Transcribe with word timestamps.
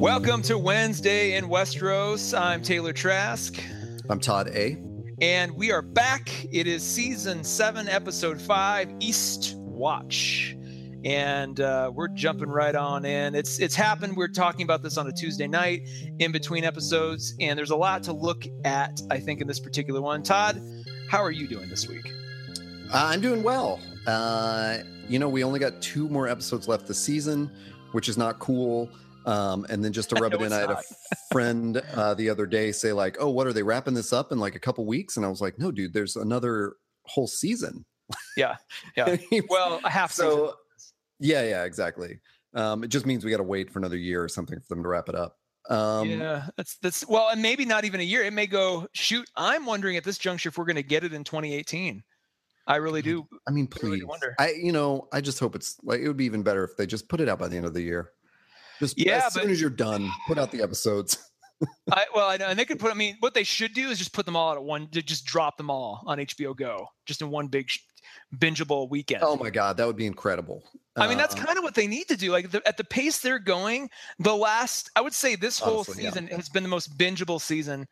Welcome 0.00 0.42
to 0.42 0.58
Wednesday 0.58 1.36
in 1.36 1.44
Westeros. 1.44 2.36
I'm 2.36 2.60
Taylor 2.60 2.92
Trask. 2.92 3.56
I'm 4.10 4.18
Todd 4.18 4.48
A. 4.48 4.82
And 5.20 5.52
we 5.54 5.70
are 5.70 5.80
back. 5.80 6.44
It 6.50 6.66
is 6.66 6.82
season 6.82 7.44
seven, 7.44 7.88
episode 7.88 8.40
five, 8.40 8.88
Eastwatch. 8.98 10.60
And 11.04 11.60
uh, 11.60 11.92
we're 11.94 12.08
jumping 12.08 12.48
right 12.48 12.74
on 12.74 13.04
in. 13.04 13.36
It's 13.36 13.60
it's 13.60 13.76
happened. 13.76 14.16
We're 14.16 14.26
talking 14.26 14.64
about 14.64 14.82
this 14.82 14.98
on 14.98 15.06
a 15.06 15.12
Tuesday 15.12 15.46
night 15.46 15.88
in 16.18 16.32
between 16.32 16.64
episodes, 16.64 17.36
and 17.38 17.56
there's 17.56 17.70
a 17.70 17.76
lot 17.76 18.02
to 18.04 18.12
look 18.12 18.44
at. 18.64 19.00
I 19.08 19.20
think 19.20 19.40
in 19.40 19.46
this 19.46 19.60
particular 19.60 20.00
one. 20.00 20.24
Todd, 20.24 20.60
how 21.08 21.22
are 21.22 21.30
you 21.30 21.46
doing 21.46 21.68
this 21.68 21.86
week? 21.86 22.10
Uh, 22.94 23.06
I'm 23.06 23.20
doing 23.20 23.42
well. 23.42 23.80
Uh, 24.06 24.78
you 25.08 25.18
know, 25.18 25.28
we 25.28 25.42
only 25.42 25.58
got 25.58 25.82
two 25.82 26.08
more 26.08 26.28
episodes 26.28 26.68
left 26.68 26.86
this 26.86 27.02
season, 27.02 27.50
which 27.90 28.08
is 28.08 28.16
not 28.16 28.38
cool. 28.38 28.88
Um, 29.26 29.66
and 29.68 29.84
then 29.84 29.92
just 29.92 30.10
to 30.10 30.14
rub 30.22 30.32
it 30.32 30.40
in, 30.40 30.52
I 30.52 30.60
had 30.60 30.70
a 30.70 30.80
friend 31.32 31.82
uh, 31.94 32.14
the 32.14 32.30
other 32.30 32.46
day 32.46 32.70
say 32.70 32.92
like, 32.92 33.16
"Oh, 33.18 33.30
what 33.30 33.48
are 33.48 33.52
they 33.52 33.64
wrapping 33.64 33.94
this 33.94 34.12
up 34.12 34.30
in 34.30 34.38
like 34.38 34.54
a 34.54 34.60
couple 34.60 34.86
weeks?" 34.86 35.16
And 35.16 35.26
I 35.26 35.28
was 35.28 35.40
like, 35.40 35.58
"No, 35.58 35.72
dude, 35.72 35.92
there's 35.92 36.14
another 36.14 36.74
whole 37.02 37.26
season." 37.26 37.84
Yeah, 38.36 38.58
yeah. 38.96 39.16
well, 39.48 39.80
a 39.82 39.90
half 39.90 40.12
so, 40.12 40.30
season. 40.30 40.92
Yeah, 41.18 41.42
yeah, 41.48 41.64
exactly. 41.64 42.20
Um, 42.54 42.84
it 42.84 42.88
just 42.88 43.06
means 43.06 43.24
we 43.24 43.32
got 43.32 43.38
to 43.38 43.42
wait 43.42 43.72
for 43.72 43.80
another 43.80 43.96
year 43.96 44.22
or 44.22 44.28
something 44.28 44.60
for 44.60 44.72
them 44.72 44.84
to 44.84 44.88
wrap 44.88 45.08
it 45.08 45.16
up. 45.16 45.36
Um, 45.68 46.08
yeah, 46.08 46.46
that's 46.56 46.76
that's 46.76 47.04
well, 47.08 47.30
and 47.30 47.42
maybe 47.42 47.64
not 47.64 47.84
even 47.84 47.98
a 47.98 48.04
year. 48.04 48.22
It 48.22 48.32
may 48.32 48.46
go. 48.46 48.86
Shoot, 48.92 49.28
I'm 49.34 49.66
wondering 49.66 49.96
at 49.96 50.04
this 50.04 50.16
juncture 50.16 50.50
if 50.50 50.58
we're 50.58 50.64
going 50.64 50.76
to 50.76 50.84
get 50.84 51.02
it 51.02 51.12
in 51.12 51.24
2018. 51.24 52.04
I 52.66 52.76
really 52.76 53.02
do. 53.02 53.26
I 53.46 53.50
mean, 53.50 53.66
please. 53.66 54.02
I, 54.02 54.14
really. 54.14 54.34
I, 54.38 54.52
you 54.52 54.72
know, 54.72 55.08
I 55.12 55.20
just 55.20 55.38
hope 55.38 55.54
it's 55.54 55.76
like 55.82 56.00
it 56.00 56.08
would 56.08 56.16
be 56.16 56.24
even 56.24 56.42
better 56.42 56.64
if 56.64 56.76
they 56.76 56.86
just 56.86 57.08
put 57.08 57.20
it 57.20 57.28
out 57.28 57.38
by 57.38 57.48
the 57.48 57.56
end 57.56 57.66
of 57.66 57.74
the 57.74 57.82
year. 57.82 58.10
Just 58.80 58.98
yeah, 58.98 59.22
as 59.26 59.34
soon 59.34 59.50
as 59.50 59.60
you're 59.60 59.70
done, 59.70 60.10
put 60.26 60.38
out 60.38 60.50
the 60.50 60.62
episodes. 60.62 61.18
I, 61.92 62.06
well, 62.14 62.28
I 62.28 62.36
know, 62.36 62.46
and 62.46 62.58
they 62.58 62.64
could 62.64 62.78
put. 62.78 62.90
I 62.90 62.94
mean, 62.94 63.16
what 63.20 63.34
they 63.34 63.44
should 63.44 63.72
do 63.74 63.90
is 63.90 63.98
just 63.98 64.12
put 64.12 64.26
them 64.26 64.36
all 64.36 64.50
out 64.50 64.56
at 64.56 64.64
one. 64.64 64.88
Just 64.90 65.24
drop 65.24 65.56
them 65.56 65.70
all 65.70 66.02
on 66.06 66.18
HBO 66.18 66.56
Go, 66.56 66.86
just 67.06 67.22
in 67.22 67.30
one 67.30 67.48
big 67.48 67.68
bingeable 68.36 68.90
weekend. 68.90 69.22
Oh 69.22 69.36
my 69.36 69.50
god, 69.50 69.76
that 69.76 69.86
would 69.86 69.96
be 69.96 70.06
incredible. 70.06 70.64
I 70.96 71.08
mean, 71.08 71.18
that's 71.18 71.34
uh, 71.34 71.38
kind 71.38 71.58
of 71.58 71.64
what 71.64 71.74
they 71.74 71.86
need 71.86 72.08
to 72.08 72.16
do. 72.16 72.30
Like 72.30 72.50
the, 72.50 72.66
at 72.66 72.76
the 72.76 72.84
pace 72.84 73.18
they're 73.20 73.38
going, 73.38 73.90
the 74.18 74.34
last 74.34 74.90
I 74.96 75.00
would 75.00 75.14
say 75.14 75.36
this 75.36 75.58
whole 75.58 75.78
honestly, 75.78 76.04
season 76.04 76.28
yeah. 76.28 76.36
has 76.36 76.48
been 76.48 76.62
the 76.62 76.68
most 76.68 76.96
bingeable 76.96 77.40
season, 77.40 77.86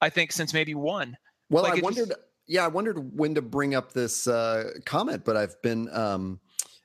I 0.00 0.10
think, 0.10 0.32
since 0.32 0.52
maybe 0.52 0.74
one. 0.74 1.16
Well, 1.50 1.62
like 1.62 1.78
I 1.78 1.82
wondered. 1.82 2.08
Just, 2.08 2.20
yeah, 2.46 2.64
I 2.64 2.68
wondered 2.68 3.18
when 3.18 3.34
to 3.34 3.42
bring 3.42 3.74
up 3.74 3.92
this 3.92 4.26
uh, 4.26 4.70
comment, 4.84 5.24
but 5.24 5.36
I've 5.36 5.60
been 5.62 5.88
um, 5.92 6.40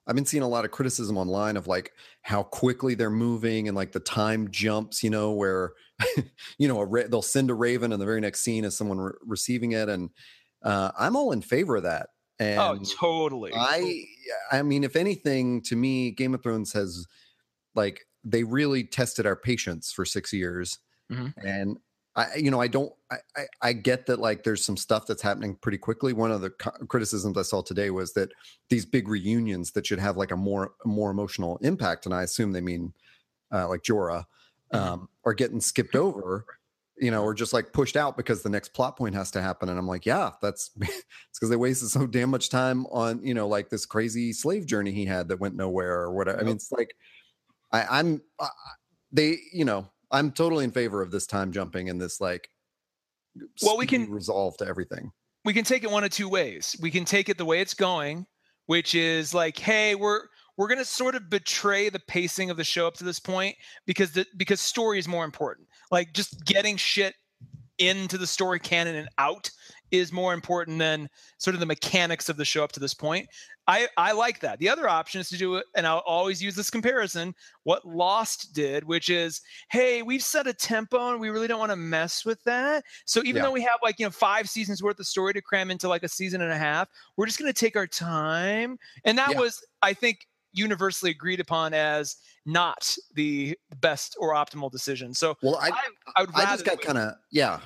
I've 0.07 0.15
been 0.15 0.25
seeing 0.25 0.43
a 0.43 0.47
lot 0.47 0.65
of 0.65 0.71
criticism 0.71 1.17
online 1.17 1.57
of 1.57 1.67
like 1.67 1.93
how 2.23 2.43
quickly 2.43 2.95
they're 2.95 3.09
moving 3.09 3.67
and 3.67 3.77
like 3.77 3.91
the 3.91 3.99
time 3.99 4.49
jumps, 4.49 5.03
you 5.03 5.09
know, 5.09 5.31
where 5.31 5.73
you 6.57 6.67
know 6.67 6.81
ra- 6.81 7.07
they'll 7.09 7.21
send 7.21 7.49
a 7.49 7.53
raven 7.53 7.93
and 7.93 8.01
the 8.01 8.05
very 8.05 8.21
next 8.21 8.41
scene 8.41 8.65
is 8.65 8.75
someone 8.75 8.99
re- 8.99 9.13
receiving 9.25 9.73
it, 9.73 9.89
and 9.89 10.09
uh, 10.63 10.91
I'm 10.97 11.15
all 11.15 11.31
in 11.31 11.41
favor 11.41 11.75
of 11.75 11.83
that. 11.83 12.09
Oh, 12.39 12.43
and 12.43 12.85
oh, 12.85 12.95
totally. 12.99 13.51
I 13.55 14.03
I 14.51 14.63
mean, 14.63 14.83
if 14.83 14.95
anything, 14.95 15.61
to 15.63 15.75
me, 15.75 16.11
Game 16.11 16.33
of 16.33 16.41
Thrones 16.41 16.73
has 16.73 17.05
like 17.75 18.01
they 18.23 18.43
really 18.43 18.83
tested 18.83 19.25
our 19.25 19.35
patience 19.35 19.91
for 19.91 20.05
six 20.05 20.33
years, 20.33 20.79
mm-hmm. 21.11 21.47
and 21.47 21.77
I, 22.15 22.35
you 22.35 22.51
know, 22.51 22.59
I 22.59 22.67
don't, 22.67 22.91
I, 23.09 23.15
I, 23.37 23.45
I, 23.61 23.73
get 23.73 24.05
that 24.07 24.19
like 24.19 24.43
there's 24.43 24.65
some 24.65 24.75
stuff 24.75 25.07
that's 25.07 25.21
happening 25.21 25.55
pretty 25.55 25.77
quickly. 25.77 26.11
One 26.11 26.31
of 26.31 26.41
the 26.41 26.49
co- 26.49 26.85
criticisms 26.87 27.37
I 27.37 27.41
saw 27.43 27.61
today 27.61 27.89
was 27.89 28.11
that 28.13 28.29
these 28.69 28.85
big 28.85 29.07
reunions 29.07 29.71
that 29.71 29.85
should 29.85 29.99
have 29.99 30.17
like 30.17 30.31
a 30.31 30.37
more, 30.37 30.73
more 30.83 31.09
emotional 31.09 31.57
impact, 31.61 32.05
and 32.05 32.13
I 32.13 32.23
assume 32.23 32.51
they 32.51 32.61
mean 32.61 32.93
uh, 33.53 33.67
like 33.69 33.83
Jorah, 33.83 34.25
mm-hmm. 34.73 34.77
um, 34.77 35.09
are 35.23 35.33
getting 35.33 35.61
skipped 35.61 35.95
over, 35.95 36.45
you 36.97 37.11
know, 37.11 37.23
or 37.23 37.33
just 37.33 37.53
like 37.53 37.71
pushed 37.71 37.95
out 37.95 38.17
because 38.17 38.43
the 38.43 38.49
next 38.49 38.73
plot 38.73 38.97
point 38.97 39.15
has 39.15 39.31
to 39.31 39.41
happen. 39.41 39.69
And 39.69 39.79
I'm 39.79 39.87
like, 39.87 40.05
yeah, 40.05 40.31
that's 40.41 40.71
it's 40.81 41.05
because 41.33 41.49
they 41.49 41.55
wasted 41.55 41.89
so 41.89 42.05
damn 42.07 42.29
much 42.29 42.49
time 42.49 42.85
on, 42.87 43.23
you 43.25 43.33
know, 43.33 43.47
like 43.47 43.69
this 43.69 43.85
crazy 43.85 44.33
slave 44.33 44.65
journey 44.65 44.91
he 44.91 45.05
had 45.05 45.29
that 45.29 45.39
went 45.39 45.55
nowhere 45.55 46.01
or 46.01 46.11
whatever. 46.11 46.41
I 46.41 46.43
mean, 46.43 46.55
it's 46.55 46.73
like 46.73 46.93
I, 47.71 47.99
I'm, 47.99 48.21
uh, 48.37 48.47
they, 49.13 49.37
you 49.53 49.63
know 49.63 49.89
I'm 50.11 50.31
totally 50.31 50.63
in 50.63 50.71
favor 50.71 51.01
of 51.01 51.11
this 51.11 51.25
time 51.25 51.51
jumping 51.51 51.89
and 51.89 51.99
this 51.99 52.19
like 52.19 52.49
well 53.61 53.77
we 53.77 53.85
can 53.87 54.09
resolve 54.09 54.57
to 54.57 54.67
everything. 54.67 55.11
We 55.43 55.53
can 55.53 55.63
take 55.63 55.83
it 55.83 55.91
one 55.91 56.03
of 56.03 56.11
two 56.11 56.29
ways. 56.29 56.75
We 56.81 56.91
can 56.91 57.05
take 57.05 57.29
it 57.29 57.37
the 57.37 57.45
way 57.45 57.61
it's 57.61 57.73
going, 57.73 58.27
which 58.67 58.93
is 58.93 59.33
like, 59.33 59.57
hey, 59.57 59.95
we're 59.95 60.21
we're 60.57 60.67
going 60.67 60.77
to 60.77 60.85
sort 60.85 61.15
of 61.15 61.29
betray 61.29 61.89
the 61.89 62.01
pacing 62.07 62.49
of 62.49 62.57
the 62.57 62.63
show 62.63 62.85
up 62.85 62.95
to 62.95 63.03
this 63.03 63.19
point 63.19 63.55
because 63.85 64.11
the 64.11 64.25
because 64.37 64.61
story 64.61 64.99
is 64.99 65.07
more 65.07 65.25
important. 65.25 65.67
Like 65.89 66.13
just 66.13 66.45
getting 66.45 66.77
shit 66.77 67.15
into 67.79 68.17
the 68.17 68.27
story 68.27 68.59
canon 68.59 68.95
and 68.95 69.09
out 69.17 69.49
is 69.91 70.11
more 70.11 70.33
important 70.33 70.79
than 70.79 71.09
sort 71.37 71.53
of 71.53 71.59
the 71.59 71.65
mechanics 71.65 72.29
of 72.29 72.37
the 72.37 72.45
show 72.45 72.63
up 72.63 72.71
to 72.73 72.79
this 72.79 72.93
point. 72.93 73.27
I, 73.67 73.87
I 73.95 74.11
like 74.13 74.39
that. 74.39 74.59
The 74.59 74.69
other 74.69 74.89
option 74.89 75.21
is 75.21 75.29
to 75.29 75.37
do 75.37 75.55
it, 75.55 75.65
and 75.75 75.85
I'll 75.85 76.03
always 76.05 76.41
use 76.41 76.55
this 76.55 76.69
comparison, 76.69 77.35
what 77.63 77.85
Lost 77.85 78.53
did, 78.53 78.83
which 78.83 79.09
is, 79.09 79.39
hey, 79.69 80.01
we've 80.01 80.23
set 80.23 80.47
a 80.47 80.53
tempo 80.53 81.11
and 81.11 81.21
we 81.21 81.29
really 81.29 81.47
don't 81.47 81.59
want 81.59 81.71
to 81.71 81.75
mess 81.75 82.25
with 82.25 82.43
that. 82.43 82.83
So 83.05 83.19
even 83.19 83.35
yeah. 83.35 83.43
though 83.43 83.51
we 83.51 83.61
have 83.61 83.79
like, 83.83 83.99
you 83.99 84.05
know, 84.05 84.11
five 84.11 84.49
seasons 84.49 84.81
worth 84.81 84.99
of 84.99 85.05
story 85.05 85.33
to 85.33 85.41
cram 85.41 85.69
into 85.69 85.87
like 85.87 86.03
a 86.03 86.09
season 86.09 86.41
and 86.41 86.51
a 86.51 86.57
half, 86.57 86.89
we're 87.17 87.27
just 87.27 87.37
going 87.37 87.53
to 87.53 87.57
take 87.57 87.75
our 87.75 87.87
time. 87.87 88.77
And 89.05 89.17
that 89.17 89.31
yeah. 89.31 89.39
was, 89.39 89.63
I 89.81 89.93
think, 89.93 90.25
universally 90.53 91.11
agreed 91.11 91.39
upon 91.39 91.73
as 91.73 92.17
not 92.45 92.97
the 93.13 93.57
best 93.79 94.17
or 94.19 94.33
optimal 94.33 94.69
decision. 94.69 95.13
So 95.13 95.37
well, 95.41 95.55
I, 95.55 95.69
I, 95.69 95.73
I 96.17 96.21
would 96.21 96.31
I 96.35 96.45
just 96.45 96.65
got 96.65 96.81
kind 96.81 96.97
of, 96.97 97.13
yeah, 97.31 97.59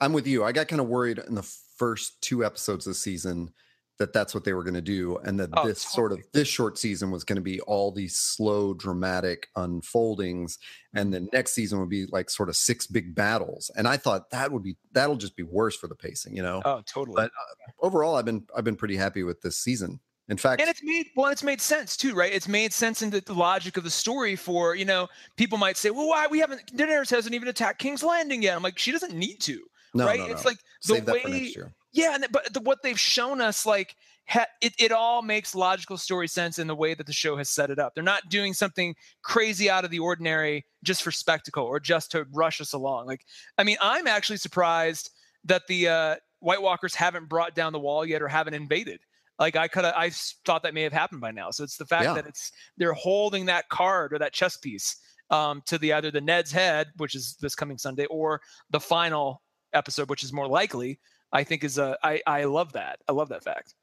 I'm 0.00 0.12
with 0.12 0.26
you. 0.26 0.42
I 0.42 0.50
got 0.50 0.66
kind 0.66 0.80
of 0.80 0.88
worried 0.88 1.18
in 1.18 1.36
the 1.36 1.48
first 1.76 2.20
two 2.20 2.44
episodes 2.44 2.84
this 2.84 3.00
season 3.00 3.50
that 3.98 4.12
that's 4.12 4.34
what 4.34 4.42
they 4.44 4.52
were 4.52 4.64
going 4.64 4.74
to 4.74 4.80
do 4.80 5.18
and 5.18 5.38
that 5.38 5.50
oh, 5.52 5.66
this 5.66 5.80
sort 5.80 6.10
of 6.10 6.18
this 6.32 6.48
short 6.48 6.76
season 6.76 7.10
was 7.10 7.22
going 7.22 7.36
to 7.36 7.42
be 7.42 7.60
all 7.60 7.92
these 7.92 8.16
slow 8.16 8.74
dramatic 8.74 9.48
unfoldings 9.56 10.58
and 10.94 11.14
the 11.14 11.20
next 11.32 11.52
season 11.52 11.78
would 11.78 11.88
be 11.88 12.06
like 12.06 12.28
sort 12.28 12.48
of 12.48 12.56
six 12.56 12.86
big 12.86 13.14
battles 13.14 13.70
and 13.76 13.86
i 13.86 13.96
thought 13.96 14.30
that 14.30 14.50
would 14.50 14.62
be 14.62 14.76
that'll 14.92 15.16
just 15.16 15.36
be 15.36 15.44
worse 15.44 15.76
for 15.76 15.86
the 15.86 15.94
pacing 15.94 16.36
you 16.36 16.42
know 16.42 16.60
oh 16.64 16.82
totally 16.86 17.14
but 17.14 17.26
uh, 17.30 17.86
overall 17.86 18.16
i've 18.16 18.24
been 18.24 18.44
i've 18.56 18.64
been 18.64 18.76
pretty 18.76 18.96
happy 18.96 19.22
with 19.22 19.40
this 19.42 19.56
season 19.56 20.00
in 20.26 20.38
fact, 20.38 20.62
and 20.62 20.70
it's 20.70 20.82
made 20.82 21.08
well, 21.16 21.30
it's 21.30 21.42
made 21.42 21.60
sense 21.60 21.98
too, 21.98 22.14
right? 22.14 22.32
It's 22.32 22.48
made 22.48 22.72
sense 22.72 23.02
in 23.02 23.10
the, 23.10 23.20
the 23.20 23.34
logic 23.34 23.76
of 23.76 23.84
the 23.84 23.90
story. 23.90 24.36
For 24.36 24.74
you 24.74 24.86
know, 24.86 25.08
people 25.36 25.58
might 25.58 25.76
say, 25.76 25.90
"Well, 25.90 26.08
why 26.08 26.26
we 26.28 26.38
haven't 26.38 26.74
Daenerys 26.74 27.10
hasn't 27.10 27.34
even 27.34 27.46
attacked 27.48 27.78
King's 27.78 28.02
Landing 28.02 28.42
yet?" 28.42 28.56
I'm 28.56 28.62
like, 28.62 28.78
she 28.78 28.90
doesn't 28.90 29.12
need 29.12 29.36
to, 29.40 29.62
no, 29.94 30.06
right? 30.06 30.18
No, 30.18 30.26
no. 30.26 30.32
It's 30.32 30.44
like 30.44 30.58
the 30.86 30.94
Save 30.94 31.06
way, 31.06 31.54
yeah, 31.92 32.14
and 32.14 32.26
but 32.30 32.52
the, 32.52 32.60
what 32.60 32.82
they've 32.82 32.98
shown 32.98 33.40
us, 33.40 33.64
like, 33.64 33.94
ha, 34.28 34.46
it 34.60 34.74
it 34.78 34.92
all 34.92 35.22
makes 35.22 35.54
logical 35.54 35.96
story 35.96 36.28
sense 36.28 36.58
in 36.58 36.66
the 36.66 36.74
way 36.74 36.94
that 36.94 37.06
the 37.06 37.12
show 37.12 37.36
has 37.36 37.48
set 37.48 37.70
it 37.70 37.78
up. 37.78 37.94
They're 37.94 38.04
not 38.04 38.28
doing 38.28 38.52
something 38.52 38.94
crazy 39.22 39.70
out 39.70 39.84
of 39.84 39.90
the 39.90 40.00
ordinary 40.00 40.64
just 40.82 41.02
for 41.02 41.12
spectacle 41.12 41.64
or 41.64 41.80
just 41.80 42.10
to 42.12 42.26
rush 42.32 42.60
us 42.60 42.72
along. 42.72 43.06
Like, 43.06 43.24
I 43.58 43.64
mean, 43.64 43.76
I'm 43.80 44.06
actually 44.06 44.38
surprised 44.38 45.10
that 45.44 45.62
the 45.68 45.88
uh, 45.88 46.16
White 46.40 46.62
Walkers 46.62 46.94
haven't 46.94 47.28
brought 47.28 47.54
down 47.54 47.72
the 47.72 47.80
wall 47.80 48.04
yet 48.04 48.22
or 48.22 48.28
haven't 48.28 48.54
invaded 48.54 49.00
like 49.38 49.56
I 49.56 49.68
could 49.68 49.84
have, 49.84 49.94
I 49.96 50.10
thought 50.44 50.62
that 50.62 50.74
may 50.74 50.82
have 50.82 50.92
happened 50.92 51.20
by 51.20 51.30
now. 51.30 51.50
So 51.50 51.64
it's 51.64 51.76
the 51.76 51.86
fact 51.86 52.04
yeah. 52.04 52.14
that 52.14 52.26
it's 52.26 52.52
they're 52.76 52.92
holding 52.92 53.46
that 53.46 53.68
card 53.68 54.12
or 54.12 54.18
that 54.18 54.32
chess 54.32 54.56
piece 54.56 54.96
um, 55.30 55.62
to 55.66 55.78
the 55.78 55.92
either 55.92 56.10
the 56.10 56.20
Ned's 56.20 56.52
head, 56.52 56.88
which 56.96 57.14
is 57.14 57.36
this 57.40 57.54
coming 57.54 57.78
Sunday, 57.78 58.06
or 58.06 58.40
the 58.70 58.80
final 58.80 59.42
episode, 59.74 60.08
which 60.08 60.22
is 60.22 60.32
more 60.32 60.48
likely. 60.48 60.98
I 61.32 61.44
think 61.44 61.64
is 61.64 61.78
a 61.78 61.98
I 62.02 62.22
I 62.26 62.44
love 62.44 62.72
that. 62.72 63.00
I 63.08 63.12
love 63.12 63.28
that 63.30 63.44
fact. 63.44 63.74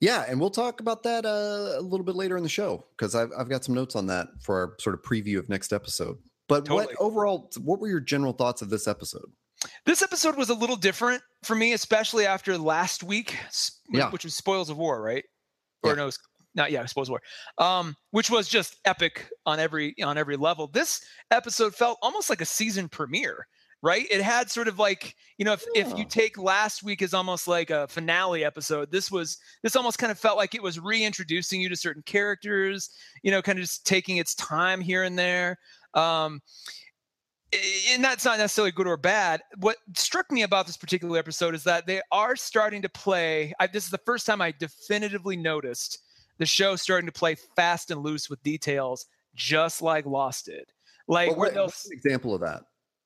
Yeah, 0.00 0.24
and 0.26 0.40
we'll 0.40 0.50
talk 0.50 0.80
about 0.80 1.02
that 1.02 1.26
uh, 1.26 1.78
a 1.78 1.82
little 1.82 2.04
bit 2.04 2.14
later 2.14 2.36
in 2.38 2.42
the 2.42 2.48
show 2.48 2.86
because 2.96 3.14
I've 3.14 3.30
I've 3.36 3.50
got 3.50 3.64
some 3.64 3.74
notes 3.74 3.96
on 3.96 4.06
that 4.06 4.28
for 4.40 4.58
our 4.58 4.74
sort 4.80 4.94
of 4.94 5.02
preview 5.02 5.38
of 5.38 5.48
next 5.48 5.72
episode. 5.72 6.16
But 6.48 6.64
totally. 6.64 6.86
what 6.86 6.96
overall, 6.98 7.50
what 7.62 7.80
were 7.80 7.88
your 7.88 8.00
general 8.00 8.32
thoughts 8.32 8.62
of 8.62 8.70
this 8.70 8.88
episode? 8.88 9.30
This 9.84 10.02
episode 10.02 10.36
was 10.36 10.48
a 10.48 10.54
little 10.54 10.76
different 10.76 11.22
for 11.44 11.54
me, 11.54 11.74
especially 11.74 12.24
after 12.24 12.56
last 12.56 13.02
week, 13.02 13.36
yeah. 13.92 14.10
which 14.10 14.24
was 14.24 14.34
Spoils 14.34 14.70
of 14.70 14.78
War, 14.78 15.02
right? 15.02 15.24
Or 15.82 15.90
yeah. 15.90 15.96
no, 15.96 16.10
not 16.54 16.70
yeah, 16.70 16.84
Spoils 16.86 17.08
of 17.08 17.12
War, 17.12 17.22
um, 17.58 17.94
which 18.10 18.30
was 18.30 18.48
just 18.48 18.76
epic 18.86 19.28
on 19.44 19.60
every 19.60 19.94
on 20.02 20.16
every 20.16 20.36
level. 20.36 20.66
This 20.66 21.02
episode 21.30 21.74
felt 21.74 21.98
almost 22.02 22.30
like 22.30 22.40
a 22.40 22.46
season 22.46 22.88
premiere, 22.88 23.46
right? 23.82 24.06
It 24.10 24.20
had 24.20 24.50
sort 24.50 24.68
of 24.68 24.78
like 24.78 25.16
you 25.38 25.44
know, 25.44 25.54
if 25.54 25.64
yeah. 25.74 25.86
if 25.86 25.98
you 25.98 26.04
take 26.04 26.36
last 26.36 26.82
week 26.82 27.02
as 27.02 27.14
almost 27.14 27.48
like 27.48 27.70
a 27.70 27.88
finale 27.88 28.44
episode, 28.44 28.90
this 28.92 29.10
was 29.10 29.38
this 29.62 29.76
almost 29.76 29.98
kind 29.98 30.10
of 30.10 30.18
felt 30.18 30.36
like 30.36 30.54
it 30.54 30.62
was 30.62 30.78
reintroducing 30.78 31.60
you 31.60 31.68
to 31.68 31.76
certain 31.76 32.02
characters, 32.02 32.90
you 33.22 33.30
know, 33.30 33.40
kind 33.40 33.58
of 33.58 33.64
just 33.64 33.86
taking 33.86 34.18
its 34.18 34.34
time 34.34 34.80
here 34.80 35.02
and 35.04 35.18
there. 35.18 35.58
Um, 35.94 36.40
and 37.90 38.04
that's 38.04 38.24
not 38.24 38.38
necessarily 38.38 38.70
good 38.70 38.86
or 38.86 38.96
bad. 38.96 39.40
What 39.56 39.78
struck 39.96 40.30
me 40.30 40.42
about 40.42 40.66
this 40.66 40.76
particular 40.76 41.18
episode 41.18 41.54
is 41.54 41.64
that 41.64 41.86
they 41.86 42.00
are 42.12 42.36
starting 42.36 42.82
to 42.82 42.88
play. 42.88 43.52
I, 43.58 43.66
this 43.66 43.84
is 43.84 43.90
the 43.90 44.00
first 44.04 44.26
time 44.26 44.40
I 44.40 44.52
definitively 44.52 45.36
noticed 45.36 45.98
the 46.38 46.46
show 46.46 46.76
starting 46.76 47.06
to 47.06 47.12
play 47.12 47.36
fast 47.56 47.90
and 47.90 48.02
loose 48.02 48.30
with 48.30 48.42
details, 48.42 49.06
just 49.34 49.82
like 49.82 50.06
Lost 50.06 50.46
did. 50.46 50.70
Like, 51.08 51.30
well, 51.30 51.38
what, 51.38 51.54
what's 51.54 51.86
an 51.86 51.92
example 51.92 52.34
of 52.34 52.40
that? 52.42 52.62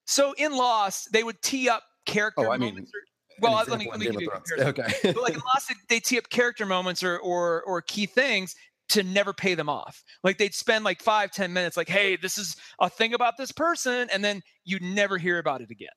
So 0.06 0.34
in 0.36 0.52
Lost, 0.52 1.12
they 1.12 1.24
would 1.24 1.40
tee 1.42 1.68
up 1.68 1.82
character 2.06 2.46
oh, 2.46 2.52
I 2.52 2.56
mean, 2.56 2.70
moments. 2.70 2.92
Or, 2.94 3.00
well, 3.40 3.64
let 3.68 3.78
me, 3.78 3.88
let 3.90 3.98
me 3.98 4.06
give 4.06 4.20
you 4.20 4.30
a 4.30 4.64
Okay. 4.68 4.86
but 5.02 5.22
like 5.22 5.34
in 5.34 5.40
Lost, 5.54 5.72
they 5.88 6.00
tee 6.00 6.18
up 6.18 6.28
character 6.30 6.66
moments 6.66 7.02
or 7.02 7.18
or 7.18 7.62
or 7.64 7.82
key 7.82 8.06
things 8.06 8.54
to 8.90 9.02
never 9.02 9.32
pay 9.32 9.54
them 9.54 9.68
off. 9.68 10.02
Like 10.22 10.38
they'd 10.38 10.54
spend 10.54 10.84
like 10.84 11.02
five, 11.02 11.30
ten 11.30 11.52
minutes, 11.52 11.76
like, 11.76 11.88
hey, 11.88 12.16
this 12.16 12.38
is 12.38 12.56
a 12.80 12.88
thing 12.88 13.14
about 13.14 13.34
this 13.38 13.50
person, 13.50 14.08
and 14.12 14.22
then 14.24 14.42
you'd 14.64 14.82
never 14.82 15.18
hear 15.18 15.38
about 15.38 15.62
it 15.62 15.70
again. 15.70 15.88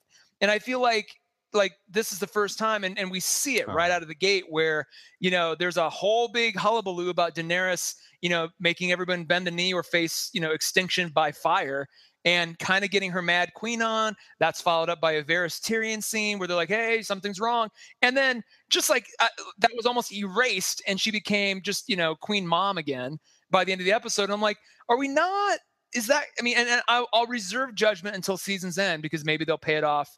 And 0.42 0.50
I 0.50 0.60
feel 0.60 0.82
like 0.82 1.08
like 1.54 1.74
this 1.90 2.12
is 2.12 2.20
the 2.20 2.28
first 2.28 2.60
time 2.60 2.84
and, 2.84 3.00
and 3.00 3.10
we 3.10 3.20
see 3.20 3.58
it 3.58 3.68
right 3.68 3.90
out 3.90 4.02
of 4.02 4.08
the 4.08 4.16
gate 4.16 4.44
where 4.50 4.86
you 5.20 5.32
know 5.32 5.56
there's 5.56 5.78
a 5.78 5.90
whole 5.90 6.28
big 6.28 6.58
hullabaloo 6.58 7.10
about 7.10 7.36
daenerys 7.36 7.96
you 8.22 8.30
know 8.30 8.50
making 8.60 8.92
everyone 8.92 9.24
bend 9.24 9.48
the 9.48 9.52
knee 9.52 9.74
or 9.74 9.82
face 9.82 10.30
you 10.34 10.42
know 10.42 10.52
extinction 10.52 11.10
by 11.10 11.32
fire 11.32 11.88
and 12.28 12.60
kind 12.60 12.84
of 12.84 12.92
getting 12.92 13.10
her 13.10 13.22
mad 13.22 13.54
queen 13.54 13.82
on. 13.82 14.14
That's 14.42 14.60
followed 14.60 14.90
up 14.90 15.00
by 15.00 15.14
a 15.14 15.24
Varys 15.24 15.62
Tyrion 15.62 16.04
scene 16.04 16.38
where 16.38 16.48
they're 16.48 16.58
like, 16.58 16.68
"Hey, 16.68 17.02
something's 17.02 17.40
wrong," 17.40 17.70
and 18.02 18.18
then 18.18 18.44
just 18.70 18.90
like 18.90 19.08
uh, 19.22 19.28
that 19.60 19.72
was 19.78 19.86
almost 19.86 20.12
erased, 20.12 20.84
and 20.88 21.00
she 21.00 21.10
became 21.10 21.62
just 21.62 21.88
you 21.88 21.96
know 21.96 22.16
queen 22.16 22.46
mom 22.46 22.78
again 22.78 23.18
by 23.50 23.64
the 23.64 23.72
end 23.72 23.80
of 23.80 23.86
the 23.86 23.94
episode. 23.94 24.26
And 24.26 24.34
I'm 24.34 24.42
like, 24.42 24.58
are 24.90 24.98
we 24.98 25.08
not? 25.08 25.60
Is 25.96 26.08
that? 26.08 26.26
I 26.38 26.44
mean, 26.44 26.58
and, 26.58 26.68
and 26.68 26.82
I'll, 26.90 27.08
I'll 27.14 27.28
reserve 27.28 27.74
judgment 27.76 28.18
until 28.18 28.36
season's 28.36 28.78
end 28.78 29.02
because 29.02 29.24
maybe 29.24 29.46
they'll 29.46 29.58
pay 29.58 29.76
it 29.76 29.86
off 29.86 30.10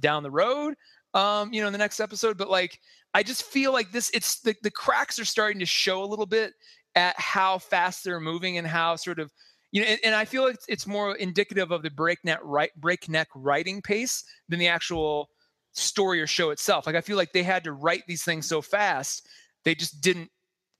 down 0.00 0.22
the 0.22 0.30
road. 0.30 0.74
Um, 1.12 1.52
you 1.52 1.60
know, 1.60 1.66
in 1.66 1.72
the 1.72 1.78
next 1.78 2.00
episode, 2.00 2.38
but 2.38 2.48
like, 2.48 2.78
I 3.12 3.22
just 3.22 3.42
feel 3.42 3.74
like 3.74 3.92
this. 3.92 4.10
It's 4.14 4.40
the 4.40 4.54
the 4.62 4.70
cracks 4.70 5.18
are 5.18 5.26
starting 5.26 5.58
to 5.58 5.66
show 5.66 6.02
a 6.02 6.06
little 6.06 6.26
bit 6.26 6.54
at 6.94 7.18
how 7.20 7.58
fast 7.58 8.04
they're 8.04 8.20
moving 8.20 8.56
and 8.56 8.66
how 8.66 8.96
sort 8.96 9.18
of 9.18 9.30
you 9.72 9.82
know, 9.82 9.88
and, 9.88 10.00
and 10.04 10.14
I 10.14 10.24
feel 10.24 10.44
like 10.44 10.54
it's, 10.54 10.66
it's 10.68 10.86
more 10.86 11.14
indicative 11.16 11.70
of 11.70 11.82
the 11.82 11.90
breakneck 11.90 12.40
right 12.42 12.70
breakneck 12.76 13.28
writing 13.34 13.82
pace 13.82 14.24
than 14.48 14.58
the 14.58 14.68
actual 14.68 15.28
story 15.72 16.20
or 16.20 16.26
show 16.26 16.50
itself. 16.50 16.86
Like 16.86 16.96
I 16.96 17.00
feel 17.00 17.16
like 17.16 17.32
they 17.32 17.42
had 17.42 17.64
to 17.64 17.72
write 17.72 18.02
these 18.06 18.24
things 18.24 18.46
so 18.46 18.62
fast, 18.62 19.28
they 19.64 19.74
just 19.74 20.00
didn't. 20.00 20.30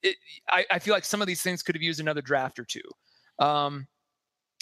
It, 0.02 0.16
I, 0.48 0.64
I 0.70 0.78
feel 0.78 0.94
like 0.94 1.04
some 1.04 1.20
of 1.20 1.26
these 1.26 1.42
things 1.42 1.62
could 1.62 1.74
have 1.74 1.82
used 1.82 2.00
another 2.00 2.22
draft 2.22 2.58
or 2.58 2.64
two. 2.64 2.80
Um, 3.38 3.86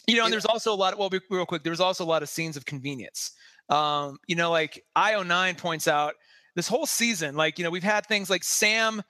you 0.06 0.16
know, 0.16 0.24
and 0.24 0.32
there's 0.32 0.46
also 0.46 0.72
a 0.72 0.76
lot 0.76 0.92
of, 0.92 0.98
well, 0.98 1.10
real 1.30 1.46
quick, 1.46 1.64
there's 1.64 1.80
also 1.80 2.04
a 2.04 2.06
lot 2.06 2.22
of 2.22 2.28
scenes 2.28 2.56
of 2.56 2.64
convenience. 2.64 3.32
Um, 3.68 4.18
you 4.28 4.36
know, 4.36 4.50
like 4.50 4.84
IO9 4.96 5.58
points 5.58 5.88
out 5.88 6.14
this 6.54 6.68
whole 6.68 6.86
season, 6.86 7.34
like, 7.34 7.58
you 7.58 7.64
know, 7.64 7.70
we've 7.70 7.82
had 7.82 8.06
things 8.06 8.30
like 8.30 8.44
Sam 8.44 9.02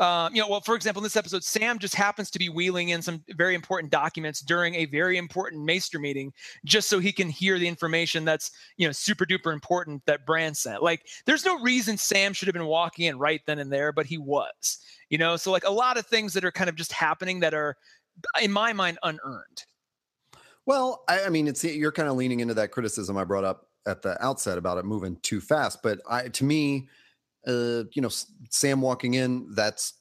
uh, 0.00 0.30
you 0.32 0.40
know, 0.40 0.48
well, 0.48 0.62
for 0.62 0.74
example, 0.74 1.00
in 1.00 1.04
this 1.04 1.16
episode, 1.16 1.44
Sam 1.44 1.78
just 1.78 1.94
happens 1.94 2.30
to 2.30 2.38
be 2.38 2.48
wheeling 2.48 2.88
in 2.88 3.02
some 3.02 3.22
very 3.36 3.54
important 3.54 3.92
documents 3.92 4.40
during 4.40 4.74
a 4.74 4.86
very 4.86 5.18
important 5.18 5.62
Maester 5.62 5.98
meeting, 5.98 6.32
just 6.64 6.88
so 6.88 6.98
he 6.98 7.12
can 7.12 7.28
hear 7.28 7.58
the 7.58 7.68
information 7.68 8.24
that's 8.24 8.50
you 8.78 8.88
know 8.88 8.92
super 8.92 9.26
duper 9.26 9.52
important 9.52 10.02
that 10.06 10.24
Bran 10.24 10.54
sent. 10.54 10.82
Like, 10.82 11.06
there's 11.26 11.44
no 11.44 11.60
reason 11.60 11.98
Sam 11.98 12.32
should 12.32 12.48
have 12.48 12.54
been 12.54 12.64
walking 12.64 13.06
in 13.06 13.18
right 13.18 13.42
then 13.46 13.58
and 13.58 13.70
there, 13.70 13.92
but 13.92 14.06
he 14.06 14.16
was. 14.16 14.78
You 15.10 15.18
know, 15.18 15.36
so 15.36 15.52
like 15.52 15.64
a 15.64 15.70
lot 15.70 15.98
of 15.98 16.06
things 16.06 16.32
that 16.32 16.46
are 16.46 16.52
kind 16.52 16.70
of 16.70 16.76
just 16.76 16.92
happening 16.92 17.40
that 17.40 17.52
are, 17.52 17.76
in 18.40 18.50
my 18.50 18.72
mind, 18.72 18.98
unearned. 19.02 19.64
Well, 20.64 21.04
I, 21.08 21.24
I 21.24 21.28
mean, 21.28 21.46
it's 21.46 21.62
you're 21.62 21.92
kind 21.92 22.08
of 22.08 22.16
leaning 22.16 22.40
into 22.40 22.54
that 22.54 22.70
criticism 22.70 23.18
I 23.18 23.24
brought 23.24 23.44
up 23.44 23.66
at 23.86 24.00
the 24.00 24.22
outset 24.24 24.56
about 24.56 24.78
it 24.78 24.86
moving 24.86 25.18
too 25.20 25.42
fast, 25.42 25.82
but 25.82 26.00
I 26.08 26.28
to 26.28 26.44
me 26.44 26.88
uh, 27.46 27.84
you 27.92 28.02
know, 28.02 28.10
Sam 28.50 28.80
walking 28.80 29.14
in, 29.14 29.54
that's 29.54 29.94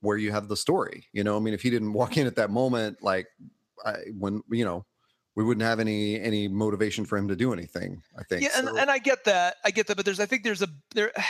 where 0.00 0.16
you 0.16 0.32
have 0.32 0.48
the 0.48 0.56
story. 0.56 1.06
You 1.12 1.24
know, 1.24 1.36
I 1.36 1.40
mean, 1.40 1.54
if 1.54 1.62
he 1.62 1.70
didn't 1.70 1.92
walk 1.94 2.16
in 2.16 2.26
at 2.26 2.36
that 2.36 2.50
moment, 2.50 2.98
like 3.02 3.26
I, 3.84 3.94
when 4.18 4.42
you 4.50 4.64
know, 4.64 4.84
we 5.34 5.44
wouldn't 5.44 5.64
have 5.64 5.80
any 5.80 6.20
any 6.20 6.48
motivation 6.48 7.04
for 7.04 7.16
him 7.16 7.28
to 7.28 7.36
do 7.36 7.52
anything. 7.52 8.02
I 8.18 8.24
think. 8.24 8.42
Yeah, 8.42 8.50
and, 8.56 8.68
so, 8.68 8.76
and 8.76 8.90
I 8.90 8.98
get 8.98 9.24
that. 9.24 9.56
I 9.64 9.70
get 9.70 9.86
that, 9.86 9.96
but 9.96 10.04
there's 10.04 10.20
I 10.20 10.26
think 10.26 10.44
there's 10.44 10.62
a 10.62 10.68
there. 10.94 11.12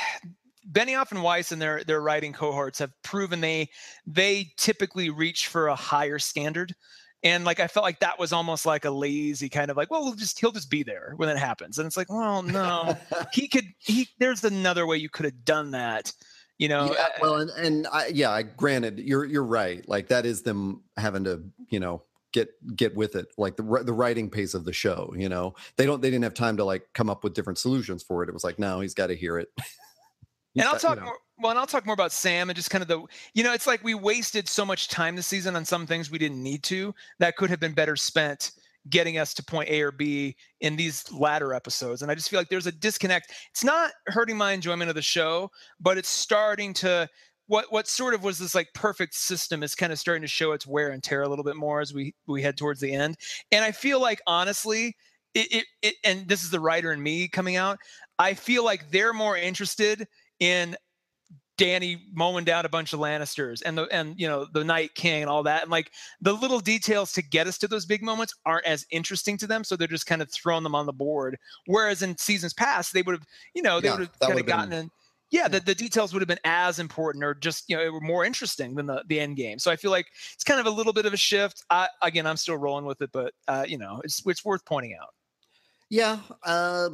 Benioff 0.71 1.11
and 1.11 1.25
Weiss 1.25 1.51
and 1.51 1.61
their 1.61 1.83
their 1.83 2.01
writing 2.01 2.33
cohorts 2.33 2.79
have 2.79 2.93
proven 3.03 3.41
they 3.41 3.69
they 4.07 4.53
typically 4.57 5.11
reach 5.11 5.49
for 5.49 5.67
a 5.67 5.75
higher 5.75 6.21
standard 6.21 6.73
and 7.25 7.45
like 7.45 7.61
I 7.61 7.67
felt 7.67 7.85
like 7.85 8.01
that 8.01 8.19
was 8.19 8.33
almost 8.33 8.67
like 8.67 8.85
a 8.85 8.91
lazy 8.91 9.49
kind 9.49 9.71
of 9.71 9.77
like, 9.77 9.91
well, 9.91 10.03
we'll 10.03 10.15
just 10.15 10.39
he'll 10.41 10.53
just 10.53 10.71
be 10.71 10.83
there 10.83 11.15
when 11.17 11.29
it 11.29 11.39
happens. 11.39 11.79
And 11.79 11.87
it's 11.87 11.97
like, 11.97 12.11
well, 12.11 12.43
no, 12.43 12.97
he 13.33 13.49
could 13.49 13.67
he 13.79 14.09
there's 14.19 14.45
another 14.45 14.87
way 14.87 14.97
you 14.97 15.09
could 15.09 15.25
have 15.25 15.45
done 15.45 15.73
that. 15.73 16.13
You 16.59 16.69
know, 16.69 16.93
yeah, 16.93 17.01
uh, 17.01 17.09
well, 17.21 17.35
and, 17.37 17.51
and 17.51 17.87
I, 17.93 18.09
yeah, 18.09 18.31
I 18.31 18.43
granted 18.43 18.99
you're 18.99 19.25
you're 19.25 19.45
right. 19.45 19.87
Like 19.89 20.09
that 20.09 20.27
is 20.27 20.43
them 20.43 20.83
having 20.97 21.25
to, 21.25 21.43
you 21.69 21.81
know, 21.81 22.03
get 22.33 22.51
get 22.77 22.97
with 22.97 23.15
it 23.15 23.27
like 23.37 23.57
the 23.57 23.83
the 23.85 23.93
writing 23.93 24.31
pace 24.31 24.55
of 24.55 24.65
the 24.65 24.73
show 24.73 25.13
you 25.17 25.29
know 25.29 25.55
they 25.77 25.85
don't 25.85 26.01
they 26.01 26.11
didn't 26.11 26.25
have 26.25 26.35
time 26.35 26.57
to 26.57 26.65
like 26.65 26.89
come 26.95 27.11
up 27.11 27.23
with 27.23 27.35
different 27.35 27.59
solutions 27.59 28.03
for 28.03 28.23
it 28.23 28.29
it 28.29 28.33
was 28.33 28.43
like 28.43 28.59
no 28.59 28.81
he's 28.81 28.95
got 28.95 29.09
to 29.09 29.15
hear 29.15 29.39
it 29.39 29.49
and 30.57 30.69
I'll 30.69 30.79
talk 30.79 30.97
you 30.97 31.01
know. 31.01 31.07
more. 31.07 31.19
Well, 31.39 31.51
and 31.51 31.59
I'll 31.59 31.67
talk 31.67 31.87
more 31.87 31.95
about 31.95 32.13
Sam 32.13 32.51
and 32.51 32.57
just 32.57 32.71
kind 32.71 32.83
of 32.83 32.89
the, 32.89 33.03
you 33.35 33.43
know, 33.43 33.53
it's 33.53 33.67
like 33.67 33.83
we 33.83 33.95
wasted 33.95 34.49
so 34.49 34.65
much 34.65 34.89
time 34.89 35.17
this 35.17 35.27
season 35.27 35.57
on 35.57 35.65
some 35.65 35.87
things 35.87 36.11
we 36.11 36.19
didn't 36.19 36.43
need 36.43 36.63
to. 36.65 36.95
That 37.19 37.37
could 37.37 37.51
have 37.51 37.59
been 37.59 37.73
better 37.73 37.97
spent 37.97 38.53
getting 38.91 39.19
us 39.19 39.33
to 39.35 39.43
point 39.43 39.69
A 39.69 39.81
or 39.83 39.93
B 39.93 40.37
in 40.61 40.77
these 40.77 41.11
latter 41.13 41.55
episodes. 41.55 42.03
And 42.03 42.11
I 42.11 42.15
just 42.15 42.29
feel 42.29 42.41
like 42.41 42.49
there's 42.49 42.67
a 42.67 42.73
disconnect. 42.73 43.33
It's 43.51 43.65
not 43.65 43.93
hurting 44.09 44.37
my 44.37 44.53
enjoyment 44.53 44.89
of 44.89 44.95
the 44.95 45.03
show, 45.03 45.51
but 45.81 45.99
it's 45.99 46.09
starting 46.09 46.75
to 46.75 47.09
what 47.47 47.73
what 47.73 47.89
sort 47.89 48.15
of 48.15 48.23
was 48.23 48.39
this 48.39 48.55
like 48.55 48.69
perfect 48.75 49.15
system 49.15 49.63
is 49.63 49.75
kind 49.75 49.93
of 49.93 49.99
starting 49.99 50.23
to 50.23 50.29
show 50.29 50.53
its 50.53 50.67
wear 50.67 50.91
and 50.91 51.03
tear 51.03 51.23
a 51.23 51.29
little 51.29 51.45
bit 51.45 51.57
more 51.57 51.81
as 51.81 51.93
we 51.93 52.15
we 52.27 52.43
head 52.43 52.57
towards 52.57 52.81
the 52.81 52.93
end. 52.93 53.17
And 53.51 53.65
I 53.65 53.73
feel 53.73 54.01
like 54.01 54.21
honestly, 54.27 54.97
it, 55.35 55.53
it, 55.53 55.65
it 55.83 55.95
and 56.05 56.29
this 56.29 56.45
is 56.45 56.51
the 56.51 56.61
writer 56.61 56.93
and 56.93 57.03
me 57.03 57.29
coming 57.29 57.57
out. 57.57 57.79
I 58.19 58.35
feel 58.35 58.65
like 58.65 58.91
they're 58.91 59.13
more 59.13 59.37
interested 59.37 60.07
in 60.43 60.77
Dany 61.57 62.01
mowing 62.13 62.45
down 62.45 62.67
a 62.67 62.69
bunch 62.69 62.93
of 62.93 62.99
Lannisters 62.99 63.63
and 63.65 63.79
the 63.79 63.85
and 63.93 64.19
you 64.19 64.27
know 64.27 64.47
the 64.53 64.65
Night 64.65 64.95
King 64.97 65.23
and 65.23 65.31
all 65.31 65.45
that 65.45 65.63
and 65.63 65.71
like 65.71 65.93
the 66.21 66.33
little 66.33 66.59
details 66.59 67.13
to 67.13 67.23
get 67.23 67.47
us 67.47 67.59
to 67.59 67.69
those 67.69 67.87
big 67.87 68.03
moments 68.03 68.35
aren't 68.45 68.67
as 68.67 68.85
interesting 68.91 69.39
to 69.39 69.47
them, 69.47 69.63
so 69.63 69.77
they're 69.77 69.87
just 69.87 70.07
kind 70.07 70.21
of 70.21 70.31
throwing 70.33 70.65
them 70.65 70.75
on 70.75 70.87
the 70.87 70.93
board. 70.93 71.39
Whereas 71.67 72.03
in 72.03 72.19
seasons 72.19 72.53
past, 72.53 72.93
they 72.93 73.03
would 73.03 73.15
have 73.15 73.27
you 73.55 73.63
know 73.63 73.81
they 73.81 73.89
yeah, 73.89 73.93
would 73.99 74.09
have 74.09 74.19
kind 74.19 74.41
of 74.41 74.47
gotten 74.47 74.71
been, 74.71 74.79
in. 74.81 74.91
Yeah, 75.31 75.43
yeah, 75.43 75.49
The, 75.49 75.61
the 75.61 75.75
details 75.75 76.13
would 76.13 76.21
have 76.21 76.29
been 76.29 76.41
as 76.45 76.81
important 76.81 77.23
or 77.23 77.35
just 77.35 77.69
you 77.69 77.77
know 77.77 77.93
were 77.93 78.01
more 78.01 78.25
interesting 78.25 78.75
than 78.75 78.87
the 78.87 79.05
the 79.07 79.21
end 79.21 79.37
game. 79.37 79.61
So 79.61 79.71
I 79.71 79.77
feel 79.77 79.93
like 79.93 80.07
it's 80.35 80.45
kind 80.45 80.59
of 80.59 80.67
a 80.67 80.71
little 80.71 80.93
bit 80.93 81.07
of 81.07 81.13
a 81.13 81.19
shift. 81.19 81.65
I, 81.71 81.87
again, 82.01 82.27
I'm 82.27 82.39
still 82.39 82.57
rolling 82.57 82.87
with 82.87 83.01
it, 83.03 83.11
but 83.13 83.35
uh, 83.47 83.67
you 83.69 83.79
know 83.79 84.01
it's 84.03 84.21
it's 84.27 84.45
worth 84.45 84.65
pointing 84.65 84.97
out. 85.01 85.11
Yeah, 85.91 86.19
uh, 86.45 86.89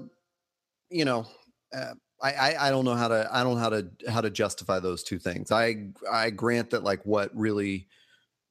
you 0.90 1.06
know. 1.06 1.26
Uh, 1.74 1.94
I, 2.20 2.32
I, 2.32 2.66
I 2.68 2.70
don't 2.70 2.84
know 2.84 2.94
how 2.94 3.08
to 3.08 3.28
I 3.30 3.42
don't 3.42 3.54
know 3.54 3.60
how 3.60 3.68
to 3.68 3.88
how 4.08 4.20
to 4.20 4.30
justify 4.30 4.80
those 4.80 5.02
two 5.02 5.18
things. 5.18 5.52
I 5.52 5.88
I 6.10 6.30
grant 6.30 6.70
that 6.70 6.82
like 6.82 7.04
what 7.04 7.30
really, 7.34 7.86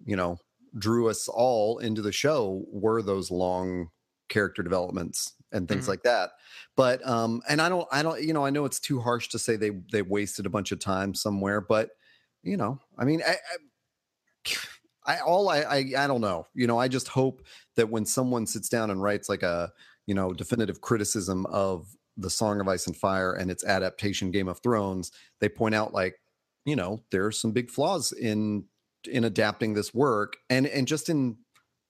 you 0.06 0.16
know, 0.16 0.40
drew 0.78 1.10
us 1.10 1.28
all 1.28 1.80
into 1.80 2.02
the 2.02 2.12
show 2.12 2.64
were 2.72 3.02
those 3.02 3.32
long 3.32 3.90
character 4.30 4.64
developments 4.64 5.34
and 5.52 5.68
things 5.68 5.84
mm-hmm. 5.84 5.92
like 5.92 6.04
that. 6.04 6.32
But 6.76 7.06
um 7.08 7.42
and 7.50 7.62
I 7.62 7.70
don't 7.70 7.88
I 7.92 8.04
don't 8.04 8.22
you 8.22 8.34
know 8.34 8.46
I 8.46 8.50
know 8.50 8.66
it's 8.66 8.80
too 8.80 9.00
harsh 9.02 9.28
to 9.30 9.40
say 9.40 9.56
they 9.56 9.72
they 9.92 10.02
wasted 10.02 10.46
a 10.46 10.52
bunch 10.52 10.72
of 10.72 10.80
time 10.80 11.14
somewhere, 11.14 11.62
but 11.62 11.90
you 12.44 12.56
know 12.58 12.80
I 12.98 13.06
mean 13.06 13.22
I, 13.28 13.36
I, 15.06 15.16
I 15.16 15.20
all 15.20 15.50
I, 15.50 15.60
I 15.62 15.78
I 15.98 16.08
don't 16.08 16.22
know 16.22 16.48
you 16.54 16.68
know 16.68 16.78
I 16.80 16.88
just 16.88 17.10
hope 17.10 17.42
that 17.76 17.90
when 17.90 18.06
someone 18.06 18.46
sits 18.46 18.70
down 18.70 18.92
and 18.92 19.02
writes 19.02 19.28
like 19.28 19.44
a 19.44 19.72
you 20.06 20.14
know 20.14 20.32
definitive 20.32 20.82
criticism 20.82 21.46
of 21.48 21.97
the 22.18 22.30
Song 22.30 22.60
of 22.60 22.68
Ice 22.68 22.88
and 22.88 22.98
Fire 22.98 23.34
and 23.34 23.52
its 23.52 23.64
adaptation 23.64 24.32
Game 24.32 24.48
of 24.48 24.60
Thrones, 24.60 25.12
they 25.40 25.50
point 25.50 25.76
out 25.76 25.94
like, 25.94 26.16
you 26.66 26.76
know, 26.76 27.04
there 27.12 27.26
are 27.26 27.32
some 27.32 27.52
big 27.52 27.70
flaws 27.70 28.12
in 28.12 28.66
in 29.10 29.24
adapting 29.24 29.74
this 29.74 29.94
work 29.94 30.38
and 30.50 30.66
and 30.68 30.88
just 30.88 31.08
in 31.08 31.38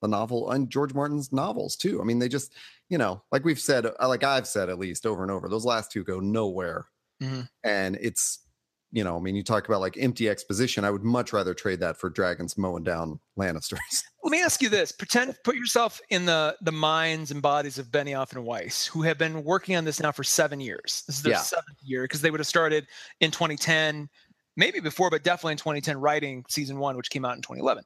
the 0.00 0.08
novel 0.08 0.50
and 0.50 0.70
George 0.70 0.94
Martin's 0.94 1.32
novels 1.32 1.74
too. 1.76 2.00
I 2.00 2.04
mean, 2.04 2.18
they 2.18 2.28
just, 2.28 2.52
you 2.88 2.98
know, 2.98 3.22
like 3.32 3.44
we've 3.44 3.58
said, 3.58 3.86
uh, 3.86 4.08
like 4.08 4.22
I've 4.22 4.46
said 4.46 4.68
at 4.68 4.78
least 4.78 5.06
over 5.06 5.22
and 5.22 5.30
over, 5.30 5.48
those 5.48 5.64
last 5.64 5.90
two 5.90 6.04
go 6.04 6.20
nowhere. 6.20 6.86
Mm-hmm. 7.22 7.40
And 7.64 7.96
it's 8.00 8.46
you 8.90 9.04
know, 9.04 9.16
I 9.16 9.20
mean, 9.20 9.36
you 9.36 9.42
talk 9.42 9.68
about 9.68 9.80
like 9.80 9.98
empty 9.98 10.28
exposition. 10.28 10.84
I 10.84 10.90
would 10.90 11.04
much 11.04 11.32
rather 11.32 11.52
trade 11.52 11.80
that 11.80 11.98
for 11.98 12.08
dragons 12.08 12.56
mowing 12.56 12.84
down 12.84 13.20
Lannisters. 13.38 13.78
Let 14.24 14.30
me 14.30 14.40
ask 14.40 14.62
you 14.62 14.68
this: 14.68 14.92
pretend, 14.92 15.36
put 15.44 15.56
yourself 15.56 16.00
in 16.08 16.24
the 16.24 16.56
the 16.62 16.72
minds 16.72 17.30
and 17.30 17.42
bodies 17.42 17.78
of 17.78 17.88
Benioff 17.88 18.32
and 18.34 18.44
Weiss, 18.44 18.86
who 18.86 19.02
have 19.02 19.18
been 19.18 19.44
working 19.44 19.76
on 19.76 19.84
this 19.84 20.00
now 20.00 20.10
for 20.10 20.24
seven 20.24 20.58
years. 20.58 21.04
This 21.06 21.16
is 21.16 21.22
their 21.22 21.32
yeah. 21.32 21.40
seventh 21.40 21.78
year 21.82 22.04
because 22.04 22.22
they 22.22 22.30
would 22.30 22.40
have 22.40 22.46
started 22.46 22.86
in 23.20 23.30
2010, 23.30 24.08
maybe 24.56 24.80
before, 24.80 25.10
but 25.10 25.22
definitely 25.22 25.52
in 25.52 25.58
2010, 25.58 25.98
writing 25.98 26.44
season 26.48 26.78
one, 26.78 26.96
which 26.96 27.10
came 27.10 27.26
out 27.26 27.36
in 27.36 27.42
2011. 27.42 27.84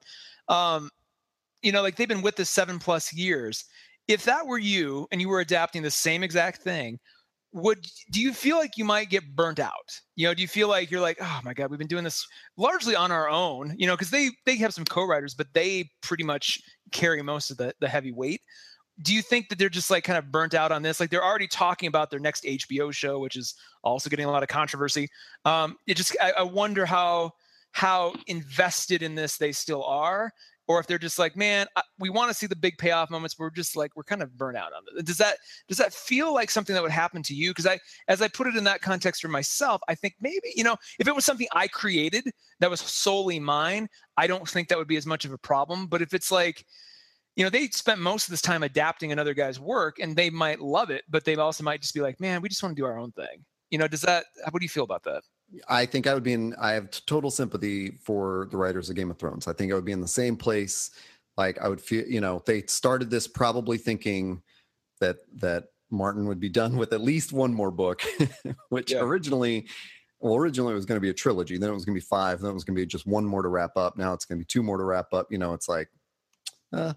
Um, 0.49 0.89
you 1.63 1.73
know, 1.73 1.83
like 1.83 1.97
they've 1.97 2.09
been 2.09 2.23
with 2.23 2.37
this 2.37 2.51
seven 2.51 2.79
plus 2.79 3.13
years. 3.13 3.65
if 4.09 4.25
that 4.25 4.47
were 4.47 4.59
you 4.59 5.07
and 5.11 5.21
you 5.21 5.29
were 5.29 5.41
adapting 5.41 5.83
the 5.83 5.91
same 5.91 6.23
exact 6.23 6.63
thing, 6.63 6.99
would 7.53 7.87
do 8.11 8.21
you 8.21 8.33
feel 8.33 8.57
like 8.57 8.77
you 8.77 8.85
might 8.85 9.11
get 9.11 9.37
burnt 9.37 9.61
out? 9.61 10.01
You 10.17 10.27
know 10.27 10.35
do 10.35 10.43
you 10.43 10.49
feel 10.49 10.69
like 10.69 10.91
you're 10.91 11.01
like 11.01 11.19
oh 11.21 11.41
my 11.45 11.53
god 11.55 11.71
we've 11.71 11.79
been 11.79 11.87
doing 11.89 12.05
this 12.05 12.27
largely 12.57 12.97
on 12.97 13.13
our 13.13 13.29
own 13.29 13.75
you 13.79 13.87
know 13.87 13.95
because 13.95 14.11
they 14.11 14.31
they 14.47 14.57
have 14.57 14.75
some 14.75 14.85
co-writers 14.85 15.35
but 15.35 15.49
they 15.53 15.91
pretty 16.03 16.25
much 16.25 16.61
carry 16.93 17.23
most 17.23 17.51
of 17.51 17.57
the 17.57 17.75
the 17.81 17.89
heavy 17.89 18.13
weight. 18.13 18.41
Do 19.01 19.15
you 19.15 19.23
think 19.23 19.49
that 19.49 19.59
they're 19.59 19.69
just 19.69 19.91
like 19.91 20.05
kind 20.05 20.19
of 20.19 20.31
burnt 20.31 20.55
out 20.55 20.71
on 20.71 20.83
this? 20.83 21.01
Like 21.01 21.11
they're 21.11 21.25
already 21.25 21.49
talking 21.49 21.87
about 21.89 22.11
their 22.11 22.21
next 22.21 22.45
hbo 22.45 22.93
show 22.93 23.19
which 23.19 23.37
is 23.37 23.55
also 23.83 24.09
getting 24.09 24.27
a 24.27 24.31
lot 24.31 24.43
of 24.43 24.49
controversy. 24.49 25.09
Um 25.45 25.77
it 25.87 25.97
just 25.97 26.17
I, 26.21 26.33
I 26.39 26.43
wonder 26.43 26.87
how 26.87 27.33
how 27.73 28.15
invested 28.27 29.03
in 29.03 29.15
this 29.15 29.37
they 29.37 29.53
still 29.53 29.85
are 29.85 30.31
or 30.69 30.79
if 30.79 30.87
they're 30.87 30.99
just 30.99 31.19
like, 31.19 31.37
man, 31.37 31.67
we 31.99 32.11
want 32.11 32.31
to 32.31 32.35
see 32.35 32.47
the 32.47 32.57
big 32.57 32.79
payoff 32.79 33.11
moments. 33.11 33.39
We're 33.39 33.51
just 33.51 33.77
like 33.77 33.91
we're 33.97 34.05
kind 34.05 34.23
of 34.23 34.37
burnt 34.37 34.57
out 34.57 34.73
on 34.73 34.83
it. 34.97 35.05
Does 35.05 35.19
that 35.19 35.39
does 35.69 35.79
that 35.79 35.93
feel 35.93 36.33
like 36.33 36.51
something 36.51 36.75
that 36.75 36.83
would 36.83 36.93
happen 36.93 37.23
to 37.25 37.35
you? 37.35 37.51
Because 37.51 37.67
I, 37.67 37.79
as 38.09 38.23
I 38.23 38.29
put 38.29 38.47
it 38.47 38.57
in 38.57 38.65
that 38.65 38.81
context 38.81 39.23
for 39.23 39.29
myself, 39.29 39.81
I 39.89 39.95
think 39.95 40.15
maybe 40.21 40.53
you 40.55 40.65
know 40.65 40.77
if 40.99 41.09
it 41.09 41.15
was 41.15 41.25
something 41.25 41.49
I 41.53 41.69
created 41.69 42.31
that 42.61 42.71
was 42.71 42.81
solely 42.81 43.41
mine, 43.41 43.89
I 44.17 44.27
don't 44.27 44.49
think 44.49 44.69
that 44.69 44.79
would 44.79 44.89
be 44.89 44.97
as 44.97 45.07
much 45.07 45.25
of 45.25 45.33
a 45.33 45.39
problem. 45.39 45.87
But 45.87 46.03
if 46.03 46.15
it's 46.15 46.31
like 46.31 46.65
you 47.37 47.45
know 47.45 47.51
they 47.51 47.69
spent 47.69 48.01
most 48.01 48.27
of 48.27 48.31
this 48.31 48.43
time 48.43 48.63
adapting 48.63 49.13
another 49.13 49.35
guy's 49.35 49.59
work 49.59 49.99
and 49.99 50.15
they 50.15 50.31
might 50.31 50.61
love 50.61 50.91
it 50.91 51.03
but 51.09 51.25
they 51.25 51.35
also 51.37 51.65
might 51.65 51.81
just 51.81 51.95
be 51.95 52.01
like 52.01 52.21
man 52.21 52.43
we 52.43 52.49
just 52.49 52.63
want 52.63 52.77
to 52.77 52.81
do 52.81 52.85
our 52.85 52.99
own 52.99 53.11
thing 53.13 53.45
you 53.71 53.79
know 53.79 53.89
does 53.89 54.03
that 54.03 54.27
what 54.51 54.61
do 54.61 54.65
you 54.65 54.69
feel 54.69 54.85
about 54.85 55.03
that 55.03 55.23
I 55.69 55.87
think 55.87 56.07
I 56.07 56.15
would 56.15 56.23
be 56.23 56.33
in. 56.33 56.55
I 56.61 56.73
have 56.73 56.91
total 57.07 57.31
sympathy 57.31 57.99
for 58.03 58.49
the 58.51 58.57
writers 58.57 58.89
of 58.89 58.97
Game 58.97 59.11
of 59.11 59.19
Thrones. 59.19 59.47
I 59.47 59.53
think 59.53 59.73
I 59.73 59.75
would 59.75 59.85
be 59.85 59.93
in 59.93 60.01
the 60.01 60.09
same 60.09 60.37
place. 60.37 60.91
Like 61.37 61.59
I 61.61 61.69
would 61.69 61.81
feel, 61.81 62.07
you 62.07 62.21
know, 62.21 62.43
they 62.47 62.63
started 62.63 63.11
this 63.11 63.27
probably 63.27 63.79
thinking 63.79 64.43
that 65.01 65.17
that 65.37 65.65
Martin 65.91 66.27
would 66.27 66.41
be 66.41 66.49
done 66.49 66.77
with 66.77 66.93
at 66.93 67.01
least 67.01 67.33
one 67.33 67.53
more 67.53 67.71
book, 67.71 68.03
which 68.71 68.93
yeah. 68.93 69.01
originally, 69.01 69.67
well, 70.21 70.37
originally 70.37 70.73
it 70.73 70.77
was 70.77 70.87
going 70.87 70.97
to 70.97 71.03
be 71.03 71.11
a 71.11 71.15
trilogy. 71.15 71.59
Then 71.59 71.71
it 71.71 71.75
was 71.75 71.85
going 71.85 71.95
to 71.95 72.01
be 72.01 72.07
five. 72.07 72.41
Then 72.41 72.51
it 72.51 72.55
was 72.55 72.65
going 72.65 72.77
to 72.77 72.83
be 72.83 72.87
just 72.87 73.07
one 73.07 73.25
more 73.25 73.43
to 73.43 73.49
wrap 73.49 73.77
up. 73.77 73.97
Now 73.97 74.13
it's 74.13 74.25
going 74.25 74.39
to 74.39 74.43
be 74.43 74.47
two 74.47 74.63
more 74.63 74.79
to 74.79 74.85
wrap 74.85 75.13
up. 75.13 75.31
You 75.31 75.39
know, 75.39 75.55
it's 75.55 75.69
like, 75.69 75.89
uh, 76.73 76.95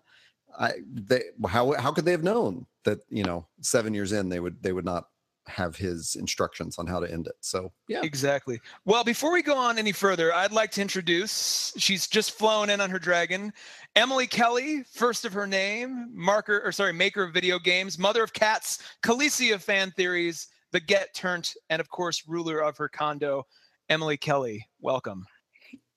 I 0.57 0.73
they 0.93 1.23
how 1.47 1.73
how 1.73 1.91
could 1.91 2.05
they 2.05 2.11
have 2.11 2.23
known 2.23 2.65
that 2.85 2.99
you 3.09 3.23
know 3.23 3.45
seven 3.61 3.93
years 3.93 4.13
in 4.13 4.29
they 4.29 4.39
would 4.39 4.61
they 4.63 4.71
would 4.71 4.85
not 4.85 5.07
have 5.47 5.75
his 5.75 6.15
instructions 6.15 6.77
on 6.77 6.87
how 6.87 6.99
to 6.99 7.11
end 7.11 7.27
it. 7.27 7.35
So, 7.41 7.71
yeah. 7.87 8.01
Exactly. 8.03 8.59
Well, 8.85 9.03
before 9.03 9.31
we 9.31 9.41
go 9.41 9.55
on 9.55 9.77
any 9.77 9.91
further, 9.91 10.33
I'd 10.33 10.51
like 10.51 10.71
to 10.71 10.81
introduce, 10.81 11.73
she's 11.77 12.07
just 12.07 12.31
flown 12.31 12.69
in 12.69 12.81
on 12.81 12.89
her 12.89 12.99
dragon, 12.99 13.53
Emily 13.95 14.27
Kelly, 14.27 14.83
first 14.93 15.25
of 15.25 15.33
her 15.33 15.47
name, 15.47 16.09
marker, 16.13 16.61
or 16.63 16.71
sorry, 16.71 16.93
maker 16.93 17.23
of 17.23 17.33
video 17.33 17.59
games, 17.59 17.97
mother 17.99 18.23
of 18.23 18.33
cats, 18.33 18.79
Khaleesi 19.03 19.53
of 19.53 19.63
fan 19.63 19.91
theories, 19.91 20.47
the 20.71 20.79
get 20.79 21.13
turned, 21.13 21.53
and 21.69 21.79
of 21.79 21.89
course, 21.89 22.23
ruler 22.27 22.59
of 22.59 22.77
her 22.77 22.89
condo, 22.89 23.45
Emily 23.89 24.17
Kelly. 24.17 24.67
Welcome. 24.81 25.25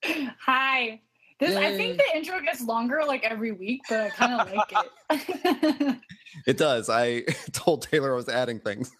Hi. 0.04 1.00
This, 1.40 1.56
I 1.56 1.76
think 1.76 1.98
the 1.98 2.16
intro 2.16 2.40
gets 2.40 2.60
longer 2.62 3.02
like 3.06 3.22
every 3.22 3.52
week, 3.52 3.82
but 3.88 4.00
I 4.00 4.08
kind 4.10 4.40
of 4.40 4.52
like 4.52 4.72
it. 5.10 5.96
it 6.48 6.58
does. 6.58 6.90
I 6.90 7.20
told 7.52 7.82
Taylor 7.82 8.12
I 8.12 8.16
was 8.16 8.28
adding 8.28 8.58
things. 8.58 8.90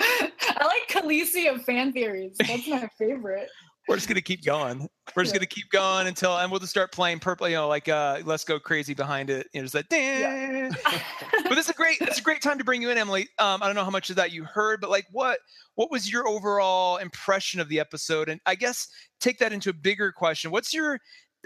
I 0.00 0.64
like 0.64 0.88
Khaleesi 0.88 1.52
of 1.52 1.62
fan 1.64 1.92
theories. 1.92 2.36
That's 2.38 2.66
my 2.68 2.88
favorite. 2.98 3.48
We're 3.88 3.96
just 3.96 4.06
gonna 4.06 4.20
keep 4.20 4.44
going. 4.44 4.86
We're 5.16 5.22
just 5.22 5.34
gonna 5.34 5.46
keep 5.46 5.70
going 5.70 6.06
until, 6.08 6.36
and 6.36 6.50
we'll 6.50 6.60
just 6.60 6.70
start 6.70 6.92
playing 6.92 7.20
purple. 7.20 7.48
You 7.48 7.56
know, 7.56 7.68
like 7.68 7.88
uh, 7.88 8.20
let's 8.24 8.44
go 8.44 8.60
crazy 8.60 8.92
behind 8.92 9.30
it. 9.30 9.46
You 9.54 9.60
know, 9.60 9.64
just 9.64 9.74
like, 9.74 9.86
yeah. 9.90 10.68
but 11.44 11.54
this 11.54 11.64
is 11.64 11.70
a 11.70 11.72
great. 11.72 11.96
It's 12.02 12.18
a 12.18 12.22
great 12.22 12.42
time 12.42 12.58
to 12.58 12.64
bring 12.64 12.82
you 12.82 12.90
in, 12.90 12.98
Emily. 12.98 13.28
Um, 13.38 13.62
I 13.62 13.66
don't 13.66 13.74
know 13.74 13.84
how 13.84 13.90
much 13.90 14.10
of 14.10 14.16
that 14.16 14.30
you 14.30 14.44
heard, 14.44 14.82
but 14.82 14.90
like, 14.90 15.06
what 15.10 15.38
what 15.76 15.90
was 15.90 16.12
your 16.12 16.28
overall 16.28 16.98
impression 16.98 17.60
of 17.60 17.70
the 17.70 17.80
episode? 17.80 18.28
And 18.28 18.40
I 18.44 18.56
guess 18.56 18.88
take 19.20 19.38
that 19.38 19.54
into 19.54 19.70
a 19.70 19.74
bigger 19.74 20.12
question. 20.12 20.50
What's 20.50 20.74
your 20.74 20.98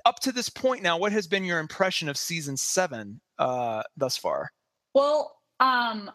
up 0.05 0.19
to 0.21 0.33
this 0.33 0.49
point 0.49 0.83
now? 0.83 0.99
What 0.99 1.13
has 1.13 1.29
been 1.29 1.45
your 1.45 1.61
impression 1.61 2.09
of 2.09 2.17
season 2.17 2.57
seven 2.57 3.21
uh, 3.39 3.85
thus 3.97 4.17
far? 4.17 4.51
Well, 4.95 5.37
um, 5.61 6.11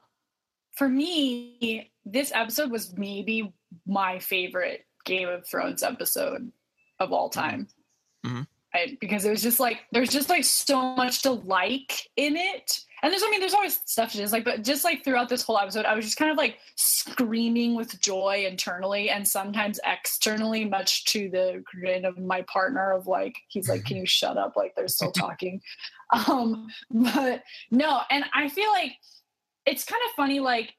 for 0.78 0.88
me, 0.88 1.92
this 2.06 2.32
episode 2.34 2.72
was 2.72 2.96
maybe 2.98 3.52
my 3.86 4.20
favorite 4.20 4.86
Game 5.06 5.28
of 5.28 5.48
Thrones 5.48 5.84
episode 5.84 6.52
of 7.00 7.12
all 7.12 7.30
mm-hmm. 7.30 7.40
time. 7.40 7.68
Mm-hmm. 8.26 8.42
I, 8.74 8.98
because 9.00 9.24
it 9.24 9.32
was 9.32 9.42
just 9.42 9.60
like 9.62 9.80
there's 9.94 10.10
just 10.10 10.30
like 10.30 10.44
so 10.44 10.96
much 10.96 11.22
to 11.22 11.32
like 11.32 12.10
in 12.18 12.36
it 12.36 12.82
and 13.02 13.12
there's 13.12 13.24
i 13.24 13.30
mean 13.30 13.40
there's 13.40 13.54
always 13.54 13.80
stuff 13.86 14.12
to 14.12 14.18
dislike 14.18 14.44
but 14.44 14.62
just 14.62 14.84
like 14.84 15.06
throughout 15.06 15.30
this 15.30 15.42
whole 15.42 15.58
episode 15.58 15.86
i 15.86 15.96
was 15.96 16.04
just 16.04 16.18
kind 16.18 16.30
of 16.30 16.38
like 16.38 16.58
screaming 16.76 17.76
with 17.76 18.00
joy 18.02 18.46
internally 18.46 19.10
and 19.10 19.26
sometimes 19.26 19.80
externally 19.86 20.66
much 20.66 21.06
to 21.06 21.30
the 21.30 21.64
grin 21.66 22.04
of 22.04 22.18
my 22.18 22.42
partner 22.42 22.92
of 22.92 23.08
like 23.08 23.38
he's 23.48 23.70
like 23.70 23.86
can 23.86 23.96
you 23.96 24.06
shut 24.06 24.38
up 24.38 24.58
like 24.58 24.76
they're 24.76 24.90
still 24.90 25.12
talking 25.14 25.62
um 26.28 26.68
but 26.92 27.44
no 27.72 28.02
and 28.12 28.26
i 28.34 28.50
feel 28.50 28.70
like 28.72 28.92
it's 29.68 29.84
kind 29.84 30.02
of 30.06 30.12
funny 30.16 30.40
like 30.40 30.74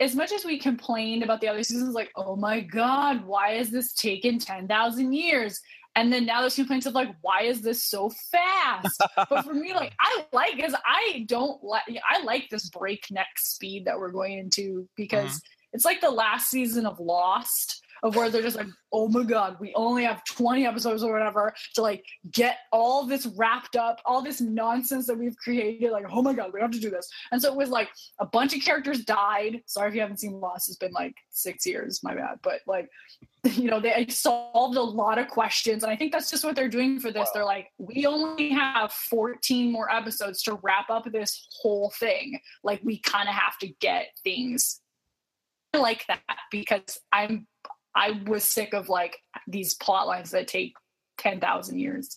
as 0.00 0.16
much 0.16 0.32
as 0.32 0.44
we 0.44 0.58
complained 0.58 1.22
about 1.22 1.40
the 1.40 1.48
other 1.48 1.62
seasons 1.62 1.94
like 1.94 2.10
oh 2.16 2.34
my 2.34 2.60
god 2.60 3.24
why 3.24 3.52
has 3.52 3.70
this 3.70 3.92
taken 3.92 4.38
10,000 4.38 5.12
years 5.12 5.60
and 5.96 6.12
then 6.12 6.24
now 6.24 6.40
there's 6.40 6.54
complaints 6.54 6.86
of 6.86 6.94
like 6.94 7.14
why 7.20 7.42
is 7.42 7.60
this 7.60 7.84
so 7.84 8.10
fast 8.32 9.00
but 9.28 9.44
for 9.44 9.54
me 9.54 9.74
like 9.74 9.92
i 10.00 10.24
like 10.32 10.56
because 10.56 10.74
i 10.86 11.24
don't 11.28 11.62
like 11.62 11.82
i 12.08 12.22
like 12.22 12.48
this 12.50 12.70
breakneck 12.70 13.26
speed 13.36 13.84
that 13.84 13.98
we're 13.98 14.10
going 14.10 14.38
into 14.38 14.88
because 14.96 15.30
mm-hmm. 15.30 15.74
it's 15.74 15.84
like 15.84 16.00
the 16.00 16.10
last 16.10 16.48
season 16.48 16.86
of 16.86 16.98
lost 16.98 17.84
of 18.02 18.16
where 18.16 18.30
they're 18.30 18.42
just 18.42 18.56
like, 18.56 18.66
oh 18.92 19.08
my 19.08 19.22
God, 19.22 19.56
we 19.60 19.72
only 19.74 20.04
have 20.04 20.24
20 20.24 20.66
episodes 20.66 21.02
or 21.02 21.12
whatever 21.12 21.54
to 21.74 21.82
like 21.82 22.04
get 22.32 22.58
all 22.72 23.04
this 23.04 23.26
wrapped 23.36 23.76
up, 23.76 24.00
all 24.04 24.22
this 24.22 24.40
nonsense 24.40 25.06
that 25.06 25.18
we've 25.18 25.36
created. 25.36 25.90
Like, 25.92 26.06
oh 26.10 26.22
my 26.22 26.32
God, 26.32 26.52
we 26.52 26.60
have 26.60 26.70
to 26.72 26.80
do 26.80 26.90
this. 26.90 27.08
And 27.32 27.40
so 27.40 27.52
it 27.52 27.56
was 27.56 27.70
like 27.70 27.88
a 28.18 28.26
bunch 28.26 28.54
of 28.54 28.62
characters 28.62 29.04
died. 29.04 29.62
Sorry 29.66 29.88
if 29.88 29.94
you 29.94 30.00
haven't 30.00 30.18
seen 30.18 30.40
Lost, 30.40 30.68
it's 30.68 30.78
been 30.78 30.92
like 30.92 31.14
six 31.30 31.66
years, 31.66 32.00
my 32.02 32.14
bad. 32.14 32.38
But 32.42 32.60
like, 32.66 32.88
you 33.52 33.70
know, 33.70 33.80
they 33.80 34.06
solved 34.08 34.76
a 34.76 34.82
lot 34.82 35.18
of 35.18 35.28
questions. 35.28 35.82
And 35.82 35.92
I 35.92 35.96
think 35.96 36.12
that's 36.12 36.30
just 36.30 36.44
what 36.44 36.56
they're 36.56 36.68
doing 36.68 37.00
for 37.00 37.10
this. 37.10 37.26
Wow. 37.26 37.30
They're 37.34 37.44
like, 37.44 37.68
we 37.78 38.06
only 38.06 38.50
have 38.50 38.92
14 38.92 39.70
more 39.70 39.90
episodes 39.90 40.42
to 40.44 40.58
wrap 40.62 40.90
up 40.90 41.10
this 41.12 41.46
whole 41.60 41.92
thing. 41.98 42.38
Like, 42.64 42.80
we 42.82 42.98
kind 42.98 43.28
of 43.28 43.34
have 43.34 43.58
to 43.58 43.68
get 43.80 44.08
things 44.24 44.80
I 45.72 45.78
like 45.78 46.04
that 46.08 46.20
because 46.50 46.98
I'm 47.12 47.46
I 47.94 48.20
was 48.26 48.44
sick 48.44 48.72
of 48.72 48.88
like 48.88 49.18
these 49.46 49.74
plot 49.74 50.06
lines 50.06 50.30
that 50.30 50.48
take 50.48 50.74
10,000 51.18 51.78
years. 51.78 52.16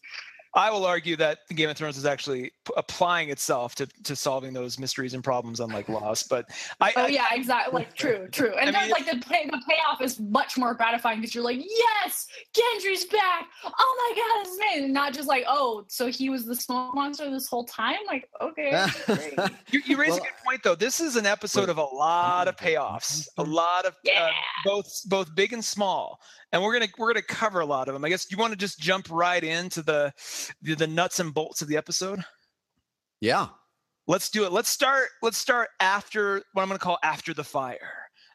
I 0.56 0.70
will 0.70 0.86
argue 0.86 1.16
that 1.16 1.40
Game 1.50 1.70
of 1.70 1.78
Thrones 1.78 1.98
is 1.98 2.06
actually 2.06 2.52
p- 2.66 2.74
applying 2.78 3.30
itself 3.30 3.74
to, 3.76 3.88
to 4.04 4.16
solving 4.16 4.54
those 4.54 4.78
mysteries 4.78 5.16
and 5.16 5.24
problems, 5.24 5.60
unlike 5.60 5.90
Lost. 5.90 6.30
But 6.30 6.50
I, 6.80 6.94
oh 6.96 7.08
yeah, 7.08 7.28
exactly. 7.32 7.74
Like 7.74 7.94
true, 7.96 8.28
true. 8.32 8.54
And 8.60 8.70
I 8.70 8.72
then 8.72 8.82
mean, 8.84 8.92
like 8.92 9.06
the 9.06 9.26
pay, 9.26 9.46
the 9.46 9.62
payoff 9.68 10.02
is 10.02 10.20
much 10.20 10.58
more 10.58 10.76
gratifying 10.76 11.22
because 11.22 11.34
you're 11.34 11.44
like, 11.44 11.60
yes, 11.60 12.28
Gendry's 12.54 13.06
back. 13.06 13.48
Oh 13.66 14.14
my 14.16 14.22
god, 14.22 14.48
it's 14.48 14.58
amazing. 14.58 14.94
Not 14.94 15.14
just 15.14 15.28
like, 15.28 15.44
oh, 15.48 15.86
so 15.88 16.08
he 16.08 16.30
was 16.30 16.46
the 16.46 16.56
smoke 16.56 16.94
monster 16.94 17.30
this 17.32 17.48
whole 17.48 17.66
time. 17.66 17.98
Like, 18.06 18.30
okay. 18.40 18.86
you, 19.72 19.82
you 19.86 19.98
raise 19.98 20.12
well, 20.12 20.20
a 20.20 20.22
good 20.22 20.46
point 20.46 20.64
though. 20.64 20.76
This 20.76 21.00
is 21.00 21.16
an 21.16 21.26
episode 21.26 21.70
of 21.70 21.78
a 21.78 21.84
lot 21.84 22.48
of 22.48 22.56
payoffs, 22.58 23.28
a 23.38 23.44
lot 23.44 23.86
of 23.86 23.94
uh, 23.94 23.98
yeah. 24.04 24.26
uh, 24.26 24.32
both 24.64 25.02
both 25.08 25.34
big 25.34 25.54
and 25.54 25.66
small 25.66 26.20
and 26.54 26.64
we're 26.64 26.72
gonna 26.72 26.88
we're 26.98 27.12
gonna 27.12 27.24
cover 27.24 27.60
a 27.60 27.66
lot 27.66 27.90
of 27.90 27.94
them. 27.94 28.06
I 28.06 28.10
guess 28.10 28.32
you 28.32 28.38
want 28.38 28.52
to 28.54 28.58
just 28.58 28.80
jump 28.80 29.08
right 29.10 29.44
into 29.44 29.82
the, 29.82 30.14
the 30.62 30.76
the 30.76 30.88
nuts 30.88 31.20
and 31.20 31.34
bolts 31.34 31.62
of 31.62 31.68
the 31.68 31.76
episode. 31.76 32.24
Yeah, 33.20 33.48
let's 34.08 34.30
do 34.30 34.46
it. 34.46 34.54
Let's 34.54 34.70
start. 34.70 35.10
Let's 35.22 35.38
start 35.38 35.70
after 35.82 36.44
what 36.54 36.62
I'm 36.62 36.70
gonna 36.70 36.80
call 36.80 37.00
after 37.04 37.34
the 37.34 37.44
fire. 37.44 37.80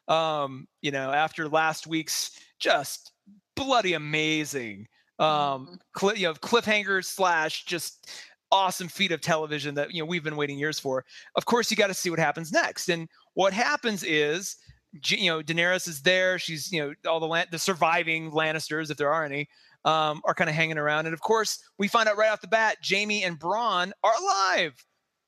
Um, 0.07 0.67
you 0.81 0.91
know, 0.91 1.11
after 1.11 1.47
last 1.47 1.87
week's 1.87 2.31
just 2.59 3.11
bloody 3.55 3.93
amazing 3.93 4.87
um 5.19 5.77
mm-hmm. 5.97 6.15
you 6.15 6.23
know 6.23 6.33
cliffhanger 6.33 7.03
slash 7.03 7.65
just 7.65 8.09
awesome 8.51 8.87
feat 8.87 9.11
of 9.11 9.19
television 9.19 9.75
that 9.75 9.93
you 9.93 10.01
know 10.01 10.05
we've 10.05 10.23
been 10.23 10.37
waiting 10.37 10.57
years 10.57 10.79
for 10.79 11.03
of 11.35 11.45
course 11.45 11.69
you 11.69 11.75
got 11.75 11.87
to 11.87 11.93
see 11.93 12.09
what 12.09 12.19
happens 12.19 12.51
next 12.51 12.89
and 12.89 13.07
what 13.33 13.51
happens 13.51 14.03
is 14.03 14.55
you 14.93 15.29
know 15.29 15.41
Daenerys 15.41 15.87
is 15.87 16.01
there. 16.01 16.39
She's 16.39 16.71
you 16.71 16.81
know 16.81 17.09
all 17.09 17.19
the 17.19 17.47
the 17.51 17.59
surviving 17.59 18.31
Lannisters, 18.31 18.89
if 18.89 18.97
there 18.97 19.11
are 19.11 19.23
any, 19.23 19.47
um, 19.85 20.21
are 20.25 20.33
kind 20.33 20.49
of 20.49 20.55
hanging 20.55 20.77
around. 20.77 21.05
And 21.05 21.13
of 21.13 21.21
course, 21.21 21.59
we 21.77 21.87
find 21.87 22.09
out 22.09 22.17
right 22.17 22.31
off 22.31 22.41
the 22.41 22.47
bat, 22.47 22.77
Jaime 22.87 23.23
and 23.23 23.39
Bronn 23.39 23.91
are 24.03 24.13
alive. 24.21 24.73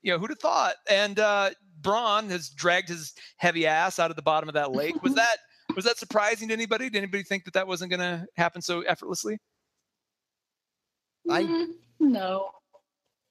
You 0.01 0.11
know, 0.11 0.19
who'd 0.19 0.31
have 0.31 0.39
thought? 0.39 0.75
And 0.89 1.19
uh, 1.19 1.51
Bronn 1.81 2.29
has 2.29 2.49
dragged 2.49 2.89
his 2.89 3.13
heavy 3.37 3.67
ass 3.67 3.99
out 3.99 4.09
of 4.09 4.15
the 4.15 4.21
bottom 4.21 4.49
of 4.49 4.55
that 4.55 4.71
lake. 4.71 5.01
Was 5.03 5.15
that 5.15 5.37
was 5.75 5.85
that 5.85 5.97
surprising 5.97 6.47
to 6.49 6.53
anybody? 6.53 6.89
Did 6.89 6.99
anybody 6.99 7.23
think 7.23 7.45
that 7.45 7.53
that 7.53 7.67
wasn't 7.67 7.91
going 7.91 7.99
to 7.99 8.25
happen 8.35 8.61
so 8.61 8.81
effortlessly? 8.81 9.37
I 11.29 11.43
mm, 11.43 11.67
no. 11.99 12.49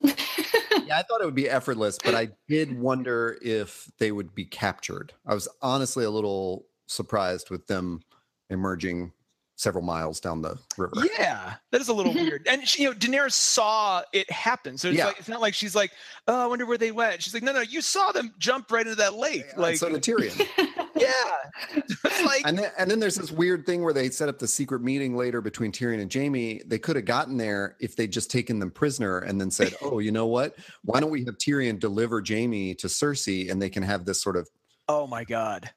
Yeah, 0.03 0.99
I 0.99 1.03
thought 1.03 1.21
it 1.21 1.25
would 1.25 1.35
be 1.35 1.49
effortless, 1.49 1.99
but 2.03 2.15
I 2.15 2.31
did 2.49 2.79
wonder 2.79 3.39
if 3.43 3.91
they 3.99 4.13
would 4.13 4.35
be 4.35 4.45
captured. 4.45 5.13
I 5.27 5.35
was 5.35 5.49
honestly 5.63 6.05
a 6.05 6.11
little 6.11 6.67
surprised 6.87 7.51
with 7.51 7.67
them 7.67 8.03
emerging 8.49 9.13
several 9.61 9.85
miles 9.85 10.21
down 10.21 10.41
the 10.41 10.59
river. 10.79 10.95
Yeah, 11.19 11.55
that 11.71 11.81
is 11.81 11.89
a 11.89 11.93
little 11.93 12.15
weird. 12.15 12.47
And 12.49 12.67
she, 12.67 12.83
you 12.83 12.91
know, 12.91 12.97
Daenerys 12.97 13.33
saw 13.33 14.03
it 14.13 14.31
happen, 14.31 14.79
so 14.79 14.89
it's 14.89 14.99
yeah. 14.99 15.07
like 15.07 15.19
it's 15.19 15.29
not 15.29 15.41
like 15.41 15.55
she's 15.55 15.75
like, 15.75 15.93
"Oh, 16.27 16.43
I 16.43 16.47
wonder 16.47 16.67
where 16.67 16.79
they 16.79 16.93
went." 16.93 17.23
She's 17.23 17.35
like, 17.35 17.43
"No, 17.43 17.53
no, 17.53 17.61
you 17.61 17.81
saw 17.81 18.13
them 18.13 18.35
jump 18.39 18.73
right 18.73 18.87
into 18.87 18.97
that 18.97 19.15
lake." 19.15 19.45
Yeah, 19.53 19.61
like 19.61 19.77
so 19.77 19.91
did 19.91 20.03
Tyrion. 20.03 20.47
yeah, 21.01 21.83
like, 22.25 22.43
and 22.47 22.59
then 22.59 22.71
and 22.79 22.91
then 22.91 23.01
there's 23.01 23.17
this 23.17 23.31
weird 23.31 23.67
thing 23.67 23.83
where 23.83 23.93
they 23.93 24.11
set 24.11 24.29
up 24.29 24.39
the 24.39 24.49
secret 24.49 24.83
meeting 24.83 25.17
later 25.17 25.41
between 25.41 25.73
Tyrion 25.73 26.01
and 26.01 26.13
Jaime. 26.13 26.63
They 26.67 26.79
could 26.79 26.97
have 26.97 27.05
gotten 27.05 27.37
there 27.37 27.77
if 27.81 27.97
they'd 27.97 28.13
just 28.13 28.31
taken 28.31 28.59
them 28.59 28.71
prisoner 28.71 29.19
and 29.19 29.41
then 29.41 29.51
said, 29.51 29.75
"Oh, 29.83 29.99
you 29.99 30.13
know 30.13 30.27
what? 30.27 30.57
Why 30.85 31.01
don't 31.01 31.11
we 31.11 31.25
have 31.25 31.39
Tyrion 31.39 31.79
deliver 31.79 32.23
Jaime 32.27 32.75
to 32.77 32.87
Cersei, 32.87 33.51
and 33.51 33.61
they 33.61 33.71
can 33.71 33.83
have 33.83 34.05
this 34.05 34.23
sort 34.23 34.37
of." 34.37 34.49
Oh 34.89 35.07
my 35.07 35.25
God. 35.25 35.71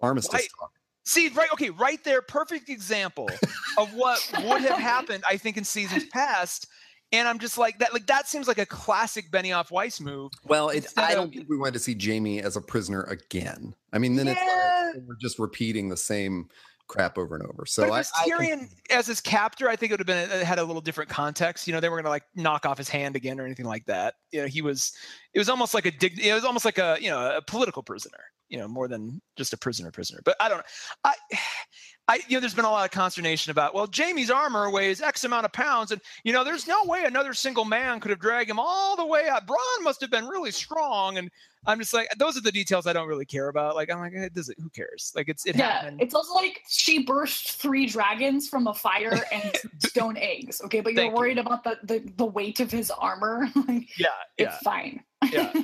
Armistice 0.00 0.48
talk. 0.58 0.70
See, 1.04 1.28
right, 1.28 1.52
okay, 1.52 1.70
right 1.70 2.02
there, 2.04 2.22
perfect 2.22 2.68
example 2.68 3.28
of 3.76 3.92
what 3.94 4.20
would 4.44 4.62
have 4.62 4.78
happened, 4.78 5.24
I 5.28 5.36
think, 5.36 5.56
in 5.56 5.64
seasons 5.64 6.04
past. 6.06 6.68
And 7.12 7.28
I'm 7.28 7.38
just 7.38 7.58
like 7.58 7.78
that. 7.78 7.92
Like 7.92 8.06
that 8.06 8.26
seems 8.26 8.48
like 8.48 8.58
a 8.58 8.66
classic 8.66 9.30
Benioff 9.30 9.70
Weiss 9.70 10.00
move. 10.00 10.32
Well, 10.46 10.70
it's, 10.70 10.96
I 10.96 11.14
don't 11.14 11.32
think 11.32 11.48
we 11.48 11.58
wanted 11.58 11.74
to 11.74 11.78
see 11.78 11.96
Jaime 12.00 12.40
as 12.40 12.56
a 12.56 12.60
prisoner 12.60 13.02
again. 13.02 13.74
I 13.92 13.98
mean, 13.98 14.16
then 14.16 14.26
yeah. 14.26 14.32
it's 14.88 14.96
like 14.96 15.04
we're 15.06 15.16
just 15.16 15.38
repeating 15.38 15.88
the 15.88 15.96
same 15.96 16.48
crap 16.88 17.18
over 17.18 17.36
and 17.36 17.46
over. 17.46 17.66
So 17.66 17.88
but 17.88 18.10
I, 18.16 18.28
Tyrion 18.28 18.68
I, 18.90 18.94
as 18.94 19.06
his 19.06 19.20
captor, 19.20 19.68
I 19.68 19.76
think 19.76 19.92
it 19.92 19.98
would 19.98 20.00
have 20.00 20.06
been 20.06 20.40
it 20.40 20.44
had 20.44 20.58
a 20.58 20.64
little 20.64 20.82
different 20.82 21.10
context. 21.10 21.66
You 21.66 21.74
know, 21.74 21.80
they 21.80 21.88
were 21.90 21.96
going 21.96 22.04
to 22.04 22.10
like 22.10 22.24
knock 22.34 22.64
off 22.64 22.78
his 22.78 22.88
hand 22.88 23.14
again 23.14 23.38
or 23.38 23.44
anything 23.44 23.66
like 23.66 23.84
that. 23.86 24.14
You 24.30 24.42
know, 24.42 24.46
he 24.46 24.62
was. 24.62 24.92
It 25.34 25.38
was 25.38 25.48
almost 25.48 25.74
like 25.74 25.86
a 25.86 25.90
dig. 25.90 26.18
It 26.18 26.32
was 26.32 26.44
almost 26.44 26.64
like 26.64 26.78
a 26.78 26.96
you 27.00 27.10
know 27.10 27.36
a 27.36 27.42
political 27.42 27.82
prisoner 27.82 28.20
you 28.52 28.58
know 28.58 28.68
more 28.68 28.86
than 28.86 29.20
just 29.36 29.54
a 29.54 29.56
prisoner 29.56 29.90
prisoner 29.90 30.20
but 30.24 30.36
i 30.38 30.48
don't 30.48 30.62
i 31.04 31.14
i 32.08 32.20
you 32.28 32.36
know 32.36 32.40
there's 32.40 32.54
been 32.54 32.64
a 32.64 32.70
lot 32.70 32.84
of 32.84 32.90
consternation 32.90 33.50
about 33.50 33.74
well 33.74 33.88
Jaime's 33.94 34.30
armor 34.30 34.70
weighs 34.70 35.00
x 35.00 35.24
amount 35.24 35.44
of 35.44 35.52
pounds 35.52 35.92
and 35.92 36.00
you 36.24 36.32
know 36.32 36.44
there's 36.44 36.66
no 36.66 36.84
way 36.84 37.04
another 37.04 37.34
single 37.34 37.64
man 37.64 38.00
could 38.00 38.10
have 38.10 38.20
dragged 38.20 38.50
him 38.50 38.58
all 38.58 38.96
the 38.96 39.06
way 39.06 39.28
up. 39.28 39.46
Bronn 39.46 39.82
must 39.82 40.00
have 40.00 40.10
been 40.10 40.26
really 40.26 40.50
strong 40.50 41.18
and 41.18 41.30
i'm 41.66 41.78
just 41.78 41.94
like 41.94 42.08
those 42.18 42.36
are 42.36 42.40
the 42.40 42.52
details 42.52 42.86
i 42.86 42.92
don't 42.92 43.08
really 43.08 43.24
care 43.24 43.48
about 43.48 43.74
like 43.74 43.90
i'm 43.90 43.98
like 43.98 44.12
it 44.12 44.34
does 44.34 44.48
it 44.48 44.56
who 44.60 44.68
cares 44.70 45.12
like 45.14 45.28
it's 45.28 45.46
it 45.46 45.56
yeah 45.56 45.82
happened. 45.82 46.00
it's 46.00 46.14
also 46.14 46.34
like 46.34 46.60
she 46.68 47.04
burst 47.04 47.52
three 47.52 47.86
dragons 47.86 48.48
from 48.48 48.66
a 48.66 48.74
fire 48.74 49.20
and 49.32 49.56
stone 49.78 50.16
eggs 50.16 50.60
okay 50.64 50.80
but 50.80 50.92
you're 50.92 51.04
Thank 51.04 51.16
worried 51.16 51.36
you. 51.36 51.42
about 51.42 51.64
the, 51.64 51.78
the 51.84 52.12
the 52.16 52.26
weight 52.26 52.60
of 52.60 52.70
his 52.70 52.90
armor 52.90 53.48
yeah 53.96 54.08
it's 54.36 54.54
yeah. 54.54 54.58
fine 54.62 55.02
yeah. 55.30 55.52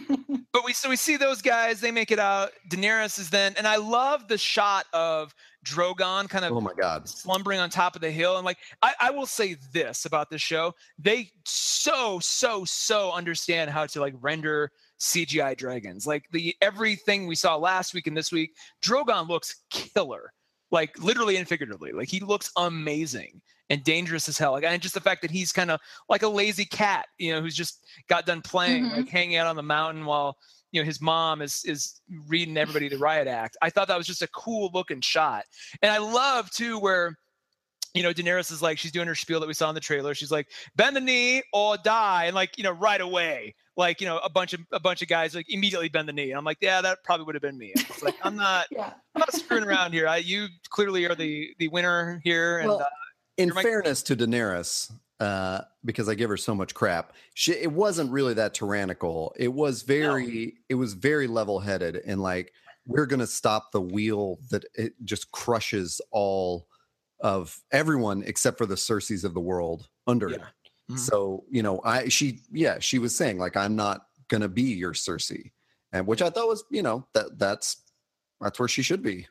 But 0.50 0.64
we 0.64 0.72
so 0.72 0.88
we 0.88 0.96
see 0.96 1.16
those 1.16 1.42
guys, 1.42 1.80
they 1.80 1.90
make 1.90 2.10
it 2.10 2.18
out. 2.18 2.52
Daenerys 2.70 3.18
is 3.18 3.28
then, 3.28 3.54
and 3.58 3.66
I 3.66 3.76
love 3.76 4.28
the 4.28 4.38
shot 4.38 4.86
of 4.94 5.34
Drogon 5.64 6.28
kind 6.28 6.44
of 6.44 6.52
oh 6.52 6.60
my 6.60 6.72
god 6.80 7.06
slumbering 7.08 7.60
on 7.60 7.68
top 7.68 7.94
of 7.94 8.00
the 8.00 8.10
hill. 8.10 8.36
And 8.36 8.46
like 8.46 8.56
I, 8.80 8.94
I 8.98 9.10
will 9.10 9.26
say 9.26 9.56
this 9.72 10.06
about 10.06 10.30
this 10.30 10.40
show. 10.40 10.74
They 10.98 11.30
so, 11.44 12.18
so, 12.20 12.64
so 12.64 13.12
understand 13.12 13.70
how 13.70 13.86
to 13.86 14.00
like 14.00 14.14
render 14.20 14.72
CGI 15.00 15.56
dragons. 15.56 16.06
Like 16.06 16.24
the 16.32 16.54
everything 16.60 17.26
we 17.26 17.34
saw 17.34 17.56
last 17.56 17.94
week 17.94 18.06
and 18.06 18.16
this 18.16 18.32
week, 18.32 18.54
Drogon 18.82 19.28
looks 19.28 19.62
killer. 19.70 20.32
Like 20.70 20.98
literally 21.02 21.36
and 21.36 21.48
figuratively. 21.48 21.92
Like 21.92 22.08
he 22.08 22.20
looks 22.20 22.50
amazing 22.56 23.40
and 23.70 23.84
dangerous 23.84 24.28
as 24.28 24.38
hell. 24.38 24.52
Like, 24.52 24.64
and 24.64 24.80
just 24.82 24.94
the 24.94 25.00
fact 25.00 25.22
that 25.22 25.30
he's 25.30 25.52
kind 25.52 25.70
of 25.70 25.80
like 26.08 26.22
a 26.22 26.28
lazy 26.28 26.64
cat, 26.64 27.06
you 27.18 27.32
know, 27.32 27.40
who's 27.40 27.54
just 27.54 27.84
got 28.08 28.26
done 28.26 28.42
playing, 28.42 28.84
mm-hmm. 28.84 28.96
like 28.96 29.08
hanging 29.08 29.36
out 29.36 29.46
on 29.46 29.56
the 29.56 29.62
mountain 29.62 30.04
while 30.04 30.36
you 30.70 30.80
know 30.80 30.84
his 30.84 31.00
mom 31.00 31.40
is 31.40 31.64
is 31.64 32.00
reading 32.26 32.56
everybody 32.56 32.88
the 32.88 32.98
riot 32.98 33.28
act. 33.28 33.56
I 33.62 33.70
thought 33.70 33.88
that 33.88 33.96
was 33.96 34.06
just 34.06 34.22
a 34.22 34.28
cool 34.28 34.70
looking 34.74 35.00
shot, 35.00 35.44
and 35.82 35.90
I 35.90 35.98
love 35.98 36.50
too 36.50 36.78
where. 36.78 37.16
You 37.94 38.02
know, 38.02 38.12
Daenerys 38.12 38.52
is 38.52 38.60
like 38.60 38.78
she's 38.78 38.92
doing 38.92 39.08
her 39.08 39.14
spiel 39.14 39.40
that 39.40 39.48
we 39.48 39.54
saw 39.54 39.70
in 39.70 39.74
the 39.74 39.80
trailer. 39.80 40.14
She's 40.14 40.30
like, 40.30 40.48
"Bend 40.76 40.94
the 40.94 41.00
knee 41.00 41.42
or 41.54 41.78
die," 41.78 42.26
and 42.26 42.34
like 42.34 42.56
you 42.58 42.62
know, 42.62 42.70
right 42.70 43.00
away, 43.00 43.54
like 43.78 44.00
you 44.00 44.06
know, 44.06 44.18
a 44.18 44.28
bunch 44.28 44.52
of 44.52 44.60
a 44.72 44.80
bunch 44.80 45.00
of 45.00 45.08
guys 45.08 45.34
like 45.34 45.46
immediately 45.48 45.88
bend 45.88 46.08
the 46.08 46.12
knee. 46.12 46.30
And 46.30 46.38
I'm 46.38 46.44
like, 46.44 46.58
"Yeah, 46.60 46.82
that 46.82 46.98
probably 47.04 47.24
would 47.24 47.34
have 47.36 47.42
been 47.42 47.56
me." 47.56 47.72
It's 47.74 48.02
like 48.02 48.16
I'm 48.22 48.36
not, 48.36 48.66
yeah. 48.70 48.92
I'm 49.14 49.20
not 49.20 49.32
screwing 49.32 49.64
around 49.64 49.92
here. 49.92 50.06
I, 50.06 50.18
you 50.18 50.48
clearly 50.68 51.06
are 51.06 51.14
the 51.14 51.48
the 51.58 51.68
winner 51.68 52.20
here, 52.24 52.58
and 52.58 52.68
well, 52.68 52.82
uh, 52.82 52.86
in 53.38 53.52
fairness 53.52 54.02
to 54.02 54.16
Daenerys, 54.16 54.92
uh, 55.20 55.60
because 55.84 56.08
I 56.08 56.14
give 56.14 56.28
her 56.28 56.36
so 56.36 56.54
much 56.54 56.74
crap, 56.74 57.12
she, 57.34 57.52
it 57.52 57.72
wasn't 57.72 58.10
really 58.10 58.34
that 58.34 58.52
tyrannical. 58.52 59.34
It 59.38 59.52
was 59.52 59.82
very, 59.82 60.46
no. 60.46 60.52
it 60.70 60.74
was 60.74 60.94
very 60.94 61.28
level 61.28 61.60
headed 61.60 62.02
and 62.04 62.20
like 62.20 62.52
we're 62.86 63.06
gonna 63.06 63.26
stop 63.26 63.70
the 63.72 63.80
wheel 63.80 64.38
that 64.50 64.64
it 64.74 64.94
just 65.04 65.30
crushes 65.30 66.00
all 66.10 66.66
of 67.20 67.60
everyone 67.72 68.22
except 68.26 68.58
for 68.58 68.66
the 68.66 68.74
Cerseis 68.74 69.24
of 69.24 69.34
the 69.34 69.40
world 69.40 69.88
under 70.06 70.30
yeah. 70.30 70.36
it. 70.36 70.42
Mm-hmm. 70.90 70.96
So 70.96 71.44
you 71.50 71.62
know, 71.62 71.80
I 71.84 72.08
she 72.08 72.40
yeah 72.50 72.78
she 72.78 72.98
was 72.98 73.14
saying 73.14 73.38
like 73.38 73.56
I'm 73.56 73.76
not 73.76 74.06
gonna 74.28 74.48
be 74.48 74.62
your 74.62 74.92
Cersei, 74.92 75.50
and 75.92 76.06
which 76.06 76.22
I 76.22 76.30
thought 76.30 76.48
was 76.48 76.64
you 76.70 76.82
know 76.82 77.06
that 77.14 77.38
that's 77.38 77.82
that's 78.40 78.58
where 78.58 78.68
she 78.68 78.82
should 78.82 79.02
be. 79.02 79.26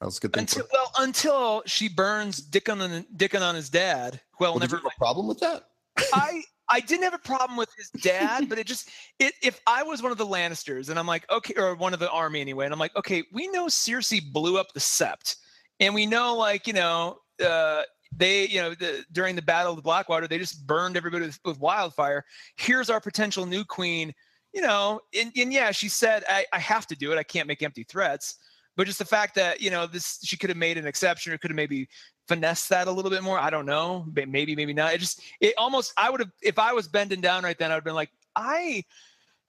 That 0.00 0.06
was 0.06 0.18
a 0.18 0.20
good 0.20 0.32
thing. 0.32 0.42
Until, 0.42 0.66
well, 0.72 0.92
until 0.98 1.62
she 1.66 1.88
burns 1.88 2.38
Dickon 2.38 2.80
on, 2.80 3.06
Dickon 3.16 3.42
on 3.42 3.54
his 3.54 3.70
dad. 3.70 4.20
Well, 4.40 4.52
well 4.52 4.60
never. 4.60 4.76
Did 4.76 4.82
you 4.82 4.88
have 4.88 4.92
a 4.96 4.98
problem 4.98 5.28
with 5.28 5.40
that? 5.40 5.64
I 6.12 6.42
I 6.68 6.80
didn't 6.80 7.04
have 7.04 7.14
a 7.14 7.18
problem 7.18 7.56
with 7.56 7.68
his 7.76 7.90
dad, 8.02 8.48
but 8.48 8.58
it 8.58 8.66
just 8.66 8.88
it 9.18 9.34
if 9.42 9.60
I 9.66 9.82
was 9.82 10.02
one 10.02 10.12
of 10.12 10.18
the 10.18 10.26
Lannisters 10.26 10.88
and 10.88 10.98
I'm 10.98 11.06
like 11.06 11.30
okay, 11.30 11.54
or 11.56 11.74
one 11.74 11.92
of 11.92 12.00
the 12.00 12.10
army 12.10 12.40
anyway, 12.40 12.64
and 12.64 12.72
I'm 12.72 12.80
like 12.80 12.96
okay, 12.96 13.22
we 13.32 13.48
know 13.48 13.66
Cersei 13.66 14.20
blew 14.32 14.58
up 14.58 14.72
the 14.72 14.80
Sept, 14.80 15.36
and 15.80 15.94
we 15.94 16.06
know 16.06 16.36
like 16.36 16.66
you 16.66 16.72
know 16.72 17.18
uh, 17.44 17.82
they 18.16 18.46
you 18.46 18.60
know 18.60 18.74
the, 18.74 19.04
during 19.12 19.36
the 19.36 19.42
Battle 19.42 19.72
of 19.72 19.76
the 19.76 19.82
Blackwater 19.82 20.28
they 20.28 20.38
just 20.38 20.66
burned 20.66 20.96
everybody 20.96 21.26
with, 21.26 21.38
with 21.44 21.60
wildfire. 21.60 22.24
Here's 22.56 22.90
our 22.90 23.00
potential 23.00 23.46
new 23.46 23.64
queen. 23.64 24.12
You 24.52 24.62
know, 24.62 25.00
and, 25.18 25.32
and 25.36 25.52
yeah, 25.52 25.72
she 25.72 25.88
said 25.88 26.22
I, 26.28 26.44
I 26.52 26.60
have 26.60 26.86
to 26.86 26.96
do 26.96 27.12
it. 27.12 27.18
I 27.18 27.24
can't 27.24 27.48
make 27.48 27.62
empty 27.62 27.82
threats 27.82 28.36
but 28.76 28.86
just 28.86 28.98
the 28.98 29.04
fact 29.04 29.34
that 29.36 29.60
you 29.60 29.70
know 29.70 29.86
this 29.86 30.18
she 30.22 30.36
could 30.36 30.50
have 30.50 30.56
made 30.56 30.78
an 30.78 30.86
exception 30.86 31.32
or 31.32 31.38
could 31.38 31.50
have 31.50 31.56
maybe 31.56 31.88
finessed 32.26 32.68
that 32.70 32.88
a 32.88 32.90
little 32.90 33.10
bit 33.10 33.22
more. 33.22 33.38
I 33.38 33.50
don't 33.50 33.66
know. 33.66 34.06
Maybe, 34.14 34.56
maybe 34.56 34.72
not. 34.72 34.94
It 34.94 34.98
just 34.98 35.20
it 35.40 35.54
almost 35.58 35.92
I 35.96 36.10
would 36.10 36.20
have 36.20 36.30
if 36.42 36.58
I 36.58 36.72
was 36.72 36.88
bending 36.88 37.20
down 37.20 37.44
right 37.44 37.58
then, 37.58 37.70
I 37.70 37.74
would 37.74 37.80
have 37.80 37.84
been 37.84 37.94
like, 37.94 38.10
I 38.36 38.84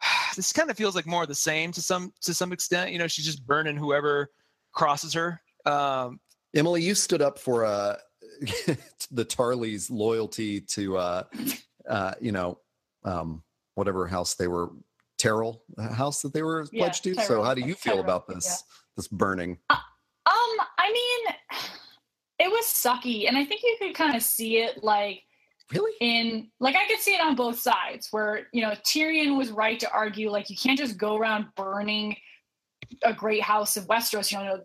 this 0.36 0.54
kind 0.54 0.70
of 0.70 0.78
feels 0.78 0.96
like 0.96 1.06
more 1.06 1.24
of 1.24 1.28
the 1.28 1.36
same 1.36 1.72
to 1.74 1.82
some 1.82 2.14
to 2.22 2.34
some 2.34 2.52
extent. 2.52 2.92
You 2.92 3.00
know, 3.00 3.08
she's 3.08 3.26
just 3.26 3.46
burning 3.46 3.78
whoever 3.78 4.30
crosses 4.74 5.14
her. 5.14 5.42
Um, 5.66 6.20
Emily, 6.56 6.82
you 6.84 6.96
stood 6.96 7.22
up 7.22 7.40
for 7.40 7.66
uh 7.66 7.96
the 9.12 9.26
Tarlys' 9.26 9.90
loyalty 9.90 10.62
to 10.62 10.98
uh 10.98 11.24
uh 11.90 12.14
you 12.20 12.32
know 12.32 12.60
um 13.04 13.44
whatever 13.76 14.08
house 14.08 14.36
they 14.36 14.48
were 14.48 14.70
Tyrell 15.18 15.62
house 15.78 16.22
that 16.22 16.34
they 16.34 16.44
were 16.44 16.66
yeah, 16.72 16.86
pledged 16.86 17.04
to. 17.04 17.16
Tyrell, 17.16 17.28
so 17.28 17.44
how 17.44 17.54
do 17.54 17.62
you 17.62 17.76
feel 17.76 17.94
Tyrell, 17.94 18.04
about 18.04 18.28
this? 18.28 18.46
Yeah 18.48 18.76
this 18.96 19.08
burning? 19.08 19.58
Uh, 19.70 19.74
um, 19.74 20.68
I 20.78 20.92
mean, 20.92 21.36
it 22.40 22.50
was 22.50 22.66
sucky, 22.66 23.28
and 23.28 23.38
I 23.38 23.46
think 23.46 23.62
you 23.64 23.78
could 23.80 23.96
kind 23.96 24.16
of 24.16 24.24
see 24.24 24.58
it 24.58 24.84
like 24.84 25.24
really 25.74 25.94
in 26.00 26.50
like 26.60 26.76
I 26.76 26.88
could 26.88 27.00
see 27.00 27.16
it 27.16 27.22
on 27.22 27.36
both 27.36 27.60
sides. 27.60 28.10
Where 28.12 28.48
you 28.54 28.62
know 28.62 28.72
Tyrion 28.84 29.38
was 29.38 29.52
right 29.52 29.80
to 29.80 29.92
argue 29.92 30.30
like 30.30 30.50
you 30.50 30.56
can't 30.56 30.78
just 30.78 30.98
go 30.98 31.16
around 31.16 31.48
burning 31.56 32.18
a 33.04 33.14
great 33.14 33.42
house 33.42 33.78
of 33.78 33.88
Westeros. 33.88 34.32
You 34.32 34.40
know 34.40 34.62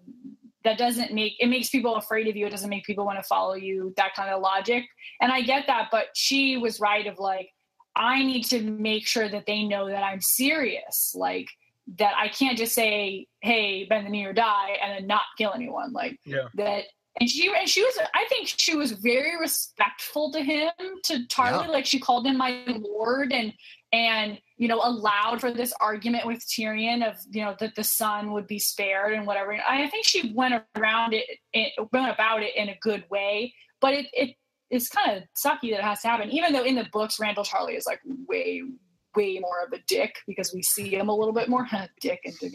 that 0.65 0.79
doesn't 0.79 1.13
make 1.13 1.35
it 1.41 1.47
makes 1.47 1.71
people 1.71 1.97
afraid 1.97 2.29
of 2.29 2.37
you. 2.37 2.47
It 2.47 2.51
doesn't 2.51 2.69
make 2.69 2.85
people 2.85 3.07
want 3.07 3.19
to 3.19 3.23
follow 3.23 3.55
you. 3.55 3.95
That 3.97 4.15
kind 4.15 4.31
of 4.31 4.43
logic, 4.43 4.85
and 5.21 5.33
I 5.33 5.41
get 5.41 5.67
that. 5.67 5.89
But 5.91 6.07
she 6.15 6.57
was 6.57 6.81
right 6.81 7.07
of 7.07 7.19
like 7.19 7.51
I 7.97 8.23
need 8.23 8.45
to 8.45 8.63
make 8.63 9.07
sure 9.07 9.29
that 9.29 9.47
they 9.47 9.65
know 9.65 9.89
that 9.89 10.03
I'm 10.03 10.21
serious. 10.21 11.15
Like 11.15 11.49
that 11.99 12.15
I 12.17 12.29
can't 12.29 12.59
just 12.59 12.75
say, 12.75 13.27
"Hey, 13.41 13.85
bend 13.85 14.07
the 14.07 14.11
knee 14.11 14.25
or 14.25 14.33
die," 14.33 14.77
and 14.83 14.93
then 14.93 15.07
not 15.07 15.23
kill 15.39 15.53
anyone. 15.55 15.93
Like 15.93 16.19
yeah. 16.25 16.49
that. 16.55 16.85
And 17.21 17.29
she 17.29 17.53
and 17.53 17.69
she 17.69 17.83
was. 17.83 17.99
I 18.15 18.25
think 18.29 18.47
she 18.47 18.77
was 18.77 18.93
very 18.93 19.37
respectful 19.39 20.31
to 20.31 20.41
him, 20.41 20.71
to 21.05 21.27
Tarly. 21.27 21.65
Yeah. 21.65 21.71
Like 21.71 21.85
she 21.85 21.99
called 21.99 22.25
him 22.25 22.39
my 22.39 22.63
lord, 22.67 23.33
and 23.33 23.53
and 23.93 24.39
you 24.57 24.69
know 24.69 24.81
allowed 24.83 25.41
for 25.41 25.51
this 25.51 25.73
argument 25.81 26.27
with 26.27 26.47
Tyrion 26.47 27.09
of 27.09 27.17
you 27.31 27.43
know 27.43 27.57
that 27.61 27.75
the 27.75 27.85
son 27.85 28.33
would 28.33 28.47
be 28.47 28.59
spared 28.59 29.15
and 29.15 29.27
whatever. 29.27 29.57
I 29.69 29.89
think 29.89 30.07
she 30.07 30.33
went 30.33 30.63
around 30.77 31.15
it, 31.15 31.25
it 31.53 31.73
went 31.93 32.13
about 32.13 32.43
it 32.43 32.55
in 32.57 32.69
a 32.69 32.79
good 32.81 33.05
way, 33.11 33.55
but 33.81 33.95
it 33.95 34.07
it 34.13 34.37
is 34.71 34.89
kind 34.89 35.17
of 35.17 35.25
sucky 35.37 35.71
that 35.71 35.81
it 35.81 35.85
has 35.85 36.03
to 36.03 36.09
happen. 36.09 36.31
Even 36.31 36.53
though 36.53 36.65
in 36.65 36.77
the 36.77 36.87
books 36.93 37.19
Randyll 37.19 37.47
Tarly 37.47 37.77
is 37.77 37.87
like 37.87 38.01
way 38.29 38.63
way 39.17 39.39
more 39.41 39.65
of 39.65 39.73
a 39.73 39.83
dick 39.89 40.15
because 40.27 40.55
we 40.55 40.63
see 40.63 40.89
him 40.89 41.09
a 41.09 41.15
little 41.15 41.35
bit 41.35 41.49
more 41.49 41.67
dick 42.01 42.21
and 42.25 42.35
dick. 42.39 42.53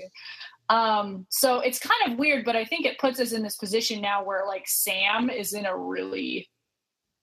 Um, 0.70 1.28
so 1.30 1.60
it's 1.60 1.80
kind 1.80 2.12
of 2.12 2.18
weird, 2.18 2.46
but 2.46 2.56
I 2.56 2.66
think 2.66 2.86
it 2.86 2.98
puts 2.98 3.20
us 3.20 3.34
in 3.34 3.44
this 3.44 3.58
position 3.58 4.02
now 4.02 4.24
where 4.24 4.48
like 4.48 4.68
Sam 4.68 5.30
is 5.30 5.54
in 5.54 5.66
a 5.66 5.78
really 5.78 6.50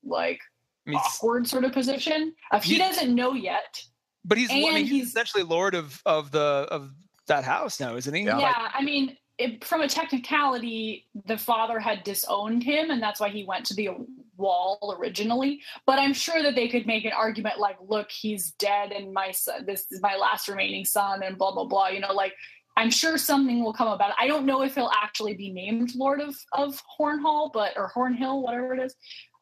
like 0.05 0.40
I 0.87 0.90
mean, 0.90 0.98
awkward 0.98 1.48
sort 1.48 1.64
of 1.64 1.72
position. 1.72 2.35
If 2.53 2.64
he 2.64 2.79
doesn't 2.79 3.14
know 3.14 3.35
yet 3.35 3.83
But 4.24 4.38
he's, 4.38 4.50
I 4.50 4.54
mean, 4.54 4.87
he's, 4.87 5.08
essentially 5.08 5.42
lord 5.42 5.74
of 5.74 6.00
of 6.06 6.30
the 6.30 6.66
of 6.70 6.90
that 7.26 7.44
house 7.44 7.80
now, 7.80 7.96
isn't 7.96 8.14
he? 8.14 8.22
Yeah, 8.22 8.37
like, 8.37 8.54
I 8.74 8.82
mean, 8.82 9.16
it, 9.38 9.64
from 9.64 9.80
a 9.80 9.88
technicality, 9.88 11.06
the 11.26 11.38
father 11.38 11.80
had 11.80 12.04
disowned 12.04 12.62
him, 12.62 12.90
and 12.90 13.02
that's 13.02 13.20
why 13.20 13.28
he 13.28 13.44
went 13.44 13.66
to 13.66 13.74
the 13.74 13.90
wall 14.37 14.96
originally. 14.98 15.61
But 15.87 15.98
I'm 15.98 16.12
sure 16.12 16.42
that 16.42 16.54
they 16.54 16.68
could 16.68 16.87
make 16.87 17.04
an 17.04 17.12
argument 17.12 17.58
like, 17.58 17.76
"Look, 17.87 18.11
he's 18.11 18.52
dead, 18.52 18.92
and 18.92 19.12
my 19.12 19.30
son, 19.32 19.66
this 19.66 19.87
is 19.90 20.00
my 20.00 20.16
last 20.16 20.48
remaining 20.48 20.85
son," 20.85 21.22
and 21.22 21.37
blah 21.38 21.52
blah 21.52 21.64
blah. 21.64 21.88
You 21.88 22.00
know, 22.00 22.12
like 22.12 22.35
I'm 22.76 22.90
sure 22.90 23.18
something 23.18 23.62
will 23.62 23.72
come 23.72 23.88
about 23.88 24.11
it. 24.11 24.16
I 24.18 24.26
don't 24.26 24.46
know 24.46 24.62
if 24.62 24.74
he'll 24.74 24.90
actually 24.94 25.35
be 25.35 25.50
named 25.50 25.94
Lord 25.94 26.20
of 26.20 26.35
of 26.52 26.80
Hornhall, 26.98 27.52
but 27.52 27.72
or 27.76 27.88
Horn 27.88 28.14
Hill, 28.14 28.42
whatever 28.42 28.74
it 28.74 28.80
is. 28.80 28.94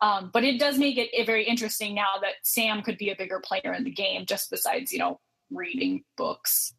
Um, 0.02 0.30
but 0.32 0.44
it 0.44 0.58
does 0.58 0.78
make 0.78 0.96
it, 0.96 1.10
it 1.12 1.26
very 1.26 1.44
interesting 1.44 1.94
now 1.94 2.18
that 2.22 2.34
Sam 2.42 2.82
could 2.82 2.98
be 2.98 3.10
a 3.10 3.16
bigger 3.16 3.40
player 3.40 3.72
in 3.74 3.84
the 3.84 3.90
game, 3.90 4.26
just 4.26 4.50
besides 4.50 4.92
you 4.92 4.98
know 4.98 5.20
reading 5.50 6.04
books, 6.16 6.74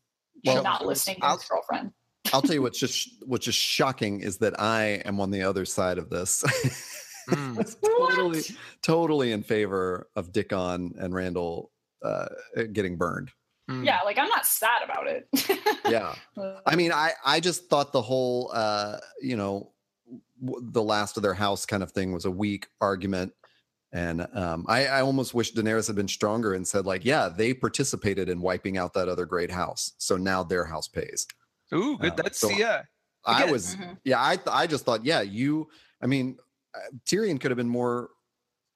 well, 0.45 0.63
not 0.63 0.85
listening 0.85 1.17
to 1.17 1.25
I'll, 1.25 1.37
his 1.37 1.47
girlfriend. 1.47 1.91
I'll 2.33 2.41
tell 2.41 2.55
you 2.55 2.61
what's 2.63 2.79
just 2.79 3.23
what's 3.25 3.45
just 3.45 3.59
shocking 3.59 4.21
is 4.21 4.37
that 4.39 4.59
I 4.59 5.01
am 5.05 5.19
on 5.19 5.31
the 5.31 5.43
other 5.43 5.65
side 5.65 5.97
of 5.97 6.09
this. 6.09 6.43
mm. 7.29 7.75
totally, 7.81 8.41
totally 8.81 9.31
in 9.31 9.43
favor 9.43 10.07
of 10.15 10.31
Dickon 10.33 10.95
and 10.99 11.13
Randyll 11.13 11.67
uh, 12.03 12.27
getting 12.73 12.97
burned. 12.97 13.31
Mm. 13.71 13.85
Yeah, 13.85 13.99
like 14.03 14.17
I'm 14.17 14.29
not 14.29 14.45
sad 14.45 14.83
about 14.83 15.07
it. 15.07 15.27
yeah. 15.89 16.15
I 16.65 16.75
mean, 16.75 16.91
I 16.91 17.13
I 17.25 17.39
just 17.39 17.69
thought 17.69 17.93
the 17.93 18.01
whole 18.01 18.51
uh, 18.53 18.97
you 19.21 19.35
know, 19.35 19.71
w- 20.43 20.67
the 20.71 20.83
last 20.83 21.17
of 21.17 21.23
their 21.23 21.33
house 21.33 21.65
kind 21.65 21.83
of 21.83 21.91
thing 21.91 22.11
was 22.11 22.25
a 22.25 22.31
weak 22.31 22.67
argument. 22.79 23.33
And 23.93 24.25
um, 24.33 24.65
I, 24.69 24.87
I 24.87 25.01
almost 25.01 25.33
wish 25.33 25.53
Daenerys 25.53 25.87
had 25.87 25.97
been 25.97 26.07
stronger 26.07 26.53
and 26.53 26.65
said, 26.65 26.85
like, 26.85 27.03
yeah, 27.03 27.27
they 27.27 27.53
participated 27.53 28.29
in 28.29 28.39
wiping 28.39 28.77
out 28.77 28.93
that 28.93 29.09
other 29.09 29.25
great 29.25 29.51
house. 29.51 29.91
So 29.97 30.15
now 30.15 30.43
their 30.43 30.63
house 30.63 30.87
pays. 30.87 31.27
Ooh, 31.73 31.97
good. 31.97 32.13
Uh, 32.13 32.15
That's 32.15 32.39
so 32.39 32.49
yeah. 32.51 32.83
I 33.25 33.51
was, 33.51 33.75
mm-hmm. 33.75 33.93
yeah, 34.03 34.19
I 34.19 34.39
I 34.47 34.65
just 34.65 34.85
thought, 34.85 35.05
yeah, 35.05 35.21
you. 35.21 35.67
I 36.01 36.07
mean, 36.07 36.37
uh, 36.73 36.79
Tyrion 37.05 37.39
could 37.39 37.51
have 37.51 37.57
been 37.57 37.69
more 37.69 38.09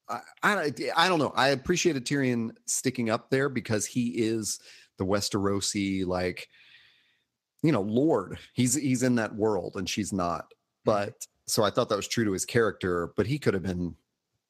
I, 0.07 0.19
I, 0.43 0.71
I 0.95 1.09
don't 1.09 1.19
know. 1.19 1.33
I 1.35 1.49
appreciated 1.49 2.05
Tyrion 2.05 2.51
sticking 2.65 3.09
up 3.09 3.29
there 3.29 3.49
because 3.49 3.85
he 3.85 4.09
is 4.09 4.59
the 4.97 5.05
Westerosi 5.05 6.05
like 6.05 6.47
you 7.63 7.71
know 7.71 7.81
lord. 7.81 8.37
He's 8.53 8.75
he's 8.75 9.03
in 9.03 9.15
that 9.15 9.35
world 9.35 9.75
and 9.75 9.89
she's 9.89 10.13
not. 10.13 10.45
Mm-hmm. 10.45 10.51
But 10.85 11.27
so 11.47 11.63
I 11.63 11.69
thought 11.69 11.89
that 11.89 11.95
was 11.95 12.07
true 12.07 12.25
to 12.25 12.31
his 12.31 12.45
character. 12.45 13.11
But 13.15 13.27
he 13.27 13.39
could 13.39 13.53
have 13.53 13.63
been 13.63 13.95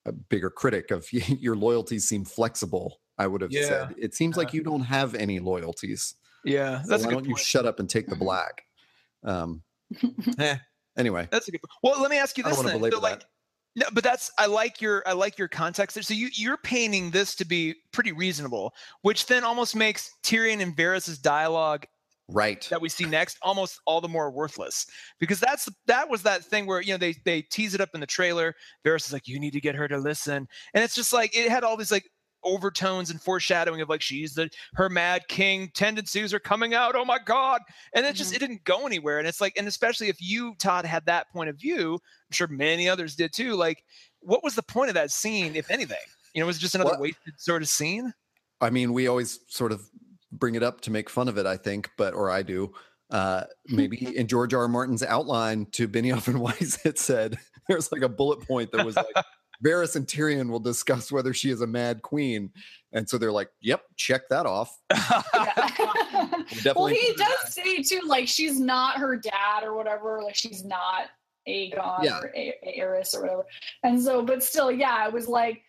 a 0.05 0.11
bigger 0.11 0.49
critic 0.49 0.91
of 0.91 1.11
your 1.13 1.55
loyalties 1.55 2.07
seem 2.07 2.25
flexible. 2.25 2.99
I 3.17 3.27
would 3.27 3.41
have 3.41 3.51
yeah. 3.51 3.67
said 3.67 3.95
it 3.97 4.13
seems 4.13 4.37
like 4.37 4.53
you 4.53 4.63
don't 4.63 4.81
have 4.81 5.15
any 5.15 5.39
loyalties. 5.39 6.15
Yeah, 6.43 6.83
that's 6.87 7.03
so 7.03 7.07
why 7.07 7.13
don't 7.13 7.25
point. 7.25 7.39
you 7.39 7.43
shut 7.43 7.65
up 7.65 7.79
and 7.79 7.89
take 7.89 8.07
the 8.07 8.15
black? 8.15 8.63
Um, 9.23 9.63
eh, 10.39 10.57
anyway, 10.97 11.27
that's 11.31 11.47
a 11.47 11.51
good. 11.51 11.61
Point. 11.61 11.71
Well, 11.81 12.01
let 12.01 12.11
me 12.11 12.17
ask 12.17 12.37
you 12.37 12.43
this 12.43 12.57
then. 12.57 12.79
So, 12.91 12.99
like, 12.99 13.25
no, 13.75 13.85
but 13.93 14.03
that's 14.03 14.31
I 14.39 14.45
like 14.45 14.81
your 14.81 15.03
I 15.05 15.13
like 15.13 15.37
your 15.37 15.47
context 15.47 15.95
there. 15.95 16.03
So 16.03 16.13
you 16.13 16.29
you're 16.33 16.57
painting 16.57 17.11
this 17.11 17.35
to 17.35 17.45
be 17.45 17.75
pretty 17.91 18.13
reasonable, 18.13 18.73
which 19.01 19.25
then 19.25 19.43
almost 19.43 19.75
makes 19.75 20.11
Tyrion 20.23 20.61
and 20.61 20.75
Varys's 20.75 21.17
dialogue 21.17 21.85
right. 22.29 22.65
that 22.69 22.79
we 22.79 22.89
see 22.89 23.05
next 23.05 23.37
almost 23.41 23.79
all 23.85 23.99
the 23.99 24.07
more 24.07 24.31
worthless. 24.31 24.85
Because 25.19 25.39
that's 25.39 25.67
that 25.87 26.09
was 26.09 26.21
that 26.23 26.43
thing 26.43 26.65
where 26.65 26.81
you 26.81 26.93
know 26.93 26.97
they 26.97 27.15
they 27.25 27.41
tease 27.41 27.75
it 27.75 27.81
up 27.81 27.89
in 27.93 27.99
the 27.99 28.07
trailer. 28.07 28.55
Varys 28.85 29.07
is 29.07 29.13
like 29.13 29.27
you 29.27 29.39
need 29.39 29.53
to 29.53 29.61
get 29.61 29.75
her 29.75 29.87
to 29.89 29.97
listen. 29.97 30.47
And 30.73 30.83
it's 30.83 30.95
just 30.95 31.11
like 31.11 31.35
it 31.35 31.49
had 31.49 31.63
all 31.63 31.75
these 31.75 31.91
like 31.91 32.09
overtones 32.45 33.09
and 33.09 33.21
foreshadowing 33.21 33.81
of 33.81 33.89
like 33.89 34.01
she's 34.01 34.33
the 34.35 34.49
her 34.75 34.89
mad 34.89 35.27
king 35.27 35.69
tendencies 35.73 36.33
are 36.33 36.39
coming 36.39 36.73
out 36.73 36.95
oh 36.95 37.05
my 37.05 37.19
god. 37.23 37.61
And 37.93 38.05
it 38.05 38.15
just 38.15 38.31
mm-hmm. 38.31 38.35
it 38.37 38.47
didn't 38.47 38.63
go 38.63 38.85
anywhere. 38.85 39.19
And 39.19 39.27
it's 39.27 39.41
like 39.41 39.53
and 39.57 39.67
especially 39.67 40.09
if 40.09 40.17
you 40.21 40.55
todd 40.59 40.85
had 40.85 41.05
that 41.07 41.29
point 41.31 41.49
of 41.49 41.57
view 41.57 41.95
i'm 41.95 42.31
sure 42.31 42.47
many 42.47 42.87
others 42.87 43.15
did 43.15 43.33
too 43.33 43.55
like 43.55 43.83
what 44.21 44.43
was 44.43 44.55
the 44.55 44.63
point 44.63 44.89
of 44.89 44.95
that 44.95 45.11
scene 45.11 45.55
if 45.55 45.69
anything? 45.69 45.97
You 46.33 46.41
know 46.41 46.45
it 46.45 46.47
was 46.47 46.57
it 46.57 46.61
just 46.61 46.75
another 46.75 46.97
wasted 46.99 47.33
sort 47.37 47.61
of 47.61 47.69
scene? 47.69 48.13
I 48.61 48.69
mean 48.69 48.93
we 48.93 49.07
always 49.07 49.39
sort 49.47 49.71
of 49.71 49.81
bring 50.31 50.55
it 50.55 50.63
up 50.63 50.81
to 50.81 50.91
make 50.91 51.09
fun 51.09 51.29
of 51.29 51.37
it 51.37 51.45
i 51.45 51.55
think 51.55 51.89
but 51.97 52.13
or 52.13 52.29
i 52.29 52.41
do. 52.41 52.73
Uh 53.09 53.43
maybe 53.67 54.15
in 54.17 54.27
george 54.27 54.53
r. 54.53 54.61
r. 54.61 54.67
Martin's 54.67 55.03
outline 55.03 55.67
to 55.71 55.87
benioff 55.87 56.27
and 56.27 56.39
weiss 56.41 56.83
it 56.85 56.99
said 56.99 57.37
there's 57.67 57.91
like 57.91 58.01
a 58.01 58.09
bullet 58.09 58.41
point 58.41 58.71
that 58.71 58.85
was 58.85 58.95
like 58.95 59.15
Varys 59.63 59.95
and 59.95 60.07
Tyrion 60.07 60.49
will 60.49 60.59
discuss 60.59 61.11
whether 61.11 61.33
she 61.33 61.49
is 61.49 61.61
a 61.61 61.67
mad 61.67 62.01
queen. 62.01 62.51
And 62.93 63.07
so 63.09 63.17
they're 63.17 63.31
like, 63.31 63.49
yep, 63.61 63.83
check 63.95 64.29
that 64.29 64.45
off. 64.45 64.75
well, 66.75 66.87
he 66.87 67.13
does 67.17 67.17
that. 67.17 67.51
say 67.51 67.83
too, 67.83 68.01
like 68.07 68.27
she's 68.27 68.59
not 68.59 68.97
her 68.97 69.17
dad 69.17 69.63
or 69.63 69.75
whatever, 69.75 70.21
like 70.23 70.35
she's 70.35 70.63
not 70.63 71.07
Aegon 71.47 72.03
yeah. 72.03 72.19
or 72.19 72.31
a- 72.35 72.79
Aerys 72.79 73.13
or 73.15 73.21
whatever. 73.21 73.45
And 73.83 74.01
so, 74.01 74.21
but 74.21 74.43
still, 74.43 74.71
yeah, 74.71 75.07
it 75.07 75.13
was 75.13 75.27
like, 75.27 75.61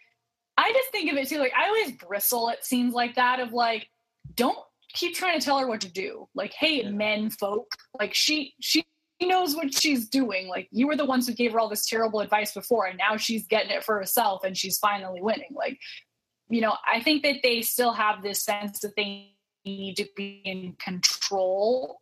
I 0.57 0.73
just 0.73 0.91
think 0.91 1.11
of 1.11 1.19
it 1.19 1.29
too, 1.29 1.39
like 1.39 1.53
I 1.57 1.67
always 1.67 1.93
bristle 1.93 2.49
at 2.51 2.65
scenes 2.65 2.95
like 2.95 3.17
that 3.17 3.41
of 3.41 3.53
like, 3.53 3.89
don't 4.35 4.59
keep 4.93 5.15
trying 5.15 5.39
to 5.39 5.45
tell 5.45 5.59
her 5.59 5.67
what 5.67 5.81
to 5.83 5.91
do. 5.91 6.29
Like, 6.35 6.53
hey, 6.53 6.83
yeah. 6.83 6.91
men 6.91 7.31
folk, 7.31 7.67
like 7.99 8.15
she 8.15 8.55
she 8.61 8.85
knows 9.21 9.57
what 9.57 9.73
she's 9.73 10.09
doing. 10.09 10.49
Like 10.49 10.69
you 10.71 10.87
were 10.87 10.97
the 10.97 11.05
ones 11.05 11.27
who 11.27 11.35
gave 11.35 11.53
her 11.53 11.61
all 11.61 11.69
this 11.69 11.87
terrible 11.87 12.21
advice 12.21 12.53
before, 12.53 12.87
and 12.87 12.99
now 12.99 13.17
she's 13.17 13.47
getting 13.47 13.71
it 13.71 13.85
for 13.85 13.97
herself, 13.97 14.45
and 14.45 14.57
she's 14.57 14.79
finally 14.79 15.23
winning. 15.23 15.55
Like, 15.55 15.79
you 16.49 16.61
know, 16.61 16.77
I 16.91 17.01
think 17.01 17.23
that 17.23 17.37
they 17.43 17.63
still 17.63 17.93
have 17.93 18.23
this 18.23 18.43
sense 18.43 18.81
that 18.81 18.95
they 18.97 19.35
need 19.65 19.97
to 19.97 20.07
be 20.15 20.43
in 20.45 20.75
control 20.79 22.01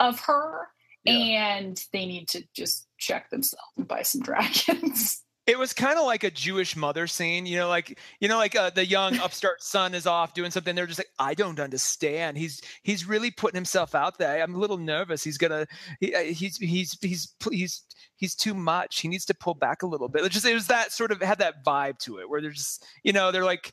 of 0.00 0.20
her, 0.20 0.68
yeah. 1.04 1.56
and 1.56 1.84
they 1.92 2.06
need 2.06 2.28
to 2.28 2.42
just 2.54 2.86
check 2.98 3.28
themselves 3.30 3.72
and 3.76 3.86
buy 3.86 4.02
some 4.02 4.20
dragons. 4.22 5.22
It 5.48 5.58
was 5.58 5.72
kind 5.72 5.98
of 5.98 6.04
like 6.04 6.24
a 6.24 6.30
Jewish 6.30 6.76
mother 6.76 7.06
scene, 7.06 7.46
you 7.46 7.56
know, 7.56 7.68
like 7.68 7.98
you 8.20 8.28
know, 8.28 8.36
like 8.36 8.54
uh, 8.54 8.68
the 8.68 8.84
young 8.84 9.16
upstart 9.20 9.62
son 9.62 9.94
is 9.94 10.06
off 10.06 10.34
doing 10.34 10.50
something. 10.50 10.74
They're 10.74 10.86
just 10.86 11.00
like, 11.00 11.10
I 11.18 11.32
don't 11.32 11.58
understand. 11.58 12.36
He's 12.36 12.60
he's 12.82 13.06
really 13.06 13.30
putting 13.30 13.56
himself 13.56 13.94
out 13.94 14.18
there. 14.18 14.42
I'm 14.42 14.54
a 14.54 14.58
little 14.58 14.76
nervous. 14.76 15.24
He's 15.24 15.38
gonna 15.38 15.66
he, 16.00 16.14
uh, 16.14 16.20
he's 16.20 16.58
he's 16.58 16.98
he's 17.00 17.34
he's 17.50 17.82
he's 18.16 18.34
too 18.34 18.52
much. 18.52 19.00
He 19.00 19.08
needs 19.08 19.24
to 19.24 19.34
pull 19.34 19.54
back 19.54 19.82
a 19.82 19.86
little 19.86 20.08
bit. 20.08 20.22
It 20.22 20.32
just 20.32 20.44
it 20.44 20.52
was 20.52 20.66
that 20.66 20.92
sort 20.92 21.12
of 21.12 21.22
had 21.22 21.38
that 21.38 21.64
vibe 21.64 21.98
to 22.00 22.18
it 22.18 22.28
where 22.28 22.42
they're 22.42 22.50
just 22.50 22.84
you 23.02 23.14
know 23.14 23.32
they're 23.32 23.44
like 23.44 23.72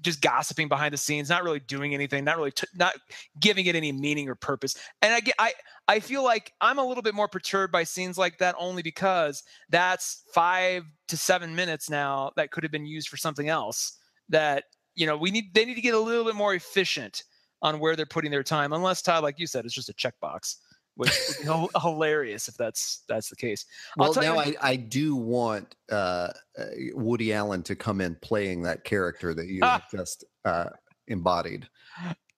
just 0.00 0.20
gossiping 0.20 0.68
behind 0.68 0.92
the 0.92 0.98
scenes, 0.98 1.28
not 1.28 1.44
really 1.44 1.60
doing 1.60 1.94
anything, 1.94 2.24
not 2.24 2.36
really 2.36 2.50
t- 2.50 2.66
not 2.74 2.94
giving 3.40 3.66
it 3.66 3.74
any 3.74 3.92
meaning 3.92 4.28
or 4.28 4.34
purpose. 4.34 4.76
And 5.02 5.14
I 5.14 5.20
get 5.20 5.34
I 5.38 5.52
I 5.88 6.00
feel 6.00 6.24
like 6.24 6.52
I'm 6.60 6.78
a 6.78 6.84
little 6.84 7.02
bit 7.02 7.14
more 7.14 7.28
perturbed 7.28 7.72
by 7.72 7.84
scenes 7.84 8.18
like 8.18 8.38
that 8.38 8.54
only 8.58 8.82
because 8.82 9.42
that's 9.70 10.22
5 10.34 10.84
to 11.08 11.16
7 11.16 11.54
minutes 11.54 11.88
now 11.88 12.32
that 12.36 12.50
could 12.50 12.64
have 12.64 12.72
been 12.72 12.86
used 12.86 13.08
for 13.08 13.16
something 13.16 13.48
else 13.48 13.98
that 14.28 14.64
you 14.96 15.06
know, 15.06 15.16
we 15.16 15.30
need 15.30 15.54
they 15.54 15.64
need 15.64 15.74
to 15.74 15.80
get 15.80 15.94
a 15.94 16.00
little 16.00 16.24
bit 16.24 16.34
more 16.34 16.54
efficient 16.54 17.22
on 17.62 17.78
where 17.78 17.96
they're 17.96 18.06
putting 18.06 18.30
their 18.30 18.42
time 18.42 18.72
unless 18.72 19.02
Todd 19.02 19.22
like 19.22 19.38
you 19.38 19.46
said 19.46 19.64
it's 19.64 19.74
just 19.74 19.88
a 19.88 19.94
checkbox 19.94 20.56
which 20.96 21.12
would 21.44 21.60
be 21.60 21.68
hilarious 21.80 22.48
if 22.48 22.56
that's 22.56 23.02
that's 23.08 23.28
the 23.28 23.36
case. 23.36 23.64
I'll 23.98 24.12
well, 24.12 24.22
now 24.22 24.42
you, 24.42 24.56
I, 24.60 24.70
I 24.70 24.76
do 24.76 25.14
want 25.14 25.76
uh, 25.90 26.30
uh, 26.58 26.64
Woody 26.94 27.32
Allen 27.32 27.62
to 27.64 27.76
come 27.76 28.00
in 28.00 28.16
playing 28.16 28.62
that 28.62 28.84
character 28.84 29.34
that 29.34 29.46
you 29.46 29.60
ah, 29.62 29.82
just 29.90 30.24
uh, 30.44 30.70
embodied. 31.06 31.68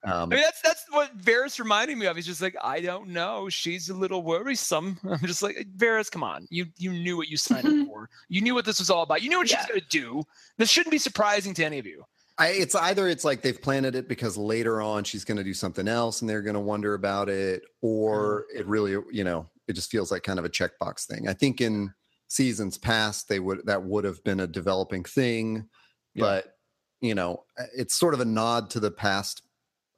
Um, 0.03 0.31
I 0.31 0.35
mean, 0.35 0.41
that's 0.41 0.61
that's 0.61 0.85
what 0.91 1.17
Varys 1.17 1.59
reminded 1.59 1.97
me 1.97 2.05
of. 2.05 2.15
He's 2.15 2.25
just 2.25 2.41
like, 2.41 2.55
I 2.63 2.79
don't 2.79 3.09
know. 3.09 3.49
She's 3.49 3.89
a 3.89 3.93
little 3.93 4.23
worrisome. 4.23 4.97
I'm 5.09 5.19
just 5.19 5.41
like, 5.41 5.67
Varys, 5.75 6.09
come 6.09 6.23
on. 6.23 6.47
You 6.49 6.67
you 6.77 6.91
knew 6.91 7.17
what 7.17 7.27
you 7.27 7.37
signed 7.37 7.65
up 7.65 7.87
for. 7.87 8.09
You 8.29 8.41
knew 8.41 8.53
what 8.53 8.65
this 8.65 8.79
was 8.79 8.89
all 8.89 9.03
about. 9.03 9.21
You 9.21 9.29
knew 9.29 9.39
what 9.39 9.51
yeah. 9.51 9.59
she's 9.59 9.67
gonna 9.67 9.81
do. 9.89 10.23
This 10.57 10.69
shouldn't 10.69 10.91
be 10.91 10.99
surprising 10.99 11.53
to 11.55 11.65
any 11.65 11.79
of 11.79 11.85
you. 11.85 12.03
I, 12.39 12.47
it's 12.49 12.73
either 12.73 13.07
it's 13.09 13.25
like 13.25 13.41
they've 13.41 13.61
planted 13.61 13.95
it 13.95 14.07
because 14.07 14.37
later 14.37 14.81
on 14.81 15.03
she's 15.03 15.25
going 15.25 15.37
to 15.37 15.43
do 15.43 15.53
something 15.53 15.89
else 15.89 16.21
and 16.21 16.29
they're 16.29 16.41
going 16.41 16.53
to 16.53 16.59
wonder 16.61 16.93
about 16.93 17.27
it, 17.27 17.63
or 17.81 18.45
mm. 18.55 18.59
it 18.61 18.65
really, 18.65 18.91
you 19.11 19.25
know, 19.25 19.45
it 19.67 19.73
just 19.73 19.91
feels 19.91 20.09
like 20.09 20.23
kind 20.23 20.39
of 20.39 20.45
a 20.45 20.49
checkbox 20.49 21.05
thing. 21.05 21.27
I 21.27 21.33
think 21.33 21.59
in 21.59 21.93
seasons 22.29 22.77
past 22.77 23.27
they 23.27 23.39
would 23.39 23.65
that 23.65 23.83
would 23.83 24.05
have 24.05 24.23
been 24.23 24.39
a 24.39 24.47
developing 24.47 25.03
thing, 25.03 25.67
yeah. 26.15 26.21
but 26.21 26.53
you 27.01 27.13
know, 27.13 27.43
it's 27.75 27.95
sort 27.95 28.13
of 28.13 28.21
a 28.21 28.25
nod 28.25 28.69
to 28.71 28.79
the 28.79 28.91
past 28.91 29.41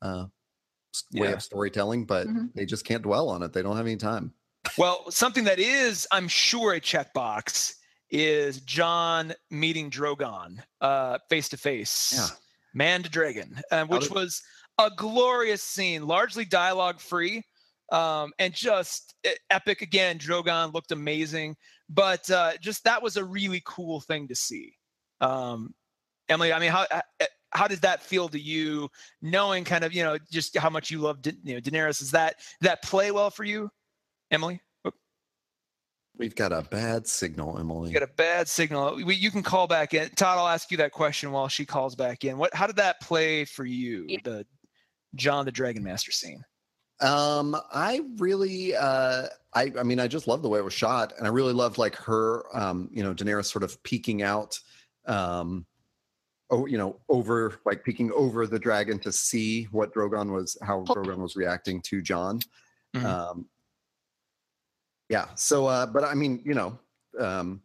uh, 0.02 0.26
way 1.14 1.28
yeah. 1.28 1.34
of 1.34 1.44
storytelling, 1.44 2.06
but 2.06 2.28
mm-hmm. 2.28 2.46
they 2.56 2.66
just 2.66 2.86
can't 2.86 3.04
dwell 3.04 3.30
on 3.30 3.44
it. 3.44 3.54
They 3.54 3.62
don't 3.62 3.78
have 3.78 3.86
any 3.86 3.98
time. 3.98 4.34
Well, 4.78 5.10
something 5.12 5.44
that 5.46 5.60
is, 5.60 6.08
I'm 6.12 6.28
sure, 6.28 6.74
a 6.74 6.82
checkbox 6.82 7.76
is 8.12 8.62
Jon 8.62 9.34
meeting 9.50 9.90
Drogon 9.90 10.60
face 11.30 11.50
to 11.50 11.58
face, 11.58 12.14
man 12.74 13.04
to 13.04 13.10
dragon, 13.10 13.60
uh, 13.72 13.86
which 13.86 14.10
was 14.10 14.42
a 14.78 14.92
glorious 14.96 15.64
scene, 15.64 16.06
largely 16.06 16.46
dialogue 16.46 17.00
free. 17.00 17.44
Um, 17.92 18.32
and 18.40 18.54
just 18.54 19.16
epic 19.50 19.82
again. 19.82 20.18
Drogon 20.18 20.74
looked 20.74 20.94
amazing, 20.94 21.58
but 21.90 22.30
uh, 22.32 22.54
just 22.62 22.86
that 22.86 23.04
was 23.04 23.18
a 23.18 23.24
really 23.24 23.62
cool 23.66 24.00
thing 24.00 24.30
to 24.30 24.36
see. 24.36 24.74
Um, 25.20 25.74
Emily, 26.30 26.54
I 26.54 26.60
mean, 26.60 26.72
how 26.72 26.86
uh, 26.90 27.02
how 27.52 27.68
did 27.68 27.82
that 27.82 28.02
feel 28.02 28.30
to 28.30 28.40
you, 28.40 28.90
knowing 29.22 29.66
kind 29.66 29.84
of 29.84 29.94
you 29.94 30.04
know 30.04 30.18
just 30.32 30.58
how 30.58 30.70
much 30.70 30.90
you 30.90 31.00
love 31.00 31.20
you 31.44 31.56
know 31.56 31.60
Daenerys? 31.60 32.02
Is 32.02 32.12
that 32.12 32.36
that 32.62 32.82
play 32.82 33.12
well 33.12 33.30
for 33.30 33.44
you, 33.44 33.70
Emily? 34.32 34.62
We've 36.18 36.36
got 36.36 36.52
a 36.52 36.62
bad 36.62 37.08
signal, 37.08 37.58
Emily. 37.58 37.90
We 37.90 37.94
got 37.94 38.04
a 38.04 38.14
bad 38.16 38.48
signal. 38.48 38.98
We, 39.04 39.16
you 39.16 39.32
can 39.32 39.42
call 39.42 39.66
back 39.66 39.94
in. 39.94 40.10
Todd, 40.10 40.38
I'll 40.38 40.48
ask 40.48 40.70
you 40.70 40.78
that 40.78 40.92
question 40.92 41.32
while 41.32 41.48
she 41.48 41.66
calls 41.66 41.96
back 41.96 42.26
in. 42.26 42.38
What? 42.38 42.54
How 42.54 42.68
did 42.68 42.76
that 42.76 43.02
play 43.02 43.46
for 43.46 43.66
you? 43.66 44.06
Yeah. 44.08 44.20
The 44.24 44.46
Jon 45.16 45.46
the 45.46 45.52
Dragon 45.52 45.84
Master 45.84 46.12
scene. 46.12 46.44
Um, 47.00 47.58
I 47.74 48.02
really, 48.18 48.76
uh, 48.76 49.28
I, 49.54 49.72
I 49.80 49.84
mean, 49.84 50.00
I 50.00 50.08
just 50.08 50.28
love 50.28 50.44
the 50.44 50.50
way 50.50 50.60
it 50.60 50.64
was 50.64 50.74
shot, 50.74 51.14
and 51.18 51.26
I 51.26 51.32
really 51.32 51.54
loved 51.54 51.80
like 51.80 51.96
her, 51.96 52.46
um, 52.56 52.90
you 52.92 53.02
know, 53.02 53.14
Daenerys 53.14 53.46
sort 53.46 53.64
of 53.64 53.82
peeking 53.82 54.22
out, 54.22 54.60
um, 55.08 55.66
oh, 56.52 56.68
you 56.68 56.78
know, 56.78 57.00
over 57.10 57.60
like 57.66 57.84
peeking 57.84 58.12
over 58.14 58.46
the 58.46 58.60
dragon 58.60 59.00
to 59.00 59.12
see 59.12 59.64
what 59.72 59.94
Drogon 59.94 60.32
was, 60.32 60.56
how 60.62 60.84
Drogon 60.84 61.18
was 61.18 61.36
reacting 61.36 61.82
to 61.84 62.02
Jon. 62.04 62.40
Mm-hmm. 62.96 63.06
Um, 63.06 63.50
yeah. 65.12 65.26
So, 65.36 65.68
uh, 65.68 65.86
but 65.86 66.06
I 66.06 66.14
mean, 66.16 66.42
you 66.46 66.56
know, 66.56 66.80
um, 67.20 67.62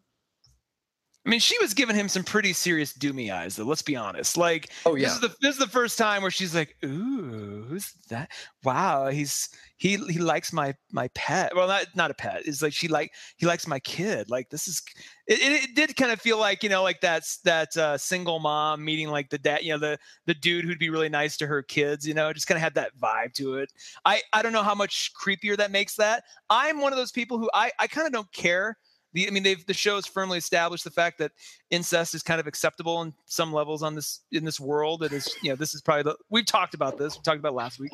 I 1.26 1.28
mean, 1.28 1.40
she 1.40 1.58
was 1.58 1.74
giving 1.74 1.96
him 1.96 2.08
some 2.08 2.22
pretty 2.22 2.52
serious 2.52 2.92
doomy 2.92 3.32
eyes, 3.32 3.56
though. 3.56 3.64
Let's 3.64 3.82
be 3.82 3.96
honest. 3.96 4.36
Like, 4.36 4.70
oh 4.84 4.94
yeah, 4.94 5.06
this 5.06 5.14
is 5.14 5.20
the 5.20 5.28
this 5.40 5.52
is 5.54 5.58
the 5.58 5.66
first 5.66 5.98
time 5.98 6.22
where 6.22 6.30
she's 6.30 6.54
like, 6.54 6.76
"Ooh, 6.84 7.64
who's 7.68 7.92
that? 8.10 8.30
Wow, 8.62 9.08
he's 9.08 9.48
he 9.76 9.96
he 9.96 10.20
likes 10.20 10.52
my 10.52 10.74
my 10.92 11.08
pet. 11.14 11.54
Well, 11.56 11.66
not 11.66 11.86
not 11.96 12.12
a 12.12 12.14
pet. 12.14 12.42
It's 12.44 12.62
like 12.62 12.72
she 12.72 12.86
like 12.86 13.12
he 13.38 13.46
likes 13.46 13.66
my 13.66 13.80
kid. 13.80 14.30
Like 14.30 14.50
this 14.50 14.68
is. 14.68 14.80
It, 15.26 15.40
it, 15.40 15.64
it 15.64 15.74
did 15.74 15.96
kind 15.96 16.12
of 16.12 16.20
feel 16.20 16.38
like 16.38 16.62
you 16.62 16.68
know 16.68 16.84
like 16.84 17.00
that's 17.00 17.38
that 17.38 17.76
uh, 17.76 17.98
single 17.98 18.38
mom 18.38 18.84
meeting 18.84 19.08
like 19.08 19.28
the 19.28 19.38
dad, 19.38 19.64
you 19.64 19.72
know 19.72 19.78
the 19.78 19.98
the 20.26 20.34
dude 20.34 20.64
who'd 20.64 20.78
be 20.78 20.90
really 20.90 21.08
nice 21.08 21.36
to 21.38 21.46
her 21.48 21.60
kids. 21.60 22.06
You 22.06 22.14
know, 22.14 22.32
just 22.32 22.46
kind 22.46 22.56
of 22.56 22.62
had 22.62 22.74
that 22.76 22.96
vibe 22.96 23.32
to 23.34 23.56
it. 23.56 23.72
I 24.04 24.22
I 24.32 24.42
don't 24.42 24.52
know 24.52 24.62
how 24.62 24.76
much 24.76 25.10
creepier 25.20 25.56
that 25.56 25.72
makes 25.72 25.96
that. 25.96 26.22
I'm 26.48 26.80
one 26.80 26.92
of 26.92 26.98
those 26.98 27.10
people 27.10 27.38
who 27.38 27.50
I 27.52 27.72
I 27.80 27.88
kind 27.88 28.06
of 28.06 28.12
don't 28.12 28.32
care 28.32 28.76
the, 29.16 29.26
I 29.26 29.30
mean, 29.30 29.42
they've 29.42 29.64
the 29.64 29.72
show 29.72 29.94
has 29.94 30.06
firmly 30.06 30.36
established 30.36 30.84
the 30.84 30.90
fact 30.90 31.18
that 31.18 31.32
incest 31.70 32.14
is 32.14 32.22
kind 32.22 32.38
of 32.38 32.46
acceptable 32.46 33.00
in 33.00 33.14
some 33.24 33.50
levels 33.50 33.82
on 33.82 33.94
this 33.94 34.20
in 34.30 34.44
this 34.44 34.60
world. 34.60 35.02
It 35.02 35.12
is, 35.12 35.34
you 35.42 35.48
know, 35.48 35.56
this 35.56 35.74
is 35.74 35.80
probably 35.80 36.02
the 36.02 36.16
we've 36.28 36.44
talked 36.44 36.74
about 36.74 36.98
this. 36.98 37.16
We 37.16 37.22
talked 37.22 37.38
about 37.38 37.54
last 37.54 37.80
week. 37.80 37.92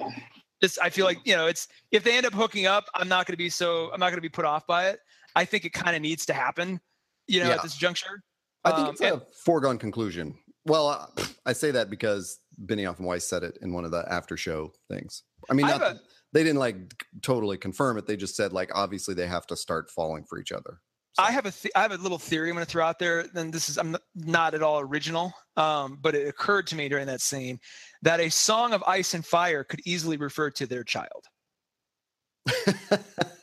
This 0.60 0.78
I 0.78 0.90
feel 0.90 1.06
like 1.06 1.18
you 1.24 1.36
know, 1.36 1.46
it's 1.46 1.68
if 1.92 2.02
they 2.02 2.16
end 2.16 2.26
up 2.26 2.34
hooking 2.34 2.66
up, 2.66 2.86
I'm 2.96 3.08
not 3.08 3.26
going 3.26 3.34
to 3.34 3.38
be 3.38 3.48
so 3.48 3.90
I'm 3.92 4.00
not 4.00 4.06
going 4.06 4.16
to 4.16 4.22
be 4.22 4.28
put 4.28 4.44
off 4.44 4.66
by 4.66 4.88
it. 4.88 4.98
I 5.36 5.44
think 5.44 5.64
it 5.64 5.72
kind 5.72 5.94
of 5.94 6.02
needs 6.02 6.26
to 6.26 6.32
happen, 6.32 6.80
you 7.28 7.40
know, 7.40 7.48
yeah. 7.48 7.54
at 7.54 7.62
this 7.62 7.76
juncture. 7.76 8.24
I 8.64 8.72
think 8.72 8.88
um, 8.88 8.90
it's 8.90 9.00
a 9.00 9.12
and, 9.14 9.22
foregone 9.44 9.78
conclusion. 9.78 10.34
Well, 10.66 10.88
uh, 10.88 11.06
I 11.46 11.52
say 11.52 11.70
that 11.70 11.88
because 11.88 12.40
Benioff 12.66 12.98
and 12.98 13.06
Weiss 13.06 13.28
said 13.28 13.44
it 13.44 13.58
in 13.62 13.72
one 13.72 13.84
of 13.84 13.92
the 13.92 14.04
after 14.12 14.36
show 14.36 14.72
things. 14.90 15.22
I 15.48 15.54
mean, 15.54 15.66
not, 15.66 15.82
a, 15.82 16.00
they 16.32 16.42
didn't 16.42 16.58
like 16.58 16.76
totally 17.22 17.58
confirm 17.58 17.96
it. 17.96 18.06
They 18.06 18.16
just 18.16 18.34
said 18.34 18.52
like 18.52 18.70
obviously 18.74 19.14
they 19.14 19.28
have 19.28 19.46
to 19.46 19.56
start 19.56 19.88
falling 19.88 20.24
for 20.24 20.40
each 20.40 20.50
other. 20.50 20.80
So. 21.14 21.22
I 21.22 21.30
have 21.30 21.44
a 21.44 21.50
th- 21.50 21.72
I 21.76 21.82
have 21.82 21.92
a 21.92 21.96
little 21.96 22.18
theory 22.18 22.48
I'm 22.48 22.54
going 22.54 22.64
to 22.64 22.70
throw 22.70 22.84
out 22.86 22.98
there. 22.98 23.24
Then 23.24 23.50
this 23.50 23.68
is 23.68 23.76
I'm 23.76 23.96
not 24.14 24.54
at 24.54 24.62
all 24.62 24.80
original, 24.80 25.34
um, 25.56 25.98
but 26.00 26.14
it 26.14 26.26
occurred 26.26 26.66
to 26.68 26.74
me 26.74 26.88
during 26.88 27.06
that 27.06 27.20
scene 27.20 27.60
that 28.00 28.18
a 28.18 28.30
song 28.30 28.72
of 28.72 28.82
ice 28.84 29.12
and 29.12 29.24
fire 29.24 29.62
could 29.62 29.80
easily 29.84 30.16
refer 30.16 30.50
to 30.50 30.66
their 30.66 30.84
child. 30.84 31.26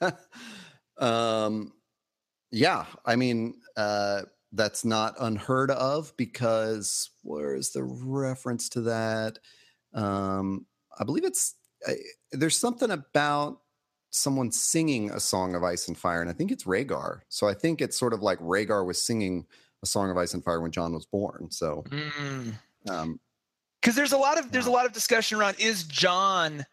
um, 0.98 1.74
yeah, 2.52 2.86
I 3.06 3.16
mean 3.16 3.54
uh, 3.78 4.24
that's 4.52 4.84
not 4.84 5.14
unheard 5.20 5.70
of 5.70 6.12
because 6.18 7.12
where 7.22 7.54
is 7.54 7.72
the 7.72 7.84
reference 7.84 8.70
to 8.70 8.82
that? 8.82 9.38
Um, 9.94 10.66
I 11.00 11.04
believe 11.04 11.24
it's 11.24 11.56
uh, 11.88 11.94
there's 12.32 12.58
something 12.58 12.90
about 12.90 13.60
someone 14.12 14.52
singing 14.52 15.12
a 15.12 15.20
song 15.20 15.56
of 15.56 15.64
ice 15.64 15.88
and 15.88 15.98
fire 15.98 16.22
and 16.22 16.30
i 16.30 16.34
think 16.34 16.52
it's 16.52 16.64
Rhaegar 16.64 17.22
so 17.30 17.48
i 17.48 17.54
think 17.54 17.82
it's 17.82 17.98
sort 17.98 18.14
of 18.14 18.22
like 18.22 18.40
Rhaegar 18.40 18.86
was 18.86 19.02
singing 19.02 19.46
a 19.84 19.86
song 19.86 20.10
of 20.10 20.18
ice 20.18 20.34
and 20.34 20.44
fire 20.44 20.62
when 20.62 20.72
jon 20.72 20.94
was 20.94 21.06
born 21.06 21.48
so 21.50 21.84
mm. 21.90 22.54
um 22.90 23.20
because 23.82 23.96
there's 23.96 24.14
a 24.14 24.18
lot 24.18 24.38
of 24.38 24.52
there's 24.52 24.66
a 24.66 24.72
lot 24.72 24.86
of 24.86 24.94
discussion 24.94 25.40
around 25.40 25.56
is 25.60 25.84
jon 25.84 26.66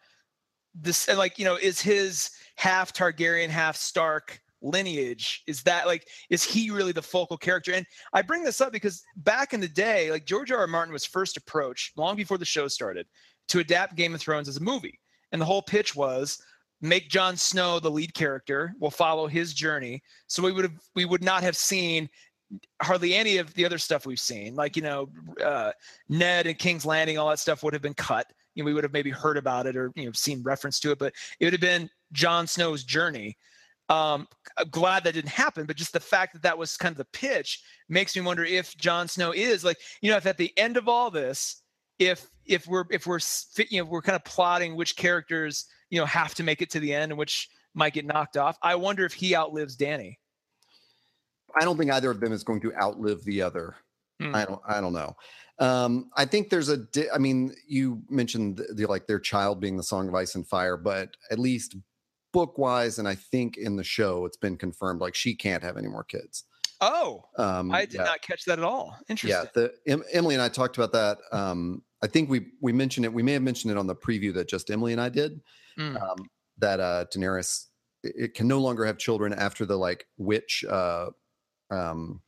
this 0.73 1.07
and 1.07 1.17
like 1.17 1.37
you 1.37 1.45
know 1.45 1.55
is 1.55 1.79
his 1.79 2.31
half 2.55 2.93
targaryen 2.93 3.49
half 3.49 3.75
stark 3.75 4.41
lineage 4.61 5.43
is 5.45 5.61
that 5.61 5.85
like 5.85 6.07
is 6.29 6.43
he 6.43 6.71
really 6.71 6.91
the 6.91 7.01
focal 7.01 7.37
character 7.37 7.73
and 7.73 7.85
i 8.13 8.21
bring 8.21 8.43
this 8.43 8.59
up 8.59 8.71
because 8.71 9.03
back 9.17 9.53
in 9.53 9.59
the 9.59 9.67
day 9.67 10.09
like 10.09 10.25
george 10.25 10.51
r. 10.51 10.59
r 10.59 10.67
martin 10.67 10.91
was 10.91 11.05
first 11.05 11.37
approached 11.37 11.95
long 11.97 12.15
before 12.15 12.39
the 12.39 12.45
show 12.45 12.67
started 12.67 13.05
to 13.47 13.59
adapt 13.59 13.95
game 13.95 14.15
of 14.15 14.19
thrones 14.19 14.47
as 14.49 14.57
a 14.57 14.63
movie 14.63 14.99
and 15.31 15.39
the 15.39 15.45
whole 15.45 15.61
pitch 15.61 15.95
was 15.95 16.41
make 16.81 17.09
Jon 17.09 17.35
Snow 17.35 17.79
the 17.79 17.91
lead 17.91 18.13
character. 18.13 18.73
We'll 18.79 18.91
follow 18.91 19.27
his 19.27 19.53
journey. 19.53 20.01
So 20.27 20.43
we 20.43 20.51
would 20.51 20.65
have 20.65 20.79
we 20.95 21.05
would 21.05 21.23
not 21.23 21.43
have 21.43 21.55
seen 21.55 22.09
hardly 22.81 23.13
any 23.13 23.37
of 23.37 23.53
the 23.55 23.65
other 23.65 23.77
stuff 23.77 24.05
we've 24.05 24.19
seen, 24.19 24.55
like 24.55 24.75
you 24.75 24.81
know 24.81 25.09
uh, 25.43 25.71
Ned 26.09 26.47
and 26.47 26.57
King's 26.57 26.85
Landing, 26.85 27.17
all 27.17 27.29
that 27.29 27.39
stuff 27.39 27.63
would 27.63 27.73
have 27.73 27.81
been 27.81 27.93
cut. 27.93 28.27
You 28.55 28.63
know, 28.63 28.65
we 28.65 28.73
would 28.73 28.83
have 28.83 28.93
maybe 28.93 29.09
heard 29.09 29.37
about 29.37 29.67
it 29.67 29.75
or 29.75 29.91
you 29.95 30.05
know 30.05 30.11
seen 30.13 30.43
reference 30.43 30.79
to 30.81 30.91
it, 30.91 30.99
but 30.99 31.13
it 31.39 31.45
would 31.45 31.53
have 31.53 31.61
been 31.61 31.89
Jon 32.11 32.47
Snow's 32.47 32.83
journey. 32.83 33.37
Um, 33.89 34.27
I'm 34.57 34.69
glad 34.69 35.05
that 35.05 35.13
didn't 35.13 35.29
happen, 35.29 35.65
but 35.65 35.77
just 35.77 35.93
the 35.93 35.99
fact 35.99 36.33
that 36.33 36.41
that 36.41 36.57
was 36.57 36.75
kind 36.75 36.91
of 36.91 36.97
the 36.97 37.05
pitch 37.05 37.61
makes 37.87 38.15
me 38.15 38.21
wonder 38.21 38.43
if 38.43 38.75
Jon 38.77 39.07
Snow 39.07 39.31
is 39.33 39.63
like 39.63 39.77
you 40.01 40.11
know 40.11 40.17
if 40.17 40.25
at 40.25 40.37
the 40.37 40.53
end 40.57 40.77
of 40.77 40.87
all 40.87 41.09
this, 41.09 41.61
if 41.99 42.27
if 42.45 42.67
we're 42.67 42.85
if 42.91 43.07
we're 43.07 43.19
you 43.69 43.81
know 43.81 43.89
we're 43.89 44.01
kind 44.01 44.15
of 44.15 44.23
plotting 44.25 44.75
which 44.75 44.95
characters 44.95 45.65
you 45.89 45.99
know 45.99 46.05
have 46.05 46.35
to 46.35 46.43
make 46.43 46.61
it 46.61 46.69
to 46.71 46.79
the 46.79 46.93
end 46.93 47.15
which 47.17 47.49
might 47.77 47.93
get 47.93 48.05
knocked 48.05 48.37
off. 48.37 48.57
I 48.61 48.75
wonder 48.75 49.05
if 49.05 49.13
he 49.13 49.35
outlives 49.35 49.77
Dany. 49.77 50.17
I 51.59 51.63
don't 51.63 51.77
think 51.77 51.91
either 51.91 52.11
of 52.11 52.19
them 52.19 52.33
is 52.33 52.43
going 52.43 52.59
to 52.61 52.73
outlive 52.75 53.23
the 53.23 53.41
other. 53.41 53.75
Hmm. 54.19 54.35
I 54.35 54.45
don't. 54.45 54.61
I 54.67 54.81
don't 54.81 54.93
know. 54.93 55.15
Um, 55.59 56.09
I 56.15 56.25
think 56.25 56.49
there's 56.49 56.69
a. 56.69 56.77
Di- 56.77 57.09
I 57.13 57.17
mean, 57.17 57.53
you 57.67 58.01
mentioned 58.09 58.57
the, 58.57 58.73
the, 58.73 58.85
like 58.87 59.07
their 59.07 59.19
child 59.19 59.61
being 59.61 59.77
the 59.77 59.83
Song 59.83 60.07
of 60.07 60.15
Ice 60.15 60.35
and 60.35 60.45
Fire, 60.47 60.75
but 60.75 61.15
at 61.31 61.39
least 61.39 61.75
book 62.33 62.57
wise, 62.57 62.99
and 62.99 63.07
I 63.07 63.15
think 63.15 63.57
in 63.57 63.75
the 63.75 63.83
show, 63.83 64.25
it's 64.25 64.37
been 64.37 64.57
confirmed 64.57 65.01
like 65.01 65.15
she 65.15 65.35
can't 65.35 65.63
have 65.63 65.77
any 65.77 65.87
more 65.87 66.03
kids. 66.03 66.43
Oh, 66.81 67.23
um, 67.37 67.71
I 67.71 67.85
did 67.85 67.95
yeah. 67.95 68.03
not 68.03 68.21
catch 68.21 68.45
that 68.45 68.59
at 68.59 68.65
all. 68.65 68.95
Interesting. 69.09 69.39
Yeah, 69.43 69.49
the 69.53 69.73
em- 69.87 70.03
Emily 70.11 70.35
and 70.35 70.41
I 70.41 70.49
talked 70.49 70.77
about 70.77 70.91
that. 70.93 71.17
Um, 71.31 71.83
I 72.03 72.07
think 72.07 72.29
we 72.29 72.47
we 72.61 72.73
mentioned 72.73 73.05
it. 73.05 73.13
We 73.13 73.23
may 73.23 73.33
have 73.33 73.41
mentioned 73.41 73.71
it 73.71 73.77
on 73.77 73.87
the 73.87 73.95
preview 73.95 74.33
that 74.33 74.47
just 74.47 74.69
Emily 74.69 74.91
and 74.91 75.01
I 75.01 75.09
did 75.09 75.41
mm. 75.77 76.01
um, 76.01 76.17
that 76.57 76.79
uh, 76.79 77.05
Daenerys 77.13 77.65
it 78.03 78.33
can 78.33 78.47
no 78.47 78.59
longer 78.59 78.85
have 78.85 78.97
children 78.97 79.33
after 79.33 79.65
the 79.65 79.77
like 79.77 80.05
witch 80.17 80.63
uh, 80.69 81.07
um, 81.71 82.21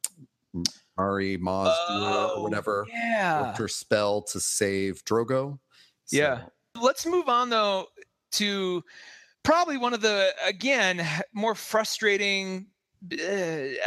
Ari 0.98 1.38
Maz 1.38 1.74
oh, 1.90 2.34
or 2.38 2.44
whatever 2.44 2.86
yeah. 2.90 3.56
her 3.56 3.68
spell 3.68 4.22
to 4.24 4.40
save 4.40 5.04
Drogo. 5.06 5.60
So. 6.06 6.18
Yeah. 6.18 6.42
Let's 6.80 7.06
move 7.06 7.30
on 7.30 7.50
though 7.50 7.88
to 8.34 8.84
probably 9.44 9.78
one 9.78 9.94
of 9.94 10.02
the 10.02 10.34
again 10.46 11.06
more 11.34 11.56
frustrating 11.56 12.68
uh, 13.12 13.16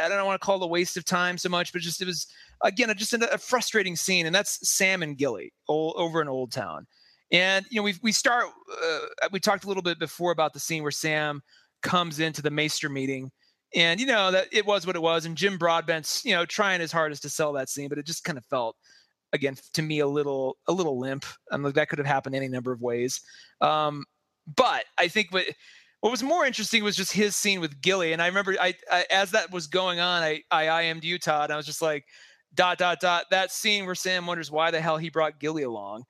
I 0.03 0.09
don't 0.09 0.25
want 0.27 0.41
to 0.41 0.45
call 0.45 0.63
it 0.63 0.65
a 0.65 0.69
waste 0.69 0.97
of 0.97 1.05
time 1.05 1.37
so 1.37 1.49
much, 1.49 1.73
but 1.73 1.83
just 1.83 2.01
it 2.01 2.07
was 2.07 2.27
again 2.63 2.93
just 2.97 3.13
a, 3.13 3.35
a 3.35 3.39
frustrating 3.39 3.97
scene, 3.97 4.27
and 4.27 4.35
that's 4.35 4.69
Sam 4.69 5.03
and 5.03 5.17
Gilly 5.17 5.53
old, 5.69 5.95
over 5.97 6.23
in 6.23 6.29
Oldtown. 6.29 6.87
And 7.33 7.67
you 7.71 7.79
know, 7.79 7.83
we 7.83 7.95
we 8.03 8.13
start. 8.13 8.47
Uh, 8.71 9.29
we 9.33 9.41
talked 9.41 9.65
a 9.65 9.69
little 9.69 9.83
bit 9.83 9.99
before 9.99 10.33
about 10.33 10.53
the 10.53 10.61
scene 10.61 10.83
where 10.83 10.93
Sam 10.93 11.43
comes 11.83 12.21
into 12.21 12.43
the 12.43 12.51
Maester 12.51 12.89
meeting, 12.89 13.31
and 13.75 13.99
you 13.99 14.07
know 14.07 14.31
that 14.31 14.49
it 14.53 14.67
was 14.67 14.87
what 14.87 14.97
it 14.97 15.03
was. 15.03 15.25
And 15.25 15.37
Jim 15.37 15.57
Broadbent's 15.59 16.25
you 16.25 16.35
know 16.35 16.45
trying 16.45 16.81
his 16.81 16.93
hardest 16.93 17.23
to 17.23 17.31
sell 17.31 17.53
that 17.55 17.71
scene, 17.71 17.89
but 17.89 17.99
it 17.99 18.07
just 18.07 18.25
kind 18.25 18.39
of 18.39 18.45
felt 18.45 18.77
again 19.33 19.57
to 19.73 19.83
me 19.83 20.01
a 20.01 20.07
little 20.07 20.59
a 20.69 20.73
little 20.73 20.99
limp. 20.99 21.25
I 21.51 21.57
mean, 21.57 21.73
that 21.73 21.89
could 21.89 21.99
have 21.99 22.07
happened 22.07 22.35
any 22.35 22.49
number 22.49 22.71
of 22.71 22.83
ways. 22.83 23.21
Um, 23.61 24.05
but 24.57 24.85
I 24.99 25.09
think 25.09 25.29
what 25.33 25.47
what 26.01 26.11
was 26.11 26.23
more 26.23 26.45
interesting 26.45 26.83
was 26.83 26.97
just 26.97 27.13
his 27.13 27.37
scene 27.37 27.61
with 27.61 27.81
Gilly. 27.81 28.13
And 28.13 28.21
I 28.21 28.27
remember 28.27 28.57
I, 28.61 28.75
I 28.91 29.07
as 29.11 29.31
that 29.31 29.53
was 29.53 29.69
going 29.69 30.01
on, 30.01 30.23
I 30.23 30.43
I 30.51 30.83
IM'd 30.83 31.05
you, 31.05 31.19
Todd. 31.19 31.51
I 31.51 31.57
was 31.57 31.65
just 31.65 31.81
like, 31.81 32.05
dot 32.55 32.77
dot 32.77 33.01
dot. 33.01 33.27
That 33.31 33.53
scene 33.53 33.87
where 33.87 33.95
Sam 33.95 34.27
wonders 34.27 34.51
why 34.51 34.71
the 34.71 34.81
hell 34.81 34.99
he 34.99 35.11
brought 35.11 35.39
Gilly 35.41 35.63
along. 35.63 36.05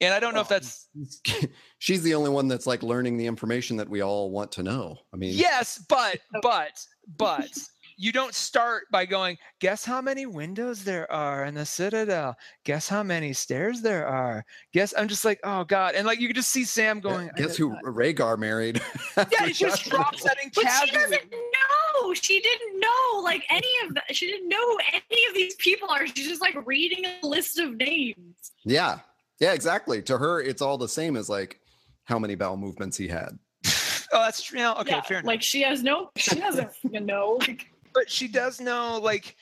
And 0.00 0.12
I 0.12 0.20
don't 0.20 0.34
know 0.34 0.40
if 0.40 0.50
oh, 0.50 0.54
that's 0.54 0.88
she's 1.78 2.02
the 2.02 2.14
only 2.14 2.30
one 2.30 2.48
that's 2.48 2.66
like 2.66 2.82
learning 2.82 3.16
the 3.16 3.26
information 3.26 3.76
that 3.76 3.88
we 3.88 4.00
all 4.00 4.30
want 4.30 4.52
to 4.52 4.62
know. 4.62 4.96
I 5.12 5.16
mean, 5.16 5.34
yes, 5.34 5.84
but 5.88 6.18
oh. 6.34 6.40
but 6.42 6.84
but 7.16 7.50
you 7.96 8.12
don't 8.12 8.34
start 8.34 8.84
by 8.90 9.06
going, 9.06 9.38
guess 9.60 9.84
how 9.84 10.00
many 10.00 10.26
windows 10.26 10.84
there 10.84 11.10
are 11.12 11.44
in 11.44 11.54
the 11.54 11.64
citadel? 11.64 12.36
Guess 12.64 12.88
how 12.88 13.02
many 13.02 13.32
stairs 13.32 13.80
there 13.82 14.06
are? 14.06 14.44
Guess 14.72 14.94
I'm 14.96 15.08
just 15.08 15.24
like, 15.24 15.40
oh 15.44 15.64
God. 15.64 15.94
And 15.94 16.06
like 16.06 16.20
you 16.20 16.26
could 16.26 16.36
just 16.36 16.50
see 16.50 16.64
Sam 16.64 17.00
going, 17.00 17.30
Guess 17.36 17.56
who 17.56 17.76
Rhaegar 17.84 18.38
married? 18.38 18.80
yeah, 19.16 19.46
she 19.46 19.64
just 19.64 19.88
drops 19.88 20.22
that 20.24 20.36
in 20.42 20.50
casually. 20.50 20.90
But 20.92 21.00
she 21.00 21.16
doesn't 21.16 21.30
know. 21.30 22.14
she 22.14 22.40
didn't 22.40 22.80
know 22.80 23.20
like 23.22 23.44
any 23.50 23.70
of 23.86 23.94
that. 23.94 24.04
She 24.14 24.26
didn't 24.26 24.48
know 24.48 24.64
who 24.66 24.78
any 24.92 25.26
of 25.28 25.34
these 25.34 25.54
people 25.56 25.88
are. 25.90 26.06
She's 26.06 26.28
just 26.28 26.40
like 26.40 26.56
reading 26.66 27.04
a 27.04 27.26
list 27.26 27.58
of 27.58 27.76
names. 27.76 28.52
Yeah. 28.64 28.98
Yeah, 29.40 29.52
exactly. 29.52 30.02
To 30.02 30.18
her, 30.18 30.40
it's 30.40 30.62
all 30.62 30.78
the 30.78 30.88
same 30.88 31.16
as 31.16 31.28
like 31.28 31.60
how 32.04 32.18
many 32.18 32.34
bowel 32.34 32.56
movements 32.56 32.96
he 32.96 33.08
had. 33.08 33.38
oh, 33.66 33.70
that's 34.12 34.42
true. 34.42 34.58
Yeah, 34.58 34.74
okay, 34.74 34.90
yeah, 34.90 35.02
fair 35.02 35.18
enough. 35.18 35.26
Like 35.26 35.42
she 35.42 35.62
has 35.62 35.82
no, 35.82 36.10
she 36.16 36.36
doesn't 36.36 36.70
know. 36.84 37.38
but 37.94 38.10
she 38.10 38.28
does 38.28 38.60
know, 38.60 38.98
like, 39.02 39.36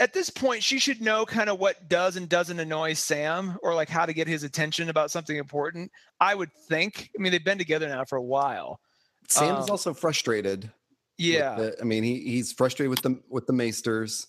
at 0.00 0.14
this 0.14 0.30
point, 0.30 0.62
she 0.62 0.78
should 0.78 1.02
know 1.02 1.26
kind 1.26 1.50
of 1.50 1.58
what 1.58 1.88
does 1.88 2.16
and 2.16 2.28
doesn't 2.28 2.58
annoy 2.58 2.94
Sam 2.94 3.58
or 3.62 3.74
like 3.74 3.90
how 3.90 4.06
to 4.06 4.14
get 4.14 4.26
his 4.26 4.42
attention 4.42 4.88
about 4.88 5.10
something 5.10 5.36
important. 5.36 5.90
I 6.18 6.34
would 6.34 6.50
think. 6.68 7.10
I 7.16 7.20
mean, 7.20 7.30
they've 7.30 7.44
been 7.44 7.58
together 7.58 7.86
now 7.88 8.04
for 8.04 8.16
a 8.16 8.22
while. 8.22 8.80
Sam 9.28 9.56
um, 9.56 9.62
is 9.62 9.68
also 9.68 9.92
frustrated. 9.92 10.70
Yeah. 11.18 11.56
The, 11.56 11.76
I 11.80 11.84
mean, 11.84 12.02
he, 12.02 12.20
he's 12.20 12.52
frustrated 12.52 12.90
with 12.90 13.02
the 13.02 13.20
with 13.28 13.46
the 13.46 13.52
Maesters. 13.52 14.26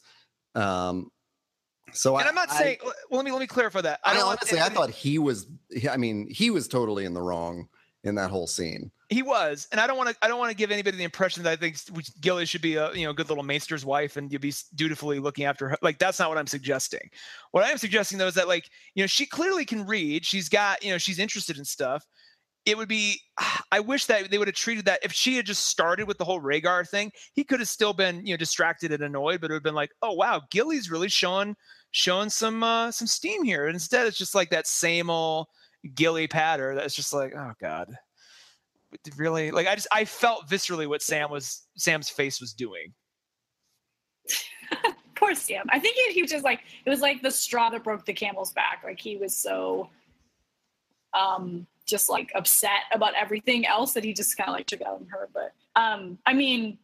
Um, 0.56 1.12
so 1.94 2.18
and 2.18 2.26
I, 2.26 2.30
am 2.30 2.36
not 2.36 2.52
I, 2.52 2.58
saying. 2.58 2.78
Well, 2.84 2.94
let 3.12 3.26
me 3.26 3.32
let 3.32 3.40
me 3.40 3.48
clarify 3.48 3.82
that. 3.82 4.00
I, 4.04 4.18
I 4.18 4.22
honestly, 4.22 4.60
I 4.60 4.70
thought 4.70 4.90
he 4.90 5.20
was. 5.20 5.48
I 5.90 5.98
mean, 5.98 6.28
he 6.30 6.50
was 6.50 6.68
totally 6.68 7.06
in 7.06 7.14
the 7.14 7.22
wrong 7.22 7.68
in 8.04 8.16
that 8.16 8.30
whole 8.30 8.48
scene. 8.48 8.92
He 9.10 9.22
was, 9.22 9.68
and 9.72 9.80
I 9.80 9.88
don't 9.88 9.98
want 9.98 10.10
to. 10.10 10.16
I 10.22 10.28
don't 10.28 10.40
want 10.40 10.52
to 10.52 10.58
give 10.58 10.70
anybody 10.70 10.98
the 10.98 11.04
impression 11.04 11.44
that 11.44 11.52
I 11.52 11.56
think 11.56 11.78
Gilly 12.20 12.46
should 12.46 12.62
be 12.62 12.76
a 12.76 12.92
you 12.94 13.06
know 13.06 13.14
good 13.14 13.30
little 13.30 13.44
maester's 13.44 13.86
wife 13.86 14.18
and 14.18 14.32
you'll 14.32 14.42
be 14.42 14.54
dutifully 14.76 15.20
looking 15.20 15.46
after 15.46 15.70
her. 15.70 15.78
Like 15.82 15.98
that's 15.98 16.20
not 16.20 16.30
what 16.30 16.38
I'm 16.38 16.48
suggesting. 16.48 17.10
What 17.52 17.64
I 17.64 17.70
am 17.70 17.78
suggesting 17.78 18.18
though 18.18 18.28
is 18.28 18.36
that 18.36 18.48
like 18.48 18.70
you 18.96 19.04
know 19.04 19.08
she 19.08 19.26
clearly 19.26 19.66
can 19.66 19.86
read. 19.86 20.26
She's 20.26 20.50
got 20.50 20.84
you 20.84 20.92
know 20.92 20.98
she's 20.98 21.20
interested 21.20 21.58
in 21.58 21.66
stuff. 21.66 22.06
It 22.66 22.78
would 22.78 22.90
be. 22.90 23.22
I 23.72 23.80
wish 23.80 24.06
that 24.06 24.30
they 24.30 24.38
would 24.38 24.48
have 24.48 24.56
treated 24.56 24.86
that 24.86 25.00
if 25.04 25.14
she 25.14 25.36
had 25.36 25.46
just 25.46 25.66
started 25.68 26.08
with 26.08 26.18
the 26.18 26.26
whole 26.26 26.42
Rhaegar 26.42 26.88
thing. 26.88 27.12
He 27.34 27.44
could 27.44 27.60
have 27.60 27.70
still 27.70 27.94
been 27.94 28.26
you 28.26 28.34
know 28.34 28.38
distracted 28.38 28.92
and 28.92 29.04
annoyed, 29.04 29.40
but 29.40 29.52
it 29.52 29.54
would 29.54 29.58
have 29.58 29.64
been 29.64 29.74
like, 29.76 29.92
oh 30.02 30.14
wow, 30.14 30.42
Gilly's 30.52 30.92
really 30.92 31.10
showing 31.10 31.56
showing 31.92 32.30
some 32.30 32.64
uh, 32.64 32.92
some 32.92 33.08
steam 33.08 33.44
here. 33.44 33.68
Instead, 33.68 34.08
it's 34.08 34.18
just 34.18 34.36
like 34.36 34.50
that 34.52 34.68
same 34.68 35.10
old 35.10 35.48
Gilly 35.96 36.28
patter. 36.28 36.76
That's 36.76 36.96
just 36.96 37.14
like, 37.14 37.34
oh 37.36 37.54
god 37.62 37.88
really 39.16 39.52
like 39.52 39.68
I 39.68 39.76
just 39.76 39.88
I 39.92 40.06
felt 40.06 40.50
viscerally 40.50 40.88
what 40.88 41.02
Sam 41.02 41.30
was 41.30 41.68
Sam's 41.76 42.10
face 42.10 42.40
was 42.40 42.54
doing. 42.54 42.94
Poor 45.16 45.34
Sam. 45.36 45.66
I 45.70 45.80
think 45.80 45.96
he, 45.96 46.14
he 46.14 46.26
just 46.26 46.44
like 46.44 46.62
it 46.86 46.90
was 46.90 47.02
like 47.02 47.22
the 47.22 47.32
straw 47.32 47.70
that 47.70 47.84
broke 47.84 48.06
the 48.06 48.14
camel's 48.14 48.54
back. 48.54 48.82
Like 48.84 49.00
he 49.00 49.18
was 49.18 49.36
so 49.36 49.90
um 51.14 51.68
just 51.86 52.10
like 52.10 52.32
upset 52.36 52.82
about 52.92 53.14
everything 53.16 53.66
else 53.66 53.94
that 53.94 54.04
he 54.04 54.14
just 54.14 54.36
kind 54.38 54.50
of 54.50 54.56
like 54.56 54.68
took 54.68 54.82
out 54.82 54.96
on 54.96 55.08
her. 55.10 55.30
But 55.34 55.54
um 55.76 56.18
I 56.26 56.34
mean 56.34 56.78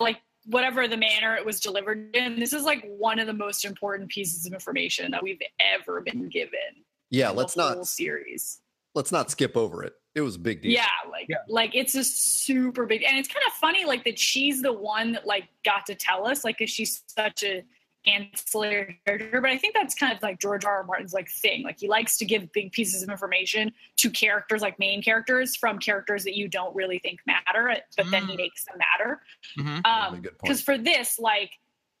like 0.00 0.20
whatever 0.46 0.88
the 0.88 0.96
manner 0.96 1.36
it 1.36 1.44
was 1.44 1.60
delivered 1.60 2.14
in, 2.14 2.38
this 2.38 2.52
is 2.52 2.64
like 2.64 2.84
one 2.98 3.18
of 3.18 3.26
the 3.26 3.32
most 3.32 3.64
important 3.64 4.10
pieces 4.10 4.46
of 4.46 4.52
information 4.52 5.10
that 5.10 5.22
we've 5.22 5.40
ever 5.60 6.00
been 6.00 6.28
given. 6.28 6.84
Yeah, 7.10 7.30
let's 7.30 7.56
not 7.56 7.86
series. 7.86 8.60
Let's 8.94 9.12
not 9.12 9.30
skip 9.30 9.56
over 9.56 9.82
it 9.84 9.94
it 10.14 10.20
was 10.20 10.36
a 10.36 10.38
big 10.38 10.62
deal. 10.62 10.72
Yeah, 10.72 10.84
like 11.10 11.26
yeah. 11.28 11.38
like 11.48 11.74
it's 11.74 11.94
a 11.94 12.04
super 12.04 12.86
big, 12.86 13.02
and 13.02 13.16
it's 13.16 13.28
kind 13.28 13.44
of 13.46 13.52
funny, 13.54 13.84
like 13.84 14.04
that 14.04 14.18
she's 14.18 14.60
the 14.60 14.72
one 14.72 15.12
that 15.12 15.26
like 15.26 15.48
got 15.64 15.86
to 15.86 15.94
tell 15.94 16.26
us, 16.26 16.44
like, 16.44 16.58
cause 16.58 16.70
she's 16.70 17.02
such 17.06 17.42
a 17.42 17.64
ancillary 18.06 19.00
character. 19.06 19.40
But 19.40 19.50
I 19.50 19.58
think 19.58 19.74
that's 19.74 19.94
kind 19.94 20.14
of 20.14 20.22
like 20.22 20.40
George 20.40 20.64
R. 20.64 20.78
R. 20.78 20.84
Martin's 20.84 21.12
like 21.12 21.28
thing. 21.30 21.62
Like 21.62 21.78
he 21.78 21.88
likes 21.88 22.16
to 22.18 22.24
give 22.24 22.52
big 22.52 22.72
pieces 22.72 23.02
of 23.02 23.08
information 23.08 23.72
to 23.98 24.10
characters, 24.10 24.62
like 24.62 24.78
main 24.78 25.02
characters, 25.02 25.56
from 25.56 25.78
characters 25.78 26.24
that 26.24 26.36
you 26.36 26.48
don't 26.48 26.74
really 26.74 26.98
think 26.98 27.20
matter, 27.26 27.76
but 27.96 28.06
mm. 28.06 28.10
then 28.10 28.26
he 28.26 28.34
mm. 28.34 28.38
makes 28.38 28.64
them 28.64 28.76
matter. 28.78 29.20
Mm-hmm. 29.58 30.14
Um, 30.14 30.22
because 30.42 30.60
for 30.60 30.78
this, 30.78 31.18
like 31.18 31.52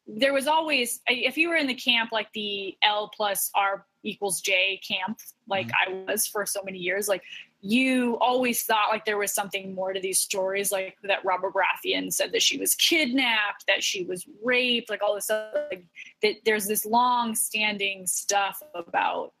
there 0.06 0.32
was 0.32 0.46
always 0.46 1.00
if 1.06 1.36
you 1.36 1.48
were 1.48 1.56
in 1.56 1.66
the 1.66 1.74
camp 1.74 2.10
like 2.10 2.28
the 2.34 2.76
L 2.82 3.10
plus 3.14 3.50
R 3.54 3.86
equals 4.02 4.40
J 4.40 4.80
camp, 4.86 5.18
like 5.48 5.68
mm. 5.68 6.06
I 6.06 6.12
was 6.12 6.26
for 6.26 6.44
so 6.46 6.60
many 6.64 6.78
years, 6.78 7.08
like 7.08 7.22
you 7.64 8.18
always 8.18 8.64
thought 8.64 8.90
like 8.90 9.04
there 9.04 9.16
was 9.16 9.32
something 9.32 9.72
more 9.74 9.92
to 9.92 10.00
these 10.00 10.18
stories, 10.18 10.72
like 10.72 10.96
that 11.04 11.24
Robert 11.24 11.54
Baratheon 11.54 12.12
said 12.12 12.32
that 12.32 12.42
she 12.42 12.58
was 12.58 12.74
kidnapped, 12.74 13.66
that 13.68 13.84
she 13.84 14.04
was 14.04 14.26
raped, 14.42 14.90
like 14.90 15.00
all 15.00 15.14
this 15.14 15.26
stuff. 15.26 15.54
Like, 15.70 15.86
that 16.22 16.36
there's 16.44 16.66
this 16.66 16.84
long 16.84 17.36
standing 17.36 18.06
stuff 18.06 18.60
about 18.74 19.32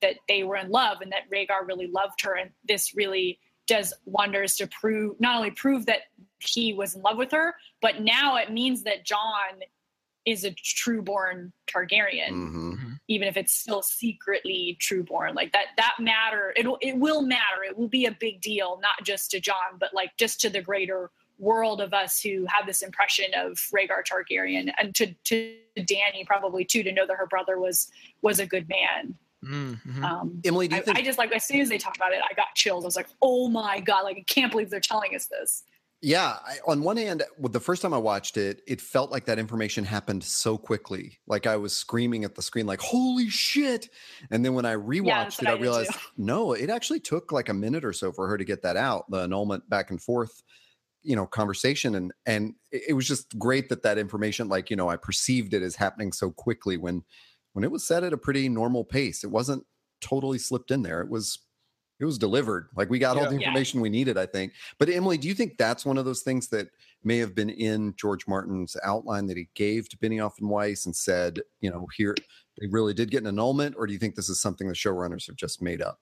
that 0.00 0.16
they 0.28 0.44
were 0.44 0.56
in 0.56 0.70
love 0.70 1.00
and 1.00 1.10
that 1.10 1.28
Rhaegar 1.28 1.66
really 1.66 1.88
loved 1.88 2.22
her. 2.22 2.34
And 2.34 2.50
this 2.68 2.94
really 2.94 3.40
does 3.66 3.92
wonders 4.04 4.56
to 4.56 4.68
prove 4.68 5.18
not 5.20 5.36
only 5.36 5.50
prove 5.50 5.86
that 5.86 6.02
he 6.38 6.72
was 6.72 6.94
in 6.94 7.02
love 7.02 7.16
with 7.16 7.32
her, 7.32 7.56
but 7.82 8.00
now 8.00 8.36
it 8.36 8.52
means 8.52 8.84
that 8.84 9.04
Jon 9.04 9.60
is 10.24 10.44
a 10.44 10.50
true-born 10.52 11.52
Targaryen, 11.66 12.30
mm-hmm. 12.30 12.92
Even 13.08 13.28
if 13.28 13.36
it's 13.36 13.52
still 13.52 13.82
secretly 13.82 14.76
true-born. 14.80 15.34
Like 15.34 15.52
that, 15.52 15.66
that 15.76 15.94
matter. 16.00 16.52
It 16.56 16.66
it 16.80 16.96
will 16.98 17.22
matter. 17.22 17.62
It 17.68 17.78
will 17.78 17.88
be 17.88 18.06
a 18.06 18.10
big 18.12 18.40
deal, 18.40 18.80
not 18.82 19.04
just 19.04 19.30
to 19.30 19.40
Jon 19.40 19.78
but 19.78 19.94
like 19.94 20.16
just 20.16 20.40
to 20.40 20.50
the 20.50 20.60
greater 20.60 21.10
world 21.38 21.80
of 21.80 21.92
us 21.92 22.20
who 22.20 22.46
have 22.46 22.66
this 22.66 22.82
impression 22.82 23.26
of 23.36 23.52
Rhaegar 23.74 24.02
Targaryen, 24.10 24.72
and 24.78 24.94
to 24.94 25.12
to 25.24 25.54
Dany 25.76 26.26
probably 26.26 26.64
too, 26.64 26.82
to 26.82 26.92
know 26.92 27.06
that 27.06 27.16
her 27.16 27.26
brother 27.26 27.58
was 27.58 27.90
was 28.22 28.40
a 28.40 28.46
good 28.46 28.68
man. 28.68 29.14
Mm-hmm. 29.44 30.04
Um, 30.04 30.40
Emily, 30.44 30.66
do 30.66 30.76
you 30.76 30.82
I, 30.82 30.84
think- 30.84 30.98
I 30.98 31.02
just 31.02 31.18
like 31.18 31.32
as 31.32 31.44
soon 31.44 31.60
as 31.60 31.68
they 31.68 31.78
talked 31.78 31.96
about 31.96 32.12
it, 32.12 32.20
I 32.28 32.34
got 32.34 32.54
chills. 32.54 32.84
I 32.84 32.86
was 32.86 32.96
like, 32.96 33.08
oh 33.22 33.48
my 33.48 33.80
god! 33.80 34.02
Like 34.02 34.16
I 34.16 34.24
can't 34.26 34.50
believe 34.50 34.70
they're 34.70 34.80
telling 34.80 35.14
us 35.14 35.26
this. 35.26 35.64
Yeah, 36.02 36.36
I, 36.46 36.58
on 36.66 36.82
one 36.82 36.98
hand, 36.98 37.22
the 37.38 37.60
first 37.60 37.80
time 37.80 37.94
I 37.94 37.98
watched 37.98 38.36
it, 38.36 38.60
it 38.66 38.82
felt 38.82 39.10
like 39.10 39.24
that 39.24 39.38
information 39.38 39.84
happened 39.84 40.22
so 40.22 40.58
quickly. 40.58 41.18
Like 41.26 41.46
I 41.46 41.56
was 41.56 41.74
screaming 41.74 42.24
at 42.24 42.34
the 42.34 42.42
screen, 42.42 42.66
like 42.66 42.80
"Holy 42.80 43.30
shit!" 43.30 43.88
And 44.30 44.44
then 44.44 44.52
when 44.54 44.66
I 44.66 44.74
rewatched 44.74 45.42
yeah, 45.42 45.48
it, 45.48 45.48
I, 45.48 45.52
I 45.52 45.60
realized 45.60 45.92
no, 46.18 46.52
it 46.52 46.68
actually 46.68 47.00
took 47.00 47.32
like 47.32 47.48
a 47.48 47.54
minute 47.54 47.84
or 47.84 47.94
so 47.94 48.12
for 48.12 48.28
her 48.28 48.36
to 48.36 48.44
get 48.44 48.62
that 48.62 48.76
out, 48.76 49.10
the 49.10 49.22
annulment 49.22 49.68
back 49.70 49.90
and 49.90 50.00
forth, 50.00 50.42
you 51.02 51.16
know, 51.16 51.26
conversation, 51.26 51.94
and 51.94 52.12
and 52.26 52.54
it 52.70 52.94
was 52.94 53.08
just 53.08 53.38
great 53.38 53.70
that 53.70 53.82
that 53.82 53.96
information, 53.96 54.48
like 54.48 54.68
you 54.68 54.76
know, 54.76 54.90
I 54.90 54.96
perceived 54.96 55.54
it 55.54 55.62
as 55.62 55.76
happening 55.76 56.12
so 56.12 56.30
quickly 56.30 56.76
when 56.76 57.04
when 57.54 57.64
it 57.64 57.70
was 57.70 57.86
set 57.86 58.04
at 58.04 58.12
a 58.12 58.18
pretty 58.18 58.50
normal 58.50 58.84
pace. 58.84 59.24
It 59.24 59.30
wasn't 59.30 59.64
totally 60.02 60.38
slipped 60.38 60.70
in 60.70 60.82
there. 60.82 61.00
It 61.00 61.08
was 61.08 61.38
it 61.98 62.04
was 62.04 62.18
delivered. 62.18 62.68
Like 62.76 62.90
we 62.90 62.98
got 62.98 63.16
yeah. 63.16 63.22
all 63.22 63.30
the 63.30 63.36
information 63.36 63.80
yeah. 63.80 63.84
we 63.84 63.88
needed, 63.90 64.18
I 64.18 64.26
think. 64.26 64.52
But 64.78 64.88
Emily, 64.88 65.18
do 65.18 65.28
you 65.28 65.34
think 65.34 65.56
that's 65.56 65.86
one 65.86 65.98
of 65.98 66.04
those 66.04 66.22
things 66.22 66.48
that 66.48 66.68
may 67.04 67.18
have 67.18 67.34
been 67.34 67.50
in 67.50 67.94
George 67.96 68.26
Martin's 68.26 68.76
outline 68.84 69.26
that 69.26 69.36
he 69.36 69.48
gave 69.54 69.88
to 69.88 69.96
Benioff 69.98 70.38
and 70.40 70.50
Weiss 70.50 70.86
and 70.86 70.94
said, 70.94 71.40
you 71.60 71.70
know, 71.70 71.86
here 71.96 72.14
they 72.58 72.66
really 72.66 72.94
did 72.94 73.10
get 73.10 73.22
an 73.22 73.28
annulment, 73.28 73.76
or 73.78 73.86
do 73.86 73.92
you 73.92 73.98
think 73.98 74.14
this 74.14 74.28
is 74.28 74.40
something 74.40 74.66
the 74.66 74.74
showrunners 74.74 75.26
have 75.26 75.36
just 75.36 75.62
made 75.62 75.82
up? 75.82 76.00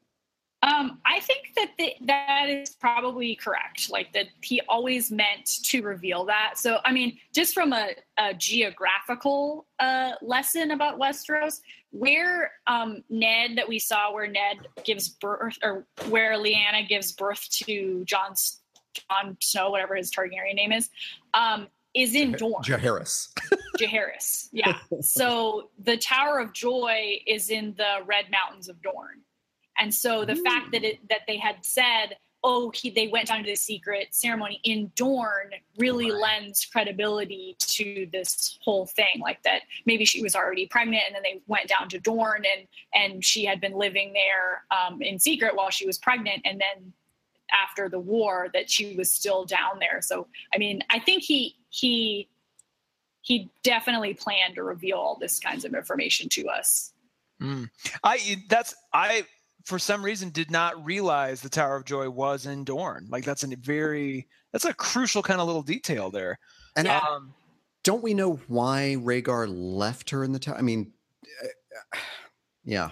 Um, 0.75 0.99
I 1.05 1.21
think 1.21 1.53
that 1.57 1.71
the, 1.79 1.95
that 2.07 2.49
is 2.49 2.71
probably 2.71 3.37
correct. 3.37 3.91
Like 3.91 4.13
that 4.13 4.27
he 4.41 4.61
always 4.69 5.11
meant 5.11 5.47
to 5.65 5.83
reveal 5.83 6.25
that. 6.27 6.55
So, 6.57 6.79
I 6.85 6.93
mean, 6.93 7.19
just 7.33 7.55
from 7.55 7.73
a, 7.73 7.91
a 8.19 8.35
geographical 8.35 9.67
uh, 9.79 10.13
lesson 10.23 10.73
about 10.73 10.99
Westeros, 10.99 11.61
where 11.91 12.53
um, 12.67 13.05
Ned 13.09 13.57
that 13.57 13.69
we 13.69 13.79
saw, 13.79 14.13
where 14.13 14.27
Ned 14.27 14.67
gives 14.85 15.09
birth, 15.09 15.57
or 15.63 15.87
where 16.09 16.35
Lyanna 16.35 16.89
gives 16.89 17.13
birth 17.13 17.49
to 17.65 18.05
John 18.05 18.35
Jon 18.95 19.37
Snow, 19.41 19.71
whatever 19.71 19.95
his 19.95 20.11
Targaryen 20.11 20.55
name 20.55 20.73
is, 20.73 20.91
um, 21.35 21.69
is 21.95 22.15
in 22.15 22.33
Dorne. 22.33 22.63
Jaehaerys. 22.63 23.29
Jaehaerys, 23.79 24.49
yeah. 24.53 24.79
so 25.01 25.71
the 25.83 25.97
Tower 25.97 26.39
of 26.39 26.53
Joy 26.53 27.21
is 27.27 27.51
in 27.51 27.75
the 27.77 27.99
Red 28.07 28.27
Mountains 28.31 28.69
of 28.69 28.81
Dorne. 28.83 29.21
And 29.79 29.93
so 29.93 30.25
the 30.25 30.37
Ooh. 30.37 30.43
fact 30.43 30.73
that 30.73 30.85
it 30.85 31.01
that 31.09 31.21
they 31.27 31.37
had 31.37 31.57
said, 31.63 32.17
oh, 32.45 32.71
he, 32.75 32.91
they 32.91 33.09
went 33.09 33.29
down 33.29 33.43
to 33.43 33.51
the 33.51 33.57
secret 33.57 34.09
ceremony 34.15 34.61
in 34.65 34.93
Dorne 34.97 35.51
really 35.79 36.11
right. 36.11 36.21
lends 36.21 36.67
credibility 36.67 37.57
to 37.59 38.07
this 38.13 38.59
whole 38.63 38.87
thing. 38.87 39.21
Like 39.21 39.43
that 39.43 39.63
maybe 39.87 40.05
she 40.05 40.23
was 40.23 40.37
already 40.37 40.67
pregnant 40.67 41.05
and 41.07 41.15
then 41.15 41.23
they 41.23 41.41
went 41.47 41.69
down 41.69 41.89
to 41.89 41.99
Dorne 41.99 42.45
and 42.45 42.69
and 42.95 43.25
she 43.25 43.45
had 43.45 43.61
been 43.61 43.73
living 43.73 44.13
there 44.13 44.65
um, 44.71 45.01
in 45.01 45.19
secret 45.19 45.57
while 45.57 45.71
she 45.71 45.87
was 45.87 45.99
pregnant 45.99 46.43
and 46.45 46.61
then 46.61 46.93
after 47.53 47.89
the 47.89 47.99
war 47.99 48.49
that 48.53 48.71
she 48.71 48.95
was 48.97 49.11
still 49.11 49.45
down 49.45 49.79
there. 49.81 50.01
So 50.03 50.27
I 50.55 50.59
mean, 50.59 50.83
I 50.91 50.99
think 50.99 51.23
he 51.23 51.57
he 51.71 52.29
he 53.23 53.51
definitely 53.63 54.13
planned 54.13 54.57
to 54.57 54.63
reveal 54.63 54.99
all 54.99 55.17
this 55.19 55.41
kinds 55.41 55.65
of 55.65 55.75
information 55.75 56.29
to 56.29 56.47
us. 56.49 56.93
Mm. 57.41 57.71
I 58.03 58.45
that's 58.49 58.75
I 58.93 59.25
for 59.65 59.79
some 59.79 60.05
reason 60.05 60.31
did 60.31 60.51
not 60.51 60.85
realize 60.85 61.41
the 61.41 61.49
Tower 61.49 61.77
of 61.77 61.85
Joy 61.85 62.09
was 62.09 62.47
in 62.47 62.65
Dorne. 62.65 63.07
Like 63.11 63.25
that's 63.25 63.43
a 63.43 63.49
very 63.57 64.29
that's 64.53 64.65
a 64.65 64.73
crucial 64.73 65.23
kind 65.23 65.41
of 65.41 65.47
little 65.47 65.63
detail 65.63 66.11
there. 66.11 66.39
And 66.77 66.87
um, 66.89 67.35
don't 67.83 68.03
we 68.03 68.15
know 68.15 68.41
why 68.49 68.97
Rhaegar 68.99 69.47
left 69.49 70.11
her 70.11 70.23
in 70.25 70.33
the 70.33 70.39
tower? 70.39 70.57
I 70.57 70.63
mean, 70.63 70.93
uh, 71.43 71.99
yeah. 72.65 72.91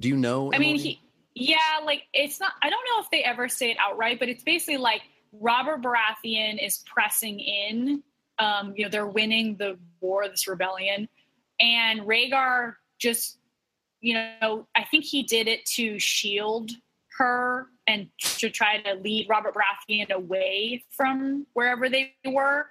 Do 0.00 0.08
you 0.08 0.16
know? 0.16 0.52
I 0.52 0.58
mean, 0.58 0.76
he 0.76 1.00
yeah, 1.34 1.56
like 1.84 2.02
it's 2.12 2.40
not. 2.40 2.52
I 2.62 2.70
don't 2.70 2.84
know 2.92 3.02
if 3.02 3.10
they 3.10 3.22
ever 3.22 3.48
say 3.48 3.70
it 3.70 3.76
outright, 3.80 4.18
but 4.18 4.28
it's 4.28 4.42
basically 4.42 4.78
like 4.78 5.02
Robert 5.32 5.82
Baratheon 5.82 6.64
is 6.64 6.82
pressing 6.86 7.40
in 7.40 8.02
Um, 8.38 8.74
you 8.76 8.84
know, 8.84 8.90
they're 8.90 9.06
winning 9.06 9.56
the 9.56 9.78
war, 10.00 10.28
this 10.28 10.48
rebellion, 10.48 11.08
and 11.60 12.00
Rhaegar 12.00 12.74
just, 12.98 13.38
you 14.04 14.14
know, 14.14 14.66
I 14.76 14.84
think 14.84 15.04
he 15.04 15.22
did 15.22 15.48
it 15.48 15.64
to 15.76 15.98
shield 15.98 16.70
her 17.18 17.68
and 17.86 18.08
to 18.18 18.50
try 18.50 18.80
to 18.82 18.94
lead 18.94 19.26
Robert 19.28 19.54
Baratheon 19.54 20.10
away 20.10 20.84
from 20.90 21.46
wherever 21.54 21.88
they 21.88 22.14
were. 22.24 22.66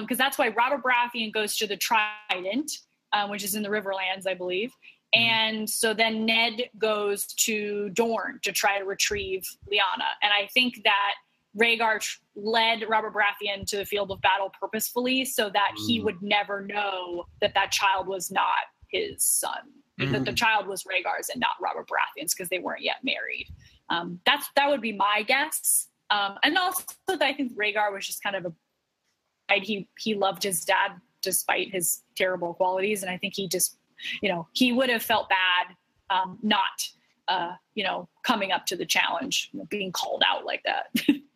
Because 0.00 0.18
um, 0.18 0.24
that's 0.24 0.38
why 0.38 0.48
Robert 0.48 0.82
Baratheon 0.82 1.32
goes 1.32 1.56
to 1.58 1.66
the 1.66 1.76
Trident, 1.76 2.72
um, 3.12 3.30
which 3.30 3.44
is 3.44 3.54
in 3.54 3.62
the 3.62 3.68
Riverlands, 3.68 4.26
I 4.26 4.34
believe. 4.34 4.70
Mm-hmm. 5.14 5.24
And 5.24 5.70
so 5.70 5.92
then 5.92 6.24
Ned 6.24 6.70
goes 6.78 7.26
to 7.26 7.90
Dorne 7.90 8.40
to 8.42 8.52
try 8.52 8.78
to 8.78 8.84
retrieve 8.84 9.46
Lyanna. 9.70 10.08
And 10.22 10.32
I 10.32 10.48
think 10.54 10.82
that 10.84 11.14
Rhaegar 11.56 12.06
led 12.34 12.84
Robert 12.88 13.14
Baratheon 13.14 13.66
to 13.66 13.76
the 13.76 13.84
field 13.84 14.10
of 14.10 14.20
battle 14.22 14.50
purposefully 14.58 15.24
so 15.24 15.50
that 15.50 15.72
mm. 15.78 15.86
he 15.86 16.00
would 16.00 16.22
never 16.22 16.62
know 16.62 17.24
that 17.40 17.54
that 17.54 17.72
child 17.72 18.06
was 18.06 18.30
not 18.30 18.68
his 18.90 19.22
son, 19.22 19.60
mm. 19.98 20.12
that 20.12 20.24
the 20.24 20.32
child 20.32 20.66
was 20.66 20.84
Rhaegar's 20.84 21.28
and 21.28 21.40
not 21.40 21.50
Robert 21.60 21.88
Baratheon's 21.88 22.34
because 22.34 22.48
they 22.48 22.58
weren't 22.58 22.82
yet 22.82 22.96
married. 23.02 23.48
Um, 23.90 24.20
that's 24.24 24.48
that 24.56 24.68
would 24.68 24.80
be 24.80 24.92
my 24.92 25.24
guess. 25.26 25.88
Um, 26.10 26.36
and 26.42 26.56
also 26.56 26.84
that 27.08 27.22
I 27.22 27.34
think 27.34 27.56
Rhaegar 27.56 27.92
was 27.92 28.06
just 28.06 28.22
kind 28.22 28.36
of 28.36 28.46
a 28.46 29.54
he 29.60 29.88
he 29.98 30.14
loved 30.14 30.42
his 30.42 30.64
dad 30.64 30.92
despite 31.22 31.72
his 31.72 32.02
terrible 32.16 32.54
qualities, 32.54 33.02
and 33.02 33.10
I 33.10 33.16
think 33.16 33.34
he 33.34 33.48
just 33.48 33.78
you 34.22 34.28
know 34.28 34.46
he 34.52 34.72
would 34.72 34.90
have 34.90 35.02
felt 35.02 35.28
bad 35.28 35.74
um, 36.10 36.38
not 36.42 36.86
uh, 37.28 37.52
you 37.74 37.84
know 37.84 38.08
coming 38.22 38.52
up 38.52 38.66
to 38.66 38.76
the 38.76 38.86
challenge, 38.86 39.50
you 39.52 39.60
know, 39.60 39.66
being 39.70 39.92
called 39.92 40.22
out 40.26 40.44
like 40.44 40.62
that. 40.64 40.86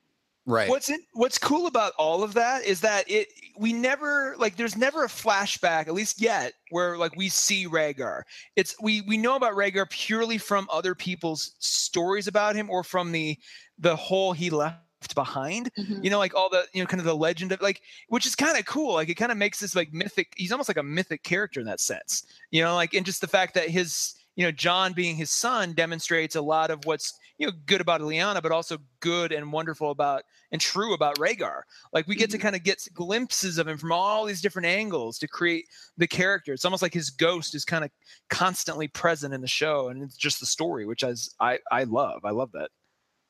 Right. 0.45 0.69
What's 0.69 0.91
in, 0.91 0.99
what's 1.13 1.39
cool 1.39 1.69
about 1.69 1.93
all 1.99 2.25
of 2.25 2.35
that 2.35 2.65
is 2.65 2.81
that 2.81 3.09
it 3.09 3.29
we 3.59 3.73
never 3.73 4.35
like 4.39 4.57
there's 4.57 4.77
never 4.77 5.05
a 5.05 5.09
flashback 5.09 5.87
at 5.87 5.95
least 5.95 6.21
yet 6.21 6.55
where 6.71 6.97
like 6.99 7.15
we 7.17 7.29
see 7.29 7.67
Rhaegar. 7.67 8.23
It's 8.57 8.75
we 8.83 9.03
we 9.03 9.17
know 9.17 9.37
about 9.37 9.55
Rhaegar 9.55 9.89
purely 9.89 10.39
from 10.39 10.67
other 10.71 10.97
people's 10.97 11.55
stories 11.61 12.27
about 12.27 12.57
him 12.57 12.71
or 12.71 12.83
from 12.83 13.13
the 13.13 13.39
the 13.79 13.95
hole 13.95 14.33
he 14.33 14.51
left 14.51 15.15
behind. 15.15 15.73
Mm-hmm. 15.79 16.03
You 16.03 16.11
know 16.11 16.19
like 16.19 16.35
all 16.35 16.49
the 16.51 16.65
you 16.73 16.83
know 16.83 16.89
kind 16.89 17.01
of 17.01 17.07
the 17.07 17.17
legend 17.17 17.53
of 17.53 17.61
like 17.63 17.81
which 18.09 18.27
is 18.27 18.35
kind 18.35 18.59
of 18.59 18.65
cool. 18.65 18.95
Like 18.95 19.09
it 19.09 19.15
kind 19.15 19.31
of 19.31 19.39
makes 19.39 19.61
this 19.61 19.77
like 19.77 19.93
mythic 19.93 20.33
he's 20.37 20.51
almost 20.51 20.69
like 20.69 20.77
a 20.77 20.83
mythic 20.83 21.23
character 21.23 21.61
in 21.61 21.67
that 21.67 21.81
sense. 21.81 22.27
You 22.51 22.63
know 22.65 22.75
like 22.75 22.95
and 22.95 23.07
just 23.07 23.21
the 23.21 23.29
fact 23.29 23.55
that 23.55 23.69
his 23.69 24.17
you 24.37 24.45
know 24.45 24.53
Jon 24.53 24.93
being 24.93 25.17
his 25.17 25.31
son 25.31 25.73
demonstrates 25.73 26.37
a 26.37 26.43
lot 26.43 26.71
of 26.71 26.85
what's 26.85 27.19
you 27.39 27.47
know 27.47 27.53
good 27.67 27.81
about 27.81 28.01
Lyanna, 28.01 28.43
but 28.43 28.53
also 28.53 28.79
good 29.01 29.33
and 29.33 29.53
wonderful 29.53 29.91
about 29.91 30.23
and 30.53 30.61
true 30.61 30.95
about 30.95 31.19
Rhaegar. 31.19 31.63
Like 31.93 32.07
we 32.07 32.15
get 32.15 32.31
mm-hmm. 32.31 32.39
to 32.39 32.43
kind 32.43 32.57
of 32.57 32.63
get 32.63 32.83
glimpses 32.95 33.59
of 33.59 33.69
him 33.69 33.79
from 33.79 33.93
all 33.93 34.25
these 34.25 34.41
different 34.41 34.67
angles 34.67 35.19
to 35.19 35.29
create 35.29 35.67
the 35.97 36.07
character. 36.07 36.53
It's 36.53 36.65
almost 36.65 36.83
like 36.83 36.95
his 36.95 37.11
ghost 37.11 37.55
is 37.55 37.65
kind 37.65 37.85
of 37.85 37.91
constantly 38.31 38.89
present 38.89 39.35
in 39.35 39.41
the 39.41 39.49
show, 39.49 39.89
and 39.89 40.03
it's 40.03 40.17
just 40.17 40.41
the 40.41 40.47
story, 40.47 40.87
which 40.87 41.05
I 41.05 41.15
I 41.41 41.59
I 41.71 41.85
love. 41.85 42.21
I 42.25 42.31
love 42.31 42.53
that. 42.53 42.71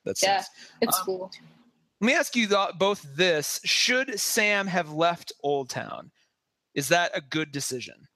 That's 0.05 0.23
yeah, 0.23 0.45
it's 0.81 0.99
um, 0.99 1.05
cool. 1.05 1.31
Let 2.01 2.07
me 2.07 2.15
ask 2.15 2.35
you 2.35 2.49
both 2.79 3.07
this: 3.15 3.61
Should 3.65 4.19
Sam 4.19 4.67
have 4.67 4.93
left 4.93 5.33
Oldtown? 5.45 6.11
Is 6.75 6.89
that 6.89 7.11
a 7.15 7.21
good 7.21 7.53
decision? 7.53 8.09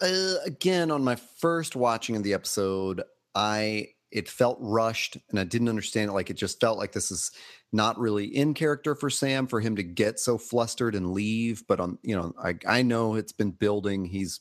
Uh, 0.00 0.36
again, 0.44 0.90
on 0.90 1.04
my 1.04 1.16
first 1.16 1.76
watching 1.76 2.16
of 2.16 2.22
the 2.22 2.34
episode, 2.34 3.02
I 3.34 3.88
it 4.10 4.28
felt 4.28 4.58
rushed 4.60 5.16
and 5.30 5.38
I 5.38 5.44
didn't 5.44 5.68
understand 5.68 6.10
it. 6.10 6.14
Like 6.14 6.30
it 6.30 6.36
just 6.36 6.60
felt 6.60 6.78
like 6.78 6.92
this 6.92 7.10
is 7.10 7.30
not 7.72 7.98
really 7.98 8.24
in 8.24 8.54
character 8.54 8.94
for 8.94 9.08
Sam 9.08 9.46
for 9.46 9.60
him 9.60 9.76
to 9.76 9.82
get 9.84 10.18
so 10.18 10.36
flustered 10.36 10.94
and 10.96 11.12
leave. 11.12 11.62
But 11.68 11.78
on, 11.78 11.98
you 12.02 12.16
know, 12.16 12.32
I, 12.42 12.56
I 12.66 12.82
know 12.82 13.14
it's 13.14 13.32
been 13.32 13.52
building. 13.52 14.04
He's, 14.04 14.40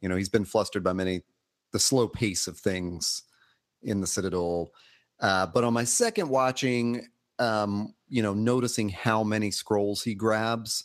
you 0.00 0.08
know, 0.08 0.16
he's 0.16 0.30
been 0.30 0.46
flustered 0.46 0.82
by 0.82 0.94
many, 0.94 1.20
the 1.72 1.78
slow 1.78 2.08
pace 2.08 2.46
of 2.46 2.56
things 2.58 3.24
in 3.82 4.00
the 4.00 4.06
Citadel. 4.06 4.70
Uh, 5.20 5.46
but 5.46 5.64
on 5.64 5.74
my 5.74 5.84
second 5.84 6.30
watching, 6.30 7.06
um, 7.38 7.94
you 8.08 8.22
know, 8.22 8.32
noticing 8.32 8.88
how 8.88 9.22
many 9.22 9.50
scrolls 9.50 10.02
he 10.02 10.14
grabs, 10.14 10.84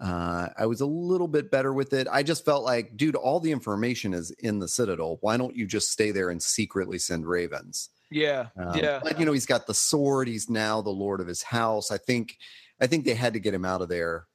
uh, 0.00 0.48
I 0.58 0.66
was 0.66 0.80
a 0.80 0.86
little 0.86 1.28
bit 1.28 1.50
better 1.50 1.72
with 1.72 1.92
it. 1.92 2.06
I 2.10 2.22
just 2.22 2.44
felt 2.44 2.64
like, 2.64 2.96
dude, 2.96 3.16
all 3.16 3.40
the 3.40 3.52
information 3.52 4.12
is 4.12 4.30
in 4.38 4.58
the 4.58 4.68
Citadel. 4.68 5.18
Why 5.20 5.36
don't 5.36 5.56
you 5.56 5.66
just 5.66 5.90
stay 5.90 6.10
there 6.10 6.30
and 6.30 6.42
secretly 6.42 6.98
send 6.98 7.26
ravens? 7.26 7.88
Yeah, 8.10 8.48
um, 8.58 8.76
yeah. 8.76 9.00
But 9.02 9.18
you 9.18 9.24
know, 9.24 9.32
he's 9.32 9.46
got 9.46 9.66
the 9.66 9.74
sword. 9.74 10.28
He's 10.28 10.48
now 10.50 10.82
the 10.82 10.90
lord 10.90 11.20
of 11.20 11.26
his 11.26 11.42
house. 11.42 11.90
I 11.90 11.98
think, 11.98 12.36
I 12.80 12.86
think 12.86 13.04
they 13.04 13.14
had 13.14 13.32
to 13.32 13.40
get 13.40 13.54
him 13.54 13.64
out 13.64 13.82
of 13.82 13.88
there 13.88 14.26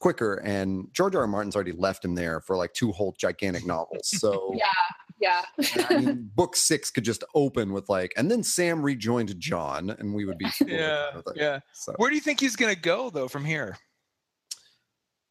quicker. 0.00 0.34
And 0.34 0.88
George 0.92 1.14
R. 1.14 1.22
R. 1.22 1.26
Martin's 1.26 1.56
already 1.56 1.72
left 1.72 2.04
him 2.04 2.14
there 2.14 2.40
for 2.40 2.56
like 2.56 2.74
two 2.74 2.92
whole 2.92 3.14
gigantic 3.18 3.66
novels. 3.66 4.10
So 4.16 4.54
yeah, 4.54 5.42
yeah. 5.58 5.86
I 5.88 5.98
mean, 5.98 6.30
book 6.34 6.56
six 6.56 6.90
could 6.90 7.04
just 7.04 7.24
open 7.34 7.72
with 7.72 7.88
like, 7.88 8.12
and 8.16 8.30
then 8.30 8.42
Sam 8.42 8.82
rejoined 8.82 9.38
Jon, 9.38 9.90
and 9.90 10.14
we 10.14 10.24
would 10.24 10.38
be 10.38 10.46
yeah, 10.66 11.20
yeah. 11.34 11.60
So. 11.72 11.94
Where 11.96 12.10
do 12.10 12.16
you 12.16 12.22
think 12.22 12.40
he's 12.40 12.56
gonna 12.56 12.74
go 12.74 13.10
though 13.10 13.28
from 13.28 13.44
here? 13.44 13.78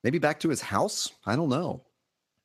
Maybe 0.06 0.20
back 0.20 0.40
to 0.42 0.50
his 0.50 0.62
house. 0.62 1.12
I 1.26 1.36
don't 1.36 1.50
know. 1.50 1.82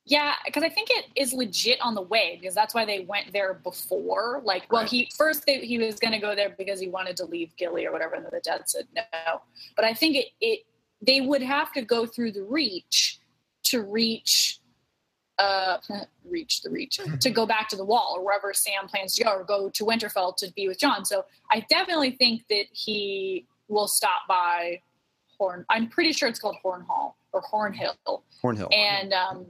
Yeah, 0.07 0.33
because 0.45 0.63
I 0.63 0.69
think 0.69 0.89
it 0.89 1.05
is 1.15 1.31
legit 1.31 1.79
on 1.79 1.93
the 1.93 2.01
way 2.01 2.39
because 2.41 2.55
that's 2.55 2.73
why 2.73 2.85
they 2.85 3.01
went 3.01 3.31
there 3.33 3.53
before. 3.53 4.41
Like, 4.43 4.63
well, 4.71 4.83
he 4.83 5.11
first 5.15 5.45
they, 5.45 5.59
he 5.59 5.77
was 5.77 5.99
going 5.99 6.11
to 6.11 6.17
go 6.17 6.33
there 6.33 6.55
because 6.57 6.79
he 6.79 6.87
wanted 6.87 7.15
to 7.17 7.25
leave 7.25 7.55
Gilly 7.57 7.85
or 7.85 7.91
whatever, 7.91 8.15
and 8.15 8.25
then 8.25 8.31
the 8.33 8.39
dad 8.39 8.67
said 8.67 8.87
no. 8.95 9.03
But 9.75 9.85
I 9.85 9.93
think 9.93 10.15
it 10.15 10.29
it 10.41 10.61
they 11.05 11.21
would 11.21 11.43
have 11.43 11.71
to 11.73 11.83
go 11.83 12.07
through 12.07 12.31
the 12.31 12.41
reach 12.41 13.19
to 13.65 13.83
reach 13.83 14.59
uh 15.37 15.77
reach 16.27 16.63
the 16.63 16.71
reach 16.71 16.99
to 17.19 17.29
go 17.29 17.45
back 17.45 17.69
to 17.69 17.75
the 17.75 17.85
wall 17.85 18.15
or 18.17 18.25
wherever 18.25 18.55
Sam 18.55 18.87
plans 18.87 19.15
to 19.17 19.23
go 19.23 19.29
or 19.29 19.43
go 19.43 19.69
to 19.69 19.85
Winterfell 19.85 20.35
to 20.37 20.51
be 20.53 20.67
with 20.67 20.79
Jon. 20.79 21.05
So 21.05 21.25
I 21.51 21.63
definitely 21.69 22.11
think 22.13 22.41
that 22.49 22.65
he 22.71 23.45
will 23.67 23.87
stop 23.87 24.21
by 24.27 24.81
Horn. 25.37 25.63
I'm 25.69 25.89
pretty 25.89 26.11
sure 26.11 26.27
it's 26.27 26.39
called 26.39 26.55
Horn 26.63 26.81
Hall 26.81 27.17
or 27.33 27.41
Horn 27.41 27.73
Hill. 27.73 27.95
Hornhill. 28.43 28.73
And 28.73 29.13
um, 29.13 29.45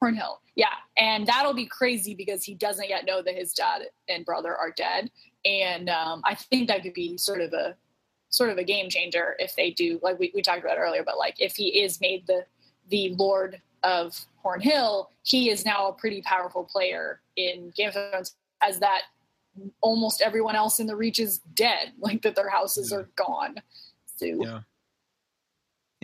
Horn 0.00 0.16
Hill, 0.16 0.40
yeah. 0.56 0.66
And 0.96 1.26
that'll 1.26 1.54
be 1.54 1.66
crazy 1.66 2.14
because 2.14 2.44
he 2.44 2.54
doesn't 2.54 2.88
yet 2.88 3.04
know 3.06 3.22
that 3.22 3.34
his 3.34 3.52
dad 3.52 3.82
and 4.08 4.24
brother 4.24 4.56
are 4.56 4.70
dead. 4.70 5.10
And 5.44 5.88
um, 5.88 6.22
I 6.24 6.34
think 6.34 6.68
that 6.68 6.82
could 6.82 6.94
be 6.94 7.16
sort 7.18 7.40
of 7.40 7.52
a 7.52 7.76
sort 8.34 8.50
of 8.50 8.58
a 8.58 8.64
game 8.64 8.90
changer 8.90 9.36
if 9.38 9.54
they 9.54 9.70
do, 9.70 10.00
like 10.02 10.18
we, 10.18 10.32
we 10.34 10.42
talked 10.42 10.64
about 10.64 10.76
earlier, 10.76 11.04
but 11.04 11.16
like 11.16 11.36
if 11.38 11.54
he 11.54 11.82
is 11.82 12.00
made 12.00 12.26
the 12.26 12.44
the 12.90 13.14
Lord 13.16 13.60
of 13.82 14.18
Horn 14.42 14.60
Hill, 14.60 15.10
he 15.22 15.50
is 15.50 15.64
now 15.64 15.88
a 15.88 15.92
pretty 15.92 16.20
powerful 16.22 16.64
player 16.64 17.20
in 17.36 17.72
Game 17.76 17.88
of 17.88 17.94
Thrones 17.94 18.34
as 18.60 18.80
that 18.80 19.02
almost 19.80 20.20
everyone 20.20 20.56
else 20.56 20.80
in 20.80 20.86
the 20.86 20.96
reach 20.96 21.18
is 21.18 21.38
dead, 21.54 21.92
like 21.98 22.22
that 22.22 22.36
their 22.36 22.50
houses 22.50 22.92
are 22.92 23.08
gone. 23.16 23.56
So 24.16 24.26
yeah. 24.26 24.60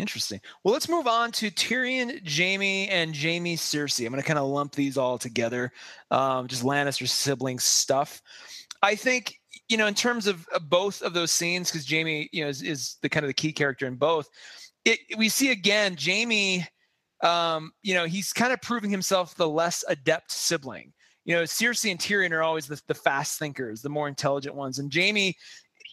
Interesting. 0.01 0.41
Well, 0.65 0.73
let's 0.73 0.89
move 0.89 1.07
on 1.07 1.31
to 1.33 1.51
Tyrion, 1.51 2.21
Jaime, 2.27 2.89
and 2.89 3.15
Jaime 3.17 3.57
Cersei. 3.57 4.07
I'm 4.07 4.13
going 4.13 4.23
to 4.23 4.27
kind 4.27 4.39
of 4.39 4.49
lump 4.49 4.75
these 4.75 4.97
all 4.97 5.19
together, 5.19 5.73
um, 6.11 6.49
just 6.49 6.65
Lannister 6.65 7.09
sibling 7.09 7.59
stuff. 7.59 8.23
I 8.83 8.95
think 8.95 9.41
you 9.69 9.77
know, 9.77 9.87
in 9.87 9.95
terms 9.95 10.27
of 10.27 10.47
both 10.69 11.01
of 11.01 11.15
those 11.15 11.31
scenes, 11.31 11.71
because 11.71 11.89
Jaime, 11.89 12.29
you 12.33 12.43
know, 12.43 12.49
is, 12.49 12.61
is, 12.61 12.97
the 13.03 13.09
kind 13.09 13.25
of 13.25 13.29
the 13.29 13.35
key 13.35 13.53
character 13.53 13.87
in 13.87 13.95
both. 13.95 14.29
It 14.85 14.99
we 15.17 15.29
see 15.29 15.53
again, 15.53 15.97
Jaime. 15.99 16.67
Um, 17.23 17.71
you 17.83 17.95
know, 17.95 18.07
he's 18.07 18.33
kind 18.33 18.53
of 18.53 18.61
proving 18.63 18.91
himself 18.91 19.35
the 19.37 19.49
less 19.49 19.85
adept 19.87 20.33
sibling. 20.33 20.93
You 21.25 21.37
know, 21.37 21.43
Cersei 21.43 21.91
and 21.91 22.01
Tyrion 22.01 22.33
are 22.33 22.43
always 22.43 22.67
the, 22.67 22.81
the 22.89 22.95
fast 22.95 23.39
thinkers, 23.39 23.83
the 23.83 23.91
more 23.91 24.09
intelligent 24.09 24.55
ones, 24.55 24.79
and 24.79 24.93
Jaime 24.93 25.37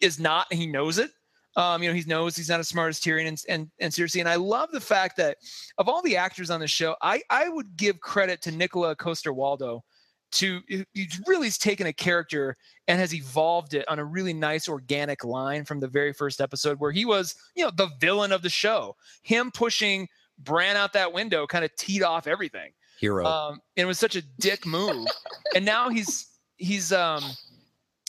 is 0.02 0.20
not, 0.20 0.52
he 0.52 0.66
knows 0.66 0.98
it. 0.98 1.12
Um, 1.58 1.82
you 1.82 1.90
know, 1.90 1.96
he 1.96 2.04
knows 2.04 2.36
he's 2.36 2.50
not 2.50 2.60
as 2.60 2.68
smart 2.68 2.90
as 2.90 3.00
Tyrion 3.00 3.28
and, 3.28 3.44
and, 3.50 3.72
and 3.80 3.92
Cersei. 3.92 4.20
And 4.20 4.30
I 4.30 4.36
love 4.36 4.70
the 4.72 4.80
fact 4.80 5.18
that 5.18 5.38
of 5.80 5.90
all 5.90 6.04
the 6.04 6.16
actors 6.16 6.52
on 6.52 6.60
the 6.60 6.68
show, 6.68 6.96
I, 7.02 7.22
I 7.32 7.50
would 7.50 7.76
give 7.76 8.00
credit 8.00 8.42
to 8.44 8.52
Nikolaj 8.52 8.98
Coster-Waldau 8.98 9.82
to 10.30 10.62
he's 10.94 11.22
really 11.26 11.50
taken 11.50 11.88
a 11.88 11.94
character 11.94 12.58
and 12.88 13.00
has 13.00 13.14
evolved 13.14 13.74
it 13.74 13.88
on 13.88 13.98
a 13.98 14.06
really 14.06 14.34
nice 14.34 14.68
organic 14.68 15.24
line 15.24 15.66
from 15.66 15.80
the 15.80 15.88
very 15.88 16.14
first 16.14 16.42
episode 16.42 16.80
where 16.80 16.92
he 16.92 17.06
was, 17.06 17.34
you 17.56 17.64
know, 17.64 17.72
the 17.76 17.90
villain 18.00 18.32
of 18.32 18.42
the 18.42 18.50
show. 18.50 18.96
Him 19.24 19.52
pushing 19.52 20.08
Bran 20.40 20.76
out 20.76 20.94
that 20.94 21.14
window 21.14 21.48
kind 21.48 21.66
of 21.66 21.76
teed 21.78 22.04
off 22.04 22.28
everything. 22.28 22.72
Hero. 23.00 23.26
Um, 23.26 23.54
and 23.76 23.84
it 23.84 23.86
was 23.86 24.00
such 24.00 24.16
a 24.16 24.22
dick 24.40 24.66
move. 24.66 25.08
and 25.56 25.66
now 25.66 25.90
he's 25.90 26.28
he's 26.58 26.92
um 26.92 27.24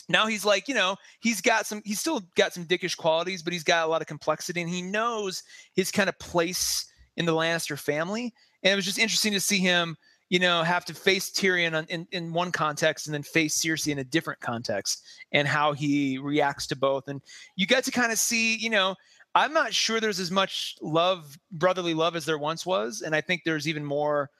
now 0.09 0.27
he's 0.27 0.43
like 0.43 0.67
you 0.67 0.73
know 0.73 0.95
he's 1.21 1.39
got 1.39 1.65
some 1.65 1.81
he's 1.85 1.99
still 1.99 2.21
got 2.35 2.53
some 2.53 2.65
dickish 2.65 2.97
qualities 2.97 3.41
but 3.41 3.53
he's 3.53 3.63
got 3.63 3.85
a 3.85 3.89
lot 3.89 4.01
of 4.01 4.07
complexity 4.07 4.61
and 4.61 4.69
he 4.69 4.81
knows 4.81 5.43
his 5.73 5.91
kind 5.91 6.09
of 6.09 6.17
place 6.19 6.85
in 7.15 7.25
the 7.25 7.31
lannister 7.31 7.77
family 7.77 8.33
and 8.63 8.73
it 8.73 8.75
was 8.75 8.85
just 8.85 8.99
interesting 8.99 9.33
to 9.33 9.39
see 9.39 9.59
him 9.59 9.95
you 10.29 10.39
know 10.39 10.63
have 10.63 10.85
to 10.85 10.93
face 10.93 11.31
tyrion 11.31 11.77
on, 11.77 11.85
in, 11.85 12.07
in 12.11 12.33
one 12.33 12.51
context 12.51 13.07
and 13.07 13.13
then 13.13 13.23
face 13.23 13.57
cersei 13.59 13.91
in 13.91 13.99
a 13.99 14.03
different 14.03 14.39
context 14.41 15.03
and 15.31 15.47
how 15.47 15.71
he 15.71 16.17
reacts 16.17 16.67
to 16.67 16.75
both 16.75 17.07
and 17.07 17.21
you 17.55 17.65
get 17.65 17.83
to 17.83 17.91
kind 17.91 18.11
of 18.11 18.19
see 18.19 18.57
you 18.57 18.69
know 18.69 18.95
I'm 19.35 19.53
not 19.53 19.73
sure 19.73 19.99
there's 19.99 20.19
as 20.19 20.31
much 20.31 20.75
love, 20.81 21.37
brotherly 21.51 21.93
love, 21.93 22.15
as 22.15 22.25
there 22.25 22.39
once 22.39 22.65
was, 22.65 23.01
and 23.01 23.15
I 23.15 23.21
think 23.21 23.43
there's 23.45 23.67
even 23.67 23.85
more 23.85 24.31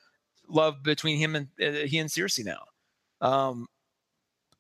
love 0.48 0.82
between 0.84 1.18
him 1.18 1.36
and 1.36 1.48
uh, 1.62 1.86
he 1.86 2.00
and 2.00 2.10
Cersei 2.10 2.44
now. 2.44 2.64
Um, 3.22 3.68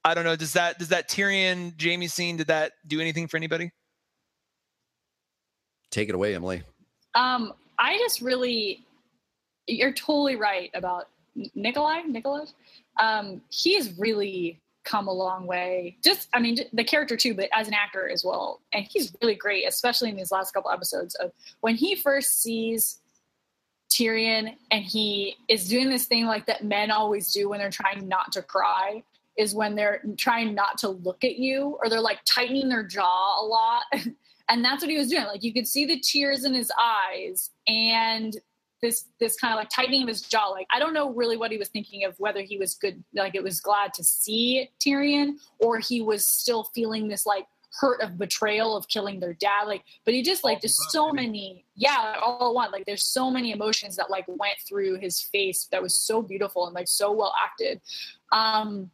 I 0.03 0.13
don't 0.13 0.23
know. 0.23 0.35
Does 0.35 0.53
that 0.53 0.79
does 0.79 0.89
that 0.89 1.09
Tyrion 1.09 1.73
Jaime 1.81 2.07
scene 2.07 2.37
did 2.37 2.47
that 2.47 2.73
do 2.87 2.99
anything 2.99 3.27
for 3.27 3.37
anybody? 3.37 3.71
Take 5.91 6.09
it 6.09 6.15
away, 6.15 6.35
Emily. 6.35 6.61
Um, 7.15 7.53
I 7.79 7.97
just 7.97 8.21
really, 8.21 8.85
you're 9.67 9.93
totally 9.93 10.35
right 10.35 10.69
about 10.73 11.09
Nikolaj. 11.57 12.05
Nicholas, 12.05 12.53
um, 12.99 13.41
he's 13.49 13.97
really 13.97 14.59
come 14.83 15.07
a 15.07 15.13
long 15.13 15.47
way. 15.47 15.97
Just, 16.03 16.29
I 16.33 16.39
mean, 16.39 16.57
the 16.73 16.83
character 16.83 17.17
too, 17.17 17.33
but 17.33 17.49
as 17.53 17.67
an 17.67 17.73
actor 17.73 18.09
as 18.09 18.23
well. 18.23 18.61
And 18.73 18.85
he's 18.85 19.15
really 19.21 19.35
great, 19.35 19.67
especially 19.67 20.09
in 20.09 20.15
these 20.15 20.31
last 20.31 20.53
couple 20.53 20.71
episodes 20.71 21.15
of 21.15 21.31
when 21.61 21.75
he 21.75 21.95
first 21.95 22.41
sees 22.41 22.99
Tyrion 23.91 24.55
and 24.71 24.83
he 24.83 25.35
is 25.47 25.67
doing 25.67 25.89
this 25.89 26.05
thing 26.05 26.25
like 26.25 26.45
that 26.45 26.63
men 26.63 26.91
always 26.91 27.33
do 27.33 27.49
when 27.49 27.59
they're 27.59 27.69
trying 27.69 28.07
not 28.07 28.31
to 28.33 28.41
cry 28.41 29.03
is 29.39 29.55
when 29.55 29.73
they're 29.73 30.03
trying 30.17 30.53
not 30.53 30.77
to 30.77 30.89
look 30.89 31.23
at 31.23 31.37
you 31.37 31.77
or 31.81 31.89
they're 31.89 32.01
like 32.01 32.19
tightening 32.25 32.67
their 32.67 32.83
jaw 32.83 33.41
a 33.41 33.45
lot. 33.45 33.83
and 34.49 34.65
that's 34.65 34.83
what 34.83 34.91
he 34.91 34.97
was 34.97 35.09
doing. 35.09 35.23
Like 35.23 35.43
you 35.43 35.53
could 35.53 35.65
see 35.65 35.85
the 35.85 35.97
tears 35.97 36.43
in 36.43 36.53
his 36.53 36.69
eyes 36.77 37.49
and 37.65 38.35
this 38.81 39.05
this 39.19 39.37
kind 39.37 39.53
of 39.53 39.57
like 39.57 39.69
tightening 39.69 40.03
of 40.03 40.09
his 40.09 40.21
jaw. 40.21 40.47
Like 40.47 40.67
I 40.73 40.79
don't 40.79 40.93
know 40.93 41.11
really 41.11 41.37
what 41.37 41.51
he 41.51 41.57
was 41.57 41.69
thinking 41.69 42.03
of 42.03 42.19
whether 42.19 42.41
he 42.41 42.57
was 42.57 42.75
good, 42.75 43.01
like 43.13 43.33
it 43.33 43.43
was 43.43 43.61
glad 43.61 43.93
to 43.93 44.03
see 44.03 44.69
Tyrion, 44.79 45.35
or 45.59 45.79
he 45.79 46.01
was 46.01 46.27
still 46.27 46.65
feeling 46.75 47.07
this 47.07 47.25
like 47.25 47.47
hurt 47.79 48.01
of 48.01 48.17
betrayal 48.17 48.75
of 48.75 48.87
killing 48.89 49.21
their 49.21 49.33
dad. 49.33 49.67
Like, 49.67 49.83
but 50.03 50.13
he 50.13 50.21
just 50.21 50.43
like 50.43 50.59
there's 50.59 50.91
so 50.91 51.11
many, 51.13 51.65
yeah, 51.75 52.15
all 52.21 52.49
at 52.49 52.53
once. 52.53 52.73
Like 52.73 52.85
there's 52.85 53.05
so 53.05 53.31
many 53.31 53.51
emotions 53.51 53.95
that 53.95 54.09
like 54.09 54.25
went 54.27 54.57
through 54.67 54.99
his 54.99 55.21
face 55.21 55.67
that 55.71 55.81
was 55.81 55.95
so 55.95 56.21
beautiful 56.21 56.65
and 56.65 56.75
like 56.75 56.89
so 56.89 57.11
well 57.13 57.33
acted. 57.41 57.79
Um 58.33 58.91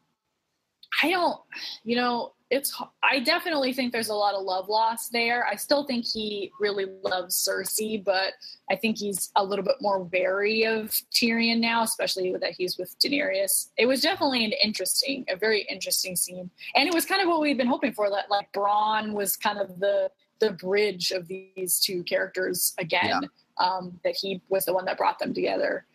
I 1.02 1.10
don't, 1.10 1.39
you 1.84 1.96
know, 1.96 2.34
it's 2.52 2.80
I 3.02 3.20
definitely 3.20 3.74
think 3.74 3.91
there's 3.91 4.10
a 4.10 4.16
lot 4.16 4.36
of 4.36 4.43
love 4.43 4.70
lost 4.70 5.12
there. 5.12 5.46
I 5.48 5.56
still 5.56 5.84
think 5.84 6.06
he 6.06 6.52
really 6.60 6.86
loves 7.04 7.36
Cersei, 7.36 8.04
but 8.04 8.34
I 8.70 8.76
think 8.76 8.98
he's 8.98 9.32
a 9.36 9.43
little 9.43 9.66
bit 9.66 9.76
more 9.82 10.04
wary 10.04 10.64
of 10.64 10.91
Tyrion 11.12 11.60
now, 11.60 11.84
especially 11.84 12.34
that 12.39 12.52
he's 12.52 12.78
with 12.78 12.96
Daenerys. 13.00 13.70
It 13.78 13.88
was 13.88 14.02
definitely 14.02 14.46
an 14.46 14.54
interesting, 14.64 15.26
a 15.28 15.36
very 15.36 15.66
interesting 15.70 16.16
scene, 16.16 16.52
and 16.76 16.88
it 16.88 16.93
was 16.93 17.06
kind 17.06 17.22
of 17.22 17.28
what 17.28 17.41
we've 17.41 17.58
been 17.58 17.68
hoping 17.68 17.93
for. 17.93 18.10
That 18.10 18.30
like 18.30 18.52
Bronn 18.54 19.14
was 19.14 19.36
kind 19.36 19.58
of 19.58 19.80
the 19.80 20.12
the 20.39 20.52
bridge 20.52 21.12
of 21.12 21.28
these 21.28 21.80
two 21.80 22.04
characters 22.04 22.74
again. 22.78 23.22
Yeah. 23.24 23.28
Um, 23.58 24.02
that 24.04 24.16
he 24.20 24.41
was 24.50 24.66
the 24.66 24.74
one 24.74 24.84
that 24.84 24.98
brought 24.98 25.18
them 25.18 25.34
together. 25.34 25.86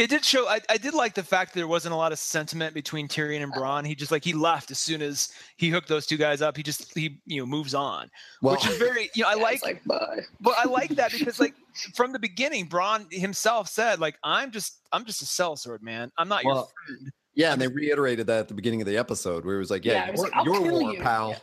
It 0.00 0.08
did 0.08 0.24
show. 0.24 0.48
I, 0.48 0.60
I 0.70 0.78
did 0.78 0.94
like 0.94 1.12
the 1.12 1.22
fact 1.22 1.52
that 1.52 1.60
there 1.60 1.68
wasn't 1.68 1.92
a 1.92 1.96
lot 1.96 2.10
of 2.10 2.18
sentiment 2.18 2.72
between 2.72 3.06
Tyrion 3.06 3.42
and 3.42 3.52
Bronn. 3.52 3.86
He 3.86 3.94
just 3.94 4.10
like 4.10 4.24
he 4.24 4.32
left 4.32 4.70
as 4.70 4.78
soon 4.78 5.02
as 5.02 5.30
he 5.58 5.68
hooked 5.68 5.88
those 5.88 6.06
two 6.06 6.16
guys 6.16 6.40
up. 6.40 6.56
He 6.56 6.62
just 6.62 6.96
he 6.96 7.20
you 7.26 7.42
know 7.42 7.44
moves 7.44 7.74
on, 7.74 8.10
well, 8.40 8.54
which 8.54 8.66
is 8.66 8.78
very 8.78 9.10
you 9.14 9.24
know 9.24 9.28
I 9.28 9.34
yeah, 9.34 9.42
like. 9.42 9.62
like 9.62 9.84
bye. 9.84 10.20
But 10.40 10.54
I 10.56 10.64
like 10.64 10.88
that 10.92 11.12
because 11.12 11.38
like 11.38 11.54
from 11.94 12.14
the 12.14 12.18
beginning, 12.18 12.66
Bronn 12.66 13.12
himself 13.12 13.68
said 13.68 14.00
like 14.00 14.16
I'm 14.24 14.50
just 14.50 14.80
I'm 14.90 15.04
just 15.04 15.20
a 15.20 15.26
sellsword 15.26 15.82
man. 15.82 16.10
I'm 16.16 16.28
not 16.28 16.46
well, 16.46 16.72
your 16.86 16.96
friend. 16.96 17.12
Yeah, 17.34 17.52
and 17.52 17.62
they 17.62 17.68
reiterated 17.68 18.26
that 18.26 18.40
at 18.40 18.48
the 18.48 18.54
beginning 18.54 18.80
of 18.80 18.88
the 18.88 18.96
episode 18.96 19.44
where 19.44 19.54
it 19.54 19.60
was 19.60 19.70
like, 19.70 19.84
"Yeah, 19.84 19.92
yeah 19.92 20.06
you're, 20.06 20.16
like, 20.16 20.44
you're 20.44 20.72
war, 20.72 20.92
you. 20.94 21.00
pal." 21.00 21.36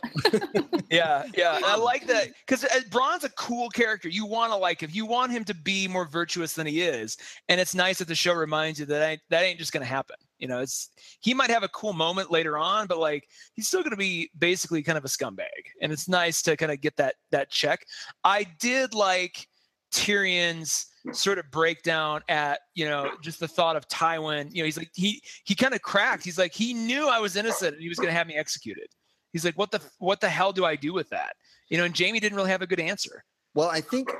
yeah, 0.90 1.24
yeah, 1.36 1.58
I 1.64 1.76
like 1.76 2.06
that 2.06 2.28
because 2.46 2.64
uh, 2.64 2.80
Bronn's 2.90 3.24
a 3.24 3.30
cool 3.30 3.70
character. 3.70 4.08
You 4.08 4.26
want 4.26 4.52
to 4.52 4.56
like 4.56 4.82
him. 4.82 4.90
You 4.92 5.06
want 5.06 5.32
him 5.32 5.44
to 5.44 5.54
be 5.54 5.88
more 5.88 6.06
virtuous 6.06 6.52
than 6.52 6.66
he 6.66 6.82
is, 6.82 7.16
and 7.48 7.58
it's 7.58 7.74
nice 7.74 7.98
that 7.98 8.08
the 8.08 8.14
show 8.14 8.34
reminds 8.34 8.78
you 8.78 8.84
that 8.86 9.08
ain't, 9.08 9.20
that 9.30 9.42
ain't 9.42 9.58
just 9.58 9.72
going 9.72 9.80
to 9.80 9.88
happen. 9.88 10.16
You 10.38 10.46
know, 10.46 10.60
it's 10.60 10.90
he 11.20 11.32
might 11.32 11.50
have 11.50 11.62
a 11.62 11.68
cool 11.68 11.94
moment 11.94 12.30
later 12.30 12.58
on, 12.58 12.86
but 12.86 12.98
like 12.98 13.26
he's 13.54 13.66
still 13.66 13.80
going 13.80 13.90
to 13.90 13.96
be 13.96 14.30
basically 14.38 14.82
kind 14.82 14.98
of 14.98 15.06
a 15.06 15.08
scumbag, 15.08 15.46
and 15.80 15.90
it's 15.90 16.06
nice 16.06 16.42
to 16.42 16.56
kind 16.56 16.70
of 16.70 16.82
get 16.82 16.96
that 16.96 17.14
that 17.30 17.50
check. 17.50 17.86
I 18.24 18.44
did 18.60 18.92
like 18.92 19.47
Tyrion's 19.92 20.86
sort 21.12 21.38
of 21.38 21.50
breakdown 21.50 22.22
at 22.28 22.60
you 22.74 22.84
know 22.84 23.10
just 23.22 23.40
the 23.40 23.48
thought 23.48 23.76
of 23.76 23.88
Tywin. 23.88 24.52
You 24.52 24.62
know, 24.62 24.64
he's 24.64 24.76
like 24.76 24.90
he 24.94 25.22
he 25.44 25.54
kind 25.54 25.74
of 25.74 25.82
cracked. 25.82 26.24
He's 26.24 26.38
like 26.38 26.52
he 26.52 26.74
knew 26.74 27.08
I 27.08 27.18
was 27.18 27.36
innocent 27.36 27.74
and 27.74 27.82
he 27.82 27.88
was 27.88 27.98
going 27.98 28.08
to 28.08 28.14
have 28.14 28.26
me 28.26 28.34
executed. 28.34 28.88
He's 29.32 29.44
like, 29.44 29.58
what 29.58 29.70
the 29.70 29.80
what 29.98 30.20
the 30.20 30.28
hell 30.28 30.52
do 30.52 30.64
I 30.64 30.76
do 30.76 30.92
with 30.92 31.08
that? 31.10 31.36
You 31.68 31.78
know, 31.78 31.84
and 31.84 31.98
Jaime 31.98 32.20
didn't 32.20 32.36
really 32.36 32.50
have 32.50 32.62
a 32.62 32.66
good 32.66 32.80
answer. 32.80 33.24
Well, 33.54 33.68
I 33.68 33.80
think, 33.80 34.10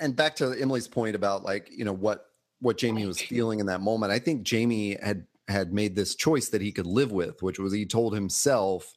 and 0.00 0.14
back 0.16 0.36
to 0.36 0.52
Emily's 0.60 0.88
point 0.88 1.14
about 1.14 1.44
like 1.44 1.68
you 1.70 1.84
know 1.84 1.92
what 1.92 2.26
what 2.60 2.80
Jaime 2.80 3.06
was 3.06 3.20
feeling 3.20 3.60
in 3.60 3.66
that 3.66 3.80
moment. 3.80 4.12
I 4.12 4.18
think 4.18 4.48
Jaime 4.48 4.96
had 5.02 5.26
had 5.48 5.72
made 5.72 5.94
this 5.94 6.14
choice 6.14 6.48
that 6.48 6.60
he 6.60 6.72
could 6.72 6.86
live 6.86 7.12
with, 7.12 7.42
which 7.42 7.58
was 7.58 7.72
he 7.72 7.86
told 7.86 8.14
himself 8.14 8.92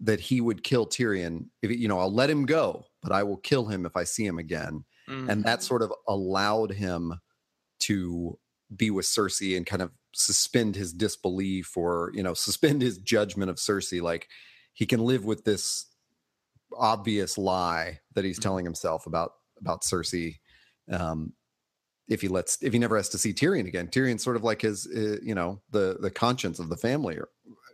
that 0.00 0.20
he 0.20 0.40
would 0.40 0.62
kill 0.62 0.86
Tyrion. 0.86 1.46
If 1.62 1.70
you 1.70 1.88
know, 1.88 1.98
I'll 1.98 2.12
let 2.12 2.30
him 2.30 2.44
go, 2.44 2.84
but 3.02 3.12
I 3.12 3.22
will 3.22 3.38
kill 3.38 3.66
him 3.66 3.86
if 3.86 3.96
I 3.96 4.04
see 4.04 4.26
him 4.26 4.38
again. 4.38 4.84
Mm-hmm. 5.08 5.30
And 5.30 5.44
that 5.44 5.62
sort 5.62 5.82
of 5.82 5.92
allowed 6.08 6.72
him 6.72 7.20
to 7.80 8.38
be 8.74 8.90
with 8.90 9.06
Cersei 9.06 9.56
and 9.56 9.66
kind 9.66 9.82
of 9.82 9.90
suspend 10.14 10.76
his 10.76 10.92
disbelief 10.92 11.76
or, 11.76 12.10
you 12.14 12.22
know, 12.22 12.34
suspend 12.34 12.82
his 12.82 12.98
judgment 12.98 13.50
of 13.50 13.56
Cersei. 13.56 14.00
Like 14.00 14.28
he 14.72 14.86
can 14.86 15.00
live 15.00 15.24
with 15.24 15.44
this 15.44 15.86
obvious 16.76 17.36
lie 17.36 18.00
that 18.14 18.24
he's 18.24 18.36
mm-hmm. 18.36 18.42
telling 18.42 18.64
himself 18.64 19.06
about 19.06 19.32
about 19.60 19.82
Cersei. 19.82 20.38
Um, 20.90 21.32
if 22.08 22.20
he 22.20 22.28
lets 22.28 22.62
if 22.62 22.72
he 22.72 22.78
never 22.78 22.96
has 22.96 23.08
to 23.10 23.18
see 23.18 23.32
Tyrion 23.32 23.66
again, 23.66 23.88
Tyrion's 23.88 24.22
sort 24.22 24.36
of 24.36 24.44
like 24.44 24.62
his 24.62 24.86
uh, 24.86 25.18
you 25.22 25.34
know 25.34 25.60
the 25.70 25.98
the 26.00 26.10
conscience 26.10 26.58
of 26.58 26.68
the 26.68 26.76
family. 26.76 27.16
Or, 27.16 27.28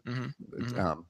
mm-hmm. 0.06 0.62
mm-hmm. 0.62 0.80
Um, 0.80 1.06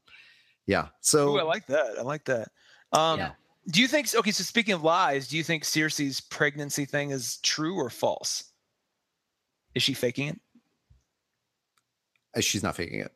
yeah. 0.66 0.88
So 1.00 1.34
Ooh, 1.34 1.40
I 1.40 1.42
like 1.42 1.66
that. 1.66 1.98
I 1.98 2.02
like 2.02 2.24
that. 2.26 2.48
Um, 2.92 3.18
yeah. 3.18 3.30
Do 3.70 3.82
you 3.82 3.88
think? 3.88 4.14
Okay, 4.14 4.30
so 4.30 4.42
speaking 4.44 4.74
of 4.74 4.82
lies, 4.82 5.28
do 5.28 5.36
you 5.36 5.44
think 5.44 5.64
Cersei's 5.64 6.20
pregnancy 6.20 6.86
thing 6.86 7.10
is 7.10 7.36
true 7.38 7.76
or 7.76 7.90
false? 7.90 8.44
Is 9.74 9.82
she 9.82 9.94
faking 9.94 10.28
it? 10.28 10.40
Uh, 12.36 12.40
she's 12.40 12.62
not 12.62 12.76
faking 12.76 13.00
it. 13.00 13.12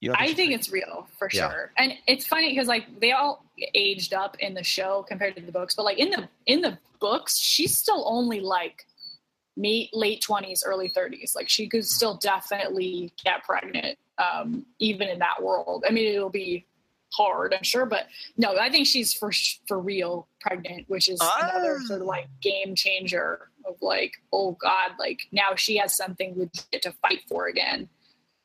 Think 0.00 0.20
I 0.20 0.34
think 0.34 0.52
it's 0.52 0.70
real 0.70 1.06
for 1.18 1.30
yeah. 1.32 1.50
sure, 1.50 1.72
and 1.78 1.94
it's 2.06 2.26
funny 2.26 2.50
because 2.50 2.68
like 2.68 3.00
they 3.00 3.12
all 3.12 3.46
aged 3.74 4.12
up 4.12 4.36
in 4.38 4.52
the 4.52 4.62
show 4.62 5.02
compared 5.08 5.34
to 5.36 5.42
the 5.42 5.52
books, 5.52 5.74
but 5.74 5.84
like 5.84 5.98
in 5.98 6.10
the 6.10 6.28
in 6.44 6.60
the 6.60 6.76
books, 7.00 7.38
she's 7.38 7.78
still 7.78 8.04
only 8.06 8.40
like 8.40 8.86
me 9.56 9.88
late 9.94 10.20
twenties, 10.20 10.62
early 10.66 10.88
thirties. 10.88 11.32
Like 11.34 11.48
she 11.48 11.68
could 11.68 11.86
still 11.86 12.16
definitely 12.16 13.14
get 13.24 13.44
pregnant, 13.44 13.96
um, 14.18 14.66
even 14.78 15.08
in 15.08 15.20
that 15.20 15.42
world. 15.42 15.84
I 15.88 15.92
mean, 15.92 16.12
it'll 16.14 16.28
be 16.28 16.66
hard, 17.16 17.54
I'm 17.54 17.62
sure, 17.62 17.86
but 17.86 18.06
no, 18.36 18.56
I 18.56 18.70
think 18.70 18.86
she's 18.86 19.12
for 19.12 19.32
for 19.66 19.78
real 19.78 20.28
pregnant, 20.40 20.88
which 20.88 21.08
is 21.08 21.20
another 21.40 21.80
sort 21.86 22.00
of 22.00 22.06
like 22.06 22.28
game 22.40 22.74
changer 22.74 23.50
of 23.66 23.76
like, 23.80 24.14
oh 24.32 24.52
god, 24.60 24.92
like 24.98 25.20
now 25.32 25.54
she 25.56 25.76
has 25.76 25.96
something 25.96 26.34
legit 26.36 26.82
to 26.82 26.92
fight 27.02 27.20
for 27.28 27.46
again. 27.46 27.88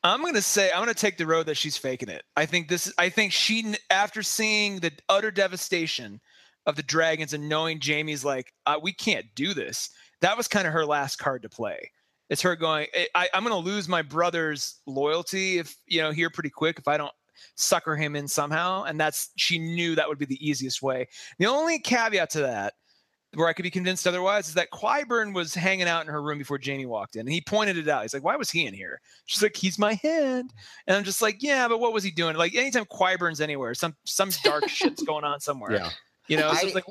I'm 0.04 0.24
gonna 0.24 0.42
say 0.42 0.72
I'm 0.72 0.80
gonna 0.80 0.94
take 0.94 1.18
the 1.18 1.26
road 1.26 1.46
that 1.48 1.58
she's 1.58 1.78
faking 1.78 2.10
it. 2.10 2.24
I 2.38 2.46
think 2.46 2.70
this. 2.70 2.94
I 2.98 3.10
think 3.10 3.34
she, 3.34 3.76
after 3.90 4.24
seeing 4.24 4.80
the 4.80 4.92
utter 5.10 5.32
devastation 5.32 6.22
of 6.66 6.76
the 6.76 6.84
dragons 6.84 7.34
and 7.34 7.50
knowing 7.50 7.80
Jaime's 7.84 8.24
like, 8.24 8.54
uh, 8.66 8.80
we 8.82 8.94
can't 8.94 9.26
do 9.36 9.54
this. 9.54 9.90
That 10.22 10.38
was 10.38 10.48
kind 10.48 10.68
of 10.68 10.74
her 10.74 10.86
last 10.86 11.18
card 11.18 11.42
to 11.44 11.50
play. 11.50 11.92
It's 12.30 12.42
her 12.44 12.56
going. 12.56 12.88
I, 13.16 13.28
I'm 13.34 13.44
gonna 13.44 13.58
lose 13.58 13.90
my 13.90 14.02
brother's 14.02 14.80
loyalty 14.86 15.58
if 15.58 15.76
you 15.88 16.02
know 16.02 16.12
here 16.12 16.30
pretty 16.30 16.52
quick 16.52 16.78
if 16.80 16.88
I 16.88 16.98
don't 16.98 17.12
sucker 17.56 17.96
him 17.96 18.16
in 18.16 18.28
somehow. 18.28 18.84
And 18.84 19.00
that's, 19.00 19.30
she 19.36 19.60
knew 19.60 19.96
that 19.96 20.08
would 20.08 20.20
be 20.20 20.26
the 20.26 20.48
easiest 20.48 20.82
way. 20.82 21.08
The 21.38 21.46
only 21.46 21.80
caveat 21.80 22.30
to 22.32 22.42
that, 22.42 22.74
where 23.36 23.48
I 23.48 23.54
could 23.54 23.64
be 23.64 23.70
convinced 23.70 24.08
otherwise, 24.08 24.48
is 24.48 24.56
that 24.56 24.72
Qyburn 24.72 25.36
was 25.36 25.54
hanging 25.54 25.88
out 25.88 26.04
in 26.04 26.12
her 26.12 26.22
room 26.22 26.40
before 26.40 26.60
Jaime 26.64 26.88
walked 26.88 27.16
in. 27.16 27.22
And 27.22 27.32
he 27.32 27.42
pointed 27.42 27.78
it 27.78 27.88
out. 27.88 28.02
He's 28.02 28.14
like, 28.14 28.24
why 28.24 28.36
was 28.36 28.50
he 28.50 28.66
in 28.66 28.74
here? 28.74 29.00
She's 29.26 29.44
like, 29.44 29.56
he's 29.56 29.78
my 29.78 30.00
hand. 30.02 30.52
And 30.88 30.98
I'm 30.98 31.04
just 31.04 31.22
like, 31.22 31.38
yeah, 31.44 31.68
but 31.68 31.80
what 31.80 31.94
was 31.94 32.04
he 32.04 32.10
doing? 32.10 32.36
Like 32.36 32.56
anytime 32.56 32.86
Qyburn's 32.86 33.40
anywhere, 33.40 33.74
some, 33.76 33.96
some 34.06 34.32
dark 34.44 34.68
shit's 34.70 35.04
going 35.04 35.24
on 35.24 35.40
somewhere. 35.40 35.74
Yeah. 35.74 35.90
You 36.28 36.38
know, 36.38 36.54
so 36.54 36.70
I, 36.70 36.72
like, 36.74 36.86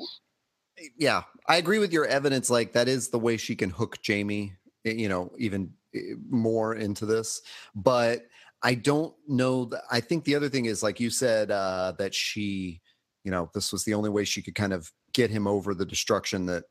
yeah, 0.97 1.23
I 1.47 1.57
agree 1.57 1.79
with 1.79 1.91
your 1.91 2.05
evidence. 2.05 2.49
Like 2.49 2.73
that 2.73 2.87
is 2.87 3.09
the 3.09 3.19
way 3.19 3.37
she 3.37 3.55
can 3.55 3.69
hook 3.69 3.97
Jaime, 4.05 4.53
eh, 4.85 4.91
you 4.91 5.09
know, 5.09 5.31
even 5.37 5.71
eh, 5.93 6.13
more 6.29 6.75
into 6.75 7.05
this. 7.05 7.41
But 7.75 8.23
I 8.61 8.75
don't 8.75 9.13
know. 9.27 9.65
That, 9.65 9.83
I 9.91 9.99
think 9.99 10.25
the 10.25 10.35
other 10.35 10.49
thing 10.49 10.65
is, 10.65 10.83
like 10.83 10.99
you 10.99 11.09
said, 11.09 11.51
uh, 11.51 11.93
that 11.97 12.13
she, 12.13 12.81
you 13.23 13.31
know, 13.31 13.49
this 13.53 13.71
was 13.71 13.83
the 13.83 13.93
only 13.93 14.09
way 14.09 14.25
she 14.25 14.41
could 14.41 14.55
kind 14.55 14.73
of 14.73 14.91
get 15.13 15.29
him 15.29 15.47
over 15.47 15.73
the 15.73 15.85
destruction 15.85 16.45
that 16.47 16.65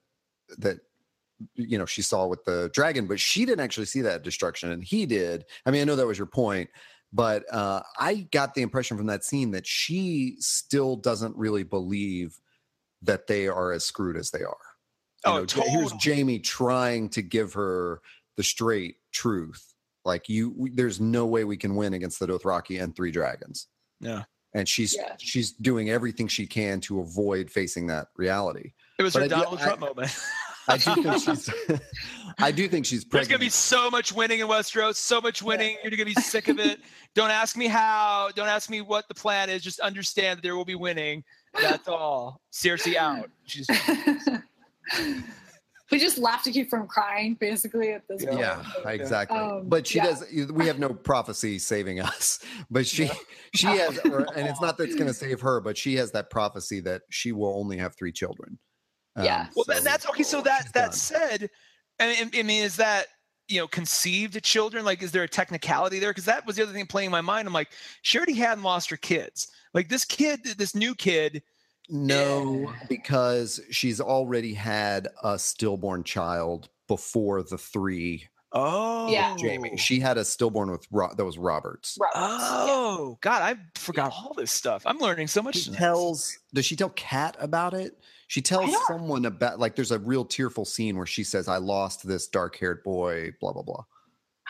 that 0.58 0.78
you 1.54 1.78
know 1.78 1.86
she 1.86 2.02
saw 2.02 2.26
with 2.26 2.44
the 2.44 2.70
dragon, 2.72 3.06
but 3.06 3.20
she 3.20 3.44
didn't 3.44 3.64
actually 3.64 3.86
see 3.86 4.02
that 4.02 4.22
destruction, 4.22 4.70
and 4.70 4.84
he 4.84 5.06
did. 5.06 5.44
I 5.64 5.70
mean, 5.70 5.82
I 5.82 5.84
know 5.84 5.96
that 5.96 6.06
was 6.06 6.18
your 6.18 6.26
point, 6.26 6.68
but 7.12 7.44
uh, 7.52 7.82
I 7.98 8.28
got 8.32 8.54
the 8.54 8.62
impression 8.62 8.96
from 8.96 9.06
that 9.06 9.24
scene 9.24 9.52
that 9.52 9.66
she 9.66 10.36
still 10.38 10.96
doesn't 10.96 11.36
really 11.36 11.62
believe 11.62 12.38
that 13.02 13.26
they 13.26 13.48
are 13.48 13.72
as 13.72 13.84
screwed 13.84 14.16
as 14.16 14.30
they 14.30 14.42
are. 14.42 14.56
You 15.24 15.32
oh, 15.32 15.38
know, 15.38 15.44
totally. 15.46 15.70
here's 15.70 16.04
Jaime 16.04 16.38
trying 16.38 17.08
to 17.10 17.22
give 17.22 17.54
her 17.54 18.00
the 18.36 18.42
straight 18.42 18.96
truth. 19.12 19.74
Like 20.08 20.28
you, 20.28 20.54
we, 20.56 20.70
there's 20.70 21.00
no 21.00 21.26
way 21.26 21.44
we 21.44 21.58
can 21.58 21.76
win 21.76 21.92
against 21.92 22.18
the 22.18 22.26
Dothraki 22.26 22.82
and 22.82 22.96
three 22.96 23.10
dragons. 23.10 23.66
Yeah, 24.00 24.24
and 24.54 24.66
she's 24.66 24.96
yeah. 24.96 25.16
she's 25.18 25.52
doing 25.52 25.90
everything 25.90 26.26
she 26.28 26.46
can 26.46 26.80
to 26.80 27.00
avoid 27.00 27.50
facing 27.50 27.86
that 27.88 28.08
reality. 28.16 28.72
It 28.98 29.02
was 29.02 29.12
but 29.12 29.20
her 29.20 29.24
I, 29.26 29.28
Donald 29.28 29.60
I, 29.60 29.64
Trump 29.64 29.80
moment. 29.80 30.16
I 30.66 30.78
do 30.78 31.02
think 31.02 31.22
she's. 31.24 31.50
I 32.38 32.50
do 32.50 32.68
think 32.68 32.86
she's. 32.86 33.04
Pregnant. 33.04 33.28
There's 33.28 33.38
gonna 33.38 33.46
be 33.46 33.50
so 33.50 33.90
much 33.90 34.14
winning 34.14 34.40
in 34.40 34.46
Westeros. 34.46 34.94
So 34.96 35.20
much 35.20 35.42
winning. 35.42 35.72
Yeah. 35.72 35.90
You're 35.90 35.98
gonna 35.98 36.06
be 36.06 36.14
sick 36.14 36.48
of 36.48 36.58
it. 36.58 36.80
Don't 37.14 37.30
ask 37.30 37.54
me 37.54 37.66
how. 37.66 38.30
Don't 38.34 38.48
ask 38.48 38.70
me 38.70 38.80
what 38.80 39.08
the 39.08 39.14
plan 39.14 39.50
is. 39.50 39.62
Just 39.62 39.78
understand 39.80 40.38
that 40.38 40.42
there 40.42 40.56
will 40.56 40.64
be 40.64 40.74
winning. 40.74 41.22
That's 41.60 41.86
all. 41.86 42.40
Cersei 42.50 42.96
out. 42.96 43.30
She's. 43.44 43.66
We 45.90 45.98
just 45.98 46.18
laugh 46.18 46.42
to 46.42 46.52
keep 46.52 46.68
from 46.68 46.86
crying, 46.86 47.34
basically 47.34 47.92
at 47.92 48.06
this 48.08 48.24
point. 48.24 48.38
Yeah, 48.38 48.62
exactly. 48.86 49.38
Um, 49.38 49.68
but 49.68 49.86
she 49.86 49.98
yeah. 49.98 50.04
does. 50.04 50.24
We 50.52 50.66
have 50.66 50.78
no 50.78 50.90
prophecy 50.90 51.58
saving 51.58 52.00
us. 52.00 52.40
But 52.70 52.86
she, 52.86 53.04
yeah. 53.04 53.14
she 53.54 53.66
has, 53.66 53.98
and 54.04 54.46
it's 54.46 54.60
not 54.60 54.76
that 54.76 54.84
it's 54.84 54.94
going 54.94 55.06
to 55.06 55.14
save 55.14 55.40
her, 55.40 55.60
but 55.60 55.78
she 55.78 55.96
has 55.96 56.10
that 56.12 56.28
prophecy 56.28 56.80
that 56.80 57.02
she 57.08 57.32
will 57.32 57.58
only 57.58 57.78
have 57.78 57.96
three 57.96 58.12
children. 58.12 58.58
Yeah. 59.16 59.42
Um, 59.42 59.48
well, 59.56 59.64
so 59.64 59.82
that's 59.82 60.06
okay. 60.08 60.22
So 60.22 60.42
that 60.42 60.72
that 60.74 60.90
done. 60.90 60.92
said, 60.92 61.50
I 62.00 62.28
mean, 62.32 62.50
is 62.50 62.76
that 62.76 63.06
you 63.48 63.60
know 63.60 63.66
conceived 63.66 64.42
children? 64.42 64.84
Like, 64.84 65.02
is 65.02 65.12
there 65.12 65.22
a 65.22 65.28
technicality 65.28 65.98
there? 65.98 66.10
Because 66.10 66.26
that 66.26 66.46
was 66.46 66.56
the 66.56 66.62
other 66.62 66.72
thing 66.72 66.86
playing 66.86 67.06
in 67.06 67.12
my 67.12 67.20
mind. 67.20 67.48
I'm 67.48 67.54
like, 67.54 67.70
she 68.02 68.18
already 68.18 68.34
hadn't 68.34 68.64
lost 68.64 68.90
her 68.90 68.96
kids. 68.96 69.48
Like 69.72 69.88
this 69.88 70.04
kid, 70.04 70.40
this 70.58 70.74
new 70.74 70.94
kid. 70.94 71.42
No, 71.88 72.72
because 72.88 73.60
she's 73.70 74.00
already 74.00 74.54
had 74.54 75.08
a 75.22 75.38
stillborn 75.38 76.04
child 76.04 76.68
before 76.86 77.42
the 77.42 77.58
three 77.58 78.28
Oh, 78.52 79.10
yeah. 79.10 79.36
Jaime. 79.38 79.76
She 79.76 80.00
had 80.00 80.16
a 80.16 80.24
stillborn 80.24 80.70
with 80.70 80.86
Ro- 80.90 81.12
that 81.14 81.24
was 81.24 81.36
Roberts. 81.36 81.98
Roberts. 82.00 82.16
Oh, 82.16 83.08
yeah. 83.10 83.14
God, 83.20 83.42
I 83.42 83.78
forgot 83.78 84.12
all 84.12 84.32
this 84.34 84.50
stuff. 84.50 84.82
I'm 84.86 84.98
learning 84.98 85.26
so 85.26 85.42
much. 85.42 85.56
She 85.56 85.70
tells. 85.70 86.38
Does 86.54 86.64
she 86.64 86.74
tell 86.74 86.88
Cat 86.90 87.36
about 87.38 87.74
it? 87.74 87.98
She 88.28 88.40
tells 88.40 88.74
someone 88.86 89.24
about 89.26 89.58
like 89.58 89.74
there's 89.74 89.90
a 89.90 89.98
real 89.98 90.24
tearful 90.24 90.64
scene 90.64 90.96
where 90.96 91.06
she 91.06 91.24
says, 91.24 91.48
"I 91.48 91.58
lost 91.58 92.06
this 92.06 92.26
dark-haired 92.26 92.82
boy." 92.84 93.32
Blah 93.40 93.52
blah 93.52 93.62
blah. 93.62 93.84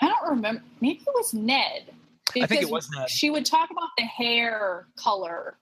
I 0.00 0.08
don't 0.08 0.30
remember. 0.30 0.62
Maybe 0.80 1.00
it 1.00 1.14
was 1.14 1.34
Ned. 1.34 1.92
I 2.40 2.46
think 2.46 2.62
it 2.62 2.70
was 2.70 2.88
Ned. 2.96 3.08
She 3.10 3.30
would 3.30 3.46
talk 3.46 3.70
about 3.70 3.90
the 3.96 4.04
hair 4.04 4.86
color. 4.96 5.58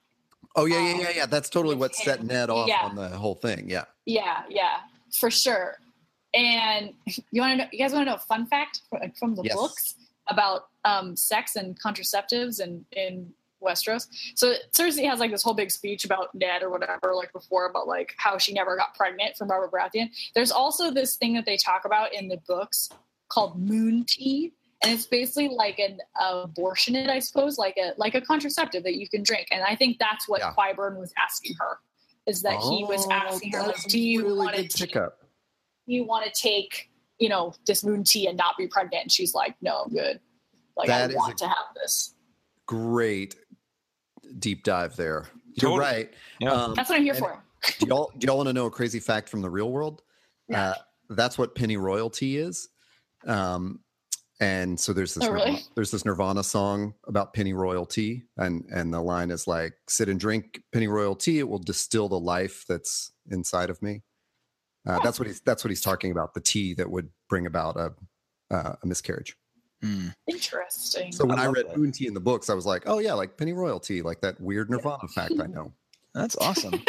Oh 0.57 0.64
yeah, 0.64 0.80
yeah, 0.80 0.98
yeah, 0.98 1.11
yeah. 1.14 1.26
That's 1.26 1.50
totally 1.50 1.76
what 1.76 1.94
set 1.94 2.24
Ned 2.24 2.50
off 2.50 2.68
yeah. 2.68 2.80
on 2.82 2.96
the 2.96 3.09
whole 3.11 3.34
thing. 3.34 3.68
Yeah. 3.68 3.84
Yeah, 4.07 4.42
yeah, 4.48 4.78
for 5.12 5.30
sure. 5.30 5.76
And 6.34 6.92
you 7.30 7.40
want 7.40 7.52
to 7.52 7.57
know? 7.59 7.68
You 7.72 7.78
guys 7.78 7.92
want 7.92 8.07
to 8.07 8.11
know 8.11 8.16
a 8.16 8.18
fun 8.18 8.46
fact 8.46 8.80
from 9.18 9.34
the 9.34 9.42
yes. 9.42 9.54
books 9.54 9.94
about 10.28 10.68
um, 10.84 11.14
sex 11.14 11.57
and 11.57 11.80
contraceptives 11.80 12.61
and 12.61 12.84
in 12.92 13.32
Westeros. 13.62 14.09
So 14.34 14.54
Cersei 14.72 15.09
has 15.09 15.20
like 15.20 15.30
this 15.30 15.42
whole 15.42 15.54
big 15.54 15.70
speech 15.70 16.04
about 16.04 16.34
Ned 16.34 16.62
or 16.62 16.70
whatever, 16.70 17.14
like 17.14 17.32
before, 17.32 17.66
about 17.66 17.86
like 17.86 18.14
how 18.16 18.38
she 18.38 18.52
never 18.52 18.76
got 18.76 18.94
pregnant 18.94 19.36
from 19.36 19.48
Robert 19.48 19.70
Baratheon. 19.70 20.11
There's 20.34 20.52
also 20.52 20.90
this 20.90 21.16
thing 21.16 21.34
that 21.34 21.44
they 21.44 21.57
talk 21.57 21.84
about 21.84 22.12
in 22.12 22.28
the 22.28 22.38
books 22.46 22.88
called 23.28 23.59
moon 23.59 24.04
tea. 24.04 24.52
And 24.83 24.93
it's 24.93 25.07
basically 25.07 25.49
like 25.49 25.79
an 25.79 25.99
abortionate, 26.20 27.09
I 27.09 27.18
suppose, 27.18 27.57
like 27.59 27.77
a 27.79 27.93
like 27.97 28.14
a 28.14 28.20
contraceptive 28.20 28.83
that 28.85 28.97
you 28.97 29.09
can 29.09 29.22
drink. 29.22 29.49
And 29.51 29.64
I 29.64 29.74
think 29.74 29.99
that's 29.99 30.29
what 30.29 30.41
yeah. 30.41 30.53
Qyburn 30.57 30.99
was 30.99 31.12
asking 31.22 31.55
her, 31.59 31.79
is 32.27 32.43
that 32.43 32.59
oh, 32.61 32.77
he 32.77 32.85
was 32.85 33.07
oh, 33.07 33.12
asking 33.12 33.53
her, 33.53 33.62
like, 33.62 33.83
do 33.85 33.99
you 33.99 34.22
really 34.22 34.39
want 34.39 34.57
to 34.57 34.68
take, 34.68 34.93
do 34.93 35.01
you 35.87 36.05
want 36.05 36.27
to 36.27 36.41
take, 36.41 36.91
you 37.18 37.29
know, 37.29 37.55
this 37.66 37.85
moon 37.85 38.05
tea 38.05 38.27
and 38.27 38.37
not 38.37 38.57
be 38.59 38.66
pregnant? 38.66 39.05
And 39.05 39.12
she's 39.12 39.35
like, 39.35 39.57
no, 39.62 39.85
I'm 39.85 39.91
good. 39.93 40.20
Like 40.77 40.89
that 40.89 41.11
I 41.11 41.14
want 41.14 41.39
to 41.39 41.49
have 41.49 41.74
this. 41.74 42.14
Great 42.66 43.35
deep 44.39 44.62
dive 44.62 44.97
there. 44.97 45.27
You're 45.55 45.70
totally. 45.70 45.81
right. 45.81 46.14
Yeah. 46.39 46.51
Um, 46.51 46.74
that's 46.74 46.91
what 46.91 46.99
I'm 46.99 47.05
here 47.05 47.14
for. 47.14 47.43
do 47.79 47.87
y'all 47.87 48.12
do 48.18 48.27
y'all 48.27 48.37
want 48.37 48.49
to 48.49 48.53
know 48.53 48.66
a 48.66 48.70
crazy 48.70 49.01
fact 49.01 49.29
from 49.29 49.41
the 49.41 49.49
real 49.49 49.70
world? 49.70 50.03
Yeah. 50.49 50.70
Uh, 50.70 50.74
that's 51.11 51.39
what 51.39 51.55
pennyroyal 51.55 52.11
tea 52.11 52.37
is. 52.37 52.68
Um, 53.27 53.81
and 54.41 54.78
so 54.78 54.93
there's 54.93 55.14
this 55.14 55.24
oh, 55.24 55.32
Nirvana, 55.32 55.59
there's 55.74 55.91
this 55.91 56.05
Nirvana 56.05 56.43
song 56.43 56.95
about 57.07 57.32
pennyroyal 57.32 57.87
tea, 57.87 58.24
and 58.37 58.64
and 58.70 58.93
the 58.93 59.01
line 59.01 59.30
is 59.30 59.47
like, 59.47 59.74
"Sit 59.89 60.09
and 60.09 60.20
drink 60.20 60.61
pennyroyal 60.72 61.16
tea; 61.16 61.39
it 61.39 61.49
will 61.49 61.59
distill 61.59 62.09
the 62.09 62.20
life 62.20 62.64
that's 62.68 63.12
inside 63.30 63.70
of 63.70 63.80
me." 63.82 64.03
Uh, 64.87 65.01
that's 65.03 65.18
what 65.18 65.26
he's 65.26 65.41
that's 65.41 65.64
what 65.64 65.70
he's 65.70 65.80
talking 65.80 66.11
about. 66.11 66.34
The 66.34 66.41
tea 66.41 66.74
that 66.74 66.91
would 66.91 67.09
bring 67.28 67.47
about 67.47 67.76
a 67.76 67.95
uh, 68.51 68.74
a 68.82 68.87
miscarriage. 68.87 69.37
Mm. 69.82 70.14
Interesting. 70.26 71.12
So 71.12 71.24
when 71.24 71.39
I, 71.39 71.45
I 71.45 71.49
read 71.49 71.76
Moon 71.76 71.93
Tea 71.93 72.07
in 72.07 72.14
the 72.14 72.20
books, 72.20 72.49
I 72.49 72.55
was 72.55 72.66
like, 72.66 72.84
oh 72.87 72.99
yeah, 72.99 73.14
like 73.14 73.37
pennyroyal 73.37 73.80
tea, 73.80 74.03
like 74.03 74.20
that 74.20 74.41
weird 74.41 74.70
Nirvana 74.70 74.99
yeah. 75.03 75.09
fact 75.22 75.34
I 75.41 75.47
know. 75.55 75.72
That's 76.14 76.37
awesome. 76.37 76.82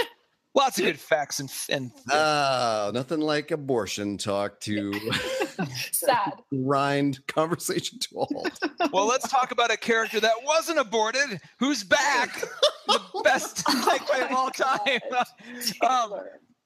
Lots 0.58 0.80
of 0.80 0.86
good 0.86 0.99
facts 0.99 1.39
and 1.39 1.51
and 1.70 1.91
uh, 2.12 2.89
nothing 2.91 3.20
like 3.20 3.51
abortion 3.51 4.18
talk 4.18 4.60
to 4.62 4.91
sad 5.91 6.34
grind 6.51 7.20
conversation 7.28 7.99
to 7.99 8.22
a 8.22 8.26
halt. 8.26 8.60
Well, 8.91 9.05
let's 9.05 9.30
talk 9.30 9.51
about 9.51 9.70
a 9.72 9.78
character 9.78 10.20
that 10.20 10.34
wasn't 10.43 10.80
aborted, 10.80 11.39
who's 11.60 11.84
back, 11.84 12.41
the 12.88 12.99
best 13.24 13.58
segue 13.68 14.26
of 14.26 14.32
all 14.32 14.49
time. 14.49 14.99
Um, 15.88 16.22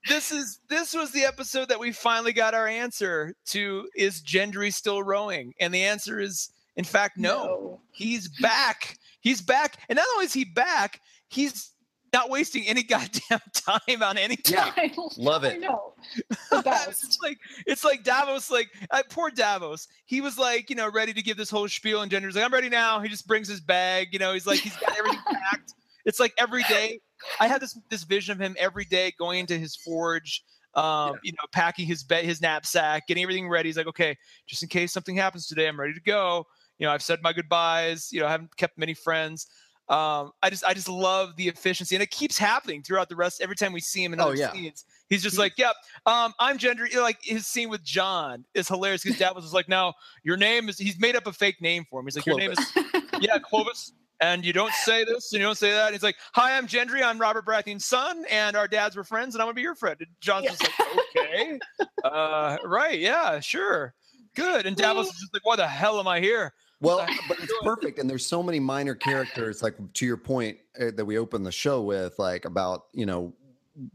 this 0.08 0.32
is 0.32 0.60
this 0.70 0.94
was 0.94 1.12
the 1.12 1.26
episode 1.26 1.68
that 1.68 1.80
we 1.80 1.92
finally 1.92 2.32
got 2.32 2.54
our 2.54 2.68
answer 2.68 3.36
to 3.48 3.90
is 3.94 4.22
Gendry 4.22 4.74
still 4.74 5.04
rowing? 5.04 5.54
And 5.60 5.74
the 5.74 5.84
answer 5.84 6.22
is 6.22 6.50
in 6.78 6.86
fact 6.86 7.18
no. 7.18 7.44
no. 7.44 7.82
He's 7.92 8.30
back. 8.40 8.98
He's 9.20 9.42
back. 9.42 9.80
And 9.90 9.98
not 9.98 10.06
only 10.14 10.28
is 10.28 10.34
he 10.34 10.46
back, 10.46 11.02
he's 11.28 11.72
not 12.14 12.30
wasting 12.30 12.68
any 12.68 12.84
goddamn 12.92 13.40
time 13.54 14.04
on 14.04 14.18
anything. 14.18 14.56
Yeah, 14.56 14.88
love 15.18 15.44
it. 15.44 15.60
No, 15.60 15.94
it's 16.52 17.18
like 17.22 17.40
it's 17.66 17.84
like 17.84 18.04
Davos. 18.04 18.52
Like 18.52 18.70
uh, 18.92 19.04
poor 19.10 19.30
Davos. 19.30 19.88
He 20.06 20.22
was 20.22 20.38
like 20.38 20.70
you 20.70 20.76
know 20.76 20.90
ready 20.90 21.14
to 21.14 21.22
give 21.22 21.38
this 21.38 21.50
whole 21.50 21.68
spiel, 21.68 22.02
and 22.02 22.12
Gendry's 22.12 22.36
like 22.36 22.46
I'm 22.46 22.54
ready 22.54 22.70
now. 22.70 23.00
He 23.00 23.10
just 23.10 23.28
brings 23.28 23.48
his 23.48 23.62
bag. 23.62 24.10
You 24.12 24.20
know, 24.20 24.34
he's 24.34 24.48
like 24.48 24.60
he's 24.60 24.76
got 24.78 24.98
everything 24.98 25.22
packed. 25.26 25.74
It's 26.06 26.20
like 26.20 26.34
every 26.38 26.64
day 26.64 27.00
I 27.40 27.48
had 27.48 27.62
this 27.62 27.78
this 27.90 28.04
vision 28.04 28.34
of 28.34 28.42
him 28.42 28.56
every 28.60 28.86
day 28.86 29.14
going 29.18 29.40
into 29.40 29.58
his 29.58 29.76
forge, 29.76 30.44
um, 30.76 30.84
yeah. 30.84 31.12
you 31.24 31.32
know, 31.34 31.48
packing 31.52 31.86
his 31.86 32.04
bed, 32.04 32.26
his 32.26 32.42
knapsack, 32.42 33.08
getting 33.08 33.24
everything 33.24 33.50
ready. 33.50 33.70
He's 33.70 33.78
like, 33.78 33.88
okay, 33.88 34.18
just 34.48 34.64
in 34.64 34.70
case 34.70 34.92
something 34.92 35.16
happens 35.16 35.48
today, 35.48 35.68
I'm 35.68 35.80
ready 35.80 35.94
to 35.94 36.02
go. 36.02 36.46
You 36.78 36.88
know, 36.88 36.94
I've 36.94 37.04
said 37.04 37.20
my 37.22 37.34
goodbyes. 37.34 38.12
You 38.12 38.22
know, 38.22 38.28
I 38.28 38.32
haven't 38.32 38.56
kept 38.58 38.78
many 38.78 38.94
friends. 38.94 39.48
Um, 39.92 40.32
I 40.42 40.50
just 40.50 40.64
I 40.64 40.74
just 40.74 40.88
love 40.88 41.36
the 41.36 41.50
efficiency, 41.50 41.96
and 41.96 42.02
it 42.02 42.12
keeps 42.12 42.38
happening 42.38 42.82
throughout 42.82 43.10
the 43.10 43.16
rest. 43.18 43.42
Every 43.42 43.58
time 43.58 43.74
we 43.74 43.82
see 43.82 44.02
him 44.02 44.14
in 44.14 44.22
oh, 44.22 44.28
other 44.28 44.32
oh, 44.32 44.38
yeah. 44.38 44.54
scenes, 44.54 44.86
he's 45.10 45.22
just 45.22 45.38
like, 45.38 45.58
"Yep, 45.58 45.76
um, 46.06 46.34
I'm 46.40 46.58
Gendry." 46.58 46.96
Like 46.96 47.18
his 47.22 47.46
scene 47.46 47.70
with 47.70 47.84
Jon 47.84 48.46
is 48.54 48.70
hilarious 48.70 49.04
because 49.04 49.20
Dad 49.20 49.36
was 49.36 49.54
like, 49.54 49.68
"Now 49.68 49.94
your 50.24 50.38
name 50.38 50.70
is." 50.70 50.78
He's 50.78 50.98
made 50.98 51.18
up 51.18 51.28
a 51.28 51.34
fake 51.34 51.62
name 51.62 51.86
for 51.90 52.00
him. 52.00 52.06
He's 52.06 52.16
like, 52.16 52.24
Clovis. 52.24 52.74
"Your 52.74 52.86
name 52.86 53.02
is 53.04 53.22
yeah, 53.22 53.38
Clovis." 53.38 53.92
and 54.22 54.46
you 54.46 54.54
don't 54.54 54.72
say 54.74 55.04
this 55.04 55.34
and 55.34 55.42
you 55.42 55.46
don't 55.46 55.58
say 55.58 55.72
that. 55.72 55.88
And 55.88 55.94
he's 55.94 56.04
like, 56.04 56.16
"Hi, 56.36 56.56
I'm 56.56 56.68
Gendry. 56.68 57.04
I'm 57.04 57.20
Robert 57.20 57.46
Baratheon's 57.46 57.86
son, 57.86 58.24
and 58.32 58.56
our 58.56 58.70
dads 58.70 58.96
were 58.96 59.04
friends, 59.04 59.36
and 59.36 59.42
I'm 59.42 59.48
gonna 59.48 59.56
be 59.56 59.62
your 59.62 59.76
friend." 59.76 59.98
And 60.00 60.10
Jon's 60.22 60.46
yeah. 60.46 60.52
just 60.52 60.80
like, 60.80 60.90
"Okay, 61.18 61.60
uh, 62.06 62.58
right, 62.64 62.98
yeah, 62.98 63.42
sure, 63.42 63.94
good." 64.36 64.66
And 64.66 64.78
Davos 64.78 65.08
is 65.08 65.20
just 65.20 65.34
like, 65.34 65.46
"Why 65.46 65.58
the 65.58 65.68
hell 65.68 66.00
am 66.00 66.08
I 66.08 66.22
here?" 66.22 66.54
Well, 66.82 67.06
but 67.28 67.40
it's 67.40 67.54
perfect, 67.64 68.00
and 68.00 68.10
there's 68.10 68.26
so 68.26 68.44
many 68.44 68.60
minor 68.60 68.96
characters. 68.96 69.64
Like 69.64 69.76
to 69.94 70.06
your 70.06 70.18
point 70.18 70.58
uh, 70.80 70.92
that 70.96 71.06
we 71.06 71.18
opened 71.18 71.46
the 71.46 71.52
show 71.52 71.82
with, 71.82 72.18
like 72.20 72.46
about 72.46 72.86
you 72.94 73.06
know 73.06 73.34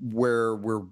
where 0.01 0.57
we're 0.57 0.83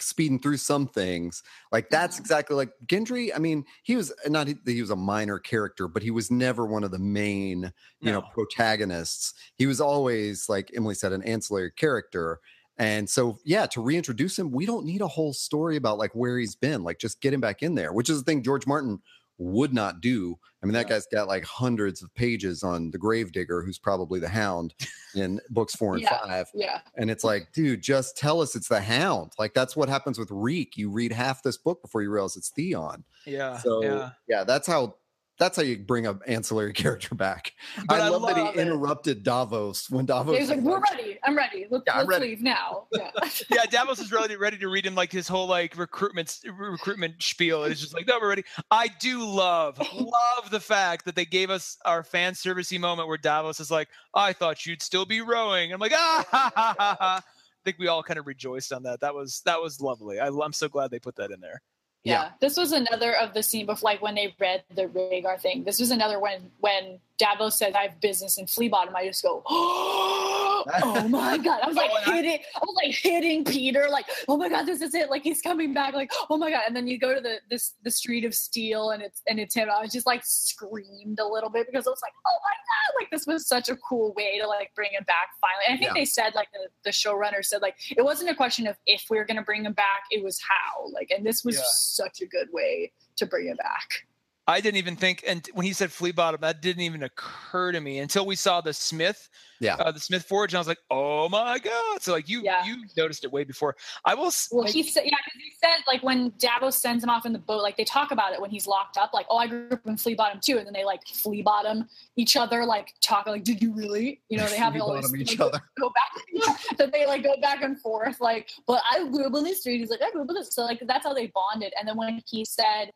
speeding 0.00 0.38
through 0.38 0.56
some 0.56 0.86
things. 0.86 1.42
Like 1.70 1.90
that's 1.90 2.16
mm-hmm. 2.16 2.22
exactly 2.22 2.56
like 2.56 2.70
Gendry. 2.86 3.30
I 3.34 3.38
mean, 3.38 3.64
he 3.82 3.96
was 3.96 4.12
not 4.26 4.48
he 4.66 4.80
was 4.80 4.90
a 4.90 4.96
minor 4.96 5.38
character, 5.38 5.88
but 5.88 6.02
he 6.02 6.10
was 6.10 6.30
never 6.30 6.64
one 6.64 6.84
of 6.84 6.90
the 6.90 6.98
main, 6.98 7.72
you 8.00 8.12
no. 8.12 8.20
know, 8.20 8.22
protagonists. 8.32 9.34
He 9.56 9.66
was 9.66 9.80
always 9.80 10.48
like 10.48 10.70
Emily 10.74 10.94
said, 10.94 11.12
an 11.12 11.22
ancillary 11.22 11.72
character. 11.72 12.40
And 12.78 13.08
so, 13.08 13.38
yeah, 13.44 13.66
to 13.66 13.82
reintroduce 13.82 14.38
him, 14.38 14.50
we 14.50 14.64
don't 14.64 14.86
need 14.86 15.02
a 15.02 15.08
whole 15.08 15.34
story 15.34 15.76
about 15.76 15.98
like 15.98 16.12
where 16.14 16.38
he's 16.38 16.56
been. 16.56 16.82
Like, 16.82 16.98
just 16.98 17.20
get 17.20 17.34
him 17.34 17.40
back 17.40 17.62
in 17.62 17.74
there, 17.74 17.92
which 17.92 18.08
is 18.08 18.18
the 18.18 18.24
thing 18.24 18.42
George 18.42 18.66
Martin 18.66 18.98
would 19.42 19.72
not 19.72 20.00
do. 20.00 20.38
I 20.62 20.66
mean, 20.66 20.74
that 20.74 20.88
guy's 20.88 21.06
got 21.06 21.26
like 21.26 21.44
hundreds 21.44 22.02
of 22.02 22.14
pages 22.14 22.62
on 22.62 22.90
the 22.90 22.98
Gravedigger, 22.98 23.62
who's 23.62 23.78
probably 23.78 24.20
the 24.20 24.28
Hound 24.28 24.74
in 25.14 25.40
books 25.50 25.74
four 25.74 25.94
and 25.94 26.02
yeah. 26.02 26.18
five. 26.18 26.46
Yeah. 26.54 26.80
And 26.96 27.10
it's 27.10 27.24
like, 27.24 27.52
dude, 27.52 27.82
just 27.82 28.16
tell 28.16 28.40
us 28.40 28.54
it's 28.54 28.68
the 28.68 28.80
Hound. 28.80 29.32
Like 29.38 29.54
that's 29.54 29.76
what 29.76 29.88
happens 29.88 30.18
with 30.18 30.30
Reek. 30.30 30.76
You 30.76 30.90
read 30.90 31.12
half 31.12 31.42
this 31.42 31.56
book 31.56 31.82
before 31.82 32.02
you 32.02 32.10
realize 32.10 32.36
it's 32.36 32.50
Theon. 32.50 33.04
Yeah. 33.26 33.58
So 33.58 33.82
yeah, 33.82 34.10
yeah 34.28 34.44
that's 34.44 34.66
how 34.66 34.94
that's 35.42 35.56
how 35.56 35.62
you 35.62 35.78
bring 35.78 36.06
an 36.06 36.20
ancillary 36.26 36.72
character 36.82 37.14
back. 37.14 37.52
I, 37.88 37.96
I 37.96 38.08
love, 38.08 38.22
love, 38.22 38.36
that 38.36 38.54
he 38.54 38.60
it. 38.60 38.66
interrupted 38.66 39.22
Davos 39.22 39.90
when 39.90 40.06
Davos. 40.06 40.38
He's 40.38 40.50
like, 40.50 40.60
"We're 40.60 40.80
ready. 40.80 41.18
I'm 41.24 41.36
ready. 41.36 41.66
Let's, 41.68 41.84
yeah, 41.86 41.96
let's 41.98 42.08
ready. 42.08 42.28
leave 42.28 42.42
now." 42.42 42.86
Yeah. 42.92 43.10
yeah, 43.50 43.64
Davos 43.64 43.98
is 43.98 44.12
ready 44.12 44.36
ready 44.36 44.58
to 44.58 44.68
read 44.68 44.86
him 44.86 44.94
like 44.94 45.10
his 45.10 45.26
whole 45.26 45.46
like 45.46 45.76
recruitment 45.76 46.38
recruitment 46.56 47.22
spiel. 47.22 47.64
And 47.64 47.72
it's 47.72 47.80
just 47.80 47.94
like, 47.94 48.06
"No, 48.06 48.18
we're 48.20 48.28
ready." 48.28 48.44
I 48.70 48.88
do 49.00 49.24
love 49.24 49.78
love 49.78 50.50
the 50.50 50.60
fact 50.60 51.04
that 51.06 51.16
they 51.16 51.24
gave 51.24 51.50
us 51.50 51.76
our 51.84 52.02
fan 52.02 52.34
servicey 52.34 52.78
moment 52.78 53.08
where 53.08 53.18
Davos 53.18 53.58
is 53.60 53.70
like, 53.70 53.88
"I 54.14 54.32
thought 54.32 54.64
you'd 54.66 54.82
still 54.82 55.06
be 55.06 55.20
rowing." 55.20 55.72
I'm 55.72 55.80
like, 55.80 55.92
ah. 55.96 56.24
Ha, 56.30 56.52
ha, 56.54 56.74
ha, 56.78 57.22
I 57.24 57.64
think 57.64 57.78
we 57.78 57.88
all 57.88 58.02
kind 58.02 58.18
of 58.18 58.26
rejoiced 58.26 58.72
on 58.72 58.82
that. 58.84 59.00
That 59.00 59.14
was 59.14 59.42
that 59.44 59.60
was 59.60 59.80
lovely. 59.80 60.20
I, 60.20 60.28
I'm 60.28 60.52
so 60.52 60.68
glad 60.68 60.90
they 60.90 60.98
put 60.98 61.16
that 61.16 61.30
in 61.30 61.40
there. 61.40 61.62
Yeah. 62.04 62.22
yeah. 62.22 62.28
This 62.40 62.56
was 62.56 62.72
another 62.72 63.14
of 63.16 63.32
the 63.34 63.42
scene 63.42 63.66
before, 63.66 63.90
like 63.90 64.02
when 64.02 64.14
they 64.14 64.34
read 64.40 64.64
the 64.74 64.86
Rhaegar 64.86 65.40
thing. 65.40 65.64
This 65.64 65.78
was 65.78 65.90
another 65.90 66.18
when 66.18 66.50
when 66.58 67.00
Davos 67.18 67.56
said, 67.56 67.74
"I 67.74 67.82
have 67.84 68.00
business 68.00 68.38
in 68.38 68.46
Fleabottom." 68.46 68.94
I 68.94 69.06
just 69.06 69.22
go, 69.22 69.42
"Oh 69.48 70.21
Oh 70.82 71.08
my 71.08 71.38
god!" 71.38 71.60
I 71.62 71.68
was 71.68 71.76
like 71.76 71.90
oh, 71.92 72.12
hitting, 72.12 72.38
I 72.54 72.60
was 72.60 72.76
like 72.84 72.94
hitting 72.94 73.44
Peter, 73.44 73.88
like, 73.90 74.06
"Oh 74.28 74.36
my 74.36 74.48
god, 74.48 74.64
this 74.64 74.80
is 74.80 74.94
it!" 74.94 75.10
Like 75.10 75.22
he's 75.22 75.40
coming 75.40 75.72
back, 75.72 75.94
like, 75.94 76.12
"Oh 76.30 76.36
my 76.36 76.50
god!" 76.50 76.62
And 76.66 76.74
then 76.74 76.86
you 76.86 76.98
go 76.98 77.14
to 77.14 77.20
the 77.20 77.36
this 77.50 77.74
the 77.82 77.90
Street 77.90 78.24
of 78.24 78.34
Steel, 78.34 78.90
and 78.90 79.02
it's 79.02 79.22
and 79.28 79.38
it's 79.38 79.54
him. 79.54 79.68
I 79.70 79.80
was 79.82 79.92
just 79.92 80.06
like 80.06 80.22
screamed 80.24 81.18
a 81.20 81.26
little 81.26 81.50
bit 81.50 81.66
because 81.66 81.86
I 81.86 81.90
was 81.90 82.02
like, 82.02 82.14
"Oh 82.26 82.38
my 82.42 82.50
god!" 82.50 83.02
Like 83.02 83.10
this 83.10 83.26
was 83.26 83.46
such 83.46 83.68
a 83.68 83.76
cool 83.76 84.12
way 84.14 84.38
to 84.40 84.46
like 84.46 84.72
bring 84.74 84.90
him 84.92 85.04
back 85.06 85.28
finally. 85.40 85.64
And 85.68 85.74
I 85.74 85.78
think 85.78 85.96
yeah. 85.96 86.00
they 86.00 86.04
said 86.04 86.34
like 86.34 86.48
the, 86.52 86.68
the 86.84 86.90
showrunner 86.90 87.44
said 87.44 87.62
like 87.62 87.76
it 87.96 88.02
wasn't 88.02 88.30
a 88.30 88.34
question 88.34 88.66
of 88.66 88.76
if 88.86 89.04
we 89.10 89.18
were 89.18 89.24
going 89.24 89.36
to 89.36 89.42
bring 89.42 89.64
him 89.64 89.72
back, 89.72 90.04
it 90.10 90.22
was 90.22 90.40
how. 90.40 90.88
Like, 90.92 91.10
and 91.10 91.24
this 91.24 91.44
was 91.44 91.56
yeah. 91.56 91.62
such 91.66 92.20
a 92.20 92.26
good 92.26 92.48
way 92.52 92.92
to 93.16 93.26
bring 93.26 93.46
him 93.46 93.56
back. 93.56 94.06
I 94.48 94.60
didn't 94.60 94.78
even 94.78 94.96
think, 94.96 95.22
and 95.26 95.48
when 95.54 95.64
he 95.64 95.72
said 95.72 95.92
flea 95.92 96.10
bottom, 96.10 96.40
that 96.40 96.60
didn't 96.60 96.82
even 96.82 97.04
occur 97.04 97.70
to 97.70 97.80
me 97.80 98.00
until 98.00 98.26
we 98.26 98.34
saw 98.34 98.60
the 98.60 98.72
Smith, 98.72 99.28
yeah, 99.60 99.76
uh, 99.76 99.92
the 99.92 100.00
Smith 100.00 100.24
Forge, 100.24 100.52
and 100.52 100.56
I 100.56 100.60
was 100.60 100.66
like, 100.66 100.80
oh 100.90 101.28
my 101.28 101.60
god! 101.60 102.02
So 102.02 102.10
like 102.10 102.28
you, 102.28 102.42
yeah. 102.42 102.64
you 102.64 102.84
noticed 102.96 103.22
it 103.22 103.30
way 103.30 103.44
before 103.44 103.76
I 104.04 104.14
will. 104.14 104.32
Well, 104.50 104.64
like, 104.64 104.72
he 104.72 104.82
said, 104.82 105.04
yeah, 105.04 105.16
because 105.24 105.40
he 105.40 105.52
said 105.62 105.84
like 105.86 106.02
when 106.02 106.32
Davos 106.38 106.76
sends 106.76 107.04
him 107.04 107.10
off 107.10 107.24
in 107.24 107.32
the 107.32 107.38
boat, 107.38 107.62
like 107.62 107.76
they 107.76 107.84
talk 107.84 108.10
about 108.10 108.32
it 108.32 108.40
when 108.40 108.50
he's 108.50 108.66
locked 108.66 108.98
up, 108.98 109.12
like, 109.14 109.26
oh, 109.30 109.36
I 109.36 109.46
grew 109.46 109.68
up 109.70 109.86
in 109.86 109.96
flea 109.96 110.14
bottom 110.14 110.40
too, 110.42 110.58
and 110.58 110.66
then 110.66 110.72
they 110.72 110.84
like 110.84 111.06
flea 111.06 111.42
bottom 111.42 111.88
each 112.16 112.36
other, 112.36 112.66
like 112.66 112.94
talk 113.00 113.28
like, 113.28 113.44
did 113.44 113.62
you 113.62 113.72
really? 113.72 114.22
You 114.28 114.38
know, 114.38 114.46
they 114.46 114.56
have 114.56 114.74
all 114.80 114.94
this 114.94 115.14
each 115.14 115.38
like, 115.38 115.54
other. 115.54 115.60
go 115.78 115.90
back, 115.90 116.56
so 116.76 116.88
they 116.88 117.06
like 117.06 117.22
go 117.22 117.36
back 117.40 117.62
and 117.62 117.80
forth, 117.80 118.20
like, 118.20 118.50
but 118.66 118.82
I 118.90 119.08
grew 119.08 119.26
up 119.26 119.34
in 119.36 119.44
the 119.44 119.54
street. 119.54 119.78
He's 119.78 119.90
like, 119.90 120.02
I 120.02 120.10
grew 120.10 120.22
up 120.22 120.28
in 120.30 120.34
this, 120.34 120.52
so 120.52 120.64
like 120.64 120.82
that's 120.84 121.06
how 121.06 121.14
they 121.14 121.28
bonded. 121.28 121.72
And 121.78 121.86
then 121.86 121.96
when 121.96 122.20
he 122.26 122.44
said 122.44 122.90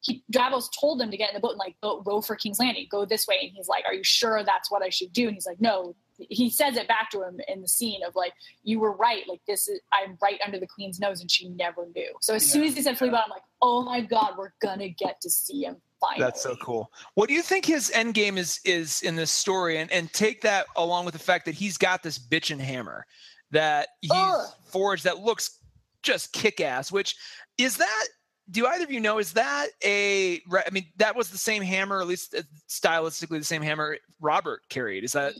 he 0.00 0.22
Davos 0.30 0.68
told 0.78 1.00
him 1.00 1.10
to 1.10 1.16
get 1.16 1.30
in 1.30 1.34
the 1.34 1.40
boat 1.40 1.52
and 1.52 1.58
like 1.58 1.76
go 1.82 2.02
row 2.06 2.20
for 2.20 2.36
King's 2.36 2.58
Landing, 2.58 2.86
go 2.90 3.04
this 3.04 3.26
way. 3.26 3.38
And 3.42 3.50
he's 3.52 3.68
like, 3.68 3.84
Are 3.86 3.94
you 3.94 4.04
sure 4.04 4.42
that's 4.44 4.70
what 4.70 4.82
I 4.82 4.88
should 4.88 5.12
do? 5.12 5.26
And 5.26 5.34
he's 5.34 5.46
like, 5.46 5.60
No. 5.60 5.94
He 6.30 6.50
says 6.50 6.76
it 6.76 6.88
back 6.88 7.10
to 7.10 7.22
him 7.22 7.38
in 7.46 7.62
the 7.62 7.68
scene 7.68 8.00
of 8.06 8.16
like, 8.16 8.32
You 8.62 8.80
were 8.80 8.96
right. 8.96 9.22
Like 9.28 9.40
this 9.46 9.68
is 9.68 9.80
I'm 9.92 10.18
right 10.22 10.40
under 10.44 10.58
the 10.58 10.66
Queen's 10.66 11.00
nose, 11.00 11.20
and 11.20 11.30
she 11.30 11.48
never 11.50 11.86
knew. 11.94 12.12
So 12.20 12.34
as 12.34 12.46
yeah, 12.46 12.52
soon 12.52 12.64
as 12.64 12.74
he 12.74 12.82
said 12.82 12.92
yeah. 13.00 13.08
Fleabot, 13.08 13.22
I'm 13.24 13.30
like, 13.30 13.42
Oh 13.62 13.82
my 13.82 14.00
God, 14.00 14.34
we're 14.36 14.52
gonna 14.60 14.88
get 14.88 15.20
to 15.22 15.30
see 15.30 15.64
him 15.64 15.76
Finally. 16.00 16.24
That's 16.24 16.42
so 16.42 16.56
cool. 16.56 16.90
What 17.14 17.28
do 17.28 17.34
you 17.34 17.42
think 17.42 17.64
his 17.64 17.90
end 17.90 18.14
game 18.14 18.38
is 18.38 18.60
is 18.64 19.02
in 19.02 19.16
this 19.16 19.30
story? 19.30 19.78
And 19.78 19.90
and 19.90 20.12
take 20.12 20.40
that 20.42 20.66
along 20.76 21.04
with 21.04 21.14
the 21.14 21.20
fact 21.20 21.44
that 21.46 21.54
he's 21.54 21.76
got 21.76 22.02
this 22.02 22.18
bitch 22.18 22.50
and 22.50 22.60
hammer 22.60 23.04
that 23.50 23.88
he's 24.00 24.10
Ugh. 24.14 24.46
forged 24.70 25.04
that 25.04 25.18
looks 25.18 25.58
just 26.02 26.32
kick 26.32 26.60
ass. 26.60 26.92
Which 26.92 27.16
is 27.58 27.76
that 27.78 28.04
do 28.50 28.66
either 28.66 28.84
of 28.84 28.90
you 28.90 29.00
know 29.00 29.18
is 29.18 29.32
that 29.32 29.68
a 29.84 30.40
i 30.66 30.70
mean 30.70 30.86
that 30.96 31.14
was 31.14 31.30
the 31.30 31.38
same 31.38 31.62
hammer 31.62 32.00
at 32.00 32.06
least 32.06 32.34
uh, 32.34 32.42
stylistically 32.68 33.38
the 33.38 33.44
same 33.44 33.62
hammer 33.62 33.98
robert 34.20 34.62
carried 34.68 35.04
is 35.04 35.12
that 35.12 35.34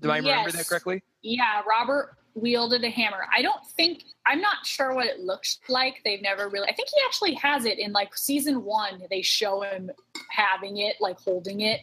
do 0.00 0.10
i 0.10 0.16
yes. 0.16 0.24
remember 0.24 0.52
that 0.52 0.66
correctly? 0.68 1.02
Yeah 1.22 1.62
robert 1.68 2.16
wielded 2.34 2.84
a 2.84 2.90
hammer. 2.90 3.26
I 3.36 3.42
don't 3.42 3.66
think 3.76 4.04
i'm 4.26 4.40
not 4.40 4.64
sure 4.64 4.94
what 4.94 5.06
it 5.06 5.20
looks 5.20 5.58
like 5.68 6.00
they've 6.04 6.22
never 6.22 6.48
really 6.48 6.68
i 6.68 6.72
think 6.72 6.88
he 6.88 7.00
actually 7.06 7.34
has 7.34 7.64
it 7.64 7.78
in 7.78 7.92
like 7.92 8.16
season 8.16 8.64
one 8.64 9.02
they 9.10 9.22
show 9.22 9.62
him 9.62 9.90
having 10.30 10.78
it 10.78 10.96
like 11.00 11.18
holding 11.18 11.62
it 11.62 11.80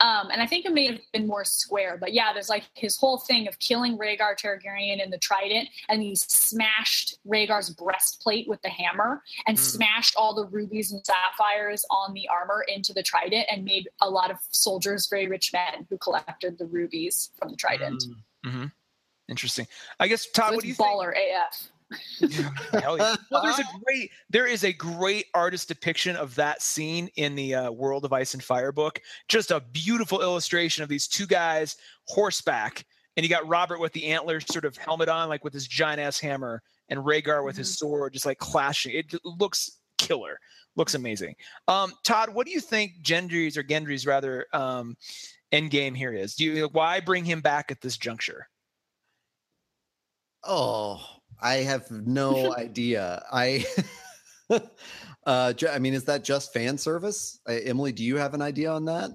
um, 0.00 0.28
and 0.30 0.42
I 0.42 0.46
think 0.46 0.66
it 0.66 0.72
may 0.72 0.86
have 0.86 1.00
been 1.12 1.26
more 1.26 1.44
square, 1.44 1.96
but 1.98 2.12
yeah, 2.12 2.32
there's 2.32 2.48
like 2.48 2.64
his 2.74 2.96
whole 2.96 3.18
thing 3.18 3.46
of 3.46 3.58
killing 3.60 3.96
Rhaegar 3.96 4.36
Targaryen 4.38 5.02
in 5.02 5.10
the 5.10 5.18
Trident, 5.18 5.68
and 5.88 6.02
he 6.02 6.16
smashed 6.16 7.18
Rhaegar's 7.26 7.70
breastplate 7.70 8.48
with 8.48 8.60
the 8.62 8.68
hammer 8.68 9.22
and 9.46 9.56
mm. 9.56 9.60
smashed 9.60 10.14
all 10.16 10.34
the 10.34 10.46
rubies 10.46 10.92
and 10.92 11.00
sapphires 11.06 11.84
on 11.90 12.12
the 12.12 12.28
armor 12.28 12.64
into 12.66 12.92
the 12.92 13.02
Trident, 13.02 13.46
and 13.50 13.64
made 13.64 13.88
a 14.00 14.10
lot 14.10 14.30
of 14.30 14.38
soldiers 14.50 15.08
very 15.08 15.28
rich 15.28 15.52
men 15.52 15.86
who 15.88 15.96
collected 15.98 16.58
the 16.58 16.66
rubies 16.66 17.30
from 17.38 17.50
the 17.50 17.56
Trident. 17.56 18.02
Mm. 18.02 18.50
Mm-hmm. 18.50 18.64
Interesting. 19.28 19.66
I 19.98 20.08
guess 20.08 20.26
Todd, 20.26 20.54
what 20.54 20.62
do 20.62 20.68
you 20.68 20.74
baller 20.74 21.14
think? 21.14 21.30
AF. 21.50 21.70
Hell 22.72 22.98
yeah. 22.98 23.16
Well, 23.30 23.42
there's 23.42 23.58
a 23.58 23.64
great 23.84 24.10
there 24.30 24.46
is 24.46 24.64
a 24.64 24.72
great 24.72 25.26
artist 25.34 25.68
depiction 25.68 26.16
of 26.16 26.34
that 26.36 26.62
scene 26.62 27.08
in 27.16 27.34
the 27.34 27.54
uh, 27.54 27.70
World 27.70 28.04
of 28.04 28.12
Ice 28.12 28.34
and 28.34 28.42
Fire 28.42 28.72
book. 28.72 29.00
Just 29.28 29.50
a 29.50 29.60
beautiful 29.60 30.20
illustration 30.22 30.82
of 30.82 30.88
these 30.88 31.06
two 31.06 31.26
guys 31.26 31.76
horseback, 32.06 32.84
and 33.16 33.24
you 33.24 33.30
got 33.30 33.46
Robert 33.46 33.80
with 33.80 33.92
the 33.92 34.06
antler 34.06 34.40
sort 34.40 34.64
of 34.64 34.76
helmet 34.76 35.08
on, 35.08 35.28
like 35.28 35.44
with 35.44 35.52
his 35.52 35.66
giant 35.66 36.00
ass 36.00 36.18
hammer, 36.18 36.62
and 36.88 37.00
Rhaegar 37.00 37.44
with 37.44 37.54
mm-hmm. 37.54 37.60
his 37.60 37.78
sword, 37.78 38.12
just 38.12 38.26
like 38.26 38.38
clashing. 38.38 38.92
It 38.94 39.14
looks 39.24 39.78
killer. 39.98 40.38
Looks 40.76 40.94
amazing. 40.94 41.36
Um, 41.68 41.92
Todd, 42.02 42.30
what 42.30 42.46
do 42.46 42.52
you 42.52 42.60
think 42.60 42.92
Gendry's 43.02 43.56
or 43.56 43.62
Gendry's 43.62 44.06
rather 44.06 44.46
um, 44.52 44.96
end 45.52 45.70
game 45.70 45.94
here 45.94 46.12
is? 46.12 46.34
Do 46.34 46.44
you 46.44 46.68
why 46.72 47.00
bring 47.00 47.24
him 47.24 47.40
back 47.40 47.70
at 47.70 47.80
this 47.80 47.96
juncture? 47.96 48.48
Oh, 50.42 51.00
I 51.42 51.56
have 51.56 51.90
no 51.90 52.54
idea. 52.58 53.24
I 53.32 53.66
uh 55.26 55.52
I 55.70 55.78
mean 55.78 55.94
is 55.94 56.04
that 56.04 56.24
just 56.24 56.52
fan 56.52 56.78
service? 56.78 57.40
Uh, 57.48 57.52
Emily, 57.52 57.92
do 57.92 58.04
you 58.04 58.16
have 58.16 58.34
an 58.34 58.42
idea 58.42 58.70
on 58.70 58.84
that? 58.86 59.10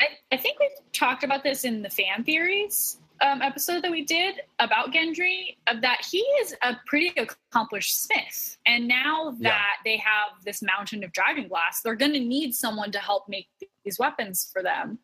I, 0.00 0.06
I 0.32 0.36
think 0.36 0.58
we 0.58 0.68
talked 0.92 1.24
about 1.24 1.42
this 1.42 1.64
in 1.64 1.82
the 1.82 1.90
fan 1.90 2.24
theories 2.24 2.98
um, 3.20 3.42
episode 3.42 3.82
that 3.82 3.90
we 3.90 4.04
did 4.04 4.40
about 4.58 4.92
Gendry, 4.92 5.56
uh, 5.66 5.80
that 5.80 6.06
he 6.10 6.18
is 6.18 6.54
a 6.62 6.76
pretty 6.86 7.12
accomplished 7.16 8.02
smith. 8.02 8.58
And 8.66 8.86
now 8.86 9.34
that 9.40 9.40
yeah. 9.40 9.60
they 9.84 9.96
have 9.98 10.44
this 10.44 10.62
mountain 10.62 11.02
of 11.04 11.12
dragon 11.12 11.48
glass, 11.48 11.80
they're 11.82 11.94
going 11.94 12.12
to 12.12 12.20
need 12.20 12.54
someone 12.54 12.90
to 12.92 12.98
help 12.98 13.28
make 13.28 13.48
these 13.84 13.98
weapons 13.98 14.50
for 14.52 14.62
them. 14.62 14.98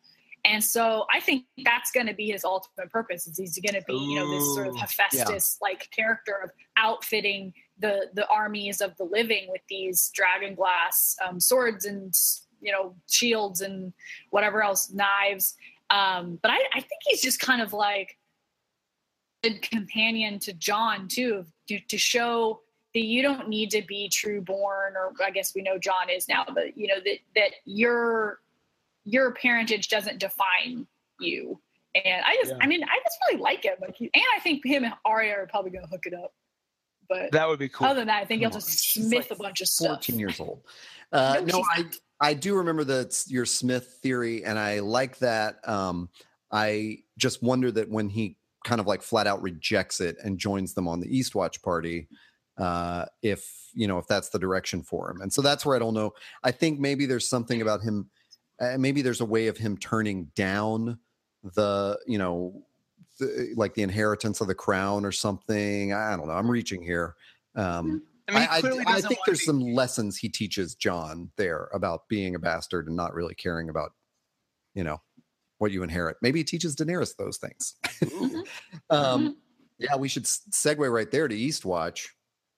And 0.45 0.61
so 0.63 1.05
I 1.13 1.19
think 1.21 1.45
that's 1.63 1.91
going 1.91 2.07
to 2.07 2.13
be 2.13 2.29
his 2.31 2.43
ultimate 2.43 2.89
purpose. 2.89 3.27
Is 3.27 3.37
he's 3.37 3.57
going 3.59 3.79
to 3.79 3.85
be, 3.87 3.93
you 3.93 4.15
know, 4.15 4.29
this 4.29 4.53
sort 4.53 4.67
of 4.67 4.75
Hephaestus 4.75 5.57
like 5.61 5.87
yeah. 5.91 6.03
character 6.03 6.39
of 6.43 6.51
outfitting 6.77 7.53
the 7.79 8.09
the 8.13 8.27
armies 8.27 8.81
of 8.81 8.95
the 8.97 9.05
living 9.05 9.47
with 9.49 9.61
these 9.69 10.11
dragon 10.13 10.53
glass 10.53 11.15
um, 11.25 11.39
swords 11.39 11.85
and 11.85 12.13
you 12.61 12.71
know 12.71 12.95
shields 13.09 13.61
and 13.61 13.93
whatever 14.31 14.61
else, 14.61 14.91
knives. 14.91 15.55
Um, 15.89 16.39
but 16.41 16.51
I, 16.51 16.57
I 16.73 16.79
think 16.79 17.01
he's 17.05 17.21
just 17.21 17.39
kind 17.39 17.61
of 17.61 17.71
like 17.71 18.17
a 19.43 19.53
companion 19.59 20.39
to 20.39 20.53
Jon 20.53 21.07
too, 21.07 21.45
to, 21.67 21.79
to 21.79 21.97
show 21.97 22.61
that 22.93 23.03
you 23.03 23.21
don't 23.21 23.49
need 23.49 23.71
to 23.71 23.81
be 23.81 24.09
true 24.09 24.41
born, 24.41 24.93
or 24.95 25.13
I 25.23 25.31
guess 25.31 25.53
we 25.55 25.61
know 25.61 25.77
Jon 25.77 26.09
is 26.09 26.27
now, 26.27 26.45
but 26.53 26.77
you 26.77 26.87
know 26.87 26.99
that 27.03 27.17
that 27.35 27.51
you're 27.65 28.39
your 29.05 29.33
parentage 29.33 29.89
doesn't 29.89 30.19
define 30.19 30.87
you. 31.19 31.59
And 31.95 32.23
I 32.25 32.35
just, 32.35 32.51
yeah. 32.51 32.57
I 32.61 32.67
mean, 32.67 32.83
I 32.83 32.99
just 33.03 33.17
really 33.27 33.41
like 33.41 33.63
him. 33.63 33.75
Like, 33.79 33.95
he, 33.95 34.09
and 34.13 34.23
I 34.35 34.39
think 34.39 34.65
him 34.65 34.83
and 34.83 34.93
Arya 35.05 35.33
are 35.33 35.47
probably 35.47 35.71
going 35.71 35.83
to 35.83 35.89
hook 35.89 36.05
it 36.05 36.13
up. 36.13 36.33
But 37.07 37.31
that 37.31 37.47
would 37.47 37.59
be 37.59 37.69
cool. 37.69 37.87
Other 37.87 37.99
than 37.99 38.07
that, 38.07 38.21
I 38.21 38.25
think 38.25 38.41
he'll 38.41 38.49
just 38.49 38.93
smith 38.93 39.29
like 39.29 39.31
a 39.31 39.35
bunch 39.35 39.61
of 39.61 39.67
14 39.67 39.69
stuff. 39.69 39.87
Fourteen 39.87 40.19
years 40.19 40.39
old. 40.39 40.61
Uh, 41.11 41.39
no, 41.45 41.59
no 41.59 41.65
I 41.71 41.85
I 42.19 42.33
do 42.33 42.55
remember 42.55 42.83
that 42.85 43.23
your 43.27 43.45
Smith 43.45 43.99
theory, 44.01 44.45
and 44.45 44.57
I 44.57 44.79
like 44.79 45.19
that. 45.19 45.57
Um, 45.67 46.09
I 46.51 46.99
just 47.19 47.43
wonder 47.43 47.69
that 47.71 47.89
when 47.89 48.09
he 48.09 48.37
kind 48.63 48.81
of 48.81 48.87
like 48.87 49.03
flat 49.03 49.27
out 49.27 49.41
rejects 49.43 50.01
it 50.01 50.15
and 50.23 50.39
joins 50.39 50.73
them 50.73 50.87
on 50.87 51.01
the 51.01 51.07
Eastwatch 51.07 51.61
party, 51.61 52.07
uh, 52.57 53.05
if 53.21 53.47
you 53.73 53.87
know 53.87 53.97
if 53.97 54.07
that's 54.07 54.29
the 54.29 54.39
direction 54.39 54.81
for 54.81 55.11
him, 55.11 55.21
and 55.21 55.31
so 55.31 55.41
that's 55.43 55.65
where 55.65 55.75
I 55.75 55.79
don't 55.79 55.93
know. 55.93 56.13
I 56.43 56.51
think 56.51 56.79
maybe 56.79 57.05
there's 57.05 57.29
something 57.29 57.61
about 57.61 57.81
him 57.81 58.09
uh, 58.59 58.77
maybe 58.77 59.01
there's 59.01 59.21
a 59.21 59.25
way 59.25 59.47
of 59.47 59.57
him 59.57 59.77
turning 59.77 60.25
down 60.35 60.97
the 61.55 61.97
you 62.07 62.17
know 62.17 62.63
the, 63.19 63.53
like 63.55 63.73
the 63.73 63.83
inheritance 63.83 64.41
of 64.41 64.47
the 64.47 64.55
crown 64.55 65.05
or 65.05 65.11
something 65.11 65.93
i 65.93 66.15
don't 66.15 66.27
know 66.27 66.33
i'm 66.33 66.49
reaching 66.49 66.81
here 66.81 67.15
um 67.55 67.85
mm-hmm. 67.85 67.97
I, 68.29 68.31
mean, 68.31 68.47
I, 68.87 68.91
I, 68.91 68.95
I 68.97 69.01
think 69.01 69.19
there's 69.25 69.39
be- 69.39 69.45
some 69.45 69.59
lessons 69.59 70.17
he 70.17 70.29
teaches 70.29 70.75
Jon 70.75 71.29
there 71.35 71.69
about 71.73 72.07
being 72.07 72.35
a 72.35 72.39
bastard 72.39 72.87
and 72.87 72.95
not 72.95 73.13
really 73.13 73.35
caring 73.35 73.67
about, 73.67 73.91
you 74.73 74.85
know, 74.85 75.01
what 75.57 75.71
you 75.71 75.83
inherit. 75.83 76.17
Maybe 76.21 76.39
he 76.39 76.43
teaches 76.45 76.75
Daenerys 76.75 77.17
those 77.17 77.37
things. 77.37 77.75
Mm-hmm. 78.01 78.39
um, 78.89 79.21
mm-hmm. 79.21 79.31
Yeah, 79.79 79.95
we 79.97 80.07
should 80.07 80.23
segue 80.23 80.91
right 80.91 81.11
there 81.11 81.27
to 81.27 81.35
Eastwatch. 81.35 82.07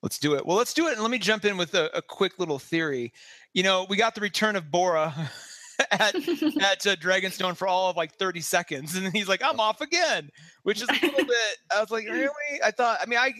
Let's 0.02 0.18
do 0.18 0.34
it. 0.34 0.46
Well, 0.46 0.56
let's 0.56 0.74
do 0.74 0.86
it. 0.88 0.92
And 0.92 1.02
let 1.02 1.10
me 1.10 1.18
jump 1.18 1.44
in 1.44 1.56
with 1.56 1.74
a, 1.74 1.90
a 1.96 2.02
quick 2.02 2.38
little 2.38 2.58
theory. 2.58 3.12
You 3.54 3.62
know, 3.62 3.86
we 3.88 3.96
got 3.96 4.14
the 4.14 4.20
return 4.20 4.54
of 4.54 4.64
Jorah 4.66 5.12
at 6.00 6.14
at 6.62 6.86
uh, 6.86 6.96
Dragonstone 6.96 7.56
for 7.56 7.68
all 7.68 7.90
of 7.90 7.96
like 7.96 8.14
30 8.14 8.40
seconds, 8.40 8.96
and 8.96 9.12
he's 9.14 9.28
like, 9.28 9.42
"I'm 9.44 9.60
off 9.60 9.80
again," 9.80 10.30
which 10.62 10.82
is 10.82 10.88
a 10.88 10.92
little 10.92 11.10
bit. 11.26 11.56
I 11.74 11.80
was 11.80 11.90
like, 11.90 12.06
really? 12.06 12.60
I 12.64 12.70
thought. 12.70 12.98
I 13.02 13.06
mean, 13.06 13.18
I 13.18 13.32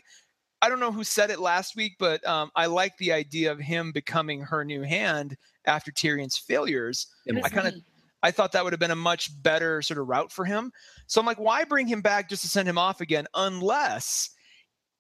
I 0.63 0.69
don't 0.69 0.81
know 0.81 0.93
who 0.93 1.05
said 1.05 1.31
it 1.31 1.39
last 1.39 1.77
week, 1.77 1.97
but 1.99 2.27
um, 2.27 2.51
I 2.57 2.67
like 2.67 2.97
the 2.99 3.13
idea 3.13 3.53
of 3.53 3.59
him 3.59 3.93
becoming 3.93 4.41
her 4.41 4.65
new 4.65 4.83
hand 4.83 5.37
after 5.67 5.91
Tyrion's 5.93 6.37
failures. 6.37 7.07
I 7.29 7.49
kind 7.49 7.69
of 7.69 7.75
I 8.23 8.31
thought 8.31 8.53
that 8.53 8.65
would 8.65 8.73
have 8.73 8.81
been 8.81 8.91
a 8.91 8.97
much 8.97 9.31
better 9.43 9.83
sort 9.83 9.99
of 9.99 10.09
route 10.09 10.33
for 10.33 10.45
him. 10.45 10.73
So 11.07 11.21
I'm 11.21 11.27
like, 11.27 11.39
why 11.39 11.65
bring 11.65 11.87
him 11.87 12.01
back 12.01 12.29
just 12.29 12.43
to 12.43 12.49
send 12.49 12.69
him 12.69 12.79
off 12.79 13.01
again? 13.01 13.27
Unless 13.35 14.31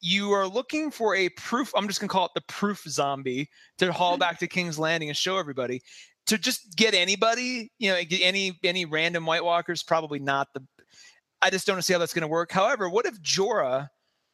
you 0.01 0.31
are 0.33 0.47
looking 0.47 0.91
for 0.91 1.15
a 1.17 1.29
proof. 1.31 1.73
I'm 1.75 1.89
just 1.89 2.01
gonna 2.01 2.09
call 2.09 2.27
it 2.27 2.33
the 2.35 2.43
proof 2.43 2.85
zombie 2.89 3.49
to 3.79 3.93
haul 3.93 4.17
back 4.19 4.39
to 4.41 4.47
King's 4.47 4.79
Landing 4.79 5.09
and 5.09 5.17
show 5.17 5.39
everybody. 5.39 5.83
To 6.27 6.39
just 6.39 6.77
get 6.77 6.95
anybody, 6.95 7.71
you 7.79 7.91
know, 7.91 8.01
any 8.21 8.59
any 8.65 8.85
random 8.85 9.27
White 9.27 9.45
Walkers, 9.45 9.83
probably 9.83 10.19
not 10.19 10.49
the. 10.55 10.65
I 11.43 11.51
just 11.51 11.67
don't 11.67 11.81
see 11.83 11.93
how 11.93 11.99
that's 11.99 12.15
going 12.15 12.23
to 12.23 12.29
work. 12.29 12.51
However, 12.51 12.89
what 12.89 13.07
if 13.07 13.21
Jorah 13.21 13.89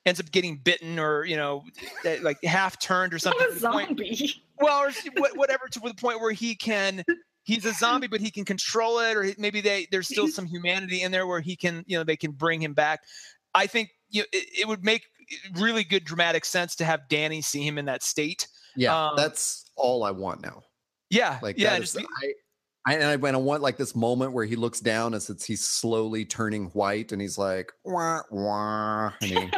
ends 0.07 0.21
up 0.21 0.31
getting 0.31 0.57
bitten 0.57 0.99
or 0.99 1.25
you 1.25 1.37
know 1.37 1.63
like 2.23 2.43
half 2.45 2.79
turned 2.81 3.15
or 3.15 3.19
something 3.19 3.47
a 3.49 3.59
zombie. 3.59 4.17
Point, 4.17 4.33
well 4.59 4.85
or 4.85 4.93
whatever 5.35 5.69
to 5.71 5.81
the 5.81 5.95
point 5.95 6.21
where 6.21 6.33
he 6.33 6.55
can 6.55 7.05
he's 7.45 7.65
a 7.65 7.73
zombie 7.73 8.07
but 8.07 8.21
he 8.21 8.31
can 8.31 8.45
control 8.45 8.99
it 8.99 9.17
or 9.17 9.33
maybe 9.39 9.61
they 9.61 9.87
there's 9.91 10.09
still 10.09 10.29
some 10.29 10.47
humanity 10.47 11.03
in 11.03 11.13
there 11.13 11.27
where 11.27 11.41
he 11.41 11.57
can 11.57 11.85
you 11.87 11.97
know 11.97 12.05
they 12.05 12.17
can 12.17 12.33
bring 12.33 12.61
him 12.61 12.75
back 12.75 13.01
i 13.55 13.67
think 13.67 13.91
you 14.11 14.23
know, 14.23 14.27
it, 14.33 14.61
it 14.61 14.69
would 14.69 14.85
make 14.85 15.07
really 15.55 15.85
good 15.85 16.05
dramatic 16.05 16.45
sense 16.45 16.75
to 16.77 16.85
have 16.85 17.01
Dany 17.09 17.43
see 17.43 17.67
him 17.67 17.79
in 17.79 17.85
that 17.87 18.03
state 18.03 18.49
yeah 18.77 19.09
um, 19.09 19.17
that's 19.17 19.71
all 19.77 20.05
i 20.05 20.11
want 20.11 20.43
now 20.43 20.63
yeah 21.13 21.39
like 21.43 21.59
yeah 21.59 21.79
just, 21.79 21.99
I, 21.99 22.03
I, 22.87 22.95
and 22.95 23.05
I, 23.05 23.13
and 23.13 23.37
I 23.37 23.41
want 23.41 23.63
like 23.63 23.77
this 23.77 23.95
moment 23.95 24.33
where 24.33 24.45
he 24.45 24.57
looks 24.57 24.81
down 24.81 25.15
as 25.15 25.31
it's 25.31 25.45
he's 25.45 25.65
slowly 25.65 26.25
turning 26.25 26.67
white 26.69 27.13
and 27.13 27.21
he's 27.21 27.39
like 27.39 27.73
wah 27.85 28.23
wah 28.31 29.13
and 29.21 29.31
he, 29.31 29.51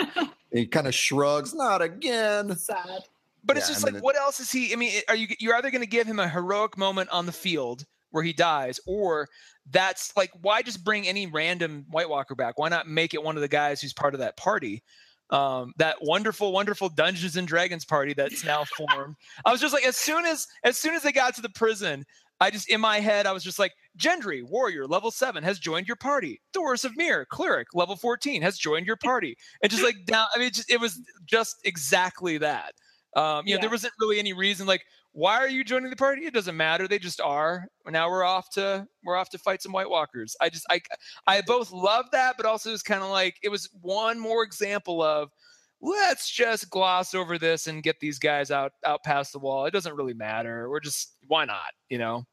he 0.52 0.66
kind 0.66 0.86
of 0.86 0.94
shrugs 0.94 1.54
not 1.54 1.80
again 1.80 2.56
sad 2.56 3.00
but 3.44 3.56
yeah, 3.56 3.60
it's 3.60 3.68
just 3.68 3.84
like, 3.84 3.94
it, 3.94 4.02
what 4.02 4.16
else 4.16 4.40
is 4.40 4.50
he? 4.50 4.72
I 4.72 4.76
mean, 4.76 4.92
are 5.08 5.14
you 5.14 5.28
you're 5.38 5.54
either 5.54 5.70
going 5.70 5.82
to 5.82 5.88
give 5.88 6.06
him 6.06 6.18
a 6.18 6.28
heroic 6.28 6.78
moment 6.78 7.10
on 7.10 7.26
the 7.26 7.32
field 7.32 7.84
where 8.10 8.22
he 8.22 8.32
dies, 8.32 8.80
or 8.86 9.28
that's 9.70 10.16
like, 10.16 10.30
why 10.40 10.62
just 10.62 10.84
bring 10.84 11.06
any 11.06 11.26
random 11.26 11.84
White 11.90 12.08
Walker 12.08 12.34
back? 12.34 12.58
Why 12.58 12.68
not 12.68 12.88
make 12.88 13.12
it 13.12 13.22
one 13.22 13.36
of 13.36 13.42
the 13.42 13.48
guys 13.48 13.80
who's 13.80 13.92
part 13.92 14.14
of 14.14 14.20
that 14.20 14.36
party? 14.36 14.82
Um, 15.30 15.72
that 15.78 15.96
wonderful, 16.02 16.52
wonderful 16.52 16.90
Dungeons 16.90 17.36
and 17.36 17.48
Dragons 17.48 17.84
party 17.84 18.12
that's 18.12 18.44
now 18.44 18.64
formed. 18.76 19.16
I 19.44 19.52
was 19.52 19.60
just 19.60 19.72
like, 19.72 19.86
as 19.86 19.96
soon 19.96 20.26
as 20.26 20.46
as 20.64 20.76
soon 20.76 20.94
as 20.94 21.02
they 21.02 21.12
got 21.12 21.34
to 21.36 21.42
the 21.42 21.48
prison, 21.48 22.04
I 22.40 22.50
just 22.50 22.68
in 22.68 22.80
my 22.80 23.00
head, 23.00 23.26
I 23.26 23.32
was 23.32 23.44
just 23.44 23.58
like, 23.58 23.72
Gendry, 23.98 24.42
warrior, 24.42 24.86
level 24.86 25.10
seven, 25.10 25.42
has 25.44 25.58
joined 25.58 25.86
your 25.86 25.96
party. 25.96 26.40
Thoros 26.52 26.84
of 26.84 26.96
Myr, 26.96 27.26
cleric, 27.30 27.68
level 27.74 27.96
14, 27.96 28.42
has 28.42 28.58
joined 28.58 28.86
your 28.86 28.96
party. 28.96 29.36
And 29.62 29.70
just 29.70 29.84
like 29.84 29.96
down, 30.04 30.26
I 30.34 30.38
mean, 30.38 30.48
it, 30.48 30.54
just, 30.54 30.70
it 30.70 30.80
was 30.80 31.00
just 31.26 31.56
exactly 31.64 32.38
that. 32.38 32.74
Um, 33.16 33.46
you 33.46 33.50
yeah. 33.50 33.56
know, 33.56 33.60
there 33.62 33.70
wasn't 33.70 33.94
really 34.00 34.18
any 34.18 34.32
reason 34.32 34.66
like, 34.66 34.84
why 35.14 35.36
are 35.36 35.48
you 35.48 35.62
joining 35.62 35.90
the 35.90 35.96
party? 35.96 36.26
It 36.26 36.34
doesn't 36.34 36.56
matter. 36.56 36.88
They 36.88 36.98
just 36.98 37.20
are. 37.20 37.68
Now 37.88 38.10
we're 38.10 38.24
off 38.24 38.50
to 38.54 38.86
we're 39.04 39.16
off 39.16 39.30
to 39.30 39.38
fight 39.38 39.62
some 39.62 39.70
White 39.70 39.88
Walkers. 39.88 40.36
I 40.40 40.50
just 40.50 40.66
I 40.68 40.82
I 41.28 41.40
both 41.40 41.70
love 41.70 42.06
that, 42.10 42.36
but 42.36 42.46
also 42.46 42.72
it's 42.72 42.82
kind 42.82 43.02
of 43.02 43.10
like 43.10 43.36
it 43.42 43.48
was 43.48 43.68
one 43.80 44.18
more 44.18 44.42
example 44.42 45.02
of 45.02 45.30
let's 45.80 46.28
just 46.28 46.68
gloss 46.68 47.14
over 47.14 47.38
this 47.38 47.68
and 47.68 47.82
get 47.82 48.00
these 48.00 48.18
guys 48.18 48.50
out 48.50 48.72
out 48.84 49.04
past 49.04 49.32
the 49.32 49.38
wall. 49.38 49.66
It 49.66 49.70
doesn't 49.70 49.94
really 49.94 50.14
matter. 50.14 50.68
We're 50.68 50.80
just 50.80 51.14
why 51.28 51.44
not? 51.44 51.70
You 51.88 51.98
know. 51.98 52.24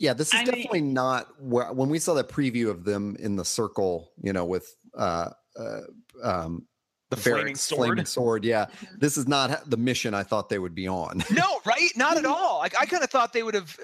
Yeah, 0.00 0.12
this 0.12 0.28
is 0.28 0.40
I 0.40 0.44
definitely 0.44 0.82
mean, 0.82 0.94
not 0.94 1.26
where, 1.40 1.72
when 1.72 1.88
we 1.88 1.98
saw 1.98 2.14
that 2.14 2.28
preview 2.28 2.68
of 2.68 2.84
them 2.84 3.16
in 3.20 3.36
the 3.36 3.44
circle. 3.44 4.10
You 4.20 4.32
know, 4.32 4.44
with 4.44 4.74
uh, 4.96 5.30
uh 5.56 5.80
um 6.24 6.66
the 7.10 7.16
flaming 7.16 7.54
sword. 7.54 7.86
Flaming 7.86 8.04
sword, 8.04 8.44
yeah. 8.44 8.66
Mm-hmm. 8.78 8.98
This 8.98 9.16
is 9.16 9.26
not 9.26 9.68
the 9.68 9.76
mission 9.76 10.14
I 10.14 10.22
thought 10.22 10.48
they 10.48 10.58
would 10.58 10.74
be 10.74 10.86
on. 10.86 11.24
no, 11.32 11.60
right? 11.64 11.90
Not 11.96 12.16
at 12.16 12.24
all. 12.24 12.58
Like 12.58 12.78
I 12.78 12.86
kind 12.86 13.02
of 13.02 13.10
thought 13.10 13.32
they 13.32 13.42
would 13.42 13.54
have. 13.54 13.76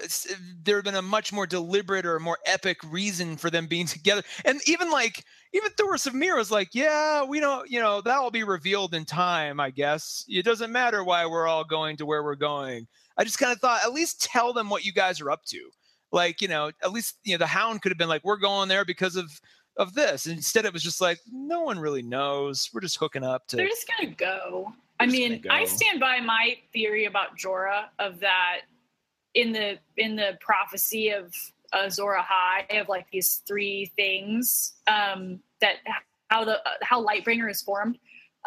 There 0.63 0.77
have 0.77 0.85
been 0.85 0.95
a 0.95 1.01
much 1.01 1.33
more 1.33 1.45
deliberate 1.45 2.05
or 2.05 2.19
more 2.19 2.37
epic 2.45 2.77
reason 2.85 3.35
for 3.35 3.49
them 3.49 3.67
being 3.67 3.87
together, 3.87 4.23
and 4.45 4.61
even 4.67 4.89
like 4.89 5.25
even 5.53 5.71
Thoros 5.71 6.07
of 6.07 6.13
Myr 6.13 6.37
was 6.37 6.51
like, 6.51 6.69
yeah, 6.73 7.23
we 7.23 7.39
don't, 7.39 7.69
you 7.69 7.79
know, 7.79 8.01
that 8.01 8.21
will 8.21 8.31
be 8.31 8.43
revealed 8.43 8.93
in 8.93 9.05
time, 9.05 9.59
I 9.59 9.69
guess. 9.69 10.25
It 10.27 10.43
doesn't 10.43 10.71
matter 10.71 11.03
why 11.03 11.25
we're 11.25 11.47
all 11.47 11.63
going 11.63 11.97
to 11.97 12.05
where 12.05 12.23
we're 12.23 12.35
going. 12.35 12.87
I 13.17 13.23
just 13.23 13.39
kind 13.39 13.53
of 13.53 13.59
thought, 13.59 13.81
at 13.85 13.93
least 13.93 14.21
tell 14.21 14.51
them 14.53 14.69
what 14.69 14.83
you 14.85 14.91
guys 14.91 15.21
are 15.21 15.31
up 15.31 15.45
to. 15.45 15.69
Like, 16.11 16.41
you 16.41 16.47
know, 16.47 16.71
at 16.83 16.91
least 16.91 17.15
you 17.23 17.33
know 17.33 17.39
the 17.39 17.47
Hound 17.47 17.81
could 17.81 17.91
have 17.91 17.97
been 17.97 18.09
like, 18.09 18.23
we're 18.23 18.37
going 18.37 18.69
there 18.69 18.85
because 18.85 19.15
of 19.15 19.31
of 19.77 19.93
this. 19.93 20.27
instead, 20.27 20.65
it 20.65 20.73
was 20.73 20.83
just 20.83 21.01
like 21.01 21.19
no 21.31 21.61
one 21.61 21.79
really 21.79 22.01
knows. 22.01 22.69
We're 22.73 22.81
just 22.81 22.97
hooking 22.97 23.23
up 23.23 23.47
to. 23.47 23.57
They're 23.57 23.67
just 23.67 23.87
gonna 23.87 24.13
go. 24.13 24.73
I 24.99 25.05
mean, 25.05 25.41
go. 25.41 25.49
I 25.49 25.65
stand 25.65 25.99
by 25.99 26.19
my 26.19 26.57
theory 26.71 27.05
about 27.05 27.37
Jorah 27.37 27.85
of 27.99 28.19
that 28.21 28.61
in 29.33 29.51
the 29.51 29.77
in 29.97 30.15
the 30.15 30.37
prophecy 30.39 31.09
of 31.09 31.33
Azor 31.73 32.17
Ahai 32.17 32.81
of 32.81 32.87
like 32.87 33.07
these 33.11 33.41
three 33.47 33.91
things 33.95 34.73
um, 34.87 35.39
that 35.61 35.75
how 36.29 36.43
the 36.45 36.59
how 36.81 37.05
Lightbringer 37.05 37.49
is 37.49 37.61
formed. 37.61 37.97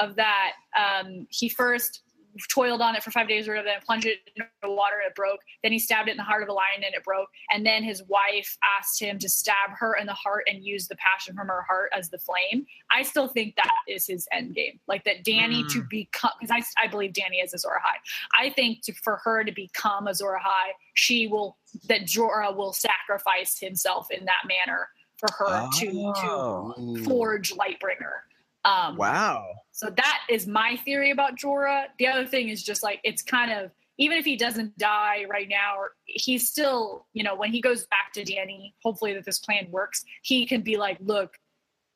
Of 0.00 0.14
that, 0.14 0.52
um, 0.78 1.26
he 1.28 1.48
first 1.48 2.02
toiled 2.48 2.80
on 2.80 2.94
it 2.94 3.02
for 3.02 3.10
five 3.10 3.28
days 3.28 3.48
or 3.48 3.52
whatever, 3.52 3.68
then 3.68 3.80
plunged 3.84 4.06
it 4.06 4.18
in 4.36 4.44
the 4.62 4.70
water 4.70 4.96
and 5.02 5.10
it 5.10 5.14
broke. 5.14 5.40
Then 5.62 5.72
he 5.72 5.78
stabbed 5.78 6.08
it 6.08 6.12
in 6.12 6.16
the 6.16 6.22
heart 6.22 6.42
of 6.42 6.48
a 6.48 6.52
lion 6.52 6.84
and 6.84 6.94
it 6.94 7.04
broke. 7.04 7.28
And 7.50 7.64
then 7.66 7.82
his 7.82 8.02
wife 8.08 8.56
asked 8.78 9.00
him 9.00 9.18
to 9.18 9.28
stab 9.28 9.70
her 9.78 9.94
in 9.94 10.06
the 10.06 10.14
heart 10.14 10.44
and 10.48 10.64
use 10.64 10.88
the 10.88 10.96
passion 10.96 11.34
from 11.34 11.48
her 11.48 11.62
heart 11.62 11.90
as 11.96 12.10
the 12.10 12.18
flame. 12.18 12.66
I 12.90 13.02
still 13.02 13.28
think 13.28 13.56
that 13.56 13.74
is 13.88 14.06
his 14.06 14.28
end 14.32 14.54
game. 14.54 14.78
Like 14.86 15.04
that 15.04 15.24
Dany 15.24 15.64
mm. 15.64 15.72
to 15.72 15.82
become, 15.88 16.32
because 16.40 16.64
I, 16.78 16.84
I 16.84 16.86
believe 16.88 17.12
Dany 17.12 17.42
is 17.42 17.54
Azor 17.54 17.68
Ahai. 17.68 17.96
I 18.38 18.50
think 18.50 18.82
to, 18.82 18.92
for 18.92 19.20
her 19.24 19.44
to 19.44 19.52
become 19.52 20.06
Azor 20.08 20.38
Ahai, 20.38 20.72
she 20.94 21.26
will, 21.26 21.56
that 21.88 22.02
Jorah 22.02 22.54
will 22.54 22.72
sacrifice 22.72 23.58
himself 23.58 24.10
in 24.10 24.24
that 24.26 24.42
manner 24.46 24.88
for 25.18 25.28
her 25.38 25.46
oh. 25.48 25.70
to, 25.78 26.94
to 26.96 27.04
forge 27.04 27.52
Lightbringer. 27.52 28.22
Um, 28.64 28.96
wow. 28.96 29.46
So 29.78 29.90
that 29.90 30.22
is 30.28 30.48
my 30.48 30.76
theory 30.84 31.12
about 31.12 31.38
Jorah. 31.38 31.84
The 32.00 32.08
other 32.08 32.26
thing 32.26 32.48
is 32.48 32.64
just 32.64 32.82
like 32.82 32.98
it's 33.04 33.22
kind 33.22 33.52
of 33.52 33.70
even 33.96 34.18
if 34.18 34.24
he 34.24 34.34
doesn't 34.34 34.76
die 34.76 35.24
right 35.30 35.48
now, 35.48 35.76
or 35.78 35.92
he's 36.04 36.48
still, 36.48 37.06
you 37.12 37.22
know, 37.22 37.36
when 37.36 37.52
he 37.52 37.60
goes 37.60 37.86
back 37.86 38.12
to 38.14 38.24
Dany, 38.24 38.72
hopefully 38.82 39.14
that 39.14 39.24
this 39.24 39.38
plan 39.38 39.68
works, 39.70 40.04
he 40.22 40.46
can 40.46 40.62
be 40.62 40.76
like, 40.76 40.98
look, 41.00 41.36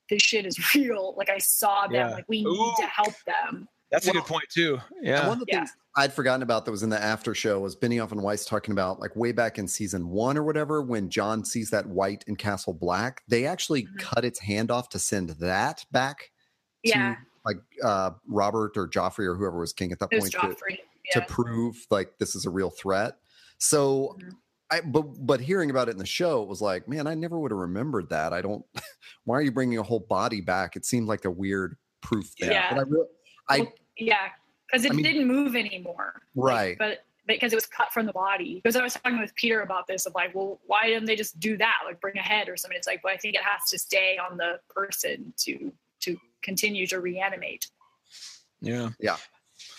this 0.08 0.22
shit 0.22 0.46
is 0.46 0.74
real. 0.76 1.14
Like 1.16 1.28
I 1.28 1.38
saw 1.38 1.88
them. 1.88 1.94
Yeah. 1.94 2.10
Like 2.10 2.24
we 2.28 2.44
Ooh. 2.44 2.52
need 2.52 2.74
to 2.78 2.86
help 2.86 3.14
them. 3.26 3.66
That's 3.90 4.06
well, 4.06 4.16
a 4.16 4.20
good 4.20 4.28
point 4.28 4.48
too. 4.48 4.78
Yeah. 5.00 5.26
One 5.26 5.40
of 5.40 5.40
the 5.40 5.46
yeah. 5.48 5.58
things 5.58 5.70
I'd 5.96 6.12
forgotten 6.12 6.42
about 6.42 6.64
that 6.64 6.70
was 6.70 6.84
in 6.84 6.88
the 6.88 7.02
after 7.02 7.34
show 7.34 7.58
was 7.58 7.74
Benioff 7.74 8.12
and 8.12 8.22
Weiss 8.22 8.44
talking 8.44 8.70
about 8.70 9.00
like 9.00 9.16
way 9.16 9.32
back 9.32 9.58
in 9.58 9.66
season 9.66 10.08
one 10.08 10.38
or 10.38 10.44
whatever 10.44 10.82
when 10.82 11.10
Jon 11.10 11.44
sees 11.44 11.70
that 11.70 11.86
white 11.86 12.22
in 12.28 12.36
Castle 12.36 12.74
Black, 12.74 13.22
they 13.26 13.44
actually 13.44 13.82
mm-hmm. 13.82 13.96
cut 13.98 14.24
its 14.24 14.38
hand 14.38 14.70
off 14.70 14.88
to 14.90 15.00
send 15.00 15.30
that 15.30 15.84
back 15.90 16.30
yeah. 16.82 17.16
Like 17.44 17.56
uh, 17.84 18.10
Robert 18.26 18.76
or 18.76 18.88
Joffrey 18.88 19.26
or 19.26 19.34
whoever 19.34 19.58
was 19.58 19.72
king 19.72 19.92
at 19.92 19.98
that 19.98 20.10
point 20.10 20.32
to, 20.32 20.56
yeah. 20.68 21.20
to, 21.20 21.26
prove 21.26 21.76
like 21.90 22.18
this 22.18 22.34
is 22.34 22.46
a 22.46 22.50
real 22.50 22.70
threat. 22.70 23.16
So 23.58 24.16
mm-hmm. 24.18 24.28
I 24.70 24.80
but 24.80 25.02
but 25.02 25.40
hearing 25.40 25.70
about 25.70 25.88
it 25.88 25.92
in 25.92 25.98
the 25.98 26.06
show, 26.06 26.42
it 26.42 26.48
was 26.48 26.60
like, 26.60 26.88
man, 26.88 27.06
I 27.06 27.14
never 27.14 27.38
would 27.38 27.50
have 27.50 27.58
remembered 27.58 28.10
that. 28.10 28.32
I 28.32 28.42
don't. 28.42 28.64
why 29.24 29.36
are 29.36 29.42
you 29.42 29.52
bringing 29.52 29.78
a 29.78 29.82
whole 29.82 30.00
body 30.00 30.40
back? 30.40 30.76
It 30.76 30.84
seemed 30.84 31.08
like 31.08 31.24
a 31.24 31.30
weird 31.30 31.76
proof 32.00 32.26
thing. 32.38 32.50
Yeah. 32.50 32.70
But 32.70 32.78
I 32.78 32.82
really, 32.82 33.06
I 33.48 33.58
well, 33.60 33.72
yeah, 33.98 34.28
because 34.66 34.84
it 34.84 34.92
I 34.92 34.94
mean, 34.94 35.04
didn't 35.04 35.26
move 35.26 35.56
anymore. 35.56 36.22
Right. 36.34 36.70
Like, 36.70 36.78
but 36.78 37.04
because 37.26 37.52
it 37.52 37.56
was 37.56 37.66
cut 37.66 37.92
from 37.92 38.06
the 38.06 38.12
body. 38.12 38.60
Because 38.62 38.76
I 38.76 38.82
was 38.82 38.94
talking 38.94 39.20
with 39.20 39.34
Peter 39.34 39.60
about 39.60 39.86
this 39.86 40.06
of 40.06 40.14
like, 40.14 40.34
well, 40.34 40.60
why 40.66 40.86
didn't 40.86 41.04
they 41.04 41.16
just 41.16 41.38
do 41.38 41.56
that? 41.56 41.78
Like 41.84 42.00
bring 42.00 42.16
a 42.16 42.22
head 42.22 42.48
or 42.48 42.56
something. 42.56 42.76
It's 42.76 42.86
like, 42.86 43.02
well, 43.04 43.14
I 43.14 43.16
think 43.16 43.34
it 43.34 43.42
has 43.42 43.68
to 43.70 43.78
stay 43.78 44.18
on 44.18 44.36
the 44.36 44.58
person 44.68 45.32
to 45.38 45.72
to 46.02 46.16
continue 46.42 46.86
to 46.88 47.00
reanimate. 47.00 47.66
Yeah. 48.60 48.90
Yeah. 49.00 49.16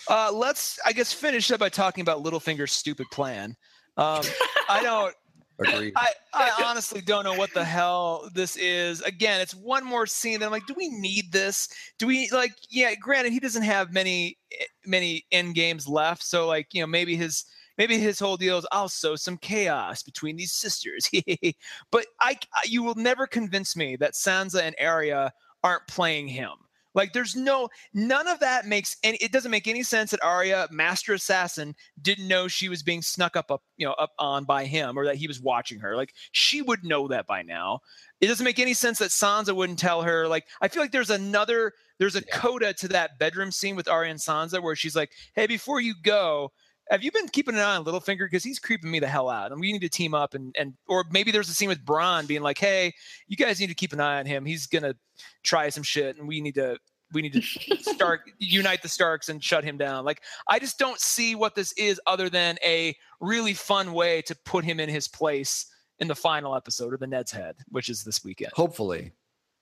Uh, 0.08 0.30
let's, 0.32 0.78
I 0.84 0.92
guess, 0.92 1.12
finish 1.12 1.50
up 1.50 1.60
by 1.60 1.68
talking 1.68 2.02
about 2.02 2.22
Littlefinger's 2.22 2.72
stupid 2.72 3.06
plan. 3.10 3.56
Um, 3.96 4.22
I 4.68 4.82
don't. 4.82 5.14
Agreed. 5.60 5.92
I, 5.94 6.08
I 6.32 6.64
honestly 6.64 7.00
don't 7.00 7.22
know 7.22 7.34
what 7.34 7.54
the 7.54 7.64
hell 7.64 8.28
this 8.34 8.56
is. 8.56 9.00
Again, 9.02 9.40
it's 9.40 9.54
one 9.54 9.84
more 9.84 10.04
scene 10.04 10.40
that 10.40 10.46
I'm 10.46 10.50
like, 10.50 10.66
do 10.66 10.74
we 10.76 10.88
need 10.88 11.30
this? 11.30 11.68
Do 11.98 12.08
we 12.08 12.28
like? 12.32 12.52
Yeah, 12.70 12.92
granted, 12.96 13.32
he 13.32 13.38
doesn't 13.38 13.62
have 13.62 13.92
many 13.92 14.36
many 14.84 15.24
end 15.30 15.54
games 15.54 15.86
left, 15.86 16.24
so 16.24 16.48
like 16.48 16.66
you 16.72 16.80
know 16.80 16.88
maybe 16.88 17.14
his 17.14 17.44
maybe 17.78 17.98
his 17.98 18.18
whole 18.18 18.36
deal 18.36 18.58
is 18.58 18.66
I'll 18.72 18.88
sow 18.88 19.14
some 19.14 19.38
chaos 19.38 20.02
between 20.02 20.36
these 20.36 20.52
sisters. 20.52 21.08
but 21.92 22.06
I, 22.20 22.36
you 22.64 22.82
will 22.82 22.96
never 22.96 23.28
convince 23.28 23.76
me 23.76 23.94
that 23.96 24.14
Sansa 24.14 24.60
and 24.60 24.74
Arya 24.80 25.32
aren't 25.64 25.86
playing 25.88 26.28
him 26.28 26.52
Like 26.94 27.12
there's 27.12 27.34
no 27.34 27.68
none 27.92 28.28
of 28.28 28.38
that 28.40 28.66
makes 28.66 28.96
and 29.02 29.16
it 29.20 29.32
doesn't 29.32 29.50
make 29.50 29.66
any 29.66 29.82
sense 29.82 30.12
that 30.12 30.22
Arya, 30.22 30.68
master 30.70 31.14
assassin, 31.14 31.74
didn't 32.00 32.28
know 32.28 32.46
she 32.46 32.68
was 32.68 32.84
being 32.84 33.02
snuck 33.02 33.34
up 33.36 33.50
up 33.50 33.62
you 33.76 33.86
know 33.86 33.94
up 33.94 34.12
on 34.18 34.44
by 34.44 34.64
him 34.66 34.96
or 34.96 35.04
that 35.06 35.16
he 35.16 35.26
was 35.26 35.40
watching 35.40 35.80
her. 35.80 35.96
Like 35.96 36.12
she 36.32 36.62
would 36.62 36.84
know 36.84 37.08
that 37.08 37.26
by 37.26 37.42
now. 37.42 37.80
It 38.20 38.28
doesn't 38.28 38.44
make 38.44 38.60
any 38.60 38.74
sense 38.74 39.00
that 39.00 39.10
Sansa 39.10 39.54
wouldn't 39.56 39.80
tell 39.80 40.02
her. 40.02 40.28
Like 40.28 40.44
I 40.60 40.68
feel 40.68 40.82
like 40.82 40.92
there's 40.92 41.10
another 41.10 41.72
there's 41.98 42.16
a 42.16 42.22
yeah. 42.26 42.36
coda 42.36 42.74
to 42.74 42.88
that 42.88 43.18
bedroom 43.18 43.50
scene 43.50 43.76
with 43.76 43.88
Arya 43.88 44.10
and 44.10 44.20
Sansa 44.20 44.62
where 44.62 44.76
she's 44.76 44.96
like, 44.96 45.10
"Hey, 45.34 45.46
before 45.46 45.80
you 45.80 45.94
go, 46.02 46.52
have 46.90 47.02
you 47.02 47.10
been 47.10 47.28
keeping 47.28 47.54
an 47.54 47.60
eye 47.60 47.76
on 47.76 47.84
Littlefinger 47.84 48.26
because 48.26 48.44
he's 48.44 48.58
creeping 48.58 48.90
me 48.90 49.00
the 49.00 49.06
hell 49.06 49.28
out, 49.28 49.52
and 49.52 49.60
we 49.60 49.72
need 49.72 49.80
to 49.80 49.88
team 49.88 50.14
up 50.14 50.34
and 50.34 50.54
and 50.58 50.74
or 50.86 51.04
maybe 51.10 51.30
there's 51.30 51.48
a 51.48 51.54
scene 51.54 51.68
with 51.68 51.84
Bronn 51.84 52.26
being 52.26 52.42
like, 52.42 52.58
hey, 52.58 52.92
you 53.26 53.36
guys 53.36 53.60
need 53.60 53.68
to 53.68 53.74
keep 53.74 53.92
an 53.92 54.00
eye 54.00 54.18
on 54.18 54.26
him. 54.26 54.44
He's 54.44 54.66
gonna 54.66 54.94
try 55.42 55.68
some 55.68 55.82
shit, 55.82 56.18
and 56.18 56.28
we 56.28 56.40
need 56.40 56.54
to 56.56 56.78
we 57.12 57.22
need 57.22 57.32
to 57.32 57.42
start 57.82 58.22
unite 58.38 58.82
the 58.82 58.88
Starks 58.88 59.28
and 59.28 59.42
shut 59.42 59.64
him 59.64 59.76
down. 59.76 60.04
Like 60.04 60.22
I 60.48 60.58
just 60.58 60.78
don't 60.78 61.00
see 61.00 61.34
what 61.34 61.54
this 61.54 61.72
is 61.72 62.00
other 62.06 62.28
than 62.28 62.56
a 62.64 62.94
really 63.20 63.54
fun 63.54 63.92
way 63.92 64.22
to 64.22 64.34
put 64.44 64.64
him 64.64 64.80
in 64.80 64.88
his 64.88 65.08
place 65.08 65.66
in 66.00 66.08
the 66.08 66.14
final 66.14 66.54
episode 66.54 66.92
of 66.92 67.00
the 67.00 67.06
Ned's 67.06 67.32
Head, 67.32 67.56
which 67.68 67.88
is 67.88 68.04
this 68.04 68.24
weekend. 68.24 68.52
Hopefully. 68.54 69.12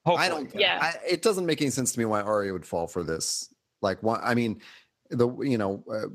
Hopefully. 0.05 0.27
I 0.27 0.29
don't. 0.29 0.55
Yeah. 0.55 0.79
I, 0.81 0.95
it 1.09 1.23
doesn't 1.23 1.47
make 1.47 1.61
any 1.61 1.70
sense 1.70 1.93
to 1.93 1.99
me 1.99 2.05
why 2.05 2.23
Arya 2.23 2.53
would 2.53 2.66
fall 2.66 2.87
for 2.87 3.05
this. 3.05 3.53
Like, 3.83 4.03
why? 4.03 4.18
I 4.23 4.35
mean, 4.35 4.61
the 5.11 5.29
you 5.41 5.59
know. 5.59 5.85
Uh, 5.91 6.09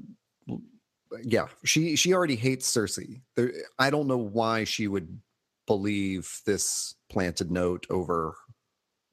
yeah, 1.23 1.47
she 1.63 1.95
she 1.95 2.13
already 2.13 2.35
hates 2.35 2.71
Cersei. 2.71 3.21
There, 3.35 3.51
I 3.79 3.89
don't 3.89 4.07
know 4.07 4.17
why 4.17 4.63
she 4.63 4.87
would 4.87 5.19
believe 5.65 6.41
this 6.45 6.95
planted 7.09 7.51
note 7.51 7.85
over, 7.89 8.35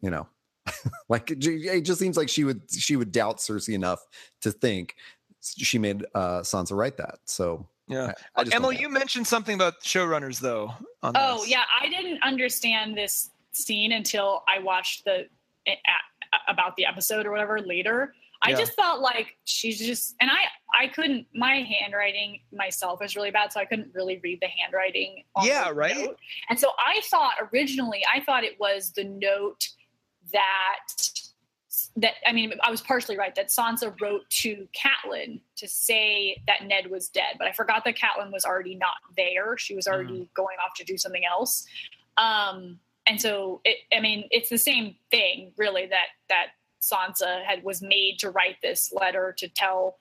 you 0.01 0.11
know, 0.11 0.29
like 1.09 1.31
it, 1.31 1.45
it 1.45 1.83
just 1.83 2.01
seems 2.01 2.17
like 2.17 2.29
she 2.29 2.45
would 2.45 2.63
she 2.71 2.97
would 2.97 3.13
doubt 3.13 3.39
Cersei 3.39 3.75
enough 3.75 4.01
to 4.43 4.51
think 4.51 4.95
she 5.41 5.79
made 5.79 6.05
uh 6.15 6.41
Sansa 6.41 6.77
write 6.77 6.97
that. 6.97 7.19
So 7.25 7.69
yeah, 7.87 8.13
I, 8.35 8.43
I 8.43 8.45
Emily, 8.53 8.79
you 8.79 8.89
mentioned 8.89 9.27
something 9.27 9.55
about 9.55 9.81
showrunners 9.83 10.41
though. 10.41 10.73
oh 11.03 11.41
this. 11.41 11.51
yeah, 11.51 11.65
I 11.81 11.89
didn't 11.89 12.23
understand 12.23 12.97
this 12.97 13.31
scene 13.53 13.93
until 13.93 14.43
I 14.49 14.63
watched 14.63 15.05
the 15.05 15.27
about 16.49 16.77
the 16.77 16.87
episode 16.87 17.27
or 17.27 17.31
whatever 17.31 17.61
later. 17.61 18.15
I 18.45 18.51
yeah. 18.51 18.57
just 18.57 18.75
felt 18.75 19.01
like 19.01 19.37
she's 19.45 19.79
just, 19.79 20.15
and 20.21 20.31
I, 20.31 20.83
I 20.85 20.89
couldn't. 20.89 21.27
My 21.35 21.63
handwriting 21.63 22.41
myself 22.53 23.03
is 23.03 23.17
really 23.17 23.31
bad, 23.31 23.53
so 23.53 23.61
I 23.61 23.65
couldn't 23.65 23.95
really 23.95 24.21
read 24.23 24.41
the 24.43 24.49
handwriting. 24.49 25.25
yeah, 25.43 25.71
right. 25.73 25.97
Note. 25.97 26.19
And 26.51 26.59
so 26.59 26.71
I 26.79 27.01
thought 27.05 27.35
originally, 27.53 28.03
I 28.13 28.21
thought 28.21 28.45
it 28.45 28.61
was 28.61 28.93
the 28.93 29.05
note 29.05 29.69
that 30.33 30.89
that 31.97 32.15
I 32.27 32.33
mean, 32.33 32.53
I 32.63 32.71
was 32.71 32.81
partially 32.81 33.17
right 33.17 33.35
that 33.35 33.49
Sansa 33.49 33.99
wrote 34.01 34.29
to 34.29 34.69
Catelyn 34.75 35.41
to 35.57 35.69
say 35.69 36.43
that 36.47 36.67
Ned 36.67 36.91
was 36.91 37.09
dead, 37.09 37.37
but 37.39 37.47
I 37.47 37.53
forgot 37.53 37.85
that 37.85 37.97
Catelyn 37.97 38.33
was 38.33 38.45
already 38.45 38.75
not 38.75 38.97
there. 39.17 39.57
She 39.57 39.75
was 39.75 39.87
already 39.87 40.21
mm. 40.21 40.29
going 40.35 40.57
off 40.65 40.75
to 40.77 40.85
do 40.85 40.97
something 40.99 41.25
else. 41.25 41.67
Um, 42.17 42.79
and 43.07 43.21
so, 43.21 43.61
it, 43.65 43.79
I 43.97 44.01
mean, 44.01 44.27
it's 44.31 44.49
the 44.49 44.59
same 44.59 44.97
thing, 45.11 45.53
really. 45.57 45.87
That 45.87 46.07
that 46.29 46.47
Sansa 46.93 47.45
had 47.45 47.63
was 47.65 47.83
made 47.83 48.19
to 48.21 48.31
write 48.31 48.57
this 48.63 48.93
letter 48.93 49.35
to 49.39 49.49
tell 49.49 49.97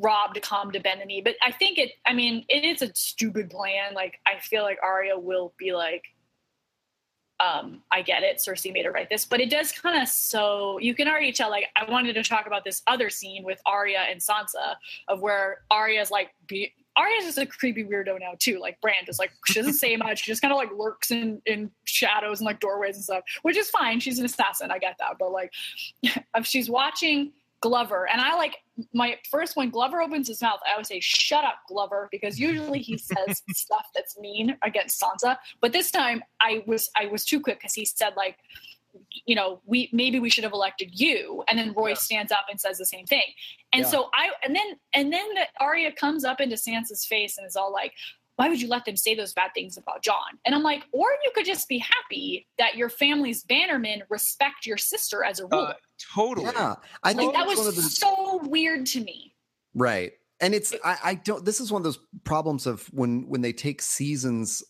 Robb 0.00 0.34
to 0.34 0.40
come 0.40 0.70
to 0.72 0.80
Bethany. 0.80 1.20
But 1.20 1.36
I 1.42 1.52
think 1.52 1.78
it. 1.78 1.92
I 2.06 2.14
mean, 2.14 2.44
it 2.48 2.64
is 2.64 2.82
a 2.82 2.94
stupid 2.94 3.50
plan. 3.50 3.94
Like 3.94 4.18
I 4.26 4.40
feel 4.40 4.62
like 4.62 4.78
Arya 4.82 5.18
will 5.18 5.52
be 5.58 5.72
like, 5.72 6.04
um, 7.40 7.82
I 7.90 8.02
get 8.02 8.22
it. 8.22 8.38
Cersei 8.38 8.72
made 8.72 8.84
her 8.84 8.92
write 8.92 9.10
this, 9.10 9.24
but 9.24 9.40
it 9.40 9.50
does 9.50 9.72
kind 9.72 10.00
of 10.00 10.08
so 10.08 10.78
you 10.78 10.94
can 10.94 11.08
already 11.08 11.32
tell. 11.32 11.50
Like 11.50 11.66
I 11.76 11.90
wanted 11.90 12.14
to 12.14 12.22
talk 12.22 12.46
about 12.46 12.64
this 12.64 12.82
other 12.86 13.10
scene 13.10 13.44
with 13.44 13.60
Arya 13.66 14.06
and 14.10 14.20
Sansa 14.20 14.76
of 15.08 15.20
where 15.20 15.62
Arya's 15.70 16.10
like 16.10 16.30
be, 16.46 16.72
Arya's 16.96 17.24
just 17.24 17.38
a 17.38 17.46
creepy 17.46 17.84
weirdo 17.84 18.20
now 18.20 18.32
too. 18.38 18.58
Like 18.58 18.80
Bran 18.80 18.94
is 19.08 19.18
like 19.18 19.30
she 19.46 19.54
doesn't 19.54 19.74
say 19.74 19.96
much. 19.96 20.24
She 20.24 20.30
just 20.30 20.42
kind 20.42 20.52
of 20.52 20.58
like 20.58 20.70
lurks 20.76 21.10
in 21.10 21.40
in 21.46 21.70
shadows 21.84 22.40
and 22.40 22.46
like 22.46 22.60
doorways 22.60 22.96
and 22.96 23.04
stuff, 23.04 23.24
which 23.42 23.56
is 23.56 23.70
fine. 23.70 24.00
She's 24.00 24.18
an 24.18 24.24
assassin. 24.24 24.70
I 24.70 24.78
get 24.78 24.96
that. 24.98 25.16
But 25.18 25.32
like, 25.32 25.52
if 26.02 26.46
she's 26.46 26.68
watching 26.68 27.32
Glover, 27.60 28.08
and 28.10 28.20
I 28.20 28.34
like 28.34 28.56
my 28.92 29.16
first 29.30 29.56
when 29.56 29.70
Glover 29.70 30.02
opens 30.02 30.28
his 30.28 30.42
mouth, 30.42 30.60
I 30.68 30.72
always 30.72 30.88
say 30.88 31.00
"Shut 31.00 31.44
up, 31.44 31.60
Glover," 31.68 32.08
because 32.10 32.38
usually 32.38 32.80
he 32.80 32.98
says 32.98 33.42
stuff 33.50 33.86
that's 33.94 34.18
mean 34.18 34.56
against 34.62 35.00
Sansa. 35.00 35.38
But 35.60 35.72
this 35.72 35.90
time, 35.90 36.22
I 36.40 36.62
was 36.66 36.90
I 36.96 37.06
was 37.06 37.24
too 37.24 37.40
quick 37.40 37.58
because 37.58 37.74
he 37.74 37.84
said 37.84 38.14
like 38.16 38.36
you 39.24 39.34
know, 39.34 39.60
we 39.64 39.88
maybe 39.92 40.18
we 40.18 40.30
should 40.30 40.44
have 40.44 40.52
elected 40.52 40.90
you. 40.92 41.44
And 41.48 41.58
then 41.58 41.72
Roy 41.72 41.90
yeah. 41.90 41.94
stands 41.94 42.32
up 42.32 42.46
and 42.50 42.60
says 42.60 42.78
the 42.78 42.86
same 42.86 43.06
thing. 43.06 43.22
And 43.72 43.82
yeah. 43.82 43.88
so 43.88 44.10
I 44.14 44.30
and 44.44 44.54
then 44.54 44.76
and 44.92 45.12
then 45.12 45.26
the 45.34 45.46
Arya 45.60 45.92
comes 45.92 46.24
up 46.24 46.40
into 46.40 46.56
Sansa's 46.56 47.04
face 47.04 47.38
and 47.38 47.46
is 47.46 47.56
all 47.56 47.72
like, 47.72 47.92
why 48.36 48.48
would 48.48 48.60
you 48.60 48.68
let 48.68 48.84
them 48.84 48.96
say 48.96 49.14
those 49.14 49.32
bad 49.32 49.50
things 49.54 49.76
about 49.76 50.02
Jon? 50.02 50.16
And 50.44 50.54
I'm 50.54 50.62
like, 50.62 50.84
or 50.92 51.06
you 51.24 51.30
could 51.34 51.46
just 51.46 51.68
be 51.68 51.78
happy 51.78 52.46
that 52.58 52.76
your 52.76 52.88
family's 52.88 53.44
bannermen 53.44 54.00
respect 54.08 54.66
your 54.66 54.78
sister 54.78 55.24
as 55.24 55.40
a 55.40 55.46
ruler. 55.46 55.68
Uh, 55.68 55.74
totally. 56.14 56.50
Yeah. 56.54 56.74
I 57.02 57.12
think 57.12 57.34
that 57.34 57.46
was 57.46 57.74
the... 57.74 57.82
so 57.82 58.40
weird 58.44 58.86
to 58.86 59.00
me. 59.00 59.34
Right. 59.74 60.12
And 60.40 60.54
it's 60.54 60.74
I, 60.84 60.96
I 61.04 61.14
don't 61.14 61.44
this 61.44 61.60
is 61.60 61.70
one 61.70 61.80
of 61.80 61.84
those 61.84 62.00
problems 62.24 62.66
of 62.66 62.86
when 62.92 63.28
when 63.28 63.42
they 63.42 63.52
take 63.52 63.80
seasons 63.80 64.62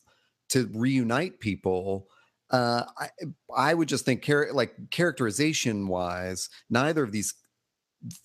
to 0.50 0.68
reunite 0.74 1.40
people 1.40 2.08
uh, 2.53 2.84
I 2.98 3.09
I 3.57 3.74
would 3.74 3.88
just 3.88 4.05
think 4.05 4.22
char- 4.22 4.53
like 4.53 4.74
characterization 4.90 5.88
wise, 5.88 6.50
neither 6.68 7.03
of 7.03 7.11
these, 7.11 7.34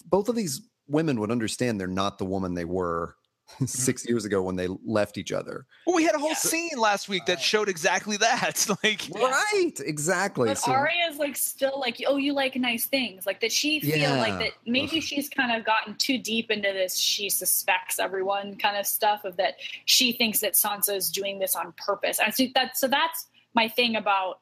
both 0.06 0.30
of 0.30 0.36
these 0.36 0.62
women 0.88 1.20
would 1.20 1.32
understand 1.32 1.80
they're 1.80 1.88
not 1.88 2.18
the 2.18 2.26
woman 2.26 2.54
they 2.54 2.66
were 2.66 3.16
mm-hmm. 3.54 3.66
six 3.66 4.06
years 4.06 4.26
ago 4.26 4.42
when 4.42 4.58
they 4.58 4.68
left 4.86 5.18
each 5.18 5.32
other. 5.32 5.66
Well, 5.86 5.96
we 5.96 6.04
had 6.04 6.14
a 6.14 6.20
whole 6.20 6.30
yeah. 6.30 6.36
scene 6.36 6.78
last 6.78 7.08
week 7.08 7.26
that 7.28 7.40
showed 7.40 7.70
exactly 7.70 8.18
that. 8.18 8.68
like, 8.84 9.04
right, 9.16 9.72
exactly. 9.80 10.50
But 10.50 10.58
so, 10.58 10.74
Arya 10.74 11.10
is 11.10 11.18
like 11.18 11.38
still 11.38 11.80
like, 11.80 12.04
oh, 12.06 12.18
you 12.18 12.34
like 12.34 12.58
nice 12.58 12.86
things, 12.86 13.26
like 13.26 13.40
that. 13.40 13.54
She 13.54 13.80
feel 13.80 13.98
yeah. 13.98 14.20
like 14.20 14.40
that 14.40 14.52
maybe 14.66 14.98
Ugh. 14.98 15.04
she's 15.04 15.30
kind 15.30 15.58
of 15.58 15.66
gotten 15.66 15.96
too 15.96 16.18
deep 16.18 16.52
into 16.52 16.74
this. 16.74 16.98
She 16.98 17.30
suspects 17.30 17.98
everyone 17.98 18.58
kind 18.58 18.76
of 18.76 18.86
stuff 18.86 19.24
of 19.24 19.38
that. 19.38 19.56
She 19.86 20.12
thinks 20.12 20.42
that 20.42 20.54
Sansa 20.54 20.96
is 20.96 21.10
doing 21.10 21.40
this 21.40 21.56
on 21.56 21.74
purpose. 21.78 22.20
And 22.20 22.34
so 22.34 22.44
that 22.56 22.76
so 22.76 22.90
that's 22.90 23.28
my 23.58 23.68
thing 23.68 23.96
about 23.96 24.42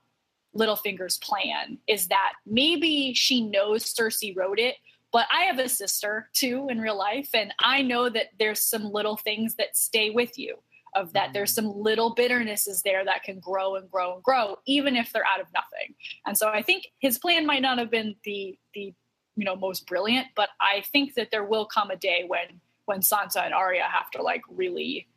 Littlefinger's 0.57 1.17
plan 1.17 1.77
is 1.87 2.09
that 2.09 2.33
maybe 2.45 3.13
she 3.13 3.39
knows 3.39 3.85
Cersei 3.85 4.35
wrote 4.35 4.59
it, 4.59 4.75
but 5.13 5.25
I 5.31 5.43
have 5.43 5.57
a 5.57 5.69
sister 5.69 6.29
too 6.33 6.67
in 6.69 6.81
real 6.81 6.97
life, 6.97 7.29
and 7.33 7.53
I 7.59 7.81
know 7.81 8.09
that 8.09 8.27
there's 8.39 8.61
some 8.61 8.91
little 8.91 9.15
things 9.15 9.55
that 9.55 9.77
stay 9.77 10.09
with 10.09 10.37
you. 10.37 10.57
Of 10.95 11.13
that, 11.13 11.31
there's 11.33 11.53
mm-hmm. 11.53 11.67
some 11.67 11.81
little 11.81 12.15
bitternesses 12.15 12.81
there 12.81 13.03
that 13.03 13.23
can 13.23 13.39
grow 13.39 13.75
and 13.75 13.89
grow 13.89 14.15
and 14.15 14.23
grow, 14.23 14.57
even 14.65 14.95
if 14.95 15.11
they're 15.11 15.25
out 15.25 15.41
of 15.41 15.47
nothing. 15.53 15.93
And 16.25 16.37
so 16.37 16.47
I 16.47 16.61
think 16.61 16.87
his 16.99 17.17
plan 17.17 17.45
might 17.45 17.61
not 17.61 17.79
have 17.79 17.91
been 17.91 18.15
the 18.23 18.57
the 18.73 18.93
you 19.35 19.45
know 19.45 19.57
most 19.57 19.87
brilliant, 19.87 20.27
but 20.35 20.49
I 20.61 20.83
think 20.91 21.15
that 21.15 21.31
there 21.31 21.43
will 21.43 21.65
come 21.65 21.91
a 21.91 21.97
day 21.97 22.23
when 22.27 22.61
when 22.85 23.01
Sansa 23.01 23.43
and 23.43 23.53
Arya 23.53 23.83
have 23.83 24.09
to 24.11 24.21
like 24.21 24.41
really 24.49 25.07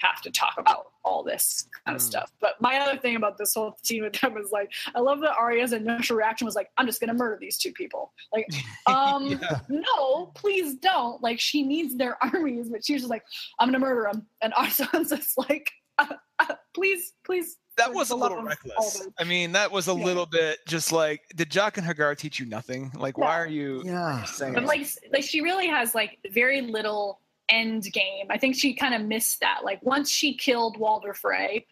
have 0.00 0.20
to 0.22 0.30
talk 0.30 0.54
about 0.58 0.91
all 1.04 1.22
this 1.22 1.68
kind 1.84 1.96
of 1.96 2.02
mm. 2.02 2.06
stuff. 2.06 2.32
But 2.40 2.60
my 2.60 2.78
other 2.78 2.98
thing 2.98 3.16
about 3.16 3.38
this 3.38 3.54
whole 3.54 3.76
scene 3.82 4.02
with 4.02 4.14
them 4.20 4.34
was 4.34 4.50
like, 4.52 4.72
I 4.94 5.00
love 5.00 5.20
that 5.20 5.34
Arya's 5.38 5.72
initial 5.72 6.16
reaction 6.16 6.44
was 6.44 6.54
like, 6.54 6.70
I'm 6.78 6.86
just 6.86 7.00
gonna 7.00 7.14
murder 7.14 7.38
these 7.40 7.58
two 7.58 7.72
people. 7.72 8.12
Like, 8.32 8.48
um, 8.86 9.26
yeah. 9.26 9.60
no, 9.68 10.26
please 10.34 10.74
don't. 10.76 11.22
Like, 11.22 11.40
she 11.40 11.62
needs 11.62 11.96
their 11.96 12.22
armies, 12.34 12.68
but 12.68 12.84
she's 12.84 13.00
just 13.00 13.10
like, 13.10 13.24
I'm 13.58 13.68
gonna 13.68 13.78
murder 13.78 14.08
them. 14.12 14.26
And 14.40 14.52
Arsa's 14.54 15.08
just 15.10 15.36
like, 15.38 15.70
uh, 15.98 16.06
uh, 16.38 16.54
please, 16.74 17.14
please. 17.24 17.58
That 17.78 17.94
was 17.94 18.10
a 18.10 18.16
little 18.16 18.42
reckless. 18.42 19.08
I 19.18 19.24
mean, 19.24 19.52
that 19.52 19.72
was 19.72 19.88
a 19.88 19.94
yeah. 19.94 20.04
little 20.04 20.26
bit 20.26 20.58
just 20.68 20.92
like, 20.92 21.22
did 21.34 21.48
Jaqen 21.48 21.82
H'ghar 21.84 22.16
teach 22.18 22.38
you 22.38 22.44
nothing? 22.44 22.92
Like, 22.94 23.16
yeah. 23.16 23.24
why 23.24 23.38
are 23.38 23.46
you 23.46 23.82
yeah. 23.82 24.24
saying? 24.24 24.52
But 24.52 24.64
like, 24.64 24.86
like 25.10 25.24
she 25.24 25.40
really 25.40 25.68
has 25.68 25.94
like 25.94 26.18
very 26.32 26.60
little 26.60 27.20
end 27.52 27.84
game. 27.92 28.26
I 28.30 28.38
think 28.38 28.56
she 28.56 28.74
kind 28.74 28.94
of 28.94 29.02
missed 29.02 29.40
that. 29.40 29.60
Like 29.64 29.82
once 29.82 30.10
she 30.10 30.34
killed 30.34 30.78
Walder 30.78 31.14
Frey, 31.14 31.66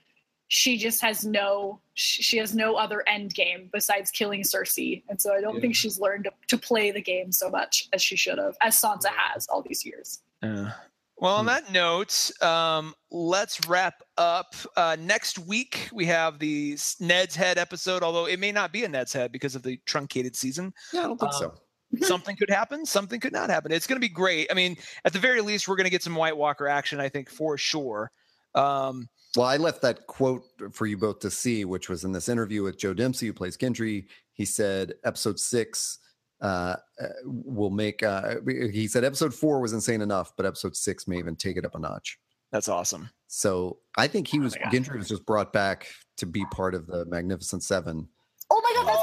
she 0.48 0.76
just 0.76 1.00
has 1.00 1.24
no 1.24 1.80
she 1.94 2.36
has 2.38 2.54
no 2.54 2.74
other 2.74 3.08
end 3.08 3.34
game 3.34 3.70
besides 3.72 4.10
killing 4.10 4.42
Cersei. 4.42 5.02
And 5.08 5.20
so 5.20 5.32
I 5.32 5.40
don't 5.40 5.56
yeah. 5.56 5.60
think 5.60 5.76
she's 5.76 6.00
learned 6.00 6.24
to, 6.24 6.32
to, 6.48 6.58
play 6.58 6.90
the 6.90 7.00
game 7.00 7.30
so 7.30 7.50
much 7.50 7.88
as 7.92 8.02
she 8.02 8.16
should 8.16 8.38
have, 8.38 8.56
as 8.60 8.80
Sansa 8.80 9.08
has 9.08 9.46
all 9.48 9.62
these 9.62 9.84
years. 9.84 10.20
Yeah. 10.42 10.72
Well, 11.18 11.36
on 11.36 11.44
hmm. 11.44 11.48
that 11.48 11.70
note, 11.70 12.30
um, 12.42 12.94
let's 13.10 13.68
wrap 13.68 14.02
up. 14.16 14.54
Uh, 14.76 14.96
next 14.98 15.38
week, 15.38 15.88
we 15.92 16.06
have 16.06 16.38
the 16.38 16.78
Ned's 16.98 17.36
Head 17.36 17.58
episode, 17.58 18.02
although 18.02 18.26
it 18.26 18.40
may 18.40 18.50
not 18.50 18.72
be 18.72 18.84
a 18.84 18.88
Ned's 18.88 19.12
Head 19.12 19.30
because 19.30 19.54
of 19.54 19.62
the 19.62 19.78
truncated 19.84 20.34
season. 20.34 20.72
Yeah, 20.92 21.00
I 21.00 21.02
don't 21.04 21.20
think 21.20 21.34
um, 21.34 21.38
so. 21.38 21.54
something 22.00 22.36
could 22.36 22.50
happen, 22.50 22.86
something 22.86 23.20
could 23.20 23.32
not 23.32 23.50
happen. 23.50 23.72
It's 23.72 23.86
going 23.86 23.96
to 23.96 24.06
be 24.06 24.12
great. 24.12 24.48
I 24.50 24.54
mean, 24.54 24.76
at 25.04 25.12
the 25.12 25.18
very 25.18 25.40
least, 25.40 25.68
we're 25.68 25.76
going 25.76 25.84
to 25.84 25.90
get 25.90 26.02
some 26.02 26.14
White 26.14 26.36
Walker 26.36 26.68
action, 26.68 27.00
I 27.00 27.08
think, 27.08 27.28
for 27.28 27.58
sure. 27.58 28.10
Um, 28.54 29.08
well, 29.36 29.46
I 29.46 29.56
left 29.56 29.82
that 29.82 30.06
quote 30.06 30.44
for 30.72 30.86
you 30.86 30.96
both 30.96 31.20
to 31.20 31.30
see, 31.30 31.64
which 31.64 31.88
was 31.88 32.04
in 32.04 32.12
this 32.12 32.28
interview 32.28 32.62
with 32.62 32.78
Joe 32.78 32.94
Dempsie, 32.94 33.26
who 33.26 33.32
plays 33.32 33.56
Gendry. 33.56 34.06
He 34.32 34.44
said, 34.44 34.94
episode 35.04 35.38
six 35.38 35.98
uh, 36.40 36.76
uh 37.00 37.06
will 37.24 37.70
make. 37.70 38.02
Uh, 38.02 38.36
he 38.46 38.88
said 38.88 39.04
episode 39.04 39.34
four 39.34 39.60
was 39.60 39.72
insane 39.72 40.00
enough, 40.00 40.32
but 40.36 40.46
episode 40.46 40.74
six 40.74 41.06
may 41.06 41.18
even 41.18 41.36
take 41.36 41.56
it 41.56 41.64
up 41.64 41.74
a 41.74 41.78
notch. 41.78 42.18
That's 42.50 42.68
awesome. 42.68 43.10
So 43.28 43.78
I 43.96 44.08
think 44.08 44.26
he 44.26 44.40
oh 44.40 44.42
was 44.42 44.54
Gendry 44.72 44.96
was 44.96 45.08
just 45.08 45.26
brought 45.26 45.52
back 45.52 45.86
to 46.16 46.26
be 46.26 46.44
part 46.46 46.74
of 46.74 46.86
the 46.86 47.04
Magnificent 47.06 47.62
Seven. 47.62 48.08
Oh 48.50 48.60
my 48.62 48.72
god, 48.74 48.88
that's 48.88 48.99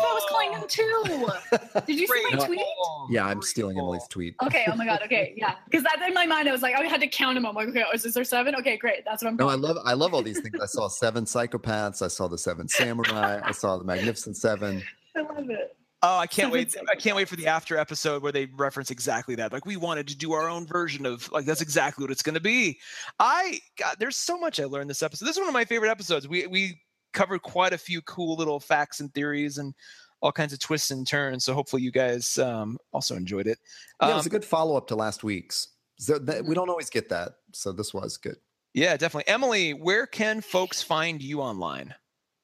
what 0.60 0.78
I 0.80 0.84
was 0.92 1.06
calling 1.08 1.20
him 1.20 1.68
too. 1.70 1.80
Did 1.86 2.00
you 2.00 2.08
see 2.08 2.24
my 2.32 2.46
tweet? 2.46 2.62
Yeah, 3.10 3.26
I'm 3.26 3.42
stealing 3.42 3.78
Emily's 3.78 4.08
tweet. 4.10 4.36
Okay. 4.44 4.66
Oh 4.72 4.76
my 4.76 4.86
god. 4.86 5.02
Okay. 5.04 5.26
Yeah. 5.38 5.56
Because 5.66 5.84
that's 5.84 6.02
in 6.08 6.14
my 6.16 6.26
mind. 6.26 6.50
I 6.50 6.52
was 6.52 6.64
like, 6.64 6.74
I 6.74 6.84
had 6.86 7.00
to 7.02 7.08
count 7.08 7.36
them. 7.36 7.46
I'm 7.46 7.54
like, 7.54 7.68
okay, 7.68 7.84
oh, 7.88 7.94
is 7.94 8.14
there 8.14 8.24
seven? 8.24 8.56
Okay, 8.56 8.76
great. 8.76 9.06
That's 9.06 9.24
what 9.24 9.30
I'm. 9.30 9.36
No, 9.36 9.50
I 9.50 9.56
love 9.56 9.78
I 9.86 9.94
love 9.94 10.14
all 10.14 10.24
these 10.24 10.40
things. 10.40 10.56
I 10.60 10.66
saw 10.68 10.88
seven 10.88 11.26
psychopaths. 11.26 12.02
I 12.02 12.08
saw 12.08 12.28
the 12.28 12.38
seven 12.38 12.68
samurai. 12.68 13.40
I 13.44 13.52
saw 13.52 13.78
the 13.78 13.84
Magnificent 13.84 14.36
Seven. 14.36 14.82
I 15.16 15.22
love 15.22 15.50
it. 15.50 15.78
Oh, 16.04 16.18
I 16.18 16.28
can't 16.28 16.52
wait! 16.52 16.76
I 16.92 16.96
can't 16.96 17.16
wait 17.16 17.28
for 17.28 17.36
the 17.36 17.48
after 17.48 17.76
episode 17.76 18.22
where 18.22 18.32
they 18.32 18.46
reference 18.46 18.92
exactly 18.92 19.34
that. 19.36 19.52
Like 19.52 19.66
we 19.66 19.78
wanted 19.78 20.08
to 20.10 20.18
do 20.18 20.32
our 20.34 20.48
own 20.48 20.68
version 20.68 21.06
of 21.08 21.32
like 21.32 21.46
that's 21.46 21.62
exactly 21.62 22.04
what 22.04 22.12
it's 22.12 22.22
going 22.22 22.36
to 22.36 22.42
be. 22.42 22.78
I 23.20 23.60
God, 23.78 23.96
there's 24.00 24.16
so 24.16 24.38
much 24.38 24.60
I 24.60 24.66
learned 24.66 24.90
this 24.90 25.02
episode. 25.02 25.26
This 25.26 25.36
is 25.36 25.40
one 25.40 25.48
of 25.48 25.54
my 25.54 25.66
favorite 25.66 25.90
episodes. 25.90 26.28
We 26.28 26.46
we 26.46 26.80
covered 27.14 27.42
quite 27.42 27.74
a 27.74 27.78
few 27.80 28.02
cool 28.04 28.36
little 28.36 28.60
facts 28.60 29.00
and 29.00 29.12
theories 29.14 29.58
and 29.58 29.74
all 30.22 30.32
kinds 30.32 30.54
of 30.54 30.60
twists 30.60 30.92
and 30.92 31.08
turns. 31.08 31.46
So 31.46 31.54
hopefully 31.54 31.82
you 31.82 31.92
guys 31.92 32.38
um, 32.38 32.78
also 32.92 33.16
enjoyed 33.16 33.48
it. 33.48 33.60
Um, 34.00 34.10
yeah, 34.10 34.16
it 34.16 34.18
was 34.18 34.26
a 34.26 34.30
um, 34.30 34.32
good 34.32 34.46
follow 34.46 34.76
up 34.76 34.88
to 34.88 34.96
last 34.96 35.24
week's. 35.24 35.70
So 36.00 36.20
that, 36.20 36.46
we 36.46 36.54
don't 36.54 36.70
always 36.70 36.90
get 36.90 37.10
that, 37.10 37.34
so 37.54 37.72
this 37.72 37.94
was 37.94 38.18
good. 38.18 38.38
Yeah, 38.74 38.96
definitely. 38.98 39.32
Emily, 39.32 39.74
where 39.74 40.06
can 40.06 40.42
folks 40.42 40.84
find 40.84 41.22
you 41.22 41.42
online? 41.42 41.96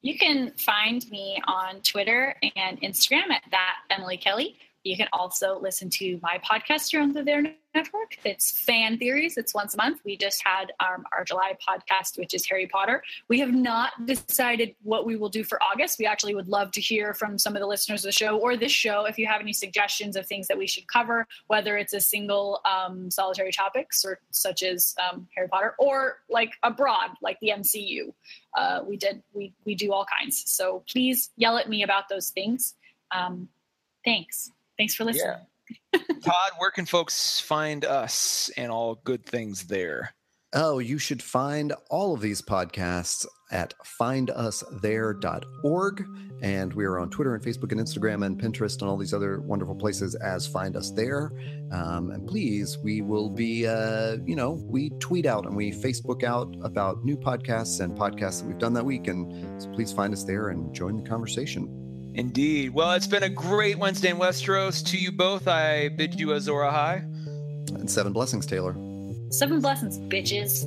You 0.02 0.18
can 0.18 0.52
find 0.58 1.08
me 1.10 1.40
on 1.46 1.80
Twitter 1.80 2.34
and 2.56 2.80
Instagram 2.82 3.30
at 3.30 3.42
that 3.52 3.76
Emily 3.90 4.16
Kelly. 4.16 4.58
You 4.84 4.98
can 4.98 5.08
also 5.14 5.58
listen 5.58 5.88
to 5.90 6.20
my 6.22 6.38
podcast 6.38 6.90
here 6.90 7.00
on 7.00 7.14
the 7.14 7.22
There 7.22 7.42
Network. 7.74 8.18
It's 8.22 8.50
Fan 8.52 8.98
Theories. 8.98 9.38
It's 9.38 9.54
once 9.54 9.72
a 9.72 9.78
month. 9.78 10.02
We 10.04 10.14
just 10.14 10.42
had 10.44 10.72
um, 10.78 11.04
our 11.10 11.24
July 11.24 11.56
podcast, 11.66 12.18
which 12.18 12.34
is 12.34 12.44
Harry 12.44 12.66
Potter. 12.66 13.02
We 13.28 13.40
have 13.40 13.50
not 13.50 14.04
decided 14.04 14.74
what 14.82 15.06
we 15.06 15.16
will 15.16 15.30
do 15.30 15.42
for 15.42 15.58
August. 15.62 15.98
We 15.98 16.04
actually 16.04 16.34
would 16.34 16.48
love 16.48 16.70
to 16.72 16.82
hear 16.82 17.14
from 17.14 17.38
some 17.38 17.56
of 17.56 17.60
the 17.60 17.66
listeners 17.66 18.04
of 18.04 18.08
the 18.08 18.12
show 18.12 18.36
or 18.36 18.58
this 18.58 18.72
show 18.72 19.06
if 19.06 19.18
you 19.18 19.26
have 19.26 19.40
any 19.40 19.54
suggestions 19.54 20.16
of 20.16 20.26
things 20.26 20.48
that 20.48 20.58
we 20.58 20.66
should 20.66 20.86
cover, 20.86 21.26
whether 21.46 21.78
it's 21.78 21.94
a 21.94 22.00
single 22.00 22.60
um, 22.70 23.10
solitary 23.10 23.52
topics 23.52 24.04
or 24.04 24.20
such 24.32 24.62
as 24.62 24.94
um, 25.10 25.26
Harry 25.34 25.48
Potter 25.48 25.74
or 25.78 26.18
like 26.28 26.52
abroad, 26.62 27.12
like 27.22 27.40
the 27.40 27.52
MCU. 27.56 28.12
Uh, 28.54 28.80
we 28.86 28.98
did 28.98 29.22
we 29.32 29.54
we 29.64 29.74
do 29.74 29.94
all 29.94 30.04
kinds. 30.20 30.44
So 30.46 30.84
please 30.90 31.30
yell 31.38 31.56
at 31.56 31.70
me 31.70 31.82
about 31.82 32.10
those 32.10 32.28
things. 32.28 32.74
Um, 33.10 33.48
thanks. 34.04 34.50
Thanks 34.78 34.94
for 34.94 35.04
listening. 35.04 35.34
Yeah. 35.92 36.00
Todd, 36.24 36.52
where 36.58 36.70
can 36.70 36.86
folks 36.86 37.40
find 37.40 37.84
us 37.84 38.50
and 38.56 38.70
all 38.70 39.00
good 39.04 39.26
things 39.26 39.64
there? 39.64 40.14
Oh, 40.56 40.78
you 40.78 40.98
should 40.98 41.20
find 41.20 41.72
all 41.90 42.14
of 42.14 42.20
these 42.20 42.40
podcasts 42.40 43.26
at 43.50 43.74
findusthere.org. 44.00 46.06
And 46.42 46.72
we 46.74 46.84
are 46.84 47.00
on 47.00 47.10
Twitter 47.10 47.34
and 47.34 47.42
Facebook 47.42 47.72
and 47.72 47.80
Instagram 47.80 48.24
and 48.24 48.40
Pinterest 48.40 48.80
and 48.80 48.88
all 48.88 48.96
these 48.96 49.12
other 49.12 49.40
wonderful 49.40 49.74
places 49.74 50.14
as 50.14 50.46
Find 50.46 50.76
Us 50.76 50.92
There. 50.92 51.32
Um, 51.72 52.12
and 52.12 52.28
please, 52.28 52.78
we 52.78 53.02
will 53.02 53.30
be, 53.30 53.66
uh, 53.66 54.18
you 54.24 54.36
know, 54.36 54.52
we 54.64 54.90
tweet 55.00 55.26
out 55.26 55.44
and 55.44 55.56
we 55.56 55.72
Facebook 55.72 56.22
out 56.22 56.54
about 56.62 57.04
new 57.04 57.16
podcasts 57.16 57.80
and 57.80 57.98
podcasts 57.98 58.40
that 58.40 58.46
we've 58.46 58.58
done 58.58 58.74
that 58.74 58.84
week. 58.84 59.08
And 59.08 59.60
so 59.60 59.68
please 59.70 59.92
find 59.92 60.12
us 60.12 60.22
there 60.22 60.50
and 60.50 60.72
join 60.72 60.96
the 60.96 61.02
conversation. 61.02 61.83
Indeed. 62.14 62.70
Well, 62.70 62.92
it's 62.92 63.08
been 63.08 63.24
a 63.24 63.28
great 63.28 63.78
Wednesday 63.78 64.10
in 64.10 64.16
Westeros. 64.16 64.84
To 64.86 64.96
you 64.96 65.10
both, 65.10 65.48
I 65.48 65.88
bid 65.88 66.18
you 66.18 66.32
Azor 66.32 66.52
Ahai. 66.52 67.02
And 67.68 67.90
seven 67.90 68.12
blessings, 68.12 68.46
Taylor. 68.46 68.74
Seven 69.30 69.60
blessings, 69.60 69.98
bitches. 69.98 70.64